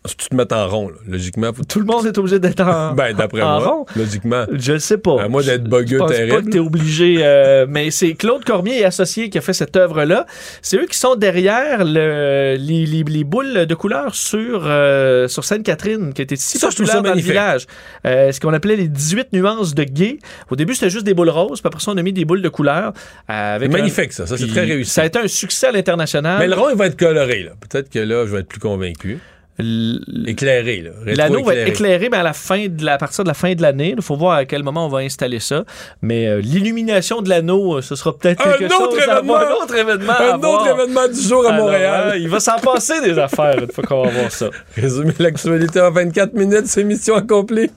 si 0.05 0.17
tu 0.17 0.29
te 0.29 0.35
mets 0.35 0.53
en 0.53 0.69
rond, 0.69 0.89
là, 0.89 0.97
logiquement. 1.09 1.53
faut- 1.53 1.63
Tout 1.65 1.79
le 1.79 1.85
monde 1.85 2.07
est 2.07 2.19
obligé 2.19 2.39
d'être 2.41 2.61
en, 2.61 2.93
Ben, 2.95 3.15
d'après 3.15 3.41
moi, 3.41 3.59
rond. 3.59 3.87
logiquement. 3.95 4.47
Je 4.53 4.73
le 4.73 4.79
sais 4.81 4.99
pas. 4.99 5.23
À 5.23 5.29
moins 5.29 5.43
d'être 5.43 5.65
Je- 5.65 5.69
bogueux 5.71 5.87
Je 5.93 5.97
pense 5.99 6.11
pas 6.11 6.17
terrible. 6.17 6.45
que 6.45 6.51
t'es 6.51 6.59
obligé. 6.59 7.17
euh, 7.21 7.67
mais 7.69 7.91
c'est 7.93 8.15
Claude 8.15 8.45
Cormier 8.45 8.81
et 8.81 8.85
Associés 8.85 9.31
qui 9.31 9.39
a 9.39 9.41
fait 9.41 9.53
cette 9.53 9.77
œuvre-là. 9.77 10.27
C'est 10.61 10.77
eux 10.77 10.87
qui 10.87 10.99
sont 10.99 11.15
derrière 11.15 11.85
le, 11.85 12.57
les, 12.59 12.85
les- 12.87 13.05
les 13.05 13.25
boules 13.25 13.67
de 13.67 13.75
couleur 13.75 14.15
sur, 14.17 14.63
euh, 14.67 15.29
sur 15.29 15.45
Sainte-Catherine, 15.45 16.13
qui 16.13 16.23
était 16.23 16.35
si 16.37 16.59
Ça, 16.59 16.69
je 16.71 16.77
populaire 16.77 16.93
ça 16.95 16.99
dans 16.99 17.03
le 17.05 17.09
magnifique. 17.11 17.31
village. 17.31 17.67
Euh, 18.07 18.33
ce 18.33 18.41
qu'on 18.41 18.53
appelait 18.53 18.77
les 18.77 18.89
18 18.89 19.33
nuances 19.33 19.75
de 19.75 19.85
gay. 19.85 20.19
Au 20.51 20.57
début, 20.57 20.75
c'était 20.75 20.91
juste 20.91 21.07
des 21.07 21.15
boules 21.15 21.29
roses, 21.31 21.61
puis 21.61 21.69
après 21.69 21.81
ça, 21.81 21.93
on 21.93 21.97
a 21.97 22.03
mis 22.03 22.13
des 22.13 22.25
boules 22.25 22.43
de 22.43 22.49
couleur. 22.49 22.93
avec 23.29 23.71
Magnifique, 23.71 24.11
un- 24.11 24.13
ça. 24.13 24.27
Ça, 24.27 24.37
c'est 24.37 24.49
très 24.49 24.65
réussi. 24.65 24.91
Ça 24.91 25.03
a 25.03 25.07
été 25.07 25.19
un 25.19 25.29
succès 25.29 25.69
à 25.69 25.73
l'international. 25.73 26.39
Mais 26.41 26.49
le 26.49 26.55
rond, 26.55 26.69
il 26.71 26.77
va 26.77 26.87
être 26.87 26.97
coloré, 26.99 27.45
là. 27.45 27.53
Peut-être 27.69 27.89
que 27.91 27.99
là, 28.01 28.27
je 28.27 28.33
vais 28.33 28.41
être 28.41 28.49
plus 28.49 28.59
convaincu. 28.61 29.19
Éclairé, 29.59 30.83
là. 30.83 30.91
L'anneau 31.15 31.43
va 31.45 31.55
être 31.55 31.69
éclairé, 31.69 32.09
mais 32.11 32.17
à 32.17 32.23
la 32.23 32.33
fin 32.33 32.67
de 32.69 32.85
la, 32.85 32.95
à 32.95 32.99
partir 32.99 33.23
de 33.25 33.29
la 33.29 33.35
fin 33.35 33.55
de 33.55 33.63
l'année. 33.63 33.95
Il 33.97 34.03
faut 34.03 34.17
voir 34.17 34.37
à 34.39 34.45
quel 34.45 34.63
moment 34.63 34.87
on 34.87 34.89
va 34.89 34.99
installer 35.01 35.41
ça. 35.41 35.65
Mais 36.01 36.27
euh, 36.27 36.41
l'illumination 36.41 37.21
de 37.23 37.29
l'anneau, 37.29 37.77
euh, 37.77 37.83
ce 37.83 37.95
sera 37.95 38.17
peut-être 38.17 38.47
Un 38.47 38.53
quelque 38.59 38.75
autre 38.75 38.99
chose 38.99 39.03
événement! 39.09 39.37
Un 39.37 39.51
autre 39.63 39.75
événement. 39.77 40.13
à 40.13 40.35
Un 40.35 40.37
voir. 40.39 40.55
autre 40.63 40.69
événement 40.75 41.09
du 41.09 41.21
jour 41.21 41.47
à 41.47 41.53
Alors, 41.53 41.67
Montréal. 41.67 42.09
euh, 42.13 42.17
il 42.19 42.29
va 42.29 42.41
s'en 42.41 42.59
passer 42.59 43.01
des 43.03 43.19
affaires 43.19 43.59
une 43.63 43.71
fois 43.71 43.85
qu'on 43.85 44.03
va 44.05 44.11
voir 44.11 44.33
ça. 44.33 44.49
Résumer 44.77 45.15
l'actualité 45.19 45.81
en 45.81 45.91
24 45.91 46.33
minutes, 46.35 46.67
c'est 46.67 46.85
mission 46.85 47.15
accomplie. 47.15 47.71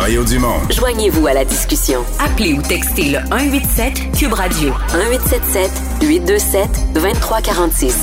Mario 0.00 0.24
Dumont. 0.24 0.60
Joignez-vous 0.70 1.26
à 1.26 1.34
la 1.34 1.44
discussion. 1.44 2.02
Appelez 2.24 2.54
ou 2.54 2.62
textez 2.62 3.10
le 3.10 3.18
187 3.18 4.12
Cube 4.18 4.32
Radio 4.32 4.72
1877 4.94 5.70
827 6.00 6.94
2346. 6.94 7.96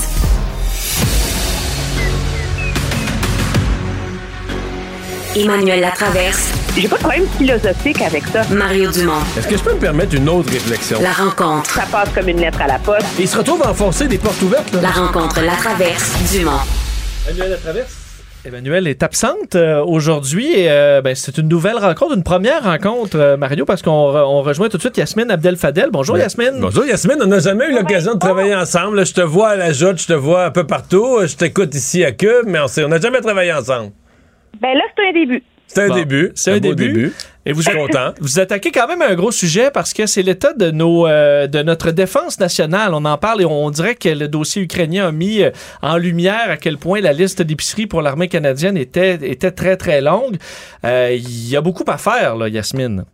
Emmanuel 5.35 5.81
Latraverse. 5.81 6.49
J'ai 6.77 6.87
pas 6.87 6.97
de 6.97 7.01
problème 7.01 7.27
philosophique 7.35 8.01
avec 8.03 8.27
ça. 8.27 8.43
Mario 8.51 8.91
Dumont. 8.91 9.13
Est-ce 9.35 9.47
que 9.47 9.57
je 9.57 9.63
peux 9.63 9.73
me 9.73 9.79
permettre 9.79 10.13
une 10.13 10.29
autre 10.29 10.51
réflexion? 10.51 11.01
La 11.01 11.13
rencontre. 11.13 11.73
Ça 11.73 11.87
passe 11.91 12.09
comme 12.13 12.29
une 12.29 12.39
lettre 12.39 12.61
à 12.61 12.67
la 12.67 12.77
poste. 12.77 13.07
Il 13.17 13.27
se 13.27 13.37
retrouve 13.39 13.63
à 13.63 13.71
enfoncer 13.71 14.07
des 14.07 14.19
portes 14.19 14.41
ouvertes. 14.43 14.71
Là. 14.71 14.81
La 14.83 14.91
rencontre 14.91 15.41
Latraverse. 15.41 16.11
Dumont. 16.31 16.59
Emmanuel 17.27 17.49
Latraverse? 17.49 18.06
Emmanuel 18.47 18.87
est 18.87 19.03
absente 19.03 19.55
euh, 19.55 19.83
aujourd'hui 19.83 20.53
et 20.57 20.71
euh, 20.71 21.01
ben, 21.01 21.13
c'est 21.15 21.37
une 21.37 21.49
nouvelle 21.49 21.75
rencontre, 21.75 22.15
une 22.15 22.23
première 22.23 22.63
rencontre, 22.63 23.17
euh, 23.19 23.35
Mario, 23.35 23.65
parce 23.65 23.81
qu'on 23.81 23.91
re- 24.13 24.23
on 24.25 24.41
rejoint 24.41 24.69
tout 24.69 24.77
de 24.77 24.81
suite 24.81 24.95
Yasmine 24.95 25.29
Abdel-Fadel. 25.29 25.89
Bonjour 25.91 26.15
Ben, 26.15 26.21
Yasmine. 26.21 26.59
Bonjour 26.61 26.85
Yasmine, 26.85 27.17
on 27.21 27.25
n'a 27.27 27.39
jamais 27.39 27.69
eu 27.69 27.73
l'occasion 27.73 28.13
de 28.13 28.19
travailler 28.19 28.55
ensemble. 28.55 29.05
Je 29.05 29.13
te 29.13 29.19
vois 29.19 29.49
à 29.49 29.55
la 29.57 29.73
joute, 29.73 29.99
je 30.01 30.07
te 30.07 30.13
vois 30.13 30.45
un 30.45 30.51
peu 30.51 30.65
partout. 30.65 31.17
Je 31.25 31.35
t'écoute 31.35 31.75
ici 31.75 32.05
à 32.05 32.13
Cube, 32.13 32.45
mais 32.45 32.59
on 32.61 32.87
n'a 32.87 33.01
jamais 33.01 33.19
travaillé 33.19 33.51
ensemble. 33.51 33.91
Ben 34.61 34.73
là, 34.75 34.83
c'est 34.95 35.09
un 35.09 35.11
début. 35.11 35.43
C'est 35.67 35.83
un 35.83 35.87
Bon, 35.89 35.95
début. 35.95 36.31
c'est 36.35 36.51
un 36.51 36.59
beau 36.59 36.73
début. 36.73 37.13
Et 37.45 37.53
vous 37.53 37.67
êtes 37.69 37.75
content. 37.75 38.13
Vous 38.19 38.39
attaquez 38.39 38.71
quand 38.71 38.87
même 38.87 39.01
un 39.01 39.15
gros 39.15 39.31
sujet 39.31 39.71
parce 39.71 39.93
que 39.93 40.05
c'est 40.05 40.21
l'état 40.21 40.53
de 40.53 40.69
nos 40.71 41.07
euh, 41.07 41.47
de 41.47 41.61
notre 41.61 41.91
défense 41.91 42.39
nationale. 42.39 42.93
On 42.93 43.05
en 43.05 43.17
parle 43.17 43.41
et 43.41 43.45
on 43.45 43.69
dirait 43.69 43.95
que 43.95 44.09
le 44.09 44.27
dossier 44.27 44.61
ukrainien 44.63 45.07
a 45.07 45.11
mis 45.11 45.43
euh, 45.43 45.51
en 45.81 45.97
lumière 45.97 46.49
à 46.49 46.57
quel 46.57 46.77
point 46.77 46.99
la 46.99 47.13
liste 47.13 47.41
d'épicerie 47.41 47.87
pour 47.87 48.01
l'armée 48.01 48.27
canadienne 48.27 48.75
était 48.75 49.15
était 49.21 49.51
très 49.51 49.77
très 49.77 50.01
longue. 50.01 50.37
Euh, 50.83 51.15
Il 51.17 51.47
y 51.49 51.55
a 51.55 51.61
beaucoup 51.61 51.85
à 51.87 51.97
faire 51.97 52.35
là, 52.35 52.49
Yasmine. 52.49 53.05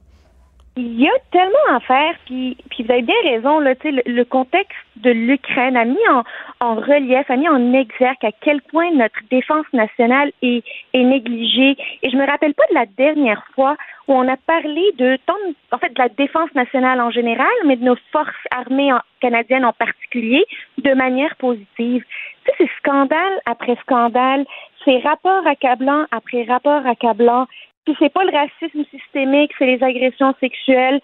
Il 0.76 1.00
y 1.00 1.08
a 1.08 1.12
tellement 1.32 1.76
à 1.76 1.80
faire, 1.82 2.16
puis, 2.26 2.58
puis 2.72 2.84
vous 2.84 2.92
avez 2.92 3.04
bien 3.04 3.22
raison, 3.26 3.60
là, 3.60 3.76
le, 3.84 4.02
le 4.08 4.26
contexte 4.26 4.76
de 4.96 5.12
l'Ukraine 5.12 5.78
a 5.78 5.86
mis 5.86 6.08
en, 6.10 6.24
en 6.62 6.76
relief, 6.76 7.30
a 7.30 7.36
mis 7.36 7.48
en 7.48 7.74
exergue 7.74 8.26
à 8.26 8.32
quel 8.42 8.60
point 8.64 8.90
notre 8.92 9.20
défense 9.30 9.68
nationale 9.72 10.32
est, 10.42 10.64
est 10.94 11.04
négligée. 11.04 11.76
Et 12.02 12.10
je 12.10 12.18
me 12.18 12.26
rappelle 12.26 12.56
pas 12.56 12.64
de 12.72 12.74
la 12.74 12.88
dernière 12.88 13.44
fois 13.54 13.76
où 14.08 14.14
on 14.16 14.28
a 14.28 14.36
parlé 14.36 14.82
de, 14.98 15.16
tant, 15.28 15.36
en 15.72 15.78
fait, 15.78 15.94
de 15.94 16.00
la 16.00 16.10
défense 16.10 16.52
nationale 16.56 17.00
en 17.02 17.12
général, 17.12 17.54
mais 17.66 17.76
de 17.76 17.84
nos 17.84 17.98
forces 18.12 18.34
armées 18.50 18.92
en- 18.92 19.02
canadiennes 19.22 19.66
en 19.66 19.74
particulier, 19.74 20.44
de 20.80 20.94
manière 20.96 21.36
positive. 21.36 22.04
Tu 22.46 22.52
sais, 22.52 22.54
c'est 22.58 22.70
scandale 22.80 23.40
après 23.46 23.76
scandale, 23.84 24.46
c'est 24.84 25.00
rapport 25.00 25.46
accablant 25.46 26.06
après 26.12 26.46
rapport 26.46 26.84
accablant. 26.88 27.46
Puis 27.86 27.96
c'est 28.00 28.14
pas 28.14 28.24
le 28.24 28.32
racisme 28.32 28.84
systémique, 28.90 29.52
c'est 29.58 29.66
les 29.66 29.84
agressions 29.84 30.34
sexuelles, 30.40 31.02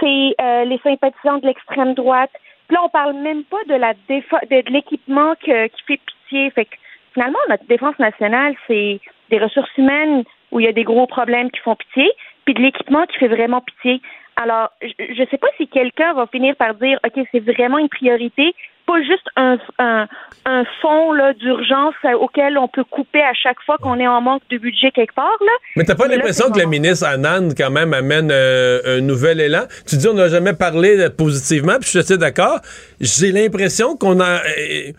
c'est 0.00 0.34
euh, 0.40 0.64
les 0.64 0.78
sympathisants 0.78 1.38
de 1.38 1.46
l'extrême 1.46 1.94
droite. 1.94 2.30
Puis 2.66 2.74
là, 2.74 2.82
on 2.84 2.88
parle 2.90 3.14
même 3.14 3.44
pas 3.44 3.64
de 3.66 3.74
la 3.74 3.94
défo- 4.08 4.46
de, 4.50 4.60
de 4.60 4.70
l'équipement 4.70 5.34
qui 5.36 5.50
fait 5.50 6.00
pitié. 6.06 6.50
Fait 6.50 6.66
que 6.66 6.76
finalement, 7.14 7.38
notre 7.48 7.64
défense 7.66 7.98
nationale, 7.98 8.54
c'est 8.66 9.00
des 9.30 9.38
ressources 9.38 9.74
humaines 9.78 10.24
où 10.50 10.60
il 10.60 10.66
y 10.66 10.68
a 10.68 10.72
des 10.72 10.84
gros 10.84 11.06
problèmes 11.06 11.50
qui 11.50 11.60
font 11.60 11.76
pitié, 11.76 12.10
puis 12.44 12.54
de 12.54 12.60
l'équipement 12.60 13.06
qui 13.06 13.18
fait 13.18 13.28
vraiment 13.28 13.60
pitié. 13.60 14.00
Alors, 14.36 14.70
je 14.82 15.20
ne 15.20 15.26
sais 15.26 15.38
pas 15.38 15.48
si 15.56 15.66
quelqu'un 15.66 16.12
va 16.14 16.26
finir 16.26 16.54
par 16.56 16.74
dire, 16.74 16.98
OK, 17.04 17.26
c'est 17.32 17.40
vraiment 17.40 17.78
une 17.78 17.88
priorité, 17.88 18.54
pas 18.88 19.00
juste 19.12 19.28
un, 19.36 19.56
un, 19.78 20.08
un 20.46 20.62
fonds 20.80 21.12
d'urgence 21.40 21.94
auquel 22.24 22.52
on 22.64 22.68
peut 22.76 22.86
couper 22.96 23.20
à 23.20 23.34
chaque 23.42 23.60
fois 23.66 23.76
qu'on 23.82 23.98
est 24.04 24.08
en 24.16 24.20
manque 24.28 24.42
de 24.50 24.58
budget 24.66 24.90
quelque 24.98 25.14
part. 25.14 25.38
Là. 25.48 25.54
Mais 25.76 25.84
t'as 25.84 25.94
pas 26.02 26.08
l'impression 26.08 26.50
que 26.50 26.58
la 26.58 26.66
ministre 26.66 27.06
Annan, 27.06 27.50
quand 27.56 27.72
même, 27.78 27.92
amène 27.92 28.30
euh, 28.32 28.98
un 28.98 29.00
nouvel 29.10 29.40
élan? 29.40 29.64
Tu 29.86 29.96
dis 29.96 30.08
on 30.08 30.14
n'a 30.14 30.28
jamais 30.28 30.54
parlé 30.54 30.88
positivement, 31.10 31.76
puis 31.80 31.84
je 31.84 31.90
suis 31.90 31.98
assez 32.06 32.18
d'accord. 32.18 32.58
J'ai 33.00 33.30
l'impression 33.30 33.96
qu'on 33.96 34.20
a... 34.20 34.32
euh, 34.46 34.92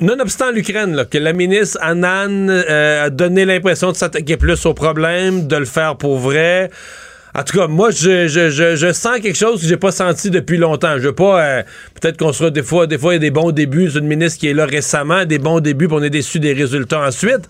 Nonobstant 0.00 0.50
l'Ukraine, 0.50 1.04
que 1.12 1.18
la 1.18 1.34
ministre 1.34 1.76
Annan 1.82 2.48
euh, 2.48 3.06
a 3.06 3.10
donné 3.10 3.44
l'impression 3.44 3.88
de 3.92 3.96
s'attaquer 3.96 4.38
plus 4.38 4.64
au 4.64 4.72
problème, 4.72 5.46
de 5.46 5.56
le 5.56 5.66
faire 5.66 5.96
pour 5.96 6.16
vrai. 6.16 6.70
En 7.38 7.44
tout 7.44 7.56
cas, 7.58 7.68
moi, 7.68 7.90
je, 7.90 8.26
je, 8.26 8.50
je, 8.50 8.74
je 8.74 8.92
sens 8.92 9.20
quelque 9.20 9.36
chose 9.38 9.62
que 9.62 9.68
j'ai 9.68 9.76
pas 9.76 9.92
senti 9.92 10.30
depuis 10.30 10.56
longtemps. 10.56 10.94
Je 10.98 11.08
veux 11.08 11.14
pas... 11.14 11.40
euh, 11.44 11.62
Peut-être 12.00 12.16
qu'on 12.18 12.32
sera 12.32 12.50
des 12.50 12.62
fois... 12.64 12.86
Des 12.88 12.98
fois, 12.98 13.12
il 13.12 13.16
y 13.16 13.18
a 13.18 13.20
des 13.20 13.30
bons 13.30 13.52
débuts. 13.52 13.88
C'est 13.90 14.00
une 14.00 14.08
ministre 14.08 14.40
qui 14.40 14.48
est 14.48 14.54
là 14.54 14.66
récemment, 14.66 15.24
des 15.24 15.38
bons 15.38 15.60
débuts, 15.60 15.86
puis 15.86 15.96
on 15.98 16.02
est 16.02 16.10
déçu 16.10 16.40
des 16.40 16.52
résultats 16.52 17.00
ensuite. 17.06 17.46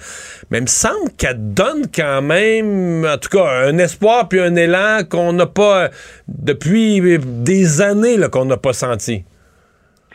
Mais 0.50 0.58
il 0.58 0.62
me 0.62 0.66
semble 0.66 1.10
qu'elle 1.16 1.54
donne 1.54 1.84
quand 1.94 2.20
même, 2.20 3.06
en 3.06 3.16
tout 3.16 3.30
cas, 3.30 3.46
un 3.66 3.78
espoir 3.78 4.28
puis 4.28 4.40
un 4.40 4.54
élan 4.56 4.98
qu'on 5.08 5.32
n'a 5.32 5.46
pas... 5.46 5.84
euh, 5.84 5.88
Depuis 6.28 7.00
des 7.18 7.80
années 7.80 8.18
qu'on 8.30 8.44
n'a 8.44 8.56
pas 8.58 8.72
senti. 8.74 9.24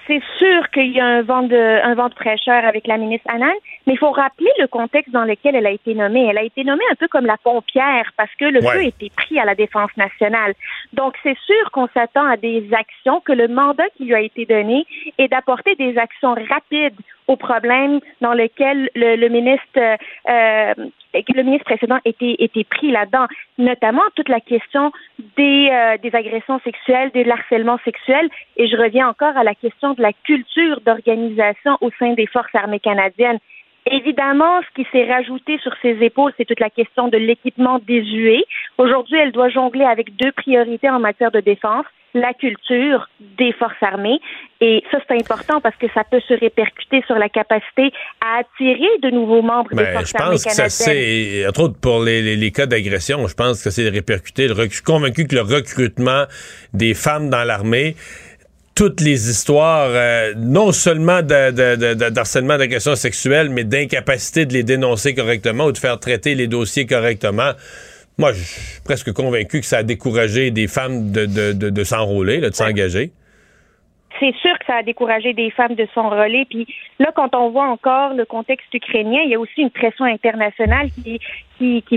c'est 0.08 0.22
sûr 0.38 0.70
qu'il 0.74 0.92
y 0.92 1.00
a 1.00 1.06
un 1.06 1.24
vent 1.24 1.42
de 1.44 1.84
un 1.84 1.96
vent 1.96 2.10
de 2.10 2.14
fraîcheur 2.14 2.64
avec 2.66 2.86
la 2.88 2.98
ministre 2.98 3.28
Annan, 3.34 3.56
mais 3.86 3.94
il 3.94 3.98
faut 3.98 4.12
rappeler 4.12 4.52
le 4.60 4.68
contexte 4.68 5.12
dans 5.12 5.24
lequel 5.26 5.56
elle 5.56 5.68
a 5.68 5.72
été 5.72 5.94
nommée. 5.94 6.26
Elle 6.28 6.38
a 6.38 6.44
été 6.44 6.64
nommée 6.64 6.84
un 6.91 6.95
peu 6.95 7.07
comme 7.07 7.26
la 7.26 7.38
pompière 7.38 8.12
parce 8.18 8.34
que 8.36 8.45
le 8.45 8.62
Ouais. 8.64 8.74
feu 8.74 8.84
était 8.86 9.12
pris 9.16 9.40
à 9.40 9.45
la 9.45 9.56
défense 9.56 9.91
nationale. 9.98 10.53
Donc 10.94 11.16
c'est 11.24 11.38
sûr 11.45 11.72
qu'on 11.72 11.88
s'attend 11.94 12.26
à 12.26 12.38
des 12.38 12.68
actions 12.74 13.22
que 13.22 13.34
le 13.34 13.48
mandat 13.48 13.90
qui 13.95 14.06
lui 14.06 14.16
a 14.16 14.22
été 14.22 14.45
donné 14.45 14.86
est 15.18 15.28
d'apporter 15.28 15.76
des 15.76 15.98
actions 15.98 16.36
rapides 16.49 16.95
aux 17.28 17.36
problèmes 17.38 17.99
dans 18.22 18.34
lesquels 18.34 18.90
le, 18.95 19.16
le 19.16 19.30
ministre 19.30 19.66
euh, 19.78 19.95
euh, 20.30 20.74
le 21.34 21.44
ministre 21.44 21.66
précédent 21.66 21.99
était 22.06 22.36
était 22.40 22.66
pris 22.66 22.91
là-dedans, 22.91 23.26
notamment 23.57 24.02
toute 24.16 24.30
la 24.30 24.41
question 24.41 24.91
des 25.38 25.70
euh, 25.72 25.98
des 25.98 26.14
agressions 26.14 26.60
sexuelles, 26.64 27.12
des 27.14 27.30
harcèlements 27.30 27.80
sexuels 27.86 28.30
et 28.57 28.68
je 28.68 28.76
reviens 28.76 29.07
encore 29.07 29.36
à 29.38 29.44
la 29.44 29.56
question 29.56 29.94
de 29.94 30.02
la 30.02 30.12
culture 30.14 30.82
d'organisation 30.82 31.78
au 31.82 31.90
sein 31.99 32.14
des 32.14 32.28
forces 32.28 32.53
armées 32.53 32.80
canadiennes. 32.80 33.40
Évidemment, 33.91 34.62
ce 34.62 34.82
qui 34.82 34.88
s'est 34.91 35.06
rajouté 35.06 35.60
sur 35.62 35.72
ses 35.82 35.95
épaules, 36.03 36.34
c'est 36.38 36.45
toute 36.45 36.60
la 36.60 36.72
question 36.72 37.07
de 37.07 37.18
l'équipement 37.18 37.80
désuet. 37.80 38.44
Aujourd'hui, 38.80 39.18
elle 39.18 39.32
doit 39.32 39.49
jongler 39.49 39.86
avec 39.86 40.16
deux 40.16 40.32
priorités 40.32 40.90
en 40.90 40.99
matière 40.99 41.30
de 41.30 41.40
défense, 41.40 41.86
la 42.16 42.34
culture 42.34 43.07
des 43.38 43.52
forces 43.53 43.76
armées. 43.82 44.20
Et 44.60 44.84
ça, 44.90 44.98
c'est 45.07 45.14
important 45.16 45.62
parce 45.62 45.76
que 45.76 45.86
ça 45.94 46.03
peut 46.10 46.22
se 46.28 46.34
répercuter 46.34 47.03
sur 47.06 47.16
la 47.16 47.30
capacité 47.30 47.91
à 48.26 48.40
attirer 48.40 48.88
de 49.03 49.12
nouveaux 49.12 49.41
membres 49.44 49.70
des 49.70 49.76
Ben, 49.84 49.94
forces 49.94 50.12
je 50.18 50.18
armées 50.24 50.32
pense 50.32 50.45
que 50.45 50.52
ça 50.52 50.64
canadiennes. 50.64 50.70
c'est, 51.44 51.48
entre 51.48 51.64
autres 51.66 51.80
pour 51.80 52.02
les, 52.03 52.22
les- 52.24 52.38
les 52.38 52.52
cas 52.52 52.66
d'agression, 52.66 53.28
je 53.28 53.36
pense 53.36 53.64
que 53.64 53.70
c'est 53.70 53.88
répercuté. 53.90 54.48
Le 54.48 54.56
Je 54.56 54.70
suis 54.70 54.82
convaincu 54.84 55.28
que 55.28 55.36
le 55.36 55.41
recrutement 55.41 56.24
des 56.74 56.94
femmes 56.95 57.30
dans 57.30 57.44
l'armée, 57.44 57.95
toutes 58.76 58.99
les 58.99 59.30
histoires, 59.30 59.88
euh, 59.89 60.34
non 60.35 60.73
seulement 60.73 61.22
d'harcèlement, 61.22 62.57
d'agression 62.57 62.95
sexuelle, 62.97 63.49
mais 63.49 63.64
d'incapacité 63.64 64.45
de 64.45 64.53
les 64.53 64.64
dénoncer 64.64 65.15
correctement 65.15 65.65
ou 65.68 65.72
de 65.72 65.77
faire 65.77 65.97
traiter 65.99 66.35
les 66.35 66.47
dossiers 66.47 66.85
correctement. 66.85 67.53
Moi, 68.18 68.34
je 68.34 68.43
suis 68.43 68.81
presque 68.84 69.11
convaincu 69.14 69.61
que 69.61 69.65
ça 69.65 69.77
a 69.77 69.84
découragé 69.84 70.52
des 70.52 70.68
femmes 70.68 71.11
de, 71.11 71.26
de- 71.26 71.53
de- 71.53 71.69
de 71.69 71.84
s'enrôler, 71.84 72.39
de 72.39 72.53
s'engager. 72.53 73.11
C'est 74.20 74.36
sûr 74.36 74.58
que 74.60 74.66
ça 74.66 74.78
a 74.78 74.84
découragé 74.84 75.34
des 75.34 75.50
femmes 75.52 75.76
de 75.76 75.88
s'enrôler. 75.94 76.46
Puis 76.50 76.68
là, 77.00 77.12
quand 77.16 77.36
on 77.36 77.50
voit 77.50 77.68
encore 77.68 78.14
le 78.14 78.26
contexte 78.26 78.74
ukrainien, 78.74 79.22
il 79.24 79.32
y 79.32 79.36
a 79.36 79.40
aussi 79.40 79.62
une 79.62 79.70
pression 79.72 80.06
internationale 80.06 80.90
qui, 80.92 81.20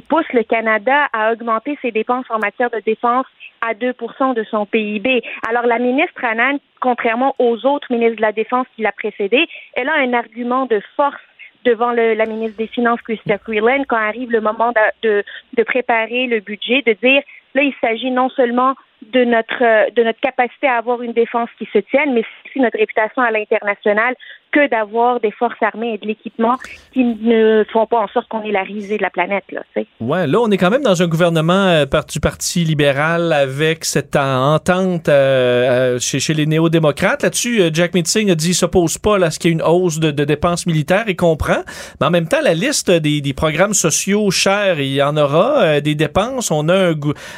pousse 0.09 0.32
le 0.32 0.43
Canada 0.43 1.09
à 1.12 1.32
augmenter 1.32 1.78
ses 1.82 1.90
dépenses 1.90 2.27
en 2.31 2.39
matière 2.39 2.70
de 2.70 2.81
défense 2.81 3.27
à 3.61 3.74
2% 3.74 4.35
de 4.35 4.45
son 4.45 4.66
PIB. 4.66 5.23
Alors 5.49 5.66
la 5.66 5.78
ministre 5.78 6.24
Annan, 6.24 6.59
contrairement 6.81 7.35
aux 7.39 7.66
autres 7.66 7.93
ministres 7.93 8.16
de 8.16 8.23
la 8.23 8.32
Défense 8.32 8.66
qui 8.74 8.82
l'a 8.82 8.93
précédée, 8.93 9.47
elle 9.74 9.89
a 9.89 9.95
un 9.95 10.12
argument 10.12 10.66
de 10.66 10.81
force 10.97 11.20
devant 11.65 11.93
le- 11.93 12.15
la 12.15 12.24
ministre 12.27 12.57
des 12.57 12.69
Finances, 12.69 13.01
Chrystia 13.03 13.39
Freeland, 13.39 13.85
quand 13.89 13.97
arrive 13.97 14.31
le 14.31 14.40
moment 14.40 14.70
de, 14.73 15.09
de, 15.09 15.24
de 15.57 15.62
préparer 15.65 16.27
le 16.27 16.40
budget, 16.40 16.82
de 16.82 16.93
dire, 16.93 17.23
là, 17.55 17.62
il 17.62 17.74
s'agit 17.81 18.11
non 18.12 18.28
seulement 18.31 18.74
de 19.02 19.24
notre, 19.24 19.62
euh, 19.62 19.90
de 19.94 20.02
notre 20.02 20.20
capacité 20.20 20.66
à 20.66 20.78
avoir 20.78 21.02
une 21.02 21.12
défense 21.12 21.48
qui 21.58 21.68
se 21.72 21.78
tienne, 21.78 22.14
mais 22.14 22.24
aussi 22.46 22.60
notre 22.60 22.78
réputation 22.78 23.22
à 23.22 23.30
l'international 23.30 24.14
que 24.50 24.66
d'avoir 24.70 25.20
des 25.20 25.30
forces 25.30 25.62
armées 25.62 25.94
et 25.94 25.98
de 25.98 26.06
l'équipement 26.06 26.56
qui 26.94 27.04
ne 27.04 27.64
font 27.70 27.84
pas 27.86 27.98
en 27.98 28.08
sorte 28.08 28.28
qu'on 28.28 28.42
est 28.42 28.50
la 28.50 28.62
risée 28.62 28.96
de 28.96 29.02
la 29.02 29.10
planète. 29.10 29.44
Là. 29.52 29.60
Ouais, 30.00 30.26
là, 30.26 30.40
on 30.40 30.50
est 30.50 30.56
quand 30.56 30.70
même 30.70 30.82
dans 30.82 31.02
un 31.02 31.06
gouvernement 31.06 31.66
euh, 31.66 31.84
du 32.10 32.18
Parti 32.18 32.64
libéral 32.64 33.32
avec 33.34 33.84
cette 33.84 34.16
en- 34.16 34.54
entente 34.54 35.10
euh, 35.10 35.98
chez, 35.98 36.32
les 36.32 36.46
néo-démocrates. 36.46 37.22
Là-dessus, 37.22 37.60
Jack 37.74 37.92
Meeting 37.92 38.30
a 38.30 38.34
dit 38.34 38.46
qu'il 38.46 38.54
s'oppose 38.54 38.96
pas 38.96 39.22
à 39.22 39.30
ce 39.30 39.38
qu'il 39.38 39.50
y 39.50 39.52
ait 39.52 39.56
une 39.56 39.62
hausse 39.62 40.00
de, 40.00 40.10
dépenses 40.10 40.66
militaires 40.66 41.04
et 41.08 41.16
comprend. 41.16 41.62
Mais 42.00 42.06
en 42.06 42.10
même 42.10 42.26
temps, 42.26 42.40
la 42.42 42.54
liste 42.54 42.90
des, 42.90 43.20
des 43.20 43.34
programmes 43.34 43.74
sociaux 43.74 44.30
chers, 44.30 44.80
il 44.80 44.94
y 44.94 45.02
en 45.02 45.16
aura 45.18 45.80
des 45.80 45.94
dépenses. 45.94 46.50
On 46.50 46.68
a 46.68 46.94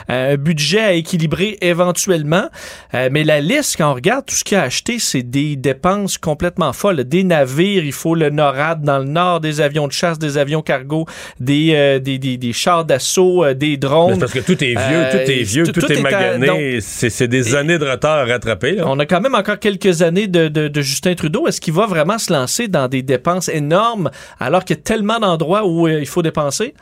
un 0.09 0.37
budget 0.37 0.81
à 0.81 0.93
équilibrer 0.93 1.50
éventuellement. 1.61 2.49
Euh, 2.95 3.09
mais 3.11 3.25
la 3.25 3.41
liste, 3.41 3.77
quand 3.77 3.91
on 3.91 3.95
regarde 3.95 4.27
tout 4.27 4.35
ce 4.35 4.45
qu'il 4.45 4.57
a 4.57 4.63
acheté, 4.63 4.99
c'est 4.99 5.23
des 5.23 5.57
dépenses 5.57 6.19
complètement 6.19 6.73
folles. 6.73 7.05
Des 7.05 7.25
navires, 7.25 7.85
il 7.85 7.93
faut 7.93 8.15
le 8.15 8.31
NORAD 8.31 8.83
dans 8.83 8.99
le 8.99 9.05
nord, 9.05 9.41
des 9.41 9.61
avions 9.61 9.87
de 9.87 9.93
chasse, 9.93 10.19
des 10.19 10.39
avions 10.39 10.63
cargo, 10.63 11.07
des, 11.39 11.73
euh, 11.75 11.99
des, 11.99 12.19
des, 12.19 12.37
des, 12.37 12.53
chars 12.53 12.85
d'assaut, 12.85 13.45
euh, 13.45 13.55
des 13.55 13.77
drones. 13.77 14.19
parce 14.19 14.33
que 14.33 14.41
tout 14.41 14.63
est 14.63 14.75
vieux, 14.75 15.05
tout 15.11 15.31
est 15.31 15.43
vieux, 15.43 15.65
tout, 15.65 15.93
est, 15.93 16.01
magané. 16.01 16.81
C'est 16.81 17.29
des 17.29 17.55
années 17.55 17.79
de 17.79 17.87
retard 17.87 18.19
à 18.19 18.25
rattraper. 18.25 18.73
Là. 18.73 18.85
On 18.87 18.99
a 18.99 19.07
quand 19.07 19.21
même 19.21 19.35
encore 19.35 19.59
quelques 19.59 20.03
années 20.03 20.27
de, 20.27 20.49
de, 20.49 20.69
de 20.69 20.81
Justin 20.81 21.15
Trudeau. 21.15 21.47
Est-ce 21.47 21.61
qu'il 21.61 21.75
va 21.75 21.87
vraiment 21.87 22.19
se 22.19 22.33
lancer 22.33 22.69
dans 22.69 22.89
des 22.89 23.03
dépenses 23.03 23.49
énormes 23.49 24.11
alors 24.39 24.65
qu'il 24.65 24.77
y 24.77 24.79
a 24.79 24.83
tellement 24.83 25.19
d'endroits 25.19 25.67
où 25.67 25.89
il 25.89 26.07
faut 26.07 26.23
dépenser? 26.23 26.75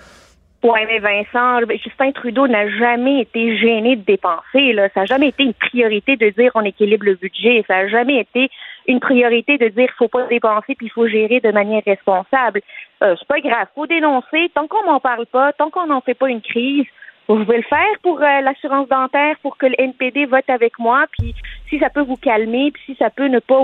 Oui, 0.65 0.81
mais 0.89 0.99
Vincent, 0.99 1.61
Justin 1.71 2.11
Trudeau 2.11 2.49
n'a 2.49 2.69
jamais 2.69 3.21
été 3.21 3.57
gêné 3.59 3.95
de 3.95 4.03
dépenser. 4.03 4.73
Là. 4.73 4.89
Ça 4.93 5.01
n'a 5.01 5.07
jamais 5.07 5.29
été 5.29 5.45
une 5.45 5.55
priorité 5.55 6.17
de 6.17 6.31
dire 6.31 6.51
on 6.57 6.63
équilibre 6.63 7.07
le 7.07 7.15
budget. 7.15 7.65
Ça 7.69 7.75
n'a 7.75 7.89
jamais 7.89 8.19
été 8.19 8.51
une 8.89 8.99
priorité 8.99 9.57
de 9.57 9.69
dire 9.69 9.89
faut 9.97 10.09
pas 10.09 10.27
dépenser 10.27 10.75
puis 10.75 10.87
il 10.87 10.91
faut 10.91 11.07
gérer 11.07 11.39
de 11.39 11.53
manière 11.53 11.83
responsable. 11.87 12.63
Euh, 13.05 13.15
c'est 13.17 13.29
pas 13.29 13.39
grave, 13.39 13.69
faut 13.77 13.87
dénoncer. 13.87 14.51
Tant 14.53 14.67
qu'on 14.67 14.83
n'en 14.85 14.99
parle 14.99 15.27
pas, 15.27 15.53
tant 15.53 15.71
qu'on 15.71 15.87
n'en 15.87 16.01
fait 16.01 16.15
pas 16.15 16.29
une 16.29 16.43
crise, 16.43 16.87
vous 17.29 17.45
pouvez 17.45 17.59
le 17.59 17.63
faire 17.63 17.95
pour 18.03 18.21
euh, 18.21 18.41
l'assurance 18.41 18.89
dentaire, 18.89 19.37
pour 19.43 19.59
que 19.59 19.67
le 19.67 19.81
NPD 19.81 20.27
vote 20.27 20.49
avec 20.49 20.79
moi, 20.81 21.05
puis 21.13 21.37
si 21.69 21.79
ça 21.79 21.89
peut 21.89 22.01
vous 22.01 22.17
calmer, 22.17 22.73
puis 22.73 22.83
si 22.87 22.97
ça 22.97 23.11
peut 23.11 23.29
ne 23.29 23.39
pas 23.39 23.61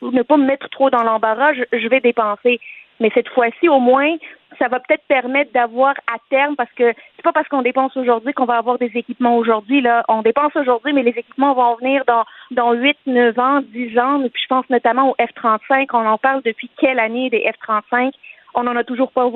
ne 0.00 0.22
pas 0.22 0.36
me 0.38 0.46
mettre 0.46 0.70
trop 0.70 0.88
dans 0.88 1.02
l'embarras, 1.02 1.52
je 1.52 1.88
vais 1.88 2.00
dépenser. 2.00 2.58
Mais 3.00 3.10
cette 3.14 3.28
fois-ci, 3.28 3.68
au 3.68 3.78
moins, 3.80 4.16
ça 4.58 4.68
va 4.68 4.80
peut-être 4.80 5.04
permettre 5.06 5.52
d'avoir 5.52 5.94
à 6.12 6.16
terme, 6.30 6.56
parce 6.56 6.72
que 6.72 6.92
c'est 7.16 7.22
pas 7.22 7.32
parce 7.32 7.48
qu'on 7.48 7.62
dépense 7.62 7.96
aujourd'hui 7.96 8.32
qu'on 8.32 8.44
va 8.44 8.56
avoir 8.56 8.78
des 8.78 8.90
équipements 8.94 9.36
aujourd'hui. 9.36 9.80
Là, 9.80 10.04
on 10.08 10.22
dépense 10.22 10.54
aujourd'hui, 10.56 10.92
mais 10.92 11.02
les 11.02 11.10
équipements 11.10 11.54
vont 11.54 11.76
venir 11.76 12.04
dans 12.06 12.24
dans 12.50 12.72
8, 12.72 12.96
9 13.06 13.38
ans, 13.38 13.60
10 13.62 13.98
ans. 13.98 14.22
Et 14.24 14.30
puis 14.30 14.42
je 14.42 14.48
pense 14.48 14.68
notamment 14.70 15.10
au 15.10 15.16
F-35. 15.18 15.88
On 15.92 16.06
en 16.06 16.18
parle 16.18 16.42
depuis 16.42 16.70
quelle 16.78 16.98
année 16.98 17.30
des 17.30 17.44
F-35 17.44 18.12
on 18.54 18.64
n'en 18.64 18.76
a 18.76 18.84
toujours 18.84 19.12
pas 19.12 19.28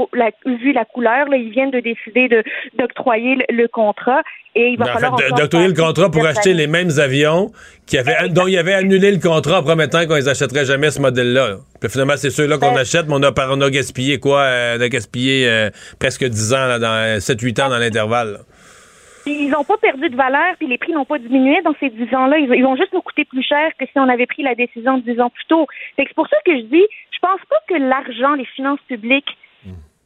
vu 0.44 0.72
la 0.72 0.84
couleur. 0.84 1.28
Là. 1.28 1.36
Ils 1.36 1.50
viennent 1.50 1.70
de 1.70 1.80
décider 1.80 2.28
de, 2.28 2.42
d'octroyer 2.78 3.36
le, 3.48 3.68
contrat. 3.68 4.22
Et 4.54 4.70
il 4.70 4.78
va 4.78 4.86
ben, 4.86 4.92
falloir. 4.92 5.16
d'octroyer 5.36 5.68
le 5.68 5.74
contrat 5.74 6.10
pour 6.10 6.26
acheter 6.26 6.54
les 6.54 6.66
mêmes 6.66 6.90
avions 6.98 7.52
qui 7.86 7.98
avaient, 7.98 8.28
dont 8.28 8.46
il 8.46 8.56
avait 8.58 8.74
annulé 8.74 9.10
le 9.10 9.18
contrat 9.18 9.60
en 9.60 9.62
promettant 9.62 10.06
qu'on 10.06 10.16
les 10.16 10.28
achèterait 10.28 10.64
jamais 10.64 10.90
ce 10.90 11.00
modèle-là. 11.00 11.56
Puis 11.80 11.90
finalement, 11.90 12.16
c'est 12.16 12.30
ceux-là 12.30 12.58
qu'on 12.58 12.72
ben 12.72 12.80
achète, 12.80 13.06
mais 13.08 13.14
on 13.14 13.22
a, 13.22 13.32
on 13.50 13.60
a 13.60 13.70
gaspillé 13.70 14.18
quoi? 14.18 14.40
Euh, 14.40 14.78
on 14.78 14.82
a 14.82 14.88
gaspillé 14.88 15.48
euh, 15.48 15.70
presque 15.98 16.24
10 16.24 16.54
ans, 16.54 16.66
là, 16.66 16.78
dans 16.78 17.18
7-8 17.18 17.62
ans 17.62 17.68
dans 17.70 17.78
l'intervalle. 17.78 18.40
Ils 19.26 19.50
n'ont 19.50 19.64
pas 19.64 19.76
perdu 19.76 20.08
de 20.08 20.16
valeur, 20.16 20.56
puis 20.58 20.66
les 20.66 20.78
prix 20.78 20.92
n'ont 20.92 21.04
pas 21.04 21.18
diminué 21.18 21.62
dans 21.62 21.74
ces 21.78 21.90
10 21.90 22.14
ans-là. 22.14 22.38
Ils, 22.38 22.62
vont 22.62 22.76
juste 22.76 22.92
nous 22.92 23.02
coûter 23.02 23.24
plus 23.24 23.42
cher 23.42 23.70
que 23.78 23.86
si 23.86 23.92
on 23.96 24.08
avait 24.08 24.26
pris 24.26 24.42
la 24.42 24.54
décision 24.54 24.98
10 24.98 25.20
ans 25.20 25.30
plus 25.30 25.44
tôt. 25.46 25.66
C'est 25.96 26.12
pour 26.14 26.28
ça 26.28 26.36
que 26.44 26.56
je 26.56 26.64
dis, 26.64 26.84
pense 27.22 27.40
pas 27.48 27.60
que 27.68 27.74
l'argent, 27.74 28.34
les 28.34 28.44
finances 28.44 28.80
publiques, 28.88 29.38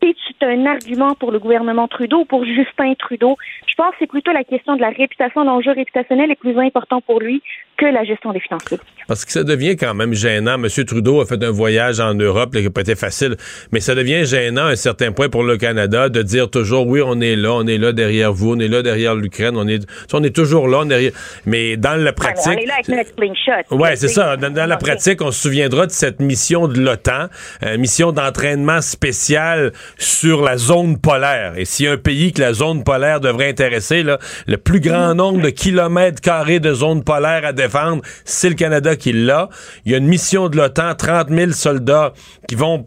c'est 0.01 0.47
un 0.47 0.67
argument 0.67 1.15
pour 1.15 1.33
le 1.33 1.39
gouvernement 1.39 1.89
Trudeau 1.89 2.21
ou 2.21 2.25
pour 2.25 2.45
Justin 2.45 2.95
Trudeau. 2.99 3.37
Je 3.67 3.75
pense 3.75 3.91
que 3.93 3.97
c'est 4.01 4.07
plutôt 4.07 4.33
la 4.33 4.45
question 4.45 4.77
de 4.77 4.81
la 4.81 4.91
réputation, 4.91 5.45
l'enjeu 5.45 5.73
réputationnel 5.73 6.31
est 6.31 6.37
plus 6.37 6.59
important 6.59 7.01
pour 7.01 7.21
lui 7.21 7.43
que 7.77 7.87
la 7.87 8.05
gestion 8.05 8.33
des 8.33 8.41
finances 8.41 8.65
publiques. 8.65 8.87
Parce 9.07 9.25
que 9.25 9.33
ça 9.33 9.45
devient 9.45 9.77
quand 9.77 9.95
même 9.95 10.15
gênant. 10.15 10.55
M. 10.55 10.67
Trudeau 10.87 11.21
a 11.21 11.27
fait 11.27 11.43
un 11.45 11.51
voyage 11.51 12.01
en 12.01 12.15
Europe 12.15 12.53
qui 12.53 12.63
n'a 12.63 12.71
pas 12.71 12.81
été 12.81 12.95
facile, 12.95 13.37
mais 13.71 13.81
ça 13.81 13.95
devient 13.95 14.25
gênant 14.25 14.65
à 14.65 14.71
un 14.71 14.77
certain 14.77 15.13
point 15.13 15.29
pour 15.29 15.45
le 15.45 15.57
Canada 15.59 16.09
de 16.09 16.23
dire 16.23 16.51
toujours 16.51 16.87
oui, 16.87 17.03
on 17.05 17.21
est 17.21 17.37
là, 17.37 17.53
on 17.53 17.67
est 17.67 17.79
là 17.79 17.93
derrière 17.93 18.33
vous, 18.33 18.55
on 18.55 18.59
est 18.59 18.69
là 18.69 18.83
derrière 18.83 19.15
l'Ukraine, 19.15 19.57
on 19.57 19.69
est, 19.69 19.87
on 20.13 20.23
est 20.25 20.35
toujours 20.35 20.69
là, 20.69 20.85
derrière. 20.85 21.13
Mais 21.45 21.77
dans 21.77 22.03
la 22.03 22.13
pratique. 22.13 22.53
on 22.57 22.63
est 22.63 22.67
là 22.67 22.75
avec 22.75 22.89
notre. 22.89 23.77
Ouais, 23.77 23.97
c'est 23.97 24.09
ça. 24.09 24.37
Dans, 24.37 24.69
la 24.69 24.77
pratique, 24.77 25.23
on 25.23 25.31
se 25.31 25.43
souviendra 25.43 25.87
de 25.87 25.93
cette 25.93 26.21
mission 26.21 26.69
de 26.69 26.81
l'OTAN, 26.81 27.27
euh, 27.63 27.79
mission 27.79 28.13
d'entraînement 28.13 28.81
spécial 28.81 29.73
sur 29.99 30.43
la 30.43 30.57
zone 30.57 30.99
polaire. 30.99 31.55
Et 31.57 31.65
s'il 31.65 31.87
y 31.87 31.89
a 31.89 31.93
un 31.93 31.97
pays 31.97 32.33
que 32.33 32.41
la 32.41 32.53
zone 32.53 32.85
polaire 32.85 33.21
devrait 33.21 33.49
intéresser, 33.49 34.03
là, 34.03 34.19
le 34.47 34.57
plus 34.57 34.81
grand 34.81 35.15
nombre 35.15 35.43
de 35.43 35.51
kilomètres 35.51 36.21
carrés 36.21 36.61
de 36.61 36.73
zone 36.75 37.05
polaire 37.05 37.45
à 37.45 37.53
défendre, 37.53 38.03
c'est 38.25 38.49
le 38.49 38.55
Canada 38.55 38.97
qui 38.97 39.13
l'a. 39.13 39.49
Il 39.85 39.93
y 39.93 39.95
a 39.95 39.99
une 39.99 40.07
mission 40.07 40.49
de 40.49 40.57
l'OTAN, 40.57 40.95
30 40.95 41.31
000 41.31 41.53
soldats 41.53 42.13
qui 42.49 42.55
vont 42.55 42.87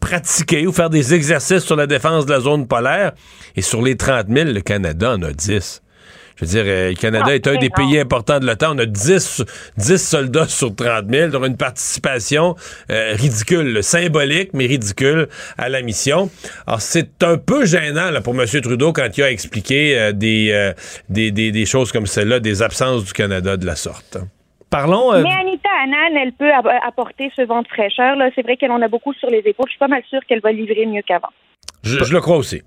pratiquer 0.00 0.66
ou 0.66 0.72
faire 0.72 0.90
des 0.90 1.14
exercices 1.14 1.64
sur 1.64 1.76
la 1.76 1.86
défense 1.86 2.26
de 2.26 2.32
la 2.32 2.40
zone 2.40 2.66
polaire. 2.66 3.12
Et 3.56 3.62
sur 3.62 3.82
les 3.82 3.96
30 3.96 4.26
000, 4.28 4.50
le 4.50 4.60
Canada 4.60 5.12
en 5.12 5.22
a 5.22 5.32
10. 5.32 5.82
Je 6.40 6.46
veux 6.46 6.50
dire, 6.50 6.64
euh, 6.66 6.88
le 6.88 6.94
Canada 6.94 7.26
ah, 7.28 7.34
est 7.34 7.46
un 7.46 7.56
des 7.56 7.68
pays 7.68 7.98
importants 7.98 8.38
de 8.38 8.46
l'OTAN. 8.46 8.74
On 8.74 8.78
a 8.78 8.86
10, 8.86 9.44
10 9.76 9.98
soldats 9.98 10.48
sur 10.48 10.74
30 10.74 11.04
000, 11.10 11.30
donc 11.30 11.46
une 11.46 11.56
participation 11.56 12.54
euh, 12.90 13.12
ridicule, 13.14 13.82
symbolique, 13.82 14.50
mais 14.54 14.66
ridicule 14.66 15.28
à 15.58 15.68
la 15.68 15.82
mission. 15.82 16.30
Alors, 16.66 16.80
c'est 16.80 17.22
un 17.22 17.36
peu 17.36 17.66
gênant 17.66 18.10
là, 18.10 18.22
pour 18.22 18.34
M. 18.34 18.46
Trudeau 18.62 18.92
quand 18.92 19.08
il 19.16 19.22
a 19.22 19.30
expliqué 19.30 19.98
euh, 19.98 20.12
des, 20.12 20.72
des, 21.10 21.30
des, 21.30 21.66
choses 21.66 21.92
comme 21.92 22.06
celle-là, 22.06 22.40
des 22.40 22.62
absences 22.62 23.04
du 23.04 23.12
Canada 23.12 23.56
de 23.56 23.66
la 23.66 23.76
sorte. 23.76 24.16
Parlons. 24.70 25.12
Mais 25.20 25.28
Anita 25.40 25.68
Annan, 25.82 26.16
elle 26.22 26.32
peut 26.32 26.52
apporter 26.86 27.30
ce 27.36 27.42
vent 27.42 27.62
de 27.62 27.68
fraîcheur. 27.68 28.16
C'est 28.34 28.42
vrai 28.42 28.56
qu'elle 28.56 28.70
en 28.70 28.80
a 28.80 28.88
beaucoup 28.88 29.12
sur 29.14 29.28
les 29.28 29.38
épaules. 29.38 29.66
Je 29.66 29.72
suis 29.72 29.78
pas 29.78 29.88
mal 29.88 30.02
sûre 30.08 30.20
qu'elle 30.28 30.40
va 30.40 30.52
livrer 30.52 30.86
mieux 30.86 31.02
qu'avant. 31.02 31.28
je 31.82 32.12
le 32.12 32.20
crois 32.20 32.36
aussi. 32.36 32.62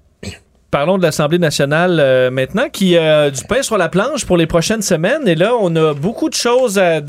Parlons 0.73 0.97
de 0.97 1.03
l'Assemblée 1.03 1.37
nationale 1.37 1.99
euh, 1.99 2.31
maintenant, 2.31 2.67
qui 2.67 2.97
a 2.97 3.29
du 3.29 3.43
pain 3.43 3.61
sur 3.61 3.77
la 3.77 3.89
planche 3.89 4.25
pour 4.25 4.37
les 4.37 4.47
prochaines 4.47 4.81
semaines. 4.81 5.27
Et 5.27 5.35
là, 5.35 5.53
on 5.59 5.75
a 5.75 5.93
beaucoup 5.93 6.29
de 6.29 6.33
choses 6.33 6.79
à, 6.79 6.99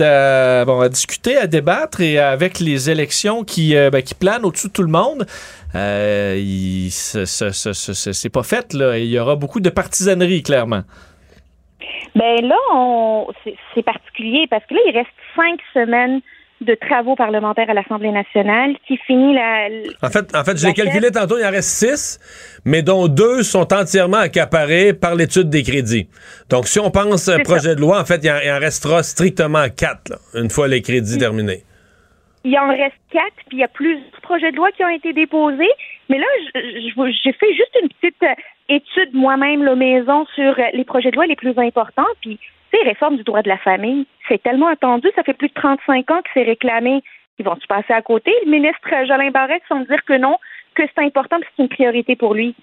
discuter, 0.91 1.39
à 1.39 1.47
débattre. 1.47 2.03
Et 2.03 2.19
avec 2.19 2.61
les 2.61 2.91
élections 2.91 3.43
qui, 3.43 3.75
euh, 3.75 3.89
ben, 3.89 4.03
planent 4.21 4.45
au-dessus 4.45 4.69
de 4.69 4.73
tout 4.75 4.83
le 4.83 4.91
monde, 4.91 5.25
euh, 5.75 6.37
c'est 6.91 8.29
pas 8.29 8.43
fait. 8.43 8.75
Là. 8.75 8.99
Il 8.99 9.07
y 9.07 9.19
aura 9.19 9.35
beaucoup 9.35 9.61
de 9.61 9.71
partisanerie, 9.71 10.43
clairement. 10.43 10.83
Ben 12.15 12.47
là, 12.47 13.25
c'est 13.75 13.83
particulier 13.83 14.47
parce 14.51 14.67
que 14.67 14.75
là, 14.75 14.81
il 14.87 14.95
reste 14.95 15.09
cinq 15.35 15.59
semaines 15.73 16.21
de 16.61 16.75
travaux 16.75 17.17
parlementaires 17.17 17.69
à 17.69 17.75
l'Assemblée 17.75 18.11
nationale 18.11 18.77
qui 18.87 18.97
finit 18.97 19.35
la. 19.35 19.69
En 20.03 20.11
fait, 20.11 20.35
en 20.35 20.45
fait 20.45 20.57
je 20.57 20.67
l'ai 20.67 20.73
calculé 20.73 21.11
tantôt, 21.11 21.37
il 21.39 21.45
en 21.45 21.51
reste 21.51 21.71
six, 21.71 22.19
mais 22.65 22.83
dont 22.83 23.09
deux 23.09 23.43
sont 23.43 23.73
entièrement 23.73 24.19
accaparés 24.19 24.95
par 24.95 25.15
l'étude 25.15 25.51
des 25.51 25.63
crédits. 25.63 26.09
Donc, 26.49 26.67
si 26.67 26.79
on 26.79 26.91
pense 26.91 27.29
projet 27.45 27.75
de 27.75 27.81
loi, 27.81 28.01
en 28.01 28.05
fait, 28.05 28.21
il 28.25 28.31
en, 28.31 28.59
restera 28.59 29.03
strictement 29.03 29.67
quatre, 29.69 30.19
une 30.35 30.51
fois 30.51 30.69
les 30.69 30.83
crédits 30.83 31.19
terminés. 31.19 31.63
Il 32.45 32.59
en 32.59 32.69
reste 32.69 33.01
quatre, 33.11 33.37
puis 33.49 33.59
il 33.59 33.61
y 33.61 33.65
a 33.65 33.69
plus 33.69 33.97
de 33.97 34.21
projets 34.23 34.51
de 34.51 34.57
loi 34.57 34.71
qui 34.73 34.85
ont 34.85 34.89
été 34.89 35.13
déposés. 35.13 35.73
Mais 36.11 36.19
là, 36.19 36.27
j'ai 36.55 37.33
fait 37.33 37.55
juste 37.55 37.79
une 37.83 37.89
petite 37.89 38.23
euh, 38.23 38.35
étude 38.69 39.15
moi-même, 39.15 39.63
la 39.63 39.75
maison, 39.75 40.27
sur 40.35 40.59
euh, 40.59 40.63
les 40.75 40.85
projets 40.85 41.11
de 41.11 41.17
loi 41.17 41.27
les 41.27 41.37
plus 41.37 41.59
importants. 41.59 42.03
Puis 42.21 42.39
réforme 42.83 43.17
du 43.17 43.25
droit 43.25 43.43
de 43.43 43.49
la 43.49 43.59
famille, 43.59 44.07
c'est 44.29 44.43
tellement 44.43 44.69
attendu, 44.69 45.09
ça 45.15 45.23
fait 45.23 45.35
plus 45.35 45.49
de 45.49 45.55
35 45.55 46.11
ans 46.11 46.23
que 46.23 46.31
c'est 46.35 46.43
réclamé. 46.43 47.03
Ils 47.39 47.45
vont 47.45 47.57
se 47.57 47.67
passer 47.67 47.93
à 47.93 48.03
côté? 48.03 48.33
Le 48.45 48.51
ministre 48.51 48.89
Jolin 49.07 49.31
Barrette 49.31 49.63
semble 49.69 49.87
dire 49.87 50.05
que 50.05 50.15
non, 50.15 50.37
que 50.75 50.83
c'est 50.87 51.03
important, 51.03 51.41
que 51.41 51.47
c'est 51.57 51.63
une 51.63 51.69
priorité 51.69 52.17
pour 52.17 52.35
lui. 52.35 52.55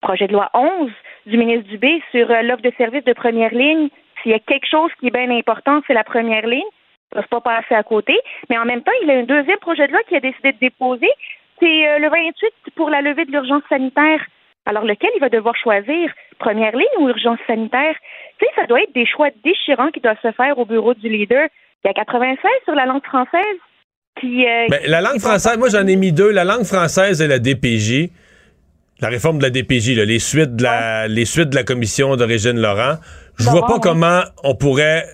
Projet 0.00 0.28
de 0.28 0.32
loi 0.32 0.50
11 0.54 0.90
du 1.26 1.36
ministre 1.36 1.68
Dubé 1.68 2.02
sur 2.10 2.30
euh, 2.30 2.42
l'offre 2.42 2.62
de 2.62 2.72
services 2.78 3.04
de 3.04 3.12
première 3.12 3.52
ligne. 3.52 3.88
S'il 4.22 4.32
y 4.32 4.34
a 4.34 4.38
quelque 4.38 4.68
chose 4.68 4.90
qui 4.98 5.08
est 5.08 5.10
bien 5.10 5.30
important, 5.30 5.80
c'est 5.86 5.94
la 5.94 6.04
première 6.04 6.46
ligne. 6.46 6.62
Ça 7.12 7.20
ne 7.20 7.26
pas 7.26 7.40
passer 7.40 7.74
à 7.74 7.82
côté. 7.82 8.16
Mais 8.48 8.58
en 8.58 8.64
même 8.64 8.82
temps, 8.82 8.92
il 9.02 9.08
y 9.08 9.10
a 9.10 9.18
un 9.18 9.24
deuxième 9.24 9.58
projet 9.58 9.86
de 9.88 9.92
loi 9.92 10.00
qui 10.08 10.16
a 10.16 10.20
décidé 10.20 10.52
de 10.52 10.58
déposer. 10.58 11.10
C'est 11.58 11.88
euh, 11.88 11.98
le 11.98 12.08
28 12.08 12.74
pour 12.76 12.88
la 12.88 13.02
levée 13.02 13.24
de 13.24 13.32
l'urgence 13.32 13.62
sanitaire. 13.68 14.24
Alors, 14.66 14.84
lequel 14.84 15.10
il 15.16 15.20
va 15.20 15.28
devoir 15.28 15.54
choisir? 15.56 16.10
Première 16.38 16.76
ligne 16.76 16.86
ou 16.98 17.08
urgence 17.08 17.38
sanitaire? 17.46 17.94
Tu 18.38 18.46
sais, 18.46 18.52
ça 18.56 18.66
doit 18.66 18.82
être 18.82 18.94
des 18.94 19.06
choix 19.06 19.28
déchirants 19.44 19.90
qui 19.90 20.00
doivent 20.00 20.20
se 20.22 20.32
faire 20.32 20.58
au 20.58 20.64
bureau 20.64 20.94
du 20.94 21.08
leader. 21.08 21.48
Il 21.84 21.88
y 21.88 21.90
a 21.90 21.94
96 21.94 22.38
sur 22.64 22.74
la 22.74 22.86
langue 22.86 23.04
française. 23.04 23.58
Puis, 24.16 24.46
euh, 24.46 24.66
ben, 24.68 24.80
la 24.86 25.00
langue 25.00 25.18
française, 25.18 25.56
moi 25.56 25.68
j'en 25.70 25.86
ai 25.86 25.96
mis 25.96 26.12
deux, 26.12 26.30
la 26.30 26.44
langue 26.44 26.64
française 26.64 27.22
et 27.22 27.26
la 27.26 27.38
DPJ. 27.38 28.10
La 29.00 29.08
réforme 29.08 29.38
de 29.38 29.44
la 29.44 29.50
DPJ, 29.50 29.96
les, 29.96 30.18
suites 30.18 30.56
de 30.56 30.62
la, 30.62 31.08
les 31.08 31.24
suites 31.24 31.48
de 31.48 31.54
la 31.54 31.62
commission 31.62 32.16
d'origine 32.16 32.60
Laurent. 32.60 32.96
Je 33.38 33.48
vois 33.48 33.66
pas 33.66 33.78
comment 33.78 34.20
on 34.44 34.54
pourrait, 34.54 35.06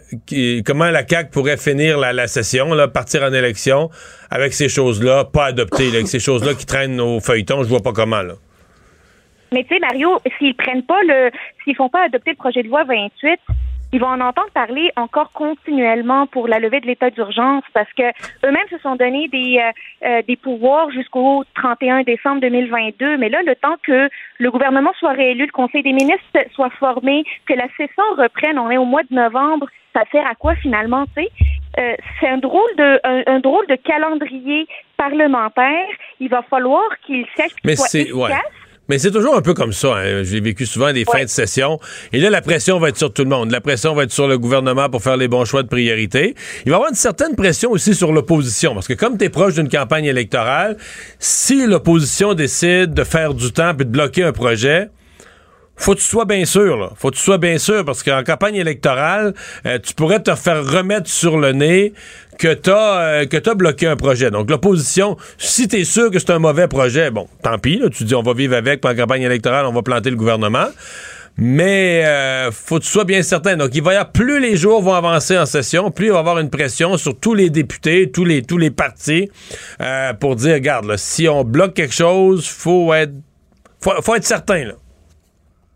comment 0.65 0.91
la 0.91 1.07
CAQ 1.07 1.31
pourrait 1.31 1.57
finir 1.57 1.97
la, 1.97 2.27
session, 2.27 2.75
là, 2.75 2.89
partir 2.89 3.23
en 3.23 3.33
élection 3.33 3.89
avec 4.29 4.55
ces 4.55 4.69
choses-là, 4.69 5.27
pas 5.27 5.45
adoptées, 5.45 5.87
avec 5.87 6.09
ces 6.09 6.19
choses-là 6.19 6.55
qui 6.55 6.67
traînent 6.67 7.01
au 7.01 7.21
feuilleton. 7.21 7.63
Je 7.63 7.69
vois 7.69 7.83
pas 7.83 7.93
comment, 7.93 8.23
là. 8.23 8.35
Mais 9.53 9.65
tu 9.65 9.75
sais, 9.75 9.81
Mario, 9.81 10.19
s'ils 10.39 10.55
prennent 10.55 10.83
pas 10.85 11.03
le, 11.03 11.31
s'ils 11.65 11.77
font 11.77 11.89
pas 11.89 12.05
adopter 12.05 12.31
le 12.31 12.37
projet 12.37 12.63
de 12.63 12.69
loi 12.69 12.85
28, 12.85 13.39
ils 13.93 14.01
vont 14.01 14.09
en 14.09 14.21
entendre 14.21 14.51
parler 14.53 14.91
encore 14.97 15.33
continuellement 15.33 16.27
pour 16.27 16.49
la 16.49 16.59
levée 16.59 16.81
de 16.81 16.87
l'état 16.87 17.11
d'urgence 17.11 17.63
parce 17.73 17.91
que 17.93 18.03
eux-mêmes 18.45 18.69
se 18.69 18.79
sont 18.79 18.97
donné 18.97 19.29
des, 19.29 19.59
euh, 19.59 19.71
euh, 20.07 20.23
des 20.27 20.37
pouvoirs 20.37 20.91
jusqu'au 20.91 21.45
31 21.55 22.03
décembre 22.03 22.41
2022. 22.41 23.17
Mais 23.17 23.29
là, 23.29 23.43
le 23.43 23.55
temps 23.55 23.77
que 23.85 24.09
le 24.39 24.51
gouvernement 24.51 24.93
soit 24.99 25.13
réélu, 25.13 25.47
le 25.47 25.53
Conseil 25.53 25.83
des 25.83 25.93
ministres 25.93 26.21
soit 26.53 26.71
formé, 26.71 27.25
que 27.47 27.55
la 27.55 27.69
session 27.77 28.03
reprenne, 28.19 28.59
on 28.59 28.71
est 28.71 28.77
au 28.77 28.85
mois 28.85 29.05
de 29.05 29.15
novembre, 29.15 29.69
ça 29.95 30.03
sert 30.13 30.27
à 30.27 30.35
quoi 30.35 30.55
finalement, 30.57 31.07
tu 31.17 31.23
sais? 31.23 31.31
Euh, 31.79 31.95
c'est 32.21 32.29
un 32.29 32.39
drôle 32.39 32.75
de 32.77 33.01
un, 33.05 33.23
un 33.27 33.39
drôle 33.39 33.67
de 33.67 33.77
calendrier 33.77 34.67
parlementaire. 34.97 35.87
Il 36.21 36.29
va 36.29 36.43
falloir 36.43 36.85
qu'il 37.07 37.25
sache 37.37 37.55
qu'il 37.55 37.77
soit 37.77 37.95
efficace. 37.95 38.15
ouais. 38.15 38.35
Mais 38.89 38.99
c'est 38.99 39.11
toujours 39.11 39.37
un 39.37 39.43
peu 39.43 39.53
comme 39.55 39.73
ça. 39.73 39.97
hein. 39.97 40.23
J'ai 40.23 40.41
vécu 40.41 40.65
souvent 40.65 40.93
des 40.93 41.05
fins 41.05 41.25
de 41.25 41.29
session. 41.29 41.81
Et 42.13 42.21
là, 42.21 42.31
la 42.31 42.41
pression 42.41 42.79
va 42.79 42.89
être 42.91 42.97
sur 42.99 43.13
tout 43.13 43.23
le 43.25 43.29
monde. 43.29 43.51
La 43.51 43.61
pression 43.61 43.95
va 43.95 44.05
être 44.05 44.13
sur 44.13 44.29
le 44.29 44.39
gouvernement 44.39 44.89
pour 44.89 45.03
faire 45.03 45.17
les 45.17 45.27
bons 45.29 45.45
choix 45.45 45.63
de 45.63 45.69
priorité. 45.69 46.35
Il 46.65 46.71
va 46.71 46.73
y 46.73 46.75
avoir 46.77 46.91
une 46.91 46.95
certaine 46.97 47.35
pression 47.35 47.71
aussi 47.73 47.95
sur 47.95 48.13
l'opposition. 48.13 48.75
Parce 48.75 48.87
que 48.87 48.95
comme 48.95 49.19
tu 49.19 49.25
es 49.25 49.29
proche 49.29 49.55
d'une 49.55 49.69
campagne 49.69 50.05
électorale, 50.05 50.77
si 51.19 51.67
l'opposition 51.67 52.35
décide 52.35 52.95
de 52.95 53.05
faire 53.05 53.35
du 53.35 53.53
temps 53.53 53.71
et 53.73 53.75
de 53.75 53.85
bloquer 53.85 54.23
un 54.23 54.33
projet, 54.33 54.89
faut 55.77 55.95
que 55.95 56.01
tu 56.01 56.07
sois 56.07 56.25
bien 56.25 56.45
sûr, 56.45 56.77
là. 56.77 56.91
Faut 56.97 57.11
que 57.11 57.17
tu 57.17 57.23
sois 57.23 57.39
bien 57.39 57.59
sûr, 57.59 57.85
parce 57.85 58.03
qu'en 58.03 58.25
campagne 58.25 58.57
électorale, 58.57 59.35
euh, 59.67 59.79
tu 59.79 59.95
pourrais 59.95 60.23
te 60.23 60.35
faire 60.35 60.65
remettre 60.65 61.09
sur 61.09 61.39
le 61.39 61.53
nez 61.53 61.93
que 62.39 62.53
t'as 62.55 63.01
euh, 63.01 63.27
que 63.27 63.37
t'as 63.37 63.55
bloqué 63.55 63.87
un 63.87 63.97
projet. 63.97 64.31
Donc 64.31 64.51
l'opposition, 64.51 65.17
si 65.39 65.69
t'es 65.69 65.85
sûr 65.85 66.11
que 66.11 66.19
c'est 66.19 66.31
un 66.31 66.39
mauvais 66.39 66.69
projet, 66.69 67.11
bon, 67.11 67.29
tant 67.43 67.59
pis, 67.59 67.79
là, 67.79 67.89
tu 67.91 68.05
dis 68.05 68.15
on 68.15 68.23
va 68.23 68.33
vivre 68.33 68.57
avec, 68.57 68.81
puis 68.81 68.93
en 68.93 68.97
campagne 68.97 69.23
électorale, 69.23 69.67
on 69.67 69.73
va 69.73 69.83
planter 69.83 70.11
le 70.11 70.17
gouvernement. 70.17 70.67
Mais 71.39 72.03
euh, 72.07 72.51
faut 72.51 72.79
que 72.79 72.85
tu 72.85 72.91
sois 72.91 73.05
bien 73.05 73.23
certain. 73.23 73.59
Donc, 73.59 73.75
il 73.75 73.83
va 73.83 73.93
y 73.93 73.97
avoir 73.97 74.11
plus 74.11 74.41
les 74.41 74.57
jours 74.57 74.81
vont 74.81 74.95
avancer 74.95 75.37
en 75.37 75.45
session, 75.45 75.91
plus 75.91 76.07
il 76.07 76.13
va 76.13 76.17
y 76.17 76.21
avoir 76.21 76.39
une 76.39 76.49
pression 76.49 76.97
sur 76.97 77.19
tous 77.19 77.35
les 77.35 77.51
députés, 77.51 78.11
tous 78.11 78.25
les 78.25 78.43
tous 78.43 78.57
les 78.57 78.71
partis, 78.71 79.31
euh, 79.83 80.15
pour 80.15 80.37
dire, 80.37 80.55
regarde, 80.55 80.87
là, 80.87 80.97
si 80.97 81.29
on 81.29 81.45
bloque 81.45 81.75
quelque 81.75 81.95
chose, 81.95 82.49
faut 82.49 82.95
être 82.95 83.13
faut, 83.81 83.93
faut 84.01 84.15
être 84.15 84.25
certain 84.25 84.65
là. 84.65 84.73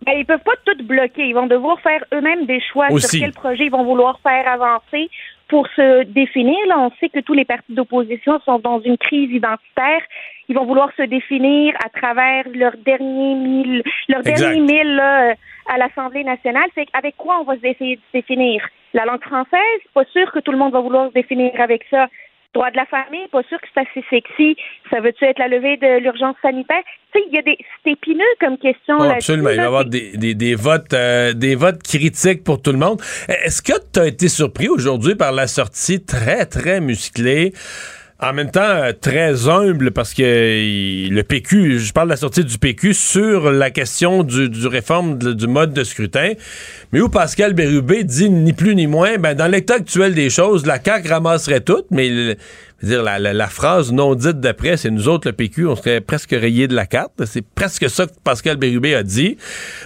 Ben, 0.07 0.13
ils 0.19 0.25
peuvent 0.27 0.43
pas 0.45 0.53
tout 0.65 0.83
bloquer. 0.85 1.27
Ils 1.29 1.35
vont 1.35 1.47
devoir 1.47 1.81
faire 1.81 2.03
eux-mêmes 2.15 2.47
des 2.47 2.61
choix 2.61 2.87
Aussi. 2.91 3.19
sur 3.19 3.21
quel 3.21 3.33
projet 3.33 3.65
ils 3.67 3.71
vont 3.71 3.85
vouloir 3.85 4.19
faire 4.21 4.49
avancer 4.49 5.11
pour 5.49 5.67
se 5.69 6.05
définir. 6.05 6.57
Là, 6.69 6.79
on 6.79 6.91
sait 7.01 7.09
que 7.09 7.21
tous 7.21 7.35
les 7.35 7.45
partis 7.45 7.75
d'opposition 7.75 8.41
sont 8.41 8.59
dans 8.61 8.81
une 8.81 8.97
crise 8.97 9.31
identitaire. 9.31 10.01
Ils 10.49 10.57
vont 10.57 10.65
vouloir 10.65 10.91
se 10.97 11.03
définir 11.03 11.75
à 11.85 11.89
travers 11.91 12.45
leur 12.55 12.73
dernier 12.79 13.35
mille, 13.35 13.83
leur 14.09 14.21
Exact. 14.21 14.39
dernier 14.39 14.61
mille 14.61 14.95
là, 14.97 15.35
à 15.69 15.77
l'Assemblée 15.79 16.25
nationale. 16.25 16.69
C'est 16.75 16.89
avec 16.93 17.17
quoi 17.17 17.41
on 17.41 17.45
va 17.45 17.57
se 17.57 17.61
dé- 17.61 17.77
se 17.81 17.97
définir? 18.13 18.67
La 18.95 19.05
langue 19.05 19.23
française, 19.23 19.81
pas 19.95 20.05
sûr 20.07 20.33
que 20.33 20.39
tout 20.41 20.51
le 20.51 20.59
monde 20.59 20.73
va 20.73 20.81
vouloir 20.81 21.09
se 21.09 21.15
définir 21.15 21.53
avec 21.61 21.85
ça. 21.91 22.09
Droit 22.53 22.71
de 22.73 22.77
la 22.77 22.87
famille, 22.87 23.29
pas 23.29 23.45
sûr 23.45 23.61
que 23.61 23.67
c'est 23.73 23.81
assez 23.89 24.05
sexy. 24.11 24.57
Ça 24.91 24.99
veut-tu 25.01 25.25
être 25.25 25.39
la 25.39 25.47
levée 25.47 25.77
de 25.77 25.99
l'urgence 25.99 26.35
sanitaire? 26.43 26.83
Tu 27.12 27.19
sais, 27.19 27.24
il 27.31 27.35
y 27.35 27.39
a 27.39 27.43
des. 27.43 27.57
C'est 27.85 27.93
épineux 27.93 28.23
comme 28.41 28.57
question 28.59 28.97
Oh, 29.01 29.03
absolument. 29.05 29.51
Il 29.51 29.57
va 29.57 29.62
y 29.62 29.66
avoir 29.66 29.85
des, 29.85 30.12
des- 30.16 30.35
des 30.35 30.55
votes, 30.55 30.93
euh, 30.95 31.32
des 31.32 31.55
votes 31.55 31.82
critiques 31.82 32.45
pour 32.45 32.61
tout 32.62 32.73
le 32.73 32.78
monde. 32.78 33.01
Est-ce 33.28 33.62
que 33.62 33.73
tu 33.93 34.01
as 34.01 34.07
été 34.07 34.28
surpris 34.28 34.69
aujourd'hui 34.69 35.15
par 35.15 35.32
la 35.32 35.47
sortie 35.47 36.01
très, 36.03 36.47
très 36.47 36.81
musclée? 36.81 37.53
En 38.23 38.35
même 38.35 38.51
temps, 38.51 38.61
euh, 38.61 38.93
très 38.93 39.49
humble 39.49 39.93
parce 39.93 40.12
que 40.12 40.23
le 40.23 41.23
PQ, 41.23 41.78
je 41.78 41.91
parle 41.95 42.09
de 42.09 42.12
la 42.12 42.16
sortie 42.19 42.45
du 42.45 42.59
PQ 42.59 42.93
sur 42.93 43.51
la 43.51 43.70
question 43.70 44.23
du, 44.24 44.51
du 44.51 44.66
réforme 44.66 45.16
de- 45.16 45.32
du 45.32 45.47
mode 45.47 45.73
de 45.73 45.82
scrutin, 45.85 46.35
mais 46.93 47.01
où 47.01 47.09
Pascal 47.09 47.55
Bérubé 47.55 48.05
dit 48.05 48.28
ni 48.28 48.53
plus 48.53 48.74
ni 48.74 48.87
moins, 48.87 49.16
ben, 49.16 49.35
dans 49.35 49.47
l'état 49.51 49.77
actuel 49.77 50.15
des 50.15 50.28
choses, 50.28 50.66
la 50.66 50.78
CAQ 50.85 51.09
ramasserait 51.09 51.62
tout, 51.62 51.82
mais 51.91 52.11
le- 52.11 52.37
dire, 52.82 53.02
la, 53.02 53.19
la- 53.19 53.32
la 53.32 53.47
phrase 53.47 53.93
non 53.93 54.15
dite 54.15 54.40
d'après, 54.40 54.77
c'est 54.77 54.90
nous 54.90 55.09
autres, 55.09 55.28
le 55.28 55.32
PQ, 55.32 55.66
on 55.66 55.77
serait 55.77 56.01
presque 56.01 56.31
rayé 56.32 56.66
de 56.69 56.74
la 56.74 56.86
carte. 56.86 57.24
C'est 57.27 57.44
presque 57.47 57.89
ça 57.90 58.07
que 58.07 58.12
Pascal 58.24 58.57
Bérubé 58.57 58.94
a 58.94 59.02
dit. 59.02 59.36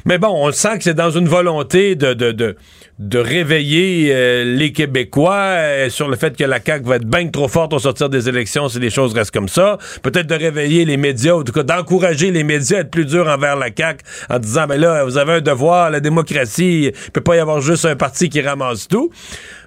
Mais 0.04 0.18
bon, 0.18 0.28
on 0.32 0.50
sent 0.52 0.78
que 0.78 0.84
c'est 0.84 0.94
dans 0.94 1.10
une 1.10 1.28
volonté 1.28 1.96
de, 1.96 2.14
de, 2.14 2.32
de, 2.32 2.56
de 3.00 3.18
réveiller 3.18 4.10
euh, 4.14 4.44
les 4.56 4.72
Québécois 4.72 5.34
euh, 5.34 5.88
sur 5.90 6.08
le 6.08 6.16
fait 6.16 6.36
que 6.36 6.44
la 6.44 6.60
CAQ 6.64 6.84
va 6.88 6.96
être 6.96 7.06
bien 7.06 7.28
trop 7.28 7.48
forte 7.48 7.72
au 7.72 7.78
sortir 7.78 8.08
des 8.08 8.28
élections 8.28 8.68
si 8.68 8.78
les 8.78 8.90
choses 8.90 9.12
restent 9.14 9.32
comme 9.34 9.48
ça. 9.48 9.78
Peut-être 10.02 10.26
de 10.28 10.34
réveiller 10.34 10.84
les 10.84 10.96
médias, 10.96 11.34
ou 11.34 11.40
en 11.40 11.44
tout 11.44 11.52
cas 11.52 11.64
d'encourager 11.64 12.30
les 12.30 12.44
médias 12.44 12.78
à 12.78 12.80
être 12.82 12.90
plus 12.90 13.04
durs 13.06 13.28
envers 13.28 13.56
la 13.56 13.68
CAQ 13.76 14.04
en 14.30 14.38
disant, 14.38 14.66
ben 14.66 14.80
là, 14.80 15.04
vous 15.04 15.18
avez 15.18 15.32
un 15.34 15.40
devoir, 15.40 15.90
la 15.90 16.00
démocratie, 16.00 16.92
il 17.04 17.10
peut 17.12 17.20
pas 17.20 17.36
y 17.36 17.38
avoir 17.40 17.60
juste 17.60 17.84
un 17.84 17.96
parti 17.96 18.28
qui 18.28 18.40
ramasse 18.40 18.86
tout. 18.88 19.10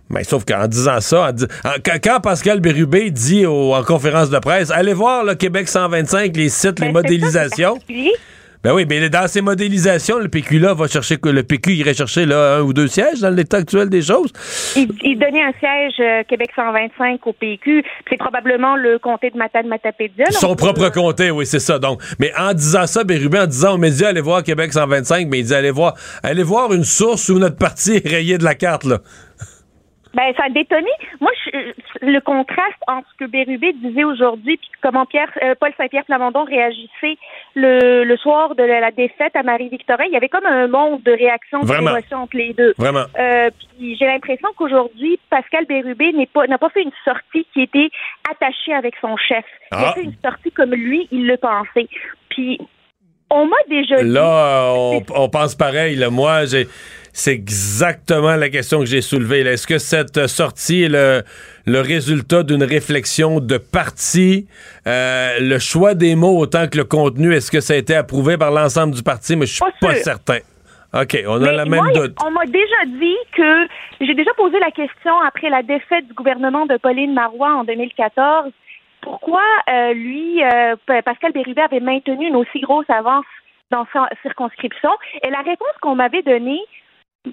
Mais 0.09 0.23
sauf 0.23 0.45
qu'en 0.45 0.67
disant 0.67 1.01
ça, 1.01 1.29
en 1.29 1.31
di- 1.33 1.45
en- 1.65 1.97
quand, 2.03 2.19
Pascal 2.21 2.59
Bérubé 2.61 3.11
dit 3.11 3.45
au- 3.45 3.73
en 3.75 3.83
conférence 3.83 4.29
de 4.29 4.39
presse, 4.39 4.71
allez 4.71 4.93
voir 4.93 5.23
le 5.23 5.35
Québec 5.35 5.67
125, 5.67 6.35
les 6.35 6.49
sites, 6.49 6.79
les 6.79 6.91
modélisations. 6.91 7.77
Ben 8.63 8.73
oui, 8.73 8.85
mais 8.89 9.07
dans 9.09 9.27
ces 9.27 9.41
modélisations, 9.41 10.17
le 10.17 10.29
PQ 10.29 10.57
là 10.59 10.73
va 10.73 10.87
chercher 10.87 11.17
que 11.17 11.29
le 11.29 11.43
PQ 11.43 11.73
irait 11.75 11.93
chercher 11.93 12.25
là 12.25 12.55
un 12.57 12.61
ou 12.61 12.73
deux 12.73 12.87
sièges 12.87 13.19
dans 13.21 13.29
l'état 13.29 13.57
actuel 13.57 13.87
des 13.87 14.01
choses. 14.01 14.33
Il, 14.75 14.89
il 15.03 15.17
donnait 15.19 15.43
un 15.43 15.51
siège 15.59 15.93
euh, 15.99 16.23
Québec 16.27 16.49
125 16.55 17.25
au 17.27 17.33
PQ. 17.33 17.83
C'est 18.09 18.17
probablement 18.17 18.75
le 18.75 18.97
comté 18.97 19.29
de 19.29 19.37
Matane 19.37 19.67
Matapédia. 19.67 20.25
Son 20.31 20.55
propre 20.55 20.89
comté, 20.89 21.29
oui, 21.31 21.45
c'est 21.45 21.59
ça. 21.59 21.77
Donc, 21.77 22.01
mais 22.19 22.31
en 22.37 22.53
disant 22.53 22.87
ça, 22.87 23.03
Bérubé, 23.03 23.39
en 23.39 23.45
disant 23.47 23.75
aux 23.75 23.77
médias, 23.77 24.09
allez 24.09 24.21
voir 24.21 24.41
Québec 24.43 24.73
125, 24.73 25.27
mais 25.29 25.39
il 25.39 25.45
dit 25.45 25.53
allez 25.53 25.71
voir, 25.71 25.93
allez 26.23 26.43
voir 26.43 26.73
une 26.73 26.83
source 26.83 27.29
où 27.29 27.37
notre 27.37 27.57
parti 27.57 27.97
est 28.03 28.07
rayé 28.09 28.37
de 28.39 28.43
la 28.43 28.55
carte 28.55 28.85
là. 28.85 28.97
Ben, 30.13 30.33
ça 30.37 30.43
a 30.45 30.49
détonné. 30.49 30.89
Moi, 31.19 31.31
je- 31.45 31.73
le 32.05 32.19
contraste 32.21 32.81
entre 32.87 33.07
ce 33.11 33.25
que 33.25 33.29
Bérubé 33.29 33.73
disait 33.73 34.03
aujourd'hui 34.03 34.57
puis 34.57 34.69
comment 34.81 35.05
Pierre, 35.05 35.31
euh, 35.43 35.55
Paul 35.59 35.71
Saint-Pierre 35.77 36.05
Plamondon 36.05 36.43
réagissait 36.43 37.17
le, 37.55 38.03
le 38.03 38.17
soir 38.17 38.55
de 38.55 38.63
la, 38.63 38.79
la 38.79 38.91
défaite 38.91 39.35
à 39.35 39.43
Marie-Victorin, 39.43 40.05
il 40.07 40.13
y 40.13 40.17
avait 40.17 40.29
comme 40.29 40.45
un 40.45 40.67
monde 40.67 41.01
de 41.03 41.11
réactions, 41.11 41.59
de 41.61 41.65
Vraiment. 41.65 41.91
émotions 41.97 42.23
entre 42.23 42.37
les 42.37 42.53
deux. 42.53 42.73
Vraiment. 42.77 43.05
Euh, 43.19 43.49
puis 43.77 43.95
j'ai 43.97 44.05
l'impression 44.05 44.49
qu'aujourd'hui, 44.57 45.19
Pascal 45.29 45.65
Bérubé 45.65 46.13
n'est 46.13 46.25
pas 46.27 46.47
n'a 46.47 46.57
pas 46.57 46.69
fait 46.69 46.83
une 46.83 46.91
sortie 47.05 47.45
qui 47.53 47.61
était 47.63 47.89
attachée 48.31 48.73
avec 48.73 48.95
son 49.01 49.15
chef. 49.17 49.45
Il 49.71 49.77
a 49.77 49.89
Ah. 49.89 49.93
fait 49.93 50.03
une 50.03 50.15
sortie 50.23 50.51
comme 50.51 50.71
lui, 50.71 51.07
il 51.11 51.27
le 51.27 51.37
pensait. 51.37 51.87
Puis 52.29 52.59
on 53.29 53.45
m'a 53.45 53.57
déjà 53.69 54.01
dit 54.01 54.09
Là, 54.09 54.71
on, 54.73 55.01
on 55.15 55.29
pense 55.29 55.55
pareil. 55.55 55.95
Là. 55.95 56.09
Moi, 56.09 56.45
j'ai. 56.45 56.65
C'est 57.17 57.33
exactement 57.33 58.35
la 58.35 58.47
question 58.47 58.81
que 58.81 58.85
j'ai 58.85 59.01
soulevée. 59.01 59.39
Est-ce 59.39 59.65
que 59.65 59.79
cette 59.79 60.27
sortie 60.27 60.83
est 60.83 60.87
le, 60.87 61.23
le 61.65 61.81
résultat 61.81 62.43
d'une 62.43 62.63
réflexion 62.63 63.39
de 63.39 63.57
parti? 63.57 64.45
Euh, 64.85 65.39
le 65.39 65.57
choix 65.57 65.95
des 65.95 66.15
mots 66.15 66.37
autant 66.37 66.67
que 66.67 66.77
le 66.77 66.83
contenu, 66.83 67.33
est-ce 67.33 67.49
que 67.49 67.59
ça 67.59 67.73
a 67.73 67.77
été 67.77 67.95
approuvé 67.95 68.37
par 68.37 68.51
l'ensemble 68.51 68.93
du 68.93 69.01
parti? 69.01 69.35
Mais 69.35 69.47
je 69.47 69.53
suis 69.55 69.65
pas, 69.81 69.95
certain. 69.95 70.37
OK, 70.93 71.17
on 71.27 71.41
a 71.41 71.45
Mais 71.47 71.53
la 71.53 71.65
moi, 71.65 71.85
même 71.85 71.93
doute. 71.95 72.17
On 72.23 72.29
m'a 72.29 72.45
déjà 72.45 72.85
dit 72.85 73.17
que 73.35 73.67
j'ai 73.99 74.13
déjà 74.13 74.31
posé 74.37 74.59
la 74.59 74.69
question 74.69 75.19
après 75.21 75.49
la 75.49 75.63
défaite 75.63 76.07
du 76.07 76.13
gouvernement 76.13 76.67
de 76.67 76.77
Pauline 76.77 77.15
Marois 77.15 77.51
en 77.51 77.63
2014. 77.63 78.51
Pourquoi 79.01 79.41
euh, 79.71 79.93
lui, 79.93 80.43
euh, 80.43 80.75
Pascal 81.03 81.31
Bérubé 81.31 81.63
avait 81.63 81.79
maintenu 81.79 82.27
une 82.27 82.35
aussi 82.35 82.59
grosse 82.59 82.89
avance 82.91 83.25
dans 83.71 83.87
sa 83.91 84.07
circonscription? 84.21 84.91
Et 85.23 85.31
la 85.31 85.39
réponse 85.39 85.73
qu'on 85.81 85.95
m'avait 85.95 86.21
donnée, 86.21 86.61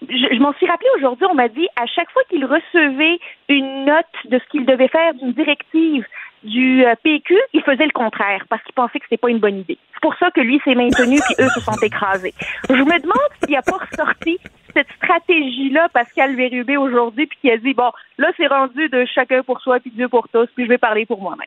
je, 0.08 0.34
je 0.34 0.40
m'en 0.40 0.52
suis 0.54 0.66
rappelé 0.66 0.88
aujourd'hui. 0.96 1.26
On 1.30 1.34
m'a 1.34 1.48
dit 1.48 1.66
à 1.76 1.86
chaque 1.86 2.10
fois 2.10 2.22
qu'il 2.28 2.44
recevait 2.44 3.18
une 3.48 3.84
note 3.84 4.06
de 4.26 4.38
ce 4.38 4.50
qu'il 4.50 4.66
devait 4.66 4.88
faire 4.88 5.14
d'une 5.14 5.32
directive 5.32 6.04
du 6.44 6.84
euh, 6.84 6.94
PQ, 7.02 7.34
il 7.54 7.62
faisait 7.62 7.86
le 7.86 7.92
contraire 7.92 8.44
parce 8.48 8.62
qu'il 8.64 8.74
pensait 8.74 8.98
que 8.98 9.06
c'était 9.06 9.20
pas 9.20 9.30
une 9.30 9.38
bonne 9.38 9.58
idée. 9.58 9.78
C'est 9.94 10.02
pour 10.02 10.14
ça 10.16 10.30
que 10.30 10.40
lui 10.40 10.60
s'est 10.64 10.74
maintenu 10.74 11.18
puis 11.18 11.34
eux 11.44 11.48
se 11.48 11.60
sont 11.60 11.76
écrasés. 11.82 12.34
Je 12.68 12.74
me 12.74 13.00
demande 13.00 13.30
s'il 13.42 13.56
a 13.56 13.62
pas 13.62 13.78
ressorti 13.78 14.38
cette 14.74 14.88
stratégie-là, 14.96 15.88
Pascal 15.92 16.36
Bérubé, 16.36 16.76
aujourd'hui, 16.76 17.26
puis 17.26 17.38
qu'il 17.40 17.50
a 17.50 17.56
dit, 17.56 17.74
bon, 17.74 17.90
là, 18.18 18.30
c'est 18.36 18.48
rendu 18.48 18.88
de 18.88 19.06
chacun 19.14 19.42
pour 19.42 19.60
soi, 19.60 19.78
puis 19.80 19.90
Dieu 19.90 20.08
pour 20.08 20.28
tous, 20.28 20.48
puis 20.54 20.64
je 20.64 20.68
vais 20.68 20.78
parler 20.78 21.06
pour 21.06 21.20
moi-même. 21.22 21.46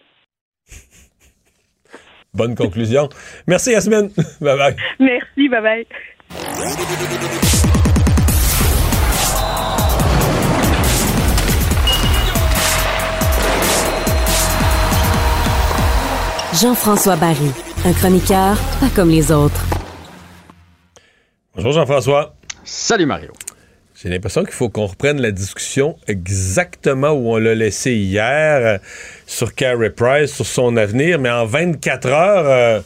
Bonne 2.34 2.56
conclusion. 2.56 3.10
Merci, 3.48 3.72
Yasmine. 3.72 4.10
bye 4.42 4.58
bye. 4.58 4.76
Merci, 5.00 5.50
bye-bye. 5.50 5.86
Jean-François 16.54 17.18
Barry, 17.18 17.52
un 17.86 17.92
chroniqueur 17.92 18.58
pas 18.80 18.88
comme 18.96 19.10
les 19.10 19.34
autres. 19.34 19.66
Bonjour, 21.54 21.74
Jean-François. 21.74 22.36
Salut, 22.64 23.06
Mario. 23.06 23.34
J'ai 23.96 24.08
l'impression 24.08 24.44
qu'il 24.44 24.54
faut 24.54 24.70
qu'on 24.70 24.86
reprenne 24.86 25.20
la 25.20 25.32
discussion 25.32 25.98
exactement 26.08 27.12
où 27.12 27.34
on 27.34 27.38
l'a 27.38 27.54
laissé 27.54 27.96
hier 27.96 28.60
euh, 28.66 28.78
sur 29.26 29.56
Carey 29.56 29.90
Price, 29.90 30.34
sur 30.34 30.46
son 30.46 30.78
avenir, 30.78 31.20
mais 31.20 31.30
en 31.30 31.46
24 31.46 32.08
heures, 32.08 32.46
euh, 32.46 32.80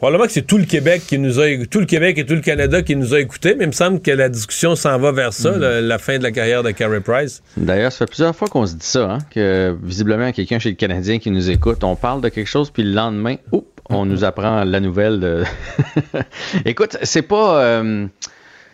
Probablement 0.00 0.26
que 0.26 0.32
c'est 0.32 0.46
tout 0.46 0.56
le 0.58 0.64
Québec 0.64 1.02
qui 1.06 1.18
nous 1.18 1.38
a 1.40 1.44
tout 1.70 1.78
le 1.80 1.84
Québec 1.86 2.16
et 2.18 2.24
tout 2.24 2.34
le 2.34 2.40
Canada 2.40 2.80
qui 2.82 2.96
nous 2.96 3.12
a 3.14 3.20
écoutés, 3.20 3.54
mais 3.54 3.64
il 3.64 3.68
me 3.68 3.72
semble 3.72 4.00
que 4.00 4.10
la 4.10 4.30
discussion 4.30 4.74
s'en 4.74 4.98
va 4.98 5.12
vers 5.12 5.32
ça, 5.34 5.56
la, 5.58 5.80
la 5.82 5.98
fin 5.98 6.16
de 6.16 6.22
la 6.22 6.32
carrière 6.32 6.62
de 6.62 6.70
Carey 6.70 7.00
Price. 7.00 7.42
D'ailleurs, 7.58 7.92
ça 7.92 7.98
fait 7.98 8.06
plusieurs 8.10 8.34
fois 8.34 8.48
qu'on 8.48 8.64
se 8.66 8.74
dit 8.76 8.86
ça, 8.86 9.10
hein, 9.10 9.18
que 9.30 9.76
visiblement 9.82 10.32
quelqu'un 10.32 10.58
chez 10.58 10.70
le 10.70 10.76
Canadien 10.76 11.18
qui 11.18 11.30
nous 11.30 11.50
écoute, 11.50 11.84
on 11.84 11.96
parle 11.96 12.22
de 12.22 12.30
quelque 12.30 12.46
chose, 12.48 12.70
puis 12.70 12.82
le 12.82 12.92
lendemain, 12.92 13.36
oups, 13.52 13.66
on 13.90 14.06
nous 14.06 14.24
apprend 14.24 14.64
la 14.64 14.80
nouvelle 14.80 15.20
de. 15.20 15.44
Écoute, 16.64 16.96
c'est 17.02 17.22
pas. 17.22 17.62
euh, 17.62 18.06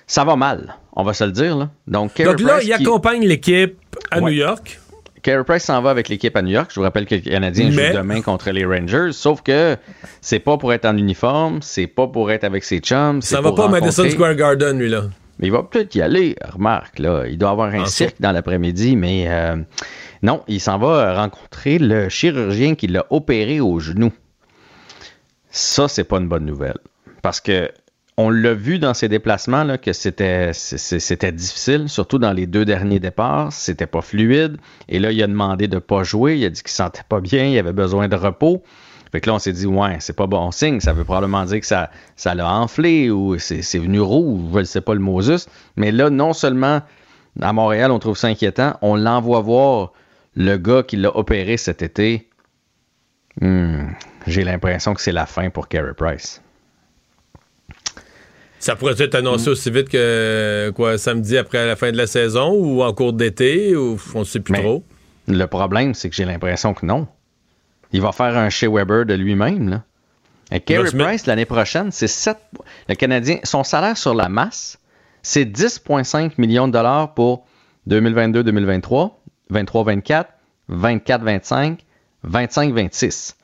ça 0.07 0.25
va 0.25 0.37
mal, 0.37 0.77
on 0.95 1.03
va 1.03 1.13
se 1.15 1.25
le 1.25 1.33
dire. 1.33 1.57
Là. 1.57 1.71
Donc, 1.89 2.15
Carey 2.15 2.31
Donc 2.35 2.41
là, 2.47 2.55
Price 2.59 2.69
il 2.69 2.77
qui- 2.77 2.83
accompagne 2.85 3.25
l'équipe 3.27 3.77
à 4.11 4.19
Ouais. 4.21 4.31
New 4.31 4.37
York. 4.37 4.79
Carey 5.27 5.43
Price 5.43 5.65
s'en 5.65 5.83
va 5.83 5.91
avec 5.91 6.09
l'équipe 6.09 6.37
à 6.37 6.43
New 6.43 6.53
York. 6.53 6.71
Je 6.73 6.77
vous 6.79 6.85
rappelle 6.85 7.05
que 7.05 7.17
le 7.17 7.21
Canadien 7.21 7.71
Mais- 7.75 7.91
joue 7.91 7.99
demain 7.99 8.23
contre 8.23 8.53
les 8.53 8.65
Rangers. 8.65 9.09
Sauf 9.11 9.43
que 9.43 9.77
c'est 10.21 10.39
pas 10.39 10.57
pour 10.57 10.73
être 10.73 10.85
en 10.85 10.97
uniforme, 10.97 11.63
c'est 11.63 11.89
pas 11.89 12.07
pour 12.07 12.31
être 12.31 12.45
avec 12.45 12.63
ses 12.63 12.79
chums. 12.79 13.21
Ça 13.23 13.41
va 13.41 13.49
pour 13.49 13.57
pas 13.57 13.65
au 13.65 13.69
Madison 13.69 14.03
rencontrer- 14.05 14.11
Square 14.11 14.35
Garden, 14.37 14.79
lui, 14.79 14.89
là. 14.89 15.03
Mais 15.41 15.49
il 15.49 15.51
va 15.53 15.65
peut-être 15.65 15.97
y 15.97 16.01
aller, 16.01 16.37
remarque, 16.49 17.01
là. 17.01 17.25
Il 17.27 17.39
doit 17.39 17.51
avoir 17.51 17.75
un 17.75 17.81
En 17.83 17.87
cirque 17.87 18.21
dans 18.21 18.31
l'après-midi, 18.31 18.95
mais 18.95 19.25
euh, 19.29 19.57
non, 20.23 20.45
il 20.47 20.61
s'en 20.61 20.79
va 20.79 21.15
rencontrer 21.21 21.81
le 21.81 22.09
chirurgien 22.09 22.77
qui 22.77 22.87
l'a 22.87 23.05
opéré 23.11 23.59
au 23.59 23.81
genou. 23.81 24.13
Ça, 25.51 25.89
c'est 25.89 26.05
pas 26.05 26.19
une 26.19 26.29
bonne 26.29 26.45
nouvelle. 26.47 26.79
Parce 27.23 27.41
que 27.41 27.69
on 28.19 28.31
l'a 28.31 28.55
vu 28.55 28.79
dans 28.79 28.95
ses 28.95 29.09
déplacements 29.09 29.65
là, 29.65 29.77
que 29.77 29.93
c'était 29.93 30.53
difficile, 31.33 31.89
surtout 31.89 32.19
dans 32.19 32.33
les 32.33 32.47
deux 32.47 32.65
derniers 32.65 32.99
départs. 32.99 33.53
C'était 33.53 33.87
pas 33.87 34.01
fluide. 34.01 34.57
Et 34.89 34.99
là, 34.99 35.13
il 35.13 35.23
a 35.23 35.27
demandé 35.27 35.69
de 35.69 35.79
pas 35.79 36.03
jouer. 36.03 36.39
Il 36.39 36.45
a 36.47 36.51
dit 36.51 36.63
qu'il 36.63 36.71
se 36.71 36.77
sentait 36.77 37.03
pas 37.09 37.21
bien, 37.21 37.45
il 37.47 37.59
avait 37.59 37.75
besoin 37.75 38.09
de 38.09 38.17
repos. 38.17 38.63
Fait 39.13 39.21
que 39.21 39.29
là, 39.29 39.35
on 39.35 39.39
s'est 39.39 39.53
dit, 39.53 39.67
ouais, 39.67 39.97
c'est 40.01 40.17
pas 40.17 40.27
bon 40.27 40.51
signe. 40.51 40.81
Ça 40.81 40.93
veut 40.93 41.05
probablement 41.05 41.45
dire 41.45 41.61
que 41.61 41.67
ça 41.67 41.91
ça 42.17 42.35
l'a 42.35 42.51
enflé 42.51 43.11
ou 43.11 43.39
c'est 43.39 43.63
c'est 43.63 43.79
venu 43.79 44.01
rouge, 44.01 44.51
je 44.55 44.59
ne 44.61 44.65
sais 44.65 44.81
pas 44.81 44.95
le 44.95 45.01
mot. 45.01 45.21
Mais 45.77 45.93
là, 45.93 46.09
non 46.11 46.33
seulement 46.33 46.81
à 47.41 47.53
Montréal, 47.53 47.91
on 47.91 47.99
trouve 47.99 48.17
ça 48.17 48.29
inquiétant, 48.29 48.79
on 48.81 48.97
l'envoie 48.97 49.41
voir 49.41 49.93
le 50.35 50.57
gars 50.57 50.83
qui 50.83 50.97
l'a 50.97 51.15
opéré 51.17 51.57
cet 51.57 51.83
été. 51.83 52.29
Hmm, 53.41 53.89
J'ai 54.27 54.45
l'impression 54.45 54.95
que 54.95 55.01
c'est 55.03 55.13
la 55.13 55.27
fin 55.27 55.51
pour 55.51 55.69
Carey 55.69 55.93
Price. 55.95 56.43
Ça 58.59 58.75
pourrait 58.75 58.95
être 58.99 59.15
annoncé 59.15 59.51
aussi 59.51 59.71
vite 59.71 59.89
que 59.89 60.73
quoi 60.75 60.99
samedi 60.99 61.37
après 61.37 61.67
la 61.67 61.77
fin 61.77 61.93
de 61.93 61.97
la 61.97 62.07
saison 62.07 62.53
ou 62.53 62.83
en 62.83 62.93
cours 62.93 63.13
d'été 63.13 63.77
ou 63.77 63.99
on 64.15 64.21
ne 64.21 64.25
sait 64.25 64.41
plus 64.41 64.53
Mais 64.53 64.63
trop? 64.63 64.83
Le 65.29 65.45
problème, 65.47 65.95
c'est 65.95 66.09
que 66.09 66.17
j'ai 66.17 66.25
l'impression 66.25 66.73
que 66.75 66.87
non. 66.87 67.07
Il 67.93 68.01
va 68.01 68.13
faire 68.13 68.37
un 68.37 68.49
Shea 68.49 68.69
Weber 68.69 69.07
de 69.07 69.15
lui-même. 69.15 69.83
Et 70.51 70.61
Carey 70.61 70.91
Price, 70.97 71.27
l'année 71.27 71.45
prochaine, 71.45 71.91
c'est 71.91 72.07
7. 72.07 72.37
Le 72.89 72.95
Canadien, 72.95 73.39
son 73.43 73.65
salaire 73.65 73.97
sur 73.97 74.15
la 74.15 74.29
masse, 74.29 74.79
c'est 75.23 75.45
10,5 75.45 76.33
millions 76.39 76.69
de 76.69 76.73
dollars 76.73 77.15
pour 77.15 77.47
2022-2023, 77.89 79.13
23-24, 79.53 80.27
24-25, 80.71 81.79
25-26. 82.29 83.35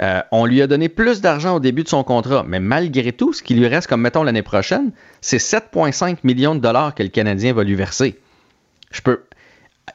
Euh, 0.00 0.20
on 0.30 0.44
lui 0.44 0.60
a 0.60 0.66
donné 0.66 0.88
plus 0.88 1.20
d'argent 1.20 1.56
au 1.56 1.60
début 1.60 1.82
de 1.82 1.88
son 1.88 2.04
contrat, 2.04 2.44
mais 2.46 2.60
malgré 2.60 3.12
tout, 3.12 3.32
ce 3.32 3.42
qui 3.42 3.54
lui 3.54 3.66
reste 3.66 3.86
comme, 3.86 4.02
mettons, 4.02 4.22
l'année 4.22 4.42
prochaine, 4.42 4.92
c'est 5.22 5.38
7,5 5.38 6.18
millions 6.22 6.54
de 6.54 6.60
dollars 6.60 6.94
que 6.94 7.02
le 7.02 7.08
Canadien 7.08 7.54
va 7.54 7.64
lui 7.64 7.74
verser. 7.74 8.18
Je 8.90 9.00
peux. 9.00 9.22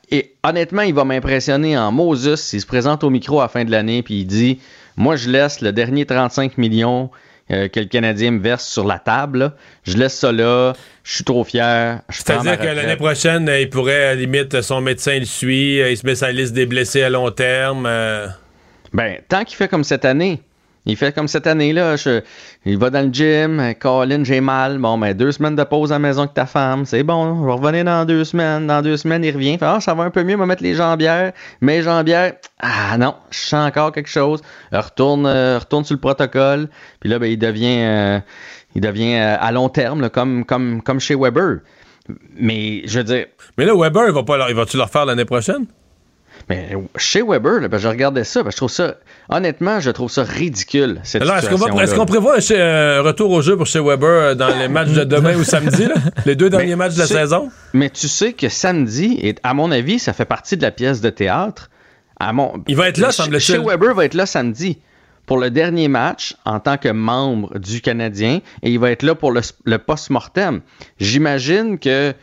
Et 0.10 0.34
honnêtement, 0.44 0.82
il 0.82 0.94
va 0.94 1.06
m'impressionner 1.06 1.78
en 1.78 1.92
Moses 1.92 2.36
s'il 2.36 2.62
se 2.62 2.66
présente 2.66 3.04
au 3.04 3.10
micro 3.10 3.40
à 3.40 3.44
la 3.44 3.50
fin 3.50 3.64
de 3.64 3.72
l'année 3.72 4.02
puis 4.04 4.22
il 4.22 4.26
dit 4.26 4.60
Moi, 4.98 5.16
je 5.16 5.30
laisse 5.30 5.62
le 5.62 5.72
dernier 5.72 6.06
35 6.06 6.58
millions 6.58 7.10
euh, 7.52 7.68
que 7.68 7.80
le 7.80 7.86
Canadien 7.86 8.32
me 8.32 8.40
verse 8.40 8.66
sur 8.68 8.86
la 8.86 9.00
table. 9.00 9.40
là. 9.40 9.54
Je 9.84 9.98
laisse 9.98 10.14
ça 10.18 10.32
là. 10.32 10.74
Je 11.04 11.16
suis 11.16 11.24
trop 11.24 11.44
fier. 11.44 12.02
C'est-à-dire 12.10 12.58
que 12.60 12.66
l'année 12.66 12.96
prochaine, 12.96 13.50
il 13.60 13.70
pourrait, 13.70 14.06
à 14.06 14.16
la 14.16 14.16
limite, 14.16 14.62
son 14.62 14.82
médecin 14.82 15.20
le 15.20 15.26
suit, 15.26 15.82
euh, 15.82 15.92
il 15.92 15.98
se 15.98 16.06
met 16.06 16.14
la 16.22 16.32
liste 16.32 16.54
des 16.54 16.66
blessés 16.66 17.04
à 17.04 17.10
long 17.10 17.30
terme. 17.32 17.86
euh, 17.86 18.28
Ben, 18.94 19.20
tant 19.28 19.44
qu'il 19.44 19.56
fait 19.56 19.68
comme 19.68 19.84
cette 19.84 20.06
année. 20.06 20.42
Il 20.86 20.98
fait 20.98 21.14
comme 21.14 21.28
cette 21.28 21.46
année-là. 21.46 21.96
il 22.66 22.78
va 22.78 22.90
dans 22.90 23.06
le 23.06 23.14
gym. 23.14 23.74
Colin, 23.80 24.24
j'ai 24.24 24.42
mal. 24.42 24.80
Bon, 24.80 24.98
ben, 24.98 25.14
deux 25.14 25.32
semaines 25.32 25.56
de 25.56 25.64
pause 25.64 25.92
à 25.92 25.96
la 25.96 26.00
maison 26.00 26.24
avec 26.24 26.34
ta 26.34 26.48
femme. 26.48 26.86
C'est 26.86 27.04
bon. 27.04 27.40
Je 27.40 27.46
vais 27.46 27.52
revenir 27.52 27.86
dans 27.86 28.04
deux 28.04 28.24
semaines. 28.24 28.66
Dans 28.66 28.82
deux 28.82 28.98
semaines, 28.98 29.24
il 29.24 29.32
revient. 29.32 29.58
Fait, 29.60 29.66
ah, 29.66 29.80
ça 29.80 29.94
va 29.94 30.04
un 30.04 30.10
peu 30.10 30.24
mieux. 30.24 30.36
Va 30.38 30.48
mettre 30.48 30.64
les 30.64 30.74
jambières. 30.74 31.34
Mes 31.62 31.84
jambières. 31.84 32.34
Ah, 32.60 32.98
non. 32.98 33.14
Je 33.30 33.38
sens 33.38 33.68
encore 33.68 33.92
quelque 33.92 34.10
chose. 34.10 34.42
Retourne, 34.72 35.28
euh, 35.28 35.60
retourne 35.60 35.86
sur 35.86 35.94
le 35.94 36.02
protocole. 36.02 36.68
Puis 37.00 37.12
là, 37.12 37.20
ben, 37.20 37.28
il 37.28 37.38
devient, 37.38 37.84
euh, 37.84 38.20
il 38.74 38.82
devient 38.82 39.16
euh, 39.18 39.38
à 39.40 39.52
long 39.52 39.70
terme, 39.70 40.10
comme, 40.10 40.46
comme, 40.46 40.82
comme 40.82 41.00
chez 41.00 41.16
Weber. 41.16 41.60
Mais, 42.36 42.82
je 42.86 42.98
veux 42.98 43.04
dire, 43.04 43.28
Mais 43.56 43.66
là, 43.66 43.76
Weber, 43.76 44.08
il 44.08 44.14
va 44.14 44.24
pas 44.24 44.50
il 44.50 44.56
va-tu 44.56 44.78
le 44.78 44.84
refaire 44.84 45.06
l'année 45.06 45.26
prochaine? 45.26 45.68
Mais 46.56 46.78
chez 46.98 47.22
Weber, 47.22 47.62
là, 47.62 47.68
ben, 47.70 47.78
je 47.78 47.88
regardais 47.88 48.24
ça, 48.24 48.44
ben, 48.44 48.52
je 48.52 48.58
trouve 48.58 48.70
ça, 48.70 48.96
honnêtement, 49.30 49.80
je 49.80 49.90
trouve 49.92 50.12
ça 50.12 50.24
ridicule. 50.24 51.00
Cette 51.04 51.22
Alors, 51.22 51.38
est-ce 51.38 51.50
qu'on 51.50 51.56
va- 51.56 51.84
est-ce 51.84 51.96
qu'on 51.96 52.06
prévoit 52.06 52.36
un, 52.36 52.98
un 52.98 53.02
retour 53.02 53.32
au 53.32 53.42
jeu 53.42 53.56
pour 53.56 53.66
chez 53.68 53.80
Weber 53.80 54.10
euh, 54.10 54.36
dans 54.36 54.50
les 54.60 54.68
matchs 54.68 54.90
de 54.92 55.04
demain 55.06 55.36
ou 55.38 55.44
samedi, 55.44 55.86
là? 55.86 55.96
les 56.26 56.36
deux 56.36 56.50
derniers 56.50 56.68
Mais 56.72 56.76
matchs 56.76 56.96
de 56.96 57.00
la 57.00 57.08
sais- 57.08 57.14
saison? 57.14 57.50
Mais 57.74 57.90
tu 57.90 58.08
sais 58.08 58.34
que 58.34 58.50
samedi, 58.50 59.18
et 59.22 59.36
à 59.44 59.54
mon 59.54 59.72
avis, 59.72 59.98
ça 60.00 60.12
fait 60.14 60.26
partie 60.26 60.58
de 60.58 60.62
la 60.62 60.72
pièce 60.72 61.00
de 61.02 61.10
théâtre. 61.10 61.70
À 62.20 62.34
mon... 62.34 62.54
Il 62.68 62.76
va 62.76 62.90
être 62.90 62.98
là, 62.98 63.12
semble-t-il. 63.12 63.42
Chez 63.42 63.58
Weber 63.58 63.96
va 63.96 64.06
être 64.06 64.14
là 64.14 64.26
samedi 64.26 64.78
pour 65.26 65.38
le 65.38 65.50
dernier 65.50 65.88
match 65.88 66.36
en 66.46 66.60
tant 66.60 66.78
que 66.78 66.90
membre 66.90 67.58
du 67.60 67.80
Canadien 67.82 68.42
et 68.64 68.72
il 68.72 68.80
va 68.80 68.92
être 68.92 69.04
là 69.04 69.16
pour 69.16 69.32
le, 69.32 69.42
le 69.64 69.78
post-mortem. 69.78 70.62
J'imagine 71.00 71.80
que. 71.80 72.14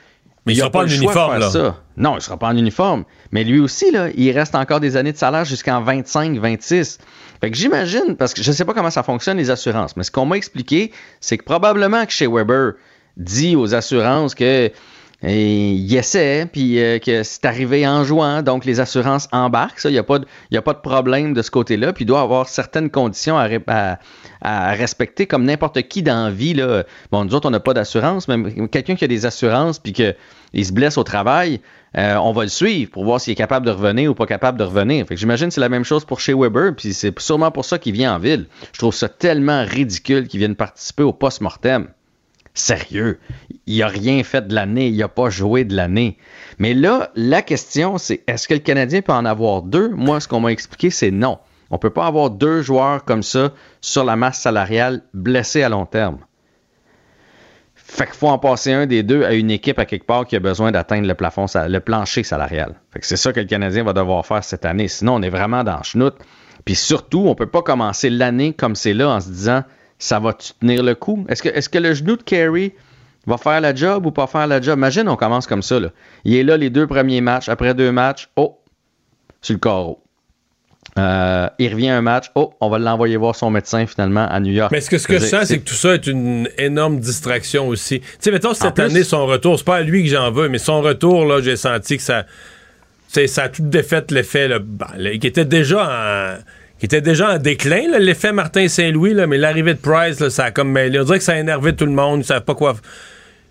Mais 0.49 0.55
il 0.55 0.61
a 0.61 0.65
sera 0.65 0.71
pas 0.71 0.81
en 0.81 0.89
uniforme, 0.89 1.39
là. 1.39 1.51
ça. 1.51 1.77
Non, 1.97 2.17
il 2.17 2.23
sera 2.23 2.37
pas 2.37 2.49
en 2.49 2.57
uniforme. 2.57 3.05
Mais 3.33 3.45
lui 3.45 3.61
aussi, 3.61 3.91
là, 3.91 4.09
il 4.17 4.31
reste 4.33 4.55
encore 4.55 4.81
des 4.81 4.97
années 4.97 5.13
de 5.13 5.19
salaire 5.19 5.45
jusqu'en 5.45 5.83
25, 5.83 6.39
26. 6.39 6.99
Fait 7.41 7.51
que 7.51 7.57
j'imagine, 7.57 8.17
parce 8.19 8.35
que 8.35 8.43
je 8.43 8.51
ne 8.51 8.55
sais 8.55 8.65
pas 8.65 8.75
comment 8.75 8.91
ça 8.91 9.03
fonctionne, 9.03 9.37
les 9.37 9.51
assurances, 9.51 9.97
mais 9.97 10.03
ce 10.03 10.11
qu'on 10.11 10.27
m'a 10.27 10.37
expliqué, 10.37 10.91
c'est 11.21 11.39
que 11.39 11.45
probablement 11.45 12.05
que 12.05 12.13
chez 12.13 12.27
Weber 12.27 12.73
dit 13.17 13.57
aux 13.57 13.75
assurances 13.75 14.35
que 14.35 14.73
et 15.21 15.73
il 15.73 15.97
essaie, 15.97 16.47
puis 16.47 16.81
euh, 16.81 17.01
que 17.01 17.25
c'est 17.25 17.45
arrivé 17.45 17.87
en 17.89 18.05
jouant, 18.05 18.43
donc 18.43 18.65
les 18.65 18.79
assurances 18.79 19.27
embarquent. 19.33 19.81
Ça, 19.81 19.89
il 19.89 19.95
n'y 19.95 19.99
a, 19.99 20.05
pas 20.05 20.21
de- 20.21 20.27
a 20.57 20.63
pas 20.63 20.75
de 20.75 20.79
problème 20.81 21.35
de 21.35 21.43
ce 21.43 21.51
côté-là. 21.51 21.93
Puis 21.93 22.05
il 22.05 22.07
doit 22.07 22.21
avoir 22.21 22.49
certaines 22.49 22.89
conditions 22.89 23.37
à 23.37 24.73
respecter, 24.75 25.27
comme 25.27 25.45
n'importe 25.45 25.83
qui 25.89 26.03
dans 26.03 26.27
la 26.27 26.31
vie. 26.31 26.55
Là. 26.55 26.85
Bon, 27.11 27.25
nous 27.25 27.35
autres, 27.35 27.49
on 27.49 27.51
n'a 27.51 27.59
pas 27.61 27.75
d'assurance, 27.75 28.29
mais 28.29 28.69
quelqu'un 28.69 28.95
qui 28.95 29.05
a 29.05 29.09
des 29.09 29.27
assurances, 29.27 29.81
puis 29.81 29.93
qu'il 29.93 30.15
se 30.65 30.73
blesse 30.73 30.97
au 30.99 31.03
travail, 31.05 31.61
euh, 31.97 32.15
on 32.17 32.33
va 32.33 32.43
le 32.45 32.49
suivre 32.49 32.91
pour 32.93 33.05
voir 33.05 33.21
s'il 33.21 33.33
est 33.33 33.37
capable 33.37 33.67
de 33.67 33.73
revenir 33.73 34.11
ou 34.11 34.15
pas 34.15 34.27
capable 34.27 34.57
de 34.59 34.65
revenir. 34.65 35.05
Fait 35.07 35.15
que 35.15 35.21
j'imagine 35.21 35.49
que 35.49 35.55
c'est 35.55 35.61
la 35.61 35.69
même 35.69 35.85
chose 35.85 36.05
pour 36.05 36.21
chez 36.21 36.35
Weber, 36.35 36.77
puis 36.77 36.93
c'est 36.95 37.19
sûrement 37.19 37.51
pour 37.51 37.65
ça 37.65 37.79
qu'il 37.79 37.93
vient 37.95 38.15
en 38.15 38.19
ville. 38.21 38.47
Je 38.73 38.79
trouve 38.79 38.95
ça 38.95 39.09
tellement 39.09 39.65
ridicule 39.65 40.29
qu'il 40.29 40.39
vienne 40.39 40.55
participer 40.55 41.03
au 41.03 41.13
post-mortem. 41.13 41.89
Sérieux, 42.55 43.19
il 43.67 43.79
n'a 43.79 43.89
rien 43.89 44.23
fait 44.25 44.49
de 44.49 44.55
l'année, 44.55 44.89
il 44.89 44.97
n'a 44.97 45.09
pas 45.09 45.31
joué 45.31 45.65
de 45.65 45.77
l'année. 45.77 46.19
Mais 46.59 46.75
là, 46.75 47.11
la 47.15 47.43
question, 47.43 47.99
c'est 47.99 48.23
est-ce 48.27 48.49
que 48.49 48.55
le 48.55 48.61
Canadien 48.61 49.01
peut 49.01 49.13
en 49.13 49.25
avoir 49.25 49.63
deux? 49.63 49.91
Moi, 49.91 50.21
ce 50.21 50.29
qu'on 50.29 50.41
m'a 50.41 50.51
expliqué, 50.51 50.91
c'est 50.91 51.11
non. 51.11 51.39
On 51.71 51.75
ne 51.75 51.81
peut 51.81 51.91
pas 51.91 52.07
avoir 52.07 52.31
deux 52.31 52.63
joueurs 52.63 53.05
comme 53.05 53.23
ça 53.23 53.53
sur 53.81 54.05
la 54.05 54.17
masse 54.17 54.41
salariale 54.41 55.03
blessés 55.13 55.63
à 55.63 55.69
long 55.69 55.87
terme. 55.87 56.19
Fait 57.75 58.05
qu'il 58.05 58.15
faut 58.15 58.29
en 58.29 58.39
passer 58.39 58.73
un 58.73 58.87
des 58.87 59.03
deux 59.03 59.25
à 59.25 59.33
une 59.33 59.51
équipe 59.51 59.79
à 59.79 59.87
quelque 59.87 60.05
part 60.05 60.27
qui 60.27 60.37
a 60.37 60.41
besoin 60.41 60.73
d'atteindre 60.73 61.07
le 61.07 61.15
plafond, 61.15 61.47
le 61.55 61.79
plancher 61.79 62.23
salarial. 62.23 62.75
Fait 62.93 63.01
que 63.01 63.07
c'est 63.07 63.17
ça 63.17 63.33
que 63.33 63.41
le 63.41 63.47
Canadien 63.47 63.83
va 63.83 63.95
devoir 63.95 64.27
faire 64.27 64.45
cette 64.45 64.67
année. 64.67 64.89
Sinon, 64.89 65.15
on 65.15 65.23
est 65.23 65.31
vraiment 65.31 65.65
dans 65.65 65.79
le 65.79 65.83
chenoute. 65.85 66.17
Puis 66.67 66.75
surtout, 66.75 67.25
on 67.27 67.35
peut 67.35 67.47
pas 67.47 67.63
commencer 67.63 68.11
l'année 68.11 68.53
comme 68.53 68.75
c'est 68.75 68.93
là 68.93 69.09
en 69.09 69.21
se 69.21 69.29
disant 69.29 69.63
ça 69.99 70.19
va 70.19 70.33
tenir 70.33 70.83
le 70.83 70.95
coup? 70.95 71.25
Est-ce 71.29 71.43
que, 71.43 71.49
est-ce 71.49 71.69
que 71.69 71.79
le 71.79 71.95
genou 71.95 72.17
de 72.17 72.23
Carey 72.23 72.75
va 73.27 73.37
faire 73.37 73.61
la 73.61 73.75
job 73.75 74.07
ou 74.07 74.11
pas 74.11 74.27
faire 74.27 74.47
la 74.47 74.61
job? 74.61 74.79
Imagine, 74.79 75.09
on 75.09 75.17
commence 75.17 75.47
comme 75.47 75.63
ça. 75.63 75.81
Là. 75.81 75.89
Il 76.25 76.35
est 76.35 76.45
là 76.45 76.57
les 76.57 76.71
deux 76.71 76.87
premiers 76.87 77.21
matchs. 77.21 77.49
Après 77.49 77.75
deux 77.75 77.93
matchs, 77.93 78.29
oh, 78.37 78.59
sur 79.43 79.55
le 79.55 79.59
carreau. 79.61 80.01
Euh, 80.97 81.49
il 81.59 81.73
revient 81.73 81.91
un 81.91 82.01
match. 82.01 82.31
Oh, 82.35 82.55
on 82.61 82.71
va 82.71 82.79
l'envoyer 82.79 83.17
voir 83.17 83.37
son 83.37 83.51
médecin 83.51 83.87
finalement 83.87 84.27
à 84.27 84.41
New 84.41 84.53
York. 84.53 84.73
Mais 84.73 84.81
ce 84.81 84.89
que, 84.89 84.99
ce 84.99 85.07
que 85.07 85.19
je 85.19 85.27
sens, 85.27 85.45
c'est 85.45 85.59
que 85.59 85.69
tout 85.69 85.75
ça 85.75 85.95
est 85.95 86.07
une 86.07 86.49
énorme 86.57 86.99
distraction 86.99 87.69
aussi. 87.69 88.01
Tu 88.01 88.07
sais, 88.21 88.31
mettons, 88.31 88.55
cette 88.55 88.75
plus- 88.75 88.85
année, 88.85 89.05
son 89.05 89.27
retour, 89.27 89.59
c'est 89.59 89.65
pas 89.65 89.77
à 89.77 89.83
lui 89.83 90.05
que 90.05 90.09
j'en 90.09 90.31
veux, 90.31 90.49
mais 90.49 90.59
son 90.59 90.81
retour, 90.81 91.25
là, 91.25 91.41
j'ai 91.41 91.57
senti 91.57 91.99
que 91.99 92.03
ça. 92.03 92.25
ça 93.09 93.43
a 93.43 93.49
tout 93.49 93.63
défait 93.63 94.05
l'effet, 94.11 94.49
ben, 94.61 95.19
qui 95.19 95.27
était 95.27 95.45
déjà 95.45 95.85
en. 95.85 96.39
Qui 96.79 96.87
était 96.87 97.01
déjà 97.01 97.35
en 97.35 97.39
déclin, 97.39 97.99
l'effet 97.99 98.33
Martin 98.33 98.69
Saint-Louis, 98.69 99.15
mais 99.27 99.39
l'arrivée 99.39 99.75
de 99.75 99.81
Price, 99.81 100.21
là, 100.21 100.31
ça 100.31 100.45
a 100.45 100.51
comme 100.51 100.71
mêlé. 100.71 101.01
On 101.01 101.05
dirait 101.05 101.19
que 101.19 101.25
ça 101.25 101.33
a 101.33 101.39
énervé 101.39 101.75
tout 101.75 101.87
le 101.87 101.93
monde, 101.93 102.21
ils 102.21 102.25
savent 102.25 102.45
pas 102.45 102.55
quoi. 102.55 102.77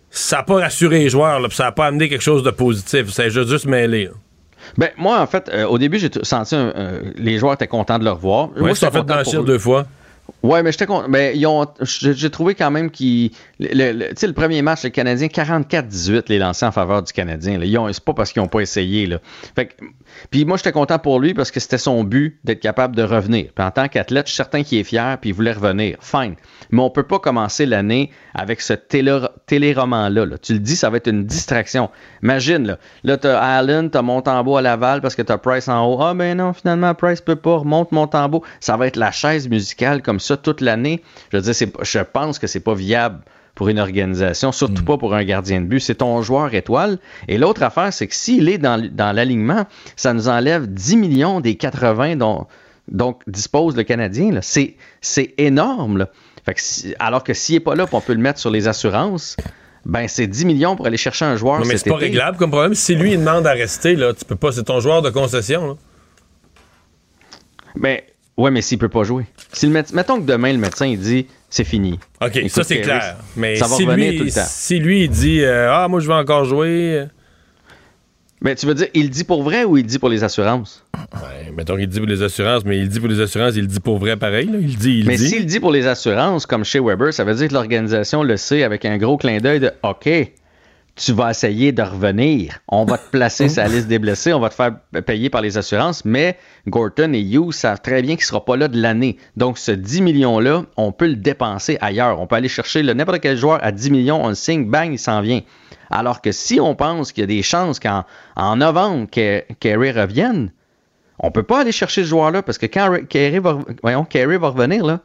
Ça 0.10 0.40
a 0.40 0.44
pas 0.44 0.56
rassuré 0.62 0.99
les 0.99 1.10
joueurs, 1.10 1.40
là, 1.40 1.48
ça 1.52 1.68
a 1.68 1.72
pas 1.72 1.88
amené 1.88 2.08
quelque 2.10 2.24
chose 2.24 2.41
de 2.44 2.52
positif. 2.52 3.10
Ça 3.10 3.24
a 3.24 3.30
juste 3.30 3.66
mêlé. 3.66 4.06
là. 4.06 4.12
Ben, 4.78 4.90
moi, 4.98 5.20
en 5.22 5.28
fait, 5.28 5.49
euh, 5.54 5.66
au 5.66 5.78
début, 5.78 5.98
j'ai 5.99 6.10
senti 6.24 6.56
un- 6.56 6.74
euh, 6.76 6.99
les 7.16 7.38
joueurs 7.38 7.54
étaient 7.54 7.68
contents 7.68 7.99
de 7.99 8.04
le 8.04 8.12
revoir. 8.12 8.49
Ouais, 8.49 8.60
moi, 8.60 8.70
j'étais 8.74 8.86
fait 8.91 9.04
blanchir 9.04 9.44
deux 9.45 9.60
fois. 9.60 9.86
Ouais, 10.44 10.62
mais 10.62 10.72
j'étais 10.72 10.86
content. 10.86 11.10
Ben, 11.10 11.36
ils 11.36 11.46
ont, 11.48 11.66
j'ai 11.82 12.30
trouvé 12.30 12.54
quand 12.54 12.70
même 12.70 12.92
qu'ils. 12.92 13.32
Le, 13.60 14.14
sais, 14.16 14.28
le 14.28 14.34
premier 14.34 14.62
match, 14.62 14.84
le 14.84 14.92
Canadien, 14.92 15.28
44-18 15.28 16.26
les 16.28 16.38
lancés 16.38 16.66
en 16.66 16.72
faveur 16.72 17.02
du 17.02 17.12
Canadien. 17.12 17.58
là. 17.58 17.66
Ils 17.66 17.78
ont, 17.78 17.92
c'est 17.92 18.04
pas 18.04 18.14
parce 18.14 18.32
qu'ils 18.32 18.42
n'ont 18.44 18.48
pas 18.48 18.60
essayé. 18.60 19.08
Là. 19.08 19.18
Fait 19.56 19.66
que- 19.66 19.74
puis 20.30 20.46
moi, 20.46 20.58
j'étais 20.58 20.72
content 20.72 21.00
pour 21.00 21.20
lui 21.20 21.34
parce 21.34 21.50
que 21.50 21.60
c'était 21.60 21.80
son 21.80 22.04
but 22.04 22.40
d'être 22.44 22.60
capable 22.60 22.96
de 22.96 23.02
revenir. 23.04 23.48
Puis 23.56 23.66
en 23.66 23.72
tant 23.72 23.88
qu'athlète, 23.88 24.28
je 24.28 24.32
suis 24.32 24.38
certain 24.38 24.62
qu'il 24.64 24.78
est 24.78 24.84
fier 24.84 25.18
puis 25.20 25.32
il 25.32 25.34
voulait 25.34 25.54
revenir. 25.54 25.98
Fine. 26.02 26.36
Mais 26.70 26.82
on 26.82 26.90
peut 26.92 27.04
pas 27.04 27.18
commencer 27.20 27.66
l'année 27.66 28.12
avec 28.36 28.62
ce 28.62 28.74
télé- 28.74 29.28
téléroman-là. 29.48 30.26
là. 30.26 30.38
Tu 30.38 30.54
le 30.54 30.60
dis, 30.60 30.76
ça 30.76 30.90
va 30.92 30.98
être 30.98 31.08
une 31.08 31.26
distraction. 31.26 31.90
Imagine, 32.22 32.68
là, 32.68 32.78
là 33.04 33.18
t'as 33.18 33.40
Allen, 33.40 33.90
t'as 33.90 34.02
Montembeau 34.04 34.58
à 34.58 34.62
Laval 34.62 35.02
parce 35.02 35.16
que 35.16 35.24
t'as 35.24 35.38
Price 35.40 35.68
en 35.68 35.84
haut. 35.88 35.98
Ah 36.02 36.14
ben 36.14 36.38
non, 36.38 36.54
finalement, 36.54 36.94
Price 36.94 37.22
peut 37.22 37.36
pas. 37.36 37.58
Remonte 37.58 37.92
Montembeau. 37.92 38.44
Ça 38.60 38.78
va 38.78 38.86
être 38.88 38.98
la 38.98 39.12
chaise 39.12 39.50
musicale 39.50 40.02
comme 40.04 40.20
ça 40.20 40.27
toute 40.36 40.60
l'année. 40.62 41.02
Je 41.32 41.38
veux 41.38 41.44
dire, 41.44 41.56
c'est, 41.56 41.72
je 41.82 41.99
pense 41.99 42.40
que 42.40 42.48
c'est 42.48 42.60
pas 42.60 42.74
viable 42.74 43.20
pour 43.56 43.70
une 43.70 43.80
organisation, 43.80 44.52
surtout 44.52 44.84
pas 44.84 44.98
pour 44.98 45.16
un 45.16 45.24
gardien 45.24 45.62
de 45.62 45.66
but. 45.66 45.80
C'est 45.80 45.95
ton 45.95 46.22
joueur 46.22 46.54
étoile. 46.54 46.99
Et 47.28 47.38
l'autre 47.40 47.64
affaire, 47.64 47.91
c'est 47.91 48.06
que 48.08 48.14
s'il 48.14 48.49
est 48.49 48.60
dans, 48.60 49.16
l'alignement, 49.16 49.66
ça 49.95 50.14
nous 50.14 50.28
enlève 50.28 50.68
10 50.68 50.98
millions 50.98 51.40
des 51.40 51.56
80 51.56 52.18
dont 52.18 52.45
donc 52.88 53.22
dispose 53.28 53.76
le 53.76 53.84
Canadien. 53.84 54.32
là. 54.32 54.41
C'est, 54.41 54.76
c'est 55.02 55.34
énorme. 55.38 55.98
là. 55.98 56.10
Fait 56.45 56.54
que 56.54 56.62
si- 56.62 56.94
alors 56.99 57.24
que 57.24 57.34
s'il 57.34 57.56
n'est 57.56 57.60
pas 57.60 57.76
là, 57.76 57.86
on 57.91 57.99
peut 57.99 58.14
le 58.14 58.20
mettre 58.22 58.40
sur 58.40 58.52
les 58.52 58.68
assurances, 58.68 59.36
ben 59.86 60.08
c'est 60.08 60.28
10 60.28 60.45
millions 60.45 60.76
pour 60.76 60.86
aller 60.86 60.95
chercher 60.98 61.26
un 61.26 61.36
joueur. 61.36 61.60
Non, 61.60 61.66
mais 61.66 61.78
cet 61.78 61.86
c'est 61.86 61.90
pas 61.90 61.98
réglable 61.98 62.38
comme 62.38 62.52
problème. 62.52 62.76
Si 62.76 62.95
lui, 62.95 63.14
il 63.14 63.20
demande 63.20 63.48
à 63.48 63.54
rester, 63.54 63.95
là, 63.95 64.14
tu 64.14 64.24
peux 64.24 64.36
pas. 64.36 64.52
C'est 64.52 64.64
ton 64.64 64.80
joueur 64.80 65.02
de 65.02 65.10
concession. 65.10 65.68
Là. 65.68 65.74
Ben, 67.76 68.02
ouais, 68.38 68.52
mais 68.52 68.62
s'il 68.62 68.78
peut 68.78 68.90
pas 68.90 69.04
jouer. 69.04 69.26
Si 69.54 69.66
le 69.66 69.72
méde- 69.74 69.94
mettons 69.94 70.20
que 70.22 70.26
demain, 70.26 70.52
le 70.54 70.60
médecin, 70.60 70.86
il 70.88 71.00
dit 71.00 71.28
c'est 71.50 71.64
fini. 71.64 72.00
OK, 72.22 72.36
Écoute, 72.36 72.52
ça, 72.52 72.64
c'est 72.64 72.82
clair. 72.82 73.18
Mais 73.36 73.56
ça 73.56 73.68
va 73.68 73.76
si, 73.76 73.86
revenir 73.86 74.12
lui, 74.12 74.18
tout 74.20 74.24
le 74.26 74.32
temps. 74.32 74.42
si 74.46 74.80
lui, 74.80 75.04
il 75.06 75.10
dit 75.10 75.42
euh, 75.42 75.72
Ah, 75.74 75.88
moi, 75.88 76.00
je 76.00 76.08
vais 76.08 76.14
encore 76.14 76.46
jouer. 76.46 77.06
Mais 78.40 78.54
tu 78.54 78.68
veux 78.68 78.76
dire, 78.76 78.88
il 78.94 79.10
dit 79.10 79.24
pour 79.24 79.42
vrai 79.42 79.64
ou 79.64 79.78
il 79.78 79.86
dit 79.86 79.98
pour 79.98 80.10
les 80.10 80.24
assurances? 80.24 80.86
Ouais, 80.96 81.52
mettons 81.56 81.76
qu'il 81.76 81.88
dit 81.88 81.98
pour 82.00 82.08
les 82.08 82.22
assurances, 82.22 82.64
mais 82.66 82.78
il 82.78 82.88
dit 82.88 83.00
pour 83.00 83.10
les 83.10 83.20
assurances, 83.20 83.56
il 83.56 83.66
dit 83.66 83.80
pour 83.80 83.98
vrai 83.98 84.16
pareil. 84.16 84.46
là. 84.46 84.60
Il 84.62 84.78
dit, 84.78 85.00
il 85.00 85.08
Mais 85.08 85.18
s'il 85.18 85.46
dit 85.48 85.60
pour 85.60 85.72
les 85.72 85.88
assurances, 85.88 86.46
comme 86.46 86.64
chez 86.64 86.80
Weber, 86.80 87.12
ça 87.14 87.24
veut 87.24 87.34
dire 87.34 87.48
que 87.48 87.54
l'organisation 87.56 88.22
le 88.22 88.38
sait 88.38 88.62
avec 88.62 88.86
un 88.86 88.98
gros 89.00 89.18
clin 89.18 89.40
d'œil 89.40 89.60
de 89.60 89.72
OK, 89.82 90.08
tu 90.98 91.14
vas 91.14 91.30
essayer 91.32 91.72
de 91.72 91.82
revenir. 91.84 92.60
On 92.68 92.84
va 92.86 92.98
te 92.98 93.10
placer 93.11 93.49
sur 93.49 93.61
la 93.61 93.69
liste 93.69 93.88
des 93.88 93.99
blessés, 93.99 94.34
on 94.34 94.40
va 94.40 94.49
te 94.49 94.56
faire 94.56 94.76
payer 95.06 95.30
par 95.30 95.41
les 95.41 95.57
assurances, 95.57 96.03
mais 96.06 96.38
Gorton 96.68 97.14
et 97.14 97.22
Hughes 97.22 97.53
savent 97.53 97.82
très 97.82 98.02
bien 98.02 98.15
qu'il 98.15 98.24
ne 98.24 98.28
sera 98.28 98.44
pas 98.44 98.57
là 98.57 98.68
de 98.68 98.82
l'année. 98.82 99.18
Donc, 99.38 99.57
ce 99.60 99.72
10 99.72 100.02
millions-là, 100.02 100.64
on 100.76 100.91
peut 100.91 101.07
le 101.07 101.15
dépenser 101.15 101.78
ailleurs. 101.82 102.19
On 102.19 102.26
peut 102.28 102.36
aller 102.36 102.49
chercher 102.49 102.82
le- 102.84 102.94
n'importe 102.94 103.19
quel 103.22 103.38
joueur 103.38 103.60
à 103.64 103.72
10 103.72 103.91
millions, 103.91 104.24
on 104.24 104.30
le 104.30 104.36
signe, 104.36 104.65
bang, 104.65 104.91
il 104.91 104.99
s'en 104.99 105.22
vient. 105.22 105.41
Alors 105.90 106.22
que 106.22 106.32
si 106.32 106.60
on 106.60 106.76
pense 106.76 107.11
qu'il 107.11 107.22
y 107.22 107.24
a 107.24 107.28
des 107.28 107.44
chances 107.44 107.80
qu'en 107.80 108.03
en 108.36 108.56
novembre, 108.57 109.07
Carey 109.11 109.91
revienne, 109.91 110.52
on 111.19 111.32
peut 111.32 111.44
pas 111.44 111.61
aller 111.61 111.72
chercher 111.72 112.03
ce 112.03 112.07
joueur-là 112.10 112.41
parce 112.41 112.57
que 112.57 112.65
quand 112.65 112.95
Carey 113.07 113.40
va, 113.40 113.60
voyons, 113.82 114.03
Carey 114.03 114.38
va 114.38 114.49
revenir, 114.49 114.86
là, 114.86 114.99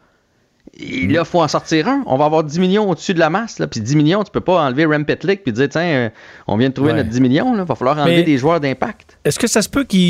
il 0.79 1.13
là, 1.13 1.25
faut 1.25 1.43
en 1.43 1.49
sortir 1.49 1.89
un. 1.89 2.03
On 2.07 2.17
va 2.17 2.25
avoir 2.25 2.45
10 2.45 2.59
millions 2.59 2.89
au-dessus 2.89 3.13
de 3.15 3.19
la 3.19 3.31
masse. 3.31 3.59
Là. 3.59 3.67
Puis 3.67 3.81
10 3.81 3.95
millions, 3.97 4.25
tu 4.25 4.31
peux 4.31 4.41
pas 4.41 4.63
enlever 4.63 4.87
Rem 4.87 5.05
Pitlick 5.05 5.43
puis 5.43 5.53
dire, 5.53 5.69
tiens, 5.69 5.83
euh, 5.83 6.09
on 6.47 6.57
vient 6.57 6.69
de 6.71 6.75
trouver 6.75 6.93
Ouais. 6.93 6.99
notre 6.99 7.11
10 7.11 7.21
millions. 7.21 7.55
Il 7.55 7.63
va 7.63 7.75
falloir 7.75 7.99
enlever 7.99 8.17
Mais- 8.19 8.23
des 8.23 8.39
joueurs 8.39 8.59
d'impact. 8.61 9.19
Est-ce 9.25 9.39
que 9.39 9.47
ça 9.47 9.61
se 9.63 9.69
peut 9.69 9.85
qu'il 9.85 10.01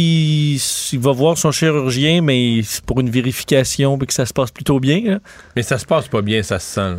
il 0.57 0.99
va 1.01 1.13
voir 1.13 1.37
son 1.39 1.51
chirurgien, 1.53 2.23
mais 2.23 2.61
c'est 2.65 2.85
pour 2.85 3.01
une 3.01 3.11
vérification, 3.11 3.99
puis 3.99 4.07
que 4.07 4.15
ça 4.15 4.27
se 4.27 4.33
passe 4.33 4.51
plutôt 4.51 4.79
bien? 4.81 5.01
là? 5.05 5.19
Mais 5.57 5.63
ça 5.63 5.79
se 5.79 5.85
passe 5.87 6.07
pas 6.09 6.23
bien, 6.23 6.43
ça 6.43 6.59
se 6.59 6.67
sent. 6.75 6.81
là. 6.81 6.97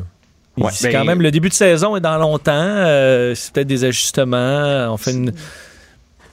Il- 0.57 0.63
Ouais, 0.65 0.69
c'est 0.71 0.91
ben- 0.91 0.99
quand 0.99 1.05
même 1.05 1.21
le 1.21 1.31
début 1.31 1.49
de 1.49 1.53
saison 1.55 1.95
est 1.95 1.99
dans 2.01 2.17
longtemps. 2.19 2.51
euh, 2.53 3.33
c'est 3.33 3.51
peut-être 3.53 3.67
des 3.67 3.85
ajustements. 3.85 4.87
On 4.91 4.97
fait 4.97 5.11
une. 5.11 5.31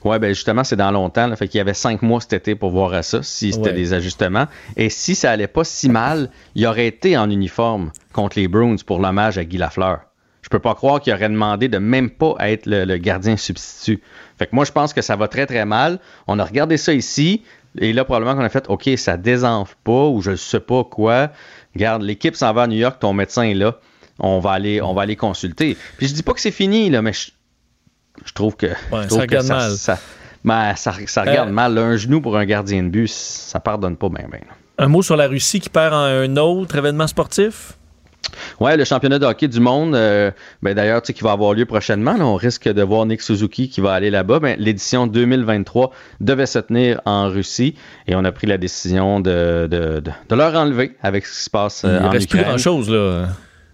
Ouais, 0.05 0.19
ben 0.19 0.29
justement, 0.29 0.65
c'est 0.65 0.77
dans 0.77 0.91
longtemps. 0.91 1.27
Là, 1.27 1.37
fait 1.37 1.47
qu'il 1.49 1.59
y 1.59 1.61
avait 1.61 1.75
5 1.75 2.01
mois 2.03 2.21
cet 2.21 2.33
été 2.33 2.55
pour 2.55 2.71
voir 2.71 2.95
à 2.95 3.03
ça, 3.03 3.23
si 3.23 3.53
c'était 3.53 3.69
Ouais. 3.69 3.75
des 3.75 3.93
ajustements. 3.93 4.47
Et 4.77 4.89
si 4.89 5.15
ça 5.15 5.31
allait 5.31 5.47
pas 5.47 5.65
si 5.65 5.89
mal, 5.91 6.31
il 6.55 6.67
aurait 6.67 6.87
été 6.87 7.17
en 7.19 7.29
uniforme 7.31 7.93
contre 8.13 8.39
les 8.39 8.49
Bruins 8.49 8.77
pour 8.87 8.99
l'hommage 8.99 9.37
à 9.39 9.45
Guy 9.45 9.59
Lafleur. 9.59 10.01
Je 10.43 10.49
peux 10.49 10.59
pas 10.59 10.75
croire 10.75 11.01
qu'il 11.01 11.13
aurait 11.13 11.29
demandé 11.29 11.69
de 11.69 11.77
même 11.79 12.09
pas 12.11 12.35
être 12.41 12.65
le, 12.65 12.85
le 12.87 12.97
gardien 12.97 13.37
substitut. 13.37 14.01
Fait 14.39 14.47
que 14.47 14.55
moi, 14.57 14.65
je 14.65 14.73
pense 14.73 14.95
que 14.95 15.03
ça 15.03 15.15
va 15.17 15.29
très 15.29 15.45
très 15.45 15.67
mal. 15.67 15.99
On 16.27 16.39
a 16.39 16.45
regardé 16.45 16.79
ça 16.79 16.95
ici, 16.95 17.43
et 17.79 17.93
là, 17.93 18.05
probablement 18.07 18.35
qu'on 18.37 18.43
a 18.45 18.49
fait, 18.49 18.65
OK, 18.69 18.89
ça 18.97 19.19
désenfle 19.19 19.77
pas, 19.85 20.07
ou 20.07 20.23
je 20.23 20.35
sais 20.35 20.61
pas 20.61 20.83
quoi. 20.83 21.29
Regarde, 21.75 22.03
l'équipe 22.03 22.35
s'en 22.35 22.53
va 22.55 22.63
à 22.63 22.67
New 22.67 22.79
York, 22.79 22.97
ton 23.01 23.13
médecin 23.13 23.43
est 23.43 23.55
là. 23.55 23.77
On 24.19 24.39
va 24.41 24.53
aller, 24.53 24.81
on 24.81 24.93
va 24.95 25.03
aller 25.03 25.15
consulter. 25.17 25.77
Puis 25.99 26.09
je 26.09 26.15
dis 26.15 26.23
pas 26.23 26.33
que 26.33 26.41
c'est 26.41 26.51
fini, 26.51 26.89
là, 26.91 27.01
mais 27.03 27.13
je, 27.13 27.31
je 28.25 28.33
trouve 28.33 28.57
que, 28.57 28.69
je 28.69 29.07
trouve 29.09 29.21
ça 29.21 29.27
que 29.27 29.47
mal. 29.49 29.71
ça, 29.73 29.99
ben, 30.45 30.75
ça, 30.77 30.93
ça 31.07 31.21
regarde 31.23 31.49
Euh, 31.49 31.53
mal. 31.53 31.77
Un 31.79 31.97
genou 31.97 32.21
pour 32.21 32.37
un 32.37 32.45
gardien 32.45 32.83
de 32.83 32.89
but, 32.89 33.09
ça 33.09 33.61
pardonne 33.61 33.97
pas 33.97 34.09
bien. 34.09 34.27
Un 34.79 34.89
mot 34.89 35.03
sur 35.03 35.17
la 35.17 35.27
Russie 35.29 35.61
qui 35.61 35.69
perd 35.69 35.93
en 35.93 35.99
un 36.05 36.37
autre 36.37 36.77
événement 36.77 37.07
sportif? 37.07 37.75
Ouais, 38.61 38.77
le 38.77 38.85
championnat 38.85 39.19
de 39.19 39.27
hockey 39.27 39.49
du 39.49 39.61
monde, 39.61 39.95
euh, 39.95 40.31
ben 40.63 40.73
d'ailleurs, 40.75 41.03
tu 41.03 41.09
sais, 41.09 41.13
qui 41.15 41.25
va 41.25 41.33
avoir 41.33 41.53
lieu 41.55 41.65
prochainement. 41.67 42.15
là, 42.17 42.25
on 42.25 42.37
risque 42.37 42.69
de 42.69 42.83
voir 42.83 43.05
Nick 43.07 43.23
Suzuki 43.23 43.69
qui 43.69 43.81
va 43.81 43.93
aller 43.93 44.11
là-bas. 44.11 44.39
Ben, 44.39 44.57
L'édition 44.59 45.07
2023 45.07 45.91
devait 46.21 46.47
se 46.47 46.59
tenir 46.61 47.01
en 47.07 47.29
Russie 47.29 47.75
et 48.07 48.15
on 48.15 48.25
a 48.25 48.31
pris 48.33 48.47
la 48.47 48.57
décision 48.59 49.21
de, 49.21 49.67
de, 49.71 50.01
de, 50.01 50.11
de 50.29 50.35
leur 50.35 50.55
enlever 50.55 50.97
avec 51.03 51.27
ce 51.27 51.37
qui 51.39 51.45
se 51.45 51.51
passe 51.51 51.83
euh, 51.85 51.99
Il 52.01 52.07
en 52.07 52.11
reste 52.11 52.31
plus 52.31 52.41
grand-chose, 52.43 52.89
là. 52.91 53.29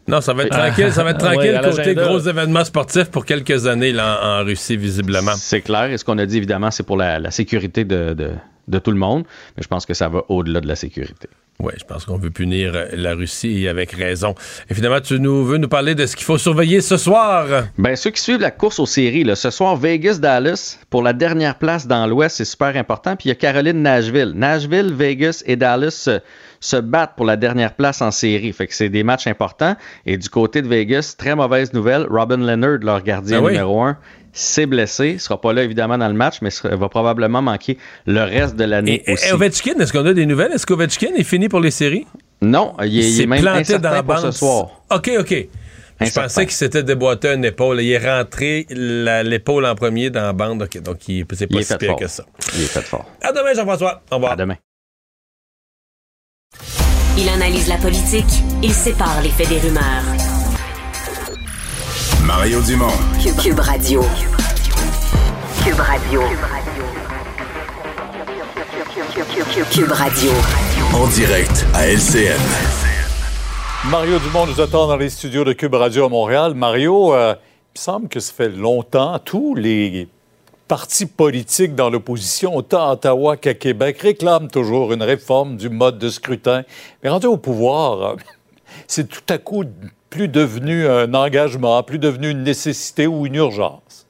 Non, 0.08 0.20
ça 0.20 0.32
va 0.32 0.44
être 0.44 0.54
Ah. 0.56 0.66
tranquille. 0.68 0.92
Ça 0.92 1.02
va 1.04 1.10
être 1.10 1.22
Ouais, 1.24 1.32
tranquille 1.34 1.54
à 1.56 1.68
côté 1.70 1.94
gros 1.94 2.18
événements 2.20 2.64
sportifs 2.64 3.10
pour 3.10 3.24
quelques 3.24 3.66
années 3.66 3.92
là, 3.92 4.20
en, 4.22 4.42
en 4.42 4.44
Russie, 4.44 4.76
visiblement. 4.76 5.32
C'est 5.36 5.60
clair. 5.62 5.90
Et 5.90 5.98
ce 5.98 6.04
qu'on 6.04 6.18
a 6.18 6.26
dit, 6.26 6.36
évidemment, 6.36 6.70
c'est 6.70 6.84
pour 6.84 6.96
la, 6.96 7.18
la 7.18 7.30
sécurité 7.30 7.84
de, 7.84 8.14
de, 8.14 8.30
de 8.68 8.78
tout 8.78 8.90
le 8.92 8.98
monde. 8.98 9.24
Mais 9.56 9.62
je 9.62 9.68
pense 9.68 9.84
que 9.86 9.94
ça 9.94 10.08
va 10.08 10.22
au-delà 10.28 10.60
de 10.60 10.68
la 10.68 10.76
sécurité. 10.76 11.28
Oui, 11.58 11.72
je 11.78 11.84
pense 11.84 12.04
qu'on 12.04 12.18
veut 12.18 12.28
punir 12.30 12.72
euh, 12.74 12.84
la 12.92 13.14
Russie 13.14 13.66
avec 13.66 13.92
raison. 13.92 14.34
Et 14.68 14.74
finalement, 14.74 15.00
tu 15.00 15.18
nous 15.18 15.42
veux 15.42 15.56
nous 15.56 15.68
parler 15.68 15.94
de 15.94 16.04
ce 16.04 16.14
qu'il 16.14 16.26
faut 16.26 16.36
surveiller 16.36 16.82
ce 16.82 16.98
soir. 16.98 17.46
Ben, 17.78 17.96
ceux 17.96 18.10
qui 18.10 18.20
suivent 18.20 18.42
la 18.42 18.50
course 18.50 18.78
aux 18.78 18.84
séries, 18.84 19.24
là, 19.24 19.34
ce 19.36 19.48
soir, 19.48 19.74
Vegas-Dallas, 19.76 20.78
pour 20.90 21.02
la 21.02 21.14
dernière 21.14 21.56
place 21.56 21.86
dans 21.86 22.06
l'Ouest, 22.06 22.36
c'est 22.36 22.44
super 22.44 22.76
important. 22.76 23.16
Puis 23.16 23.26
il 23.26 23.28
y 23.30 23.32
a 23.32 23.36
Caroline-Nashville. 23.36 24.32
Nashville, 24.34 24.92
Vegas 24.92 25.42
et 25.46 25.56
Dallas 25.56 26.10
se, 26.68 26.76
battent 26.76 27.14
pour 27.16 27.26
la 27.26 27.36
dernière 27.36 27.74
place 27.74 28.02
en 28.02 28.10
série. 28.10 28.52
Fait 28.52 28.66
que 28.66 28.74
c'est 28.74 28.88
des 28.88 29.02
matchs 29.02 29.26
importants. 29.26 29.76
Et 30.04 30.16
du 30.18 30.28
côté 30.28 30.62
de 30.62 30.68
Vegas, 30.68 31.14
très 31.18 31.34
mauvaise 31.34 31.72
nouvelle. 31.72 32.06
Robin 32.10 32.38
Leonard, 32.38 32.78
leur 32.82 33.02
gardien 33.02 33.38
Ah 33.38 33.42
oui? 33.42 33.52
numéro 33.52 33.82
un, 33.82 33.96
s'est 34.32 34.66
blessé. 34.66 35.10
Il 35.14 35.20
sera 35.20 35.40
pas 35.40 35.52
là, 35.52 35.62
évidemment, 35.62 35.96
dans 35.98 36.08
le 36.08 36.14
match, 36.14 36.36
mais 36.42 36.50
va 36.64 36.88
probablement 36.88 37.42
manquer 37.42 37.78
le 38.06 38.20
reste 38.22 38.56
de 38.56 38.64
l'année 38.64 39.02
Et, 39.06 39.12
aussi. 39.12 39.28
et 39.28 39.32
Ovechkin, 39.32 39.74
est-ce 39.78 39.92
qu'on 39.92 40.04
a 40.06 40.12
des 40.12 40.26
nouvelles? 40.26 40.52
Est-ce 40.52 40.66
qu'Ovechkin 40.66 41.14
est 41.16 41.24
fini 41.24 41.48
pour 41.48 41.60
les 41.60 41.70
séries? 41.70 42.06
Non, 42.42 42.74
il 42.84 42.98
est, 42.98 43.10
il 43.12 43.28
même 43.28 43.40
planté 43.40 43.78
dans 43.78 43.90
la 43.90 44.02
pour 44.02 44.18
ce 44.18 44.30
soir. 44.30 44.82
OK, 44.90 45.10
OK. 45.18 45.46
Je 45.98 46.12
pensais 46.12 46.42
qu'il 46.44 46.52
s'était 46.54 46.82
déboîté 46.82 47.32
une 47.32 47.46
épaule. 47.46 47.80
Il 47.80 47.90
est 47.90 47.96
rentré 48.06 48.66
l'épaule 48.68 49.64
en 49.64 49.74
premier 49.74 50.10
dans 50.10 50.20
la 50.22 50.32
bande. 50.34 50.62
OK, 50.62 50.82
donc 50.82 51.08
il- 51.08 51.24
c'est 51.32 51.46
Il 51.48 51.54
pas 51.54 51.60
est 51.60 51.62
si 51.62 51.76
pire 51.78 51.88
fort. 51.92 51.98
que 52.00 52.06
ça. 52.06 52.24
Il 52.54 52.62
est 52.64 52.66
fait 52.66 52.82
fort. 52.82 53.06
À 53.22 53.32
demain, 53.32 53.54
Jean-François. 53.54 54.02
Au 54.10 54.16
revoir. 54.16 54.32
À 54.32 54.36
demain. 54.36 54.56
Il 57.18 57.30
analyse 57.30 57.66
la 57.68 57.78
politique, 57.78 58.42
il 58.62 58.74
sépare 58.74 59.22
les 59.22 59.30
faits 59.30 59.48
des 59.48 59.58
rumeurs. 59.58 60.04
Mario 62.24 62.60
Dumont. 62.60 62.92
Cube, 63.22 63.36
Cube 63.38 63.58
Radio. 63.58 64.04
Cube 65.64 65.80
Radio. 65.80 66.20
Cube 69.70 69.92
Radio. 69.92 70.30
En 70.92 71.06
direct 71.06 71.64
à 71.72 71.86
LCN. 71.86 72.38
Mario 73.88 74.18
Dumont 74.18 74.46
nous 74.46 74.60
attend 74.60 74.86
dans 74.86 74.98
les 74.98 75.08
studios 75.08 75.44
de 75.44 75.54
Cube 75.54 75.72
Radio 75.72 76.04
à 76.04 76.08
Montréal. 76.10 76.52
Mario, 76.54 77.14
euh, 77.14 77.34
il 77.74 77.78
me 77.78 77.82
semble 77.82 78.08
que 78.08 78.20
ça 78.20 78.34
fait 78.34 78.50
longtemps, 78.50 79.18
tous 79.24 79.54
les 79.54 80.08
partis 80.68 81.06
politiques 81.06 81.74
dans 81.74 81.90
l'opposition, 81.90 82.56
autant 82.56 82.88
à 82.88 82.92
Ottawa 82.92 83.36
qu'à 83.36 83.54
Québec, 83.54 83.98
réclament 84.00 84.48
toujours 84.48 84.92
une 84.92 85.02
réforme 85.02 85.56
du 85.56 85.68
mode 85.68 85.98
de 85.98 86.08
scrutin. 86.08 86.64
Mais 87.02 87.10
rendu 87.10 87.26
au 87.26 87.36
pouvoir, 87.36 88.16
c'est 88.86 89.08
tout 89.08 89.32
à 89.32 89.38
coup 89.38 89.64
plus 90.10 90.28
devenu 90.28 90.86
un 90.86 91.12
engagement, 91.14 91.82
plus 91.82 91.98
devenu 91.98 92.30
une 92.30 92.42
nécessité 92.42 93.06
ou 93.06 93.26
une 93.26 93.34
urgence. 93.34 94.05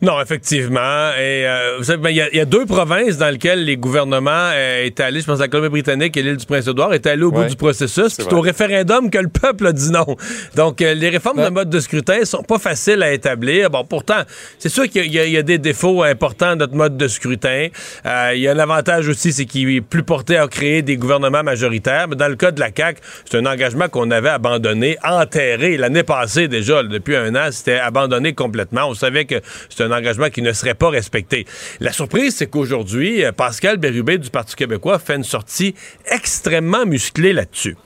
Non, 0.00 0.20
effectivement. 0.20 1.10
Et 1.18 1.44
euh, 1.46 1.74
vous 1.78 1.84
savez, 1.84 1.98
ben, 2.00 2.10
il 2.10 2.16
y, 2.16 2.20
a- 2.20 2.28
il 2.30 2.36
y 2.36 2.40
a 2.40 2.44
deux 2.44 2.66
provinces 2.66 3.16
dans 3.18 3.30
lesquelles 3.30 3.64
les 3.64 3.76
gouvernements 3.76 4.30
euh, 4.54 4.84
étaient 4.84 5.02
allés, 5.02 5.20
je 5.20 5.26
pense 5.26 5.40
la 5.40 5.48
Colombie-Britannique 5.48 6.16
et 6.16 6.22
l'île 6.22 6.36
du 6.36 6.46
Prince-Édouard, 6.46 6.94
étaient 6.94 7.10
allés 7.10 7.24
au 7.24 7.32
bout 7.32 7.44
du 7.50 7.56
processus. 7.56 8.08
C'est 8.10 8.32
au 8.32 8.40
référendum 8.40 9.10
que 9.10 9.18
le 9.18 9.28
peuple 9.28 9.66
a 9.66 9.72
dit 9.72 9.90
non. 9.90 10.06
Donc, 10.54 10.82
euh, 10.82 10.94
les 10.94 11.08
réformes 11.08 11.44
de 11.44 11.50
mode 11.50 11.68
de 11.70 11.80
scrutin 11.80 12.24
sont 12.24 12.44
pas 12.44 12.58
faciles 12.60 13.02
à 13.02 13.12
établir. 13.12 13.70
Bon, 13.70 13.84
pourtant, 13.84 14.22
c'est 14.60 14.68
sûr 14.68 14.88
qu'il 14.88 15.12
y, 15.12 15.18
a- 15.18 15.26
y 15.26 15.42
des 15.42 15.58
défauts 15.58 16.04
importants 16.04 16.50
à 16.50 16.54
notre 16.54 16.74
mode 16.74 16.96
de 16.96 17.08
scrutin. 17.08 17.66
Euh, 18.06 18.32
il 18.34 18.40
y 18.40 18.46
a 18.48 18.52
un 18.52 18.58
avantage 18.60 19.08
aussi, 19.08 19.32
c'est 19.32 19.46
qu'il 19.46 19.68
est 19.68 19.80
plus 19.80 20.04
porté 20.04 20.36
à 20.36 20.46
créer 20.46 20.82
des 20.82 20.96
gouvernements 20.96 21.42
majoritaires. 21.42 22.06
Mais 22.08 22.14
dans 22.16 22.28
le 22.28 22.36
cas 22.36 22.52
de 22.52 22.60
la 22.60 22.68
CAQ, 22.74 23.00
c'est 23.28 23.36
un 23.38 23.46
engagement 23.46 23.88
qu'on 23.88 24.10
avait 24.12 24.28
abandonné, 24.28 24.96
enterré 25.02 25.76
l'année 25.76 26.04
passée 26.04 26.46
déjà. 26.46 26.82
depuis 26.84 27.16
un 27.16 27.34
an, 27.34 27.48
c'était 27.50 27.78
abandonné 27.78 28.32
complètement. 28.34 28.82
On 28.88 28.94
savait 28.94 29.24
que 29.24 29.36
c'est 29.68 29.87
un 29.88 29.96
engagement 29.96 30.30
qui 30.30 30.42
ne 30.42 30.52
serait 30.52 30.74
pas 30.74 30.88
respecté. 30.90 31.46
La 31.80 31.92
surprise, 31.92 32.36
c'est 32.36 32.46
qu'aujourd'hui, 32.48 33.24
euh, 33.24 33.32
Pascal 33.32 33.76
Bérubé 33.78 34.18
du 34.18 34.30
Parti 34.30 34.54
québécois 34.56 34.98
fait 34.98 35.16
une 35.16 35.24
sortie 35.24 35.74
extrêmement 36.10 36.86
musclée 36.86 37.32
là-dessus. 37.32 37.76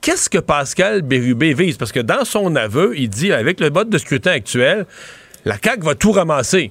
Qu'est-ce 0.00 0.30
que 0.30 0.38
Pascal 0.38 1.02
Bérubé 1.02 1.52
vise? 1.54 1.76
Parce 1.76 1.92
que 1.92 2.00
dans 2.00 2.24
son 2.24 2.56
aveu, 2.56 2.94
il 2.96 3.08
dit, 3.10 3.32
avec 3.32 3.60
le 3.60 3.70
vote 3.70 3.90
de 3.90 3.98
scrutin 3.98 4.32
actuel, 4.32 4.86
la 5.44 5.56
CAQ 5.62 5.82
va 5.84 5.94
tout 5.94 6.12
ramasser. 6.12 6.70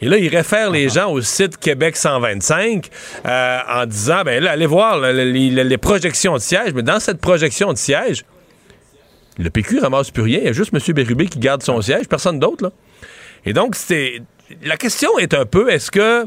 Et 0.00 0.08
là, 0.08 0.16
il 0.16 0.28
réfère 0.28 0.70
les 0.70 0.88
gens 0.88 1.10
au 1.10 1.20
site 1.20 1.56
Québec 1.56 1.96
125 1.96 2.88
euh, 3.26 3.58
en 3.68 3.84
disant, 3.84 4.22
ben 4.24 4.40
là, 4.44 4.52
allez 4.52 4.66
voir 4.66 4.96
là, 4.98 5.12
les, 5.12 5.24
les- 5.50 5.64
les 5.64 5.78
projections 5.78 6.34
de 6.34 6.38
sièges. 6.38 6.72
Mais 6.72 6.82
dans 6.84 7.00
cette 7.00 7.20
projection 7.20 7.72
de 7.72 7.78
sièges, 7.78 8.24
le 9.38 9.50
PQ 9.50 9.80
ramasse 9.80 10.12
plus 10.12 10.22
rien. 10.22 10.38
Il 10.38 10.44
y 10.44 10.48
a 10.48 10.52
juste 10.52 10.72
M. 10.72 10.80
Bérubé 10.94 11.26
qui 11.26 11.40
garde 11.40 11.62
son 11.64 11.80
siège, 11.82 12.06
personne 12.08 12.38
d'autre. 12.38 12.72
Et 13.48 13.54
donc, 13.54 13.76
c'est 13.76 14.20
la 14.62 14.76
question 14.76 15.18
est 15.18 15.32
un 15.32 15.46
peu, 15.46 15.70
est-ce 15.70 15.90
que, 15.90 16.26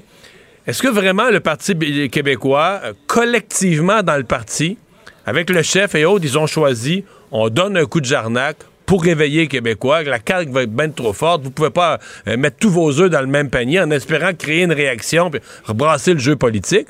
est-ce 0.66 0.82
que 0.82 0.88
vraiment 0.88 1.30
le 1.30 1.40
Parti 1.40 1.78
québécois, 2.10 2.82
euh, 2.84 2.94
collectivement 3.06 4.02
dans 4.02 4.18
le 4.18 4.24
parti, 4.24 4.80
avec 5.28 5.52
le 5.52 5.62
chef 5.62 5.94
et 5.94 6.04
autres, 6.04 6.26
ils 6.26 6.40
ont 6.40 6.48
choisi, 6.48 7.06
on 7.32 7.50
donne 7.50 7.78
un 7.78 7.86
coup 7.86 8.02
de 8.02 8.06
jarnac 8.06 8.58
pour 8.88 9.04
réveiller 9.04 9.42
les 9.42 9.48
Québécois, 9.48 10.02
la 10.02 10.18
CAQ 10.18 10.52
va 10.52 10.64
être 10.64 10.76
bien 10.76 10.90
trop 10.90 11.14
forte. 11.14 11.44
Vous 11.44 11.52
pouvez 11.52 11.70
pas 11.70 12.00
euh, 12.28 12.38
mettre 12.38 12.58
tous 12.58 12.72
vos 12.72 13.00
œufs 13.00 13.12
dans 13.12 13.22
le 13.22 13.28
même 13.28 13.52
panier 13.52 13.80
en 13.80 13.92
espérant 13.92 14.34
créer 14.34 14.64
une 14.64 14.74
réaction 14.74 15.30
puis 15.30 15.42
rebrasser 15.64 16.14
le 16.14 16.20
jeu 16.20 16.36
politique. 16.36 16.88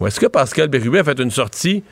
Ou 0.00 0.08
est-ce 0.08 0.18
que 0.18 0.26
Pascal 0.26 0.66
Bérubé 0.66 0.98
a 0.98 1.04
fait 1.04 1.20
une 1.20 1.30
sortie 1.30 1.84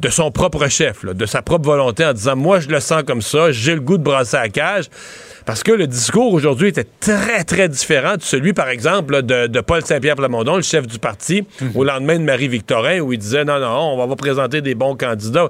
de 0.00 0.08
son 0.08 0.30
propre 0.30 0.66
chef, 0.68 1.02
là, 1.02 1.12
de 1.14 1.26
sa 1.26 1.42
propre 1.42 1.66
volonté, 1.66 2.04
en 2.04 2.12
disant 2.12 2.36
Moi, 2.36 2.60
je 2.60 2.68
le 2.68 2.80
sens 2.80 3.02
comme 3.06 3.22
ça, 3.22 3.52
j'ai 3.52 3.74
le 3.74 3.80
goût 3.80 3.98
de 3.98 4.02
brasser 4.02 4.36
la 4.36 4.48
cage. 4.48 4.86
Parce 5.46 5.62
que 5.62 5.72
le 5.72 5.86
discours 5.86 6.32
aujourd'hui 6.34 6.68
était 6.68 6.86
très, 7.00 7.44
très 7.44 7.68
différent 7.68 8.16
de 8.16 8.22
celui, 8.22 8.52
par 8.52 8.68
exemple, 8.68 9.14
là, 9.14 9.22
de, 9.22 9.46
de 9.46 9.60
Paul 9.60 9.84
Saint-Pierre 9.84 10.14
Plamondon, 10.16 10.56
le 10.56 10.62
chef 10.62 10.86
du 10.86 10.98
parti, 10.98 11.44
au 11.74 11.82
lendemain 11.82 12.18
de 12.18 12.24
Marie-Victorin, 12.24 13.00
où 13.00 13.12
il 13.12 13.18
disait 13.18 13.44
Non, 13.44 13.58
non, 13.58 13.94
on 13.94 13.96
va, 13.96 14.06
va 14.06 14.16
présenter 14.16 14.60
des 14.60 14.74
bons 14.74 14.96
candidats. 14.96 15.48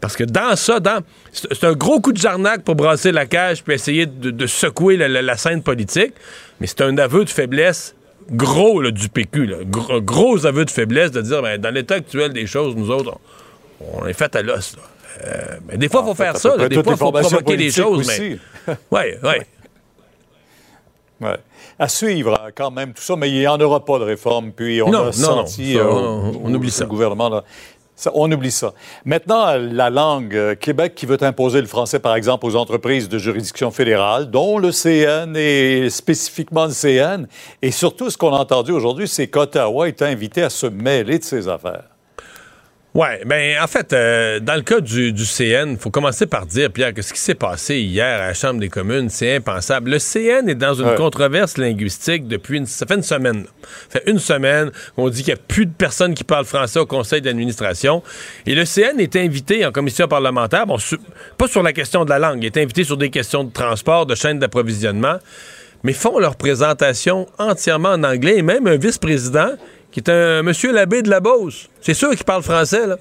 Parce 0.00 0.16
que 0.16 0.24
dans 0.24 0.56
ça, 0.56 0.80
dans, 0.80 1.00
c'est 1.32 1.52
c'est 1.52 1.66
un 1.66 1.72
gros 1.74 2.00
coup 2.00 2.12
de 2.12 2.18
jarnac 2.18 2.62
pour 2.62 2.74
brasser 2.76 3.12
la 3.12 3.26
cage 3.26 3.62
puis 3.62 3.74
essayer 3.74 4.06
de, 4.06 4.30
de 4.30 4.46
secouer 4.46 4.96
la, 4.96 5.08
la- 5.08 5.22
la 5.22 5.36
scène 5.36 5.62
politique, 5.62 6.12
mais 6.60 6.66
c'est 6.66 6.80
un 6.80 6.96
aveu 6.98 7.24
de 7.24 7.30
faiblesse 7.30 7.94
gros 8.30 8.80
là, 8.80 8.90
du 8.90 9.08
PQ. 9.08 9.46
Là. 9.46 9.56
Gros, 9.64 10.00
gros 10.00 10.46
aveu 10.46 10.64
de 10.64 10.70
faiblesse 10.70 11.10
de 11.10 11.20
dire 11.20 11.42
ben, 11.42 11.60
dans 11.60 11.70
l'état 11.74 11.96
actuel 11.96 12.32
des 12.32 12.46
choses, 12.46 12.74
nous 12.76 12.90
autres, 12.90 13.18
on, 13.94 14.06
est 14.06 14.12
fait 14.12 14.34
à 14.36 14.42
l'os. 14.42 14.76
Euh, 15.24 15.58
mais 15.68 15.76
des 15.76 15.88
fois, 15.88 16.02
il 16.04 16.08
faut 16.08 16.14
faire 16.14 16.36
ça. 16.36 16.56
là. 16.56 16.68
Des 16.68 16.74
fois, 16.76 16.84
les 16.84 16.90
il 16.92 16.96
faut 16.96 17.10
provoquer 17.12 17.36
des 17.36 17.42
politiques 17.42 17.74
choses. 17.82 18.10
Oui, 18.20 18.38
oui. 19.22 19.30
Ouais. 21.20 21.36
À 21.78 21.88
suivre 21.88 22.34
hein, 22.34 22.50
quand 22.54 22.70
même 22.70 22.92
tout 22.92 23.02
ça, 23.02 23.14
mais 23.16 23.30
il 23.30 23.38
n'y 23.38 23.46
en 23.46 23.60
aura 23.60 23.84
pas 23.84 23.98
de 23.98 24.04
réforme. 24.04 24.52
Puis 24.52 24.82
on 24.82 24.90
Non, 24.90 25.00
a 25.02 25.04
non, 25.06 25.12
senti 25.12 25.74
non, 25.76 25.78
ça, 25.78 25.84
euh, 25.86 26.32
on- 26.42 26.54
oublie 26.54 26.70
ça. 26.70 26.84
gouvernement. 26.84 27.28
là, 27.28 27.44
ça, 27.94 28.10
on 28.14 28.30
oublie 28.32 28.50
ça. 28.50 28.72
Maintenant, 29.04 29.46
euh, 29.48 29.58
la 29.58 29.88
langue, 29.90 30.34
euh, 30.34 30.54
Québec 30.56 30.94
qui 30.96 31.06
veut 31.06 31.22
imposer 31.22 31.60
le 31.60 31.68
français, 31.68 32.00
par 32.00 32.16
exemple, 32.16 32.46
aux 32.46 32.56
entreprises 32.56 33.08
de 33.08 33.18
juridiction 33.18 33.70
fédérale, 33.70 34.30
dont 34.30 34.58
le 34.58 34.72
CN 34.72 35.36
et 35.36 35.88
spécifiquement 35.90 36.64
le 36.66 36.72
CN. 36.72 37.26
Et 37.60 37.70
surtout, 37.70 38.10
ce 38.10 38.18
qu'on 38.18 38.34
a 38.34 38.38
entendu 38.38 38.72
aujourd'hui, 38.72 39.06
c'est 39.06 39.28
qu'Ottawa 39.28 39.86
est 39.86 40.02
invité 40.02 40.42
à 40.42 40.50
se 40.50 40.66
mêler 40.66 41.18
de 41.20 41.24
ces 41.24 41.46
affaires. 41.48 41.84
Oui, 42.94 43.06
ben 43.24 43.56
en 43.58 43.66
fait, 43.66 43.94
euh, 43.94 44.38
dans 44.38 44.54
le 44.54 44.60
cas 44.60 44.80
du, 44.80 45.14
du 45.14 45.24
CN, 45.24 45.70
il 45.70 45.78
faut 45.78 45.88
commencer 45.88 46.26
par 46.26 46.44
dire, 46.44 46.70
Pierre, 46.70 46.92
que 46.92 47.00
ce 47.00 47.14
qui 47.14 47.20
s'est 47.20 47.34
passé 47.34 47.78
hier 47.80 48.20
à 48.20 48.26
la 48.26 48.34
Chambre 48.34 48.60
des 48.60 48.68
communes, 48.68 49.08
c'est 49.08 49.36
impensable. 49.36 49.92
Le 49.92 49.98
CN 49.98 50.46
est 50.46 50.54
dans 50.54 50.74
une 50.74 50.88
Ouais. 50.88 50.94
controverse 50.94 51.56
linguistique 51.56 52.28
depuis 52.28 52.58
une, 52.58 52.66
ça 52.66 52.84
fait 52.84 52.96
une 52.96 53.02
semaine. 53.02 53.44
là. 53.44 53.48
Ça 53.88 54.00
fait 54.00 54.10
une 54.10 54.18
semaine 54.18 54.70
qu'on 54.94 55.08
dit 55.08 55.22
qu'il 55.24 55.32
n'y 55.32 55.40
a 55.40 55.42
plus 55.48 55.64
de 55.64 55.72
personnes 55.72 56.12
qui 56.12 56.22
parlent 56.22 56.44
français 56.44 56.80
au 56.80 56.84
conseil 56.84 57.22
d'administration. 57.22 58.02
Et 58.44 58.54
le 58.54 58.66
CN 58.66 58.98
est 58.98 59.16
invité 59.16 59.64
en 59.64 59.72
commission 59.72 60.06
parlementaire, 60.06 60.66
bon, 60.66 60.76
su- 60.76 60.98
pas 61.38 61.48
sur 61.48 61.62
la 61.62 61.72
question 61.72 62.04
de 62.04 62.10
la 62.10 62.18
langue, 62.18 62.42
il 62.42 62.46
est 62.46 62.58
invité 62.58 62.84
sur 62.84 62.98
des 62.98 63.08
questions 63.08 63.42
de 63.44 63.52
transport, 63.52 64.04
de 64.04 64.14
chaîne 64.14 64.38
d'approvisionnement, 64.38 65.16
mais 65.82 65.94
font 65.94 66.18
leur 66.18 66.36
présentation 66.36 67.26
entièrement 67.38 67.92
en 67.92 68.04
anglais 68.04 68.36
et 68.36 68.42
même 68.42 68.66
un 68.66 68.76
vice-président 68.76 69.52
qui 69.92 70.00
est 70.00 70.08
un 70.10 70.42
monsieur 70.42 70.72
l'abbé 70.72 71.02
de 71.02 71.10
la 71.10 71.20
Beauce. 71.20 71.68
C'est 71.80 71.94
sûr 71.94 72.10
qu'il 72.10 72.24
parle 72.24 72.42
français, 72.42 72.86
là. 72.86 72.96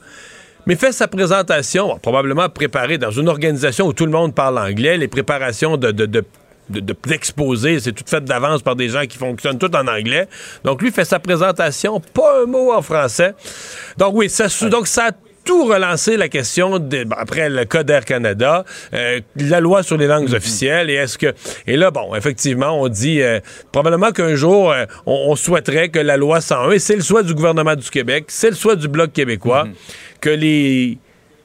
Mais 0.68 0.76
fait 0.76 0.92
sa 0.92 1.08
présentation, 1.08 1.98
probablement 1.98 2.48
préparée 2.48 3.00
dans 3.00 3.10
une 3.10 3.28
organisation 3.30 3.88
où 3.88 3.94
tout 3.94 4.06
le 4.06 4.12
monde 4.12 4.36
parle 4.36 4.60
anglais, 4.60 4.96
les 4.98 5.08
préparations 5.08 5.76
de, 5.78 5.90
de, 5.92 6.06
de 6.06 6.24
de- 6.70 6.80
de- 6.80 6.96
d'exposer, 7.06 7.80
c'est 7.82 7.92
tout 7.92 8.04
fait 8.06 8.24
d'avance 8.24 8.62
par 8.62 8.78
des 8.78 8.88
gens 8.88 9.06
qui 9.06 9.18
fonctionnent 9.18 9.58
tout 9.58 9.76
en 9.76 9.88
anglais. 9.88 10.28
Donc 10.64 10.82
lui 10.82 10.92
fait 10.92 11.04
sa 11.04 11.20
présentation, 11.20 12.00
pas 12.00 12.44
un 12.44 12.46
mot 12.46 12.72
en 12.72 12.82
français. 12.82 13.34
Donc 13.98 14.14
oui, 14.16 14.30
ça, 14.30 14.46
donc 14.70 14.88
ça 14.88 15.08
a 15.08 15.12
tout 15.44 15.66
relancé 15.66 16.18
la 16.18 16.30
question 16.30 16.80
de, 16.80 17.04
bon, 17.04 17.16
après 17.18 17.50
le 17.50 17.66
code 17.66 17.90
Air 17.90 18.06
Canada, 18.06 18.66
euh, 18.94 19.20
la 19.36 19.60
loi 19.60 19.84
sur 19.84 19.98
les 19.98 20.08
langues 20.08 20.34
officielles 20.34 20.90
et 20.90 20.96
est-ce 20.96 21.18
que 21.18 21.34
et 21.68 21.78
là 21.78 21.92
bon 21.92 22.16
effectivement 22.16 22.82
on 22.82 22.88
dit 22.88 23.22
euh, 23.22 23.40
probablement 23.72 24.12
qu'un 24.12 24.36
jour 24.36 24.72
euh, 24.72 24.86
on, 25.06 25.28
on 25.30 25.36
souhaiterait 25.36 25.90
que 25.90 26.00
la 26.00 26.18
loi 26.18 26.42
101 26.42 26.72
et 26.72 26.80
c'est 26.80 26.96
le 26.96 27.02
souhait 27.02 27.24
du 27.24 27.34
gouvernement 27.34 27.76
du 27.76 27.90
Québec, 27.90 28.26
c'est 28.28 28.50
le 28.50 28.56
souhait 28.56 28.76
du 28.76 28.88
bloc 28.88 29.14
québécois 29.14 29.68
que 30.20 30.30
les 30.30 30.98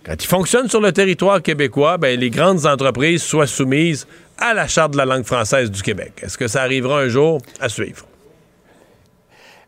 quand 0.05 0.23
ils 0.23 0.29
fonctionnent 0.29 0.69
sur 0.69 0.81
le 0.81 0.93
territoire 0.93 1.43
québécois, 1.43 1.99
ben, 1.99 2.19
les 2.19 2.31
grandes 2.31 2.65
entreprises 2.65 3.25
soient 3.25 3.49
soumises 3.49 4.07
à 4.39 4.55
la 4.55 4.69
Charte 4.69 4.93
de 4.93 4.99
la 4.99 5.05
langue 5.05 5.25
française 5.25 5.69
du 5.69 5.83
Québec. 5.83 6.13
Est-ce 6.23 6.39
que 6.39 6.47
ça 6.47 6.63
arrivera 6.63 7.01
un 7.01 7.09
jour? 7.09 7.41
À 7.61 7.69
suivre. 7.69 8.07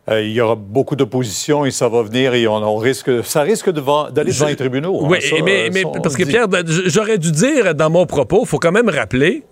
Euh, 0.09 0.23
il 0.23 0.31
y 0.31 0.41
aura 0.41 0.55
beaucoup 0.55 0.95
d'opposition 0.95 1.65
et 1.65 1.71
ça 1.71 1.87
va 1.87 2.01
venir 2.01 2.33
et 2.33 2.47
on, 2.47 2.55
on 2.55 2.77
risque, 2.77 3.23
ça 3.23 3.41
risque 3.41 3.69
d'aller 3.69 4.31
devant 4.31 4.47
les 4.47 4.55
tribunaux. 4.55 4.99
hein, 5.03 5.07
Oui, 5.09 5.21
ça, 5.21 5.35
mais, 5.43 5.67
euh, 5.67 5.69
mais 5.71 5.81
ça, 5.81 5.87
on 5.89 6.01
parce 6.01 6.15
que. 6.15 6.23
Pierre, 6.23 6.47
j'aurais 6.85 7.17
dû 7.19 7.31
dire 7.31 7.75
dans 7.75 7.89
mon 7.89 8.05
propos, 8.05 8.41
il 8.43 8.47
faut 8.47 8.57
quand 8.57 8.71
même 8.71 8.89
rappeler 8.89 9.43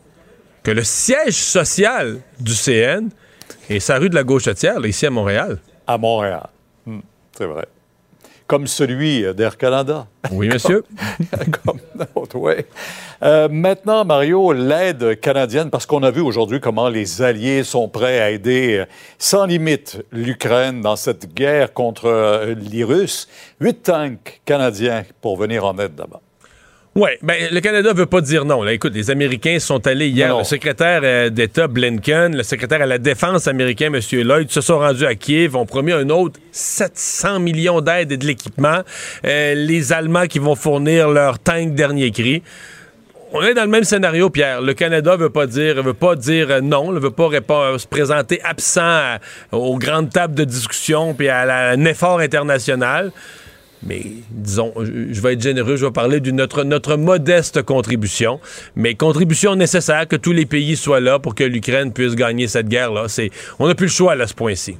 que 0.64 0.72
le 0.72 0.84
siège 0.84 1.36
social 1.36 2.18
du 2.40 2.54
CN 2.54 3.10
est 3.70 3.80
sa 3.80 3.98
rue 3.98 4.10
de 4.10 4.16
la 4.16 4.24
Gauchetière, 4.24 4.80
là, 4.80 4.88
ici 4.88 5.06
à 5.06 5.10
Montréal. 5.12 5.60
À 5.86 5.98
Montréal. 5.98 6.48
Hmm, 6.86 7.00
c'est 7.38 7.46
vrai. 7.46 7.66
Comme 8.48 8.66
celui 8.66 9.26
euh, 9.26 9.34
d'Air 9.34 9.58
Canada. 9.58 10.08
Oui, 10.32 10.48
monsieur. 10.48 10.84
Comme 11.66 11.80
l'autre, 12.16 12.38
oui. 12.38 12.54
Euh, 13.24 13.48
maintenant, 13.50 14.06
Mario, 14.06 14.54
l'aide 14.54 15.20
canadienne, 15.20 15.70
parce 15.70 15.86
qu'on 15.86 16.04
a 16.04 16.12
vu 16.12 16.22
aujourd'hui 16.22 16.60
comment 16.60 16.90
les 16.90 17.22
Alliés 17.22 17.64
sont 17.64 17.90
prêts 17.90 18.20
à 18.20 18.32
aider 18.32 18.78
euh, 18.78 18.86
sans 19.18 19.46
limite 19.46 20.04
l'Ukraine 20.12 20.82
dans 20.82 20.96
cette 20.96 21.34
guerre 21.34 21.74
contre 21.74 22.06
euh, 22.06 22.56
les 22.56 22.84
Russes. 22.84 23.28
Huit 23.60 23.84
tanks 23.84 24.42
canadiens 24.46 25.04
pour 25.22 25.38
venir 25.38 25.66
en 25.66 25.78
aide 25.80 25.98
là-bas. 25.98 26.22
Oui, 27.00 27.12
ben, 27.22 27.36
le 27.52 27.60
Canada 27.60 27.94
veut 27.94 28.08
pas 28.08 28.22
dire 28.22 28.44
non. 28.44 28.64
Là, 28.64 28.74
écoute, 28.74 28.94
les 28.96 29.12
Américains 29.12 29.60
sont 29.60 29.86
allés 29.86 30.08
hier. 30.08 30.30
Non. 30.30 30.40
Le 30.40 30.44
secrétaire 30.44 31.02
euh, 31.04 31.30
d'État 31.30 31.68
Blinken, 31.68 32.36
le 32.36 32.42
secrétaire 32.42 32.82
à 32.82 32.88
la 32.88 32.98
défense 32.98 33.48
américain, 33.48 33.92
M. 33.94 34.00
Lloyd, 34.24 34.50
se 34.50 34.62
sont 34.62 34.80
rendus 34.80 35.06
à 35.06 35.14
Kiev, 35.14 35.56
ont 35.56 35.68
promis 35.68 35.92
un 35.92 36.10
autre 36.10 36.40
700 36.52 37.40
millions 37.40 37.82
d'aides 37.82 38.12
et 38.14 38.18
de 38.18 38.26
l'équipement. 38.26 38.80
Euh, 39.26 39.54
les 39.54 39.94
Allemands 39.94 40.26
qui 40.26 40.40
vont 40.40 40.56
fournir 40.56 41.08
leurs 41.10 41.38
tanks 41.38 41.76
dernier 41.76 42.10
cri. 42.10 42.42
On 43.32 43.44
est 43.44 43.54
dans 43.54 43.64
le 43.66 43.70
même 43.70 43.84
scénario, 43.84 44.32
Pierre. 44.32 44.62
Le 44.62 44.74
Canada 44.74 45.16
veut 45.18 45.30
pas 45.30 45.46
dire, 45.46 45.84
veut 45.84 45.94
pas 45.94 46.16
dire 46.16 46.48
euh, 46.50 46.62
non, 46.62 46.92
ne 46.92 47.00
veut 47.00 47.12
pas 47.12 47.28
répondre- 47.28 47.78
se 47.80 47.86
présenter 47.86 48.42
absent 48.44 48.82
à- 48.82 49.20
aux 49.52 49.78
grandes 49.78 50.10
tables 50.12 50.34
de 50.34 50.46
discussion 50.46 51.14
puis 51.14 51.30
à, 51.30 51.46
la- 51.46 51.70
un 51.72 51.86
effort 51.86 52.20
international. 52.22 53.12
Mais 53.84 54.02
disons, 54.32 54.74
je 54.78 55.22
vais 55.22 55.34
être 55.34 55.42
généreux, 55.42 55.76
je 55.76 55.86
vais 55.86 55.92
parler 55.92 56.20
de 56.20 56.32
notre, 56.32 56.64
notre 56.64 56.96
modeste 56.96 57.62
contribution, 57.62 58.40
mais 58.76 58.96
contribution 58.96 59.56
nécessaire 59.56 60.08
que 60.08 60.16
tous 60.16 60.32
les 60.32 60.46
pays 60.46 60.76
soient 60.76 61.00
là 61.00 61.20
pour 61.20 61.36
que 61.36 61.44
l'Ukraine 61.44 61.94
puisse 61.94 62.16
gagner 62.16 62.48
cette 62.48 62.70
guerre-là. 62.70 63.08
C'est, 63.08 63.30
on 63.60 63.68
n'a 63.68 63.76
plus 63.76 63.86
le 63.86 63.92
choix 63.92 64.16
là, 64.16 64.24
à 64.24 64.28
ce 64.28 64.34
point-ci. 64.34 64.78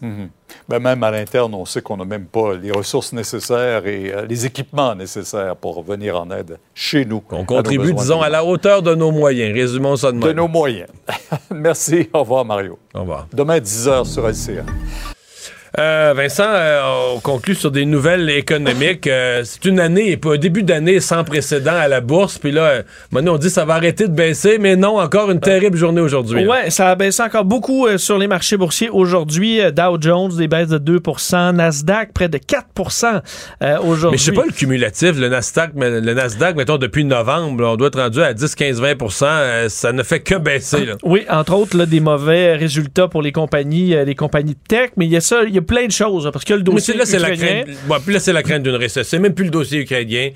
Mhm. 0.00 0.30
Ben, 0.68 0.78
même 0.78 1.02
à 1.02 1.10
l'interne, 1.10 1.54
on 1.54 1.64
sait 1.64 1.82
qu'on 1.82 1.96
n'a 1.96 2.04
même 2.04 2.24
pas 2.24 2.54
les 2.54 2.70
ressources 2.70 3.12
nécessaires 3.12 3.86
et 3.86 4.12
euh, 4.12 4.26
les 4.26 4.46
équipements 4.46 4.94
nécessaires 4.94 5.56
pour 5.56 5.82
venir 5.82 6.18
en 6.18 6.30
aide 6.30 6.58
chez 6.74 7.04
nous. 7.04 7.22
On 7.30 7.44
contribue, 7.44 7.92
disons, 7.92 8.22
à 8.22 8.28
la 8.28 8.44
hauteur 8.44 8.82
de 8.82 8.94
nos 8.94 9.10
moyens. 9.10 9.52
Résumons 9.54 9.96
ça 9.96 10.10
de 10.10 10.16
même. 10.16 10.28
De 10.28 10.32
nos 10.32 10.48
moyens. 10.48 10.88
Merci. 11.50 12.08
Au 12.12 12.20
revoir, 12.20 12.44
Mario. 12.44 12.78
Au 12.94 13.00
revoir. 13.00 13.26
Demain, 13.32 13.58
10h 13.58 14.04
sur 14.06 14.26
LCA. 14.26 14.64
Euh, 15.78 16.12
Vincent, 16.16 16.44
euh, 16.46 17.14
on 17.14 17.20
conclut 17.20 17.54
sur 17.54 17.70
des 17.70 17.84
nouvelles 17.84 18.28
économiques. 18.30 19.06
Euh, 19.06 19.42
c'est 19.44 19.64
une 19.64 19.78
année, 19.78 20.18
un 20.24 20.36
début 20.36 20.62
d'année 20.62 21.00
sans 21.00 21.24
précédent 21.24 21.74
à 21.74 21.88
la 21.88 22.00
bourse. 22.00 22.38
Puis 22.38 22.50
là, 22.50 22.82
maintenant, 23.12 23.34
on 23.34 23.38
dit 23.38 23.46
que 23.46 23.52
ça 23.52 23.64
va 23.64 23.74
arrêter 23.74 24.08
de 24.08 24.12
baisser, 24.12 24.58
mais 24.58 24.76
non, 24.76 24.98
encore 24.98 25.30
une 25.30 25.40
terrible 25.40 25.76
journée 25.76 26.00
aujourd'hui. 26.00 26.46
Ouais, 26.46 26.70
ça 26.70 26.90
a 26.90 26.94
baissé 26.94 27.22
encore 27.22 27.44
beaucoup 27.44 27.86
sur 27.98 28.18
les 28.18 28.26
marchés 28.26 28.56
boursiers 28.56 28.90
aujourd'hui. 28.90 29.60
Dow 29.72 29.96
Jones, 30.00 30.36
des 30.36 30.48
baisses 30.48 30.68
de 30.68 30.98
2% 30.98 31.54
Nasdaq, 31.54 32.12
près 32.12 32.28
de 32.28 32.38
4% 32.38 33.22
euh, 33.62 33.78
aujourd'hui. 33.78 34.10
Mais 34.12 34.16
je 34.18 34.24
sais 34.24 34.32
pas 34.32 34.44
le 34.44 34.52
cumulatif, 34.52 35.16
le 35.16 35.28
Nasdaq, 35.28 35.72
mais 35.74 36.00
le 36.00 36.14
Nasdaq, 36.14 36.56
mettons, 36.56 36.78
depuis 36.78 37.04
novembre, 37.04 37.64
on 37.64 37.76
doit 37.76 37.88
être 37.88 38.00
rendu 38.00 38.22
à 38.22 38.34
10, 38.34 38.54
15, 38.54 38.82
20% 38.82 39.24
euh, 39.24 39.68
Ça 39.68 39.92
ne 39.92 40.02
fait 40.02 40.20
que 40.20 40.34
baisser. 40.36 40.84
Là. 40.84 40.94
Oui, 41.02 41.24
entre 41.28 41.54
autres, 41.54 41.76
là, 41.76 41.86
des 41.86 42.00
mauvais 42.00 42.56
résultats 42.56 43.08
pour 43.08 43.22
les 43.22 43.32
compagnies, 43.32 43.94
les 44.04 44.14
compagnies 44.14 44.54
de 44.54 44.68
tech, 44.68 44.90
mais 44.96 45.06
il 45.06 45.12
y 45.12 45.16
a 45.16 45.20
ça, 45.20 45.44
y 45.44 45.58
a 45.58 45.59
plein 45.60 45.86
de 45.86 45.92
choses, 45.92 46.26
hein, 46.26 46.30
parce 46.32 46.44
que 46.44 46.52
le 46.54 46.60
Mais 46.60 46.64
dossier 46.64 46.92
c'est- 46.94 46.98
là, 46.98 47.06
c'est 47.06 47.18
la 47.18 47.36
crainte. 47.36 47.66
bon, 47.86 47.96
puis 48.04 48.14
là, 48.14 48.20
c'est 48.20 48.32
la 48.32 48.42
crainte 48.42 48.62
d'une 48.62 48.74
récession. 48.74 49.02
C'est 49.08 49.18
même 49.18 49.34
plus 49.34 49.44
le 49.44 49.50
dossier 49.50 49.80
ukrainien. 49.80 50.30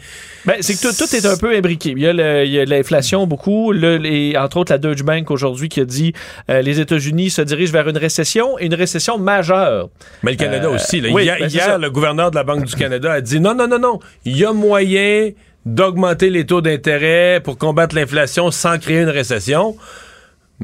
Ben, 0.45 0.55
c'est 0.61 0.75
que 0.75 0.81
tout, 0.89 0.95
tout 1.07 1.17
est 1.17 1.27
un 1.27 1.37
peu 1.37 1.55
imbriqué. 1.57 1.91
Il 1.97 1.99
y 2.01 2.07
a, 2.09 2.65
l'inflation 2.65 3.27
beaucoup. 3.27 3.73
Le- 3.73 3.97
les- 3.97 4.37
entre 4.37 4.59
autres, 4.59 4.73
la 4.73 4.79
Deutsche 4.79 5.03
Bank 5.03 5.31
aujourd'hui 5.31 5.69
qui 5.69 5.81
a 5.81 5.85
dit 5.85 6.13
euh, 6.51 6.61
les 6.63 6.81
États-Unis 6.81 7.31
se 7.31 7.43
dirigent 7.43 7.73
vers 7.73 7.89
une 7.89 7.99
récession 7.99 8.59
et 8.59 8.67
une 8.67 8.75
récession 8.75 9.19
majeure. 9.19 9.89
Mais 10.23 10.33
le 10.33 10.37
Canada 10.37 10.69
Euh, 10.69 10.75
aussi. 10.75 11.01
là. 11.01 11.09
oui, 11.13 11.25
hier, 11.25 11.37
ben, 11.41 11.49
hier, 11.49 11.79
le 11.79 11.91
gouverneur 11.91 12.31
de 12.31 12.37
la 12.37 12.45
Banque 12.45 12.65
du 12.65 12.75
Canada 12.75 13.13
a 13.13 13.21
dit 13.21 13.41
non, 13.41 13.55
non, 13.55 13.67
non, 13.69 13.79
non. 13.79 14.01
Il 14.25 14.37
y 14.37 14.45
a 14.45 14.53
moyen 14.53 15.31
d'augmenter 15.67 16.29
les 16.29 16.45
taux 16.45 16.61
d'intérêt 16.61 17.41
pour 17.43 17.57
combattre 17.57 17.95
l'inflation 17.95 18.51
sans 18.51 18.79
créer 18.79 18.99
une 19.01 19.09
récession. 19.09 19.77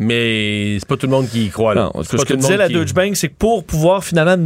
Mais 0.01 0.79
c'est 0.79 0.89
pas 0.89 0.97
tout 0.97 1.07
le 1.07 1.13
monde 1.13 1.29
qui 1.29 1.45
y 1.45 1.49
croit. 1.51 1.75
Là. 1.75 1.91
Non, 1.95 2.03
ce 2.03 2.17
que 2.17 2.33
le 2.33 2.39
disait 2.39 2.57
la 2.57 2.69
qui- 2.69 2.73
Deutsche 2.73 2.95
Bank, 2.95 3.17
c'est 3.17 3.29
que 3.29 3.35
pour 3.39 3.65
pouvoir 3.65 4.03
finalement 4.03 4.39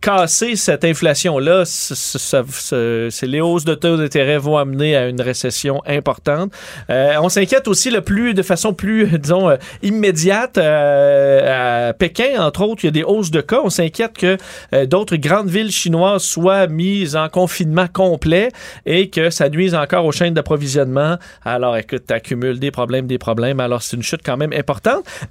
casser 0.00 0.54
cette 0.54 0.84
inflation-là, 0.84 1.64
c'est 1.66 3.26
les 3.26 3.40
hausses 3.40 3.64
de 3.64 3.74
taux 3.74 3.96
d'intérêt 3.96 4.38
vont 4.38 4.56
amener 4.56 4.94
à 4.94 5.08
une 5.08 5.20
récession 5.20 5.82
importante. 5.86 6.52
Euh, 6.88 7.14
on 7.20 7.28
s'inquiète 7.28 7.66
aussi 7.66 7.90
le 7.90 8.00
plus, 8.00 8.32
de 8.32 8.42
façon 8.42 8.74
plus, 8.74 9.06
disons, 9.18 9.50
euh, 9.50 9.56
immédiate 9.82 10.56
euh, 10.56 11.88
à 11.88 11.92
Pékin, 11.92 12.40
entre 12.40 12.62
autres, 12.62 12.84
il 12.84 12.86
y 12.86 12.88
a 12.88 12.92
des 12.92 13.02
hausses 13.02 13.32
de 13.32 13.40
cas. 13.40 13.60
On 13.64 13.70
s'inquiète 13.70 14.16
que 14.16 14.36
euh, 14.72 14.86
d'autres 14.86 15.16
grandes 15.16 15.48
villes 15.50 15.72
chinoises 15.72 16.22
soient 16.22 16.68
mises 16.68 17.16
en 17.16 17.28
confinement 17.28 17.88
complet 17.92 18.50
et 18.86 19.10
que 19.10 19.30
ça 19.30 19.48
nuise 19.48 19.74
encore 19.74 20.04
aux 20.04 20.12
chaînes 20.12 20.34
d'approvisionnement. 20.34 21.16
Alors, 21.44 21.76
écoute, 21.76 22.06
t'accumules 22.06 22.60
des 22.60 22.70
problèmes, 22.70 23.08
des 23.08 23.18
problèmes. 23.18 23.58
Alors, 23.58 23.82
c'est 23.82 23.96
une 23.96 24.04
chute 24.04 24.20
quand 24.24 24.36
même 24.36 24.52
importante. 24.52 24.75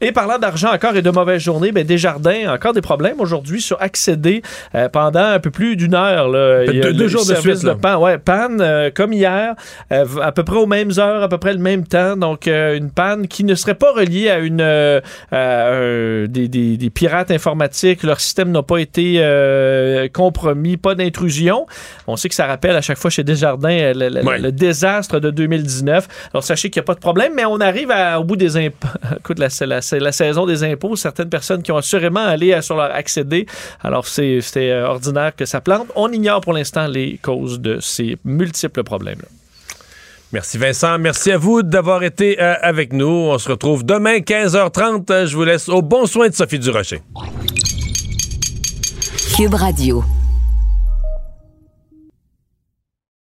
Et 0.01 0.11
parlant 0.11 0.38
d'argent 0.38 0.73
encore 0.73 0.95
et 0.95 1.01
de 1.01 1.09
mauvaises 1.09 1.41
journées, 1.41 1.72
ben 1.72 1.85
Desjardins, 1.85 2.53
encore 2.53 2.73
des 2.73 2.81
problèmes 2.81 3.19
aujourd'hui 3.19 3.61
sur 3.61 3.81
accéder 3.81 4.41
euh, 4.76 4.89
pendant 4.89 5.19
un 5.23 5.39
peu 5.39 5.51
plus 5.51 5.76
d'une 5.76 5.93
heure. 5.95 6.27
Là. 6.30 6.63
Il 6.65 6.76
y 6.76 6.80
a 6.80 6.84
Deux- 6.84 6.93
deux 6.93 7.03
le 7.03 7.07
jours 7.09 7.22
de 7.22 7.34
service 7.34 7.59
suite, 7.59 7.63
là. 7.63 7.76
panne, 7.76 7.97
ouais, 7.97 8.17
panne 8.17 8.61
euh, 8.61 8.89
comme 8.93 9.13
hier, 9.13 9.55
euh, 9.91 10.05
à 10.22 10.31
peu 10.31 10.43
près 10.43 10.57
aux 10.57 10.65
mêmes 10.65 10.91
heures, 10.97 11.23
à 11.23 11.30
peu 11.30 11.38
près 11.38 11.53
le 11.53 11.59
même 11.59 11.85
temps. 11.85 12.15
Donc, 12.17 12.47
une 12.47 12.91
panne 12.91 13.27
qui 13.27 13.43
ne 13.43 13.55
serait 13.55 13.76
pas 13.76 13.91
reliée 13.93 14.30
à 14.30 14.39
une 14.39 14.61
à 14.61 15.72
des, 16.27 16.47
des- 16.47 16.77
des 16.77 16.89
pirates 16.89 17.31
informatiques. 17.31 18.03
Leur 18.03 18.19
système 18.19 18.51
n'a 18.51 18.63
pas 18.63 18.77
été 18.77 19.22
compromis, 20.13 20.77
pas 20.77 20.95
d'intrusion. 20.95 21.65
On 22.07 22.15
sait 22.15 22.30
que 22.30 22.35
ça 22.35 22.45
rappelle 22.45 22.76
à 22.76 22.81
chaque 22.81 22.97
fois 22.97 23.09
chez 23.09 23.23
Desjardins 23.23 23.93
le, 23.93 24.09
le- 24.09 24.26
Ouais. 24.26 24.39
le 24.39 24.51
désastre 24.51 25.19
de 25.19 25.30
2019. 25.30 26.07
Alors, 26.34 26.43
sachez 26.43 26.69
qu'il 26.69 26.80
n'y 26.80 26.85
a 26.85 26.88
pas 26.88 26.95
de 26.95 26.99
problème, 26.99 27.34
mais 27.35 27.45
on 27.45 27.59
arrive 27.59 27.91
à- 27.91 28.19
au 28.19 28.23
bout 28.23 28.35
des 28.38 28.57
impôts. 28.57 28.88
Écoute, 29.26 29.39
la, 29.39 29.49
c'est 29.49 29.65
la, 29.65 30.11
saison 30.11 30.45
des 30.45 30.64
impôts. 30.64 30.95
Certaines 30.95 31.30
personnes 31.30 31.64
qui 31.64 31.72
ont 31.72 31.77
assurément 31.77 32.19
allé 32.19 32.61
sur 32.61 32.76
leur 32.76 32.93
accéder. 32.93 33.47
Alors, 33.81 34.06
c'est 34.06 34.39
c'était 34.39 34.69
euh, 34.69 34.88
ordinaire 34.88 35.35
que 35.35 35.45
ça 35.45 35.61
plante. 35.61 35.88
On 35.95 36.11
ignore 36.11 36.41
pour 36.41 36.53
l'instant 36.53 36.85
les 36.85 37.18
causes 37.18 37.60
de 37.60 37.80
ces 37.80 38.18
multiples 38.23 38.84
problèmes-là. 38.84 39.27
Merci 40.31 40.60
Vincent. 40.60 40.99
Merci 40.99 41.31
à 41.31 41.39
vous 41.39 41.64
d'avoir 41.64 42.03
été 42.03 42.39
euh, 42.39 42.53
avec 42.61 42.93
nous. 42.93 43.07
On 43.07 43.39
se 43.39 43.49
retrouve 43.49 43.84
demain 43.84 44.18
15h30. 44.18 45.11
Euh, 45.11 45.26
Je 45.26 45.35
vous 45.35 45.43
laisse 45.43 45.69
au 45.69 45.81
bon 45.81 46.06
soin 46.06 46.30
de 46.30 46.35
Sophie 46.35 46.60
Durocher. 46.60 47.02
Cube 49.35 49.56
Radio. 49.56 50.03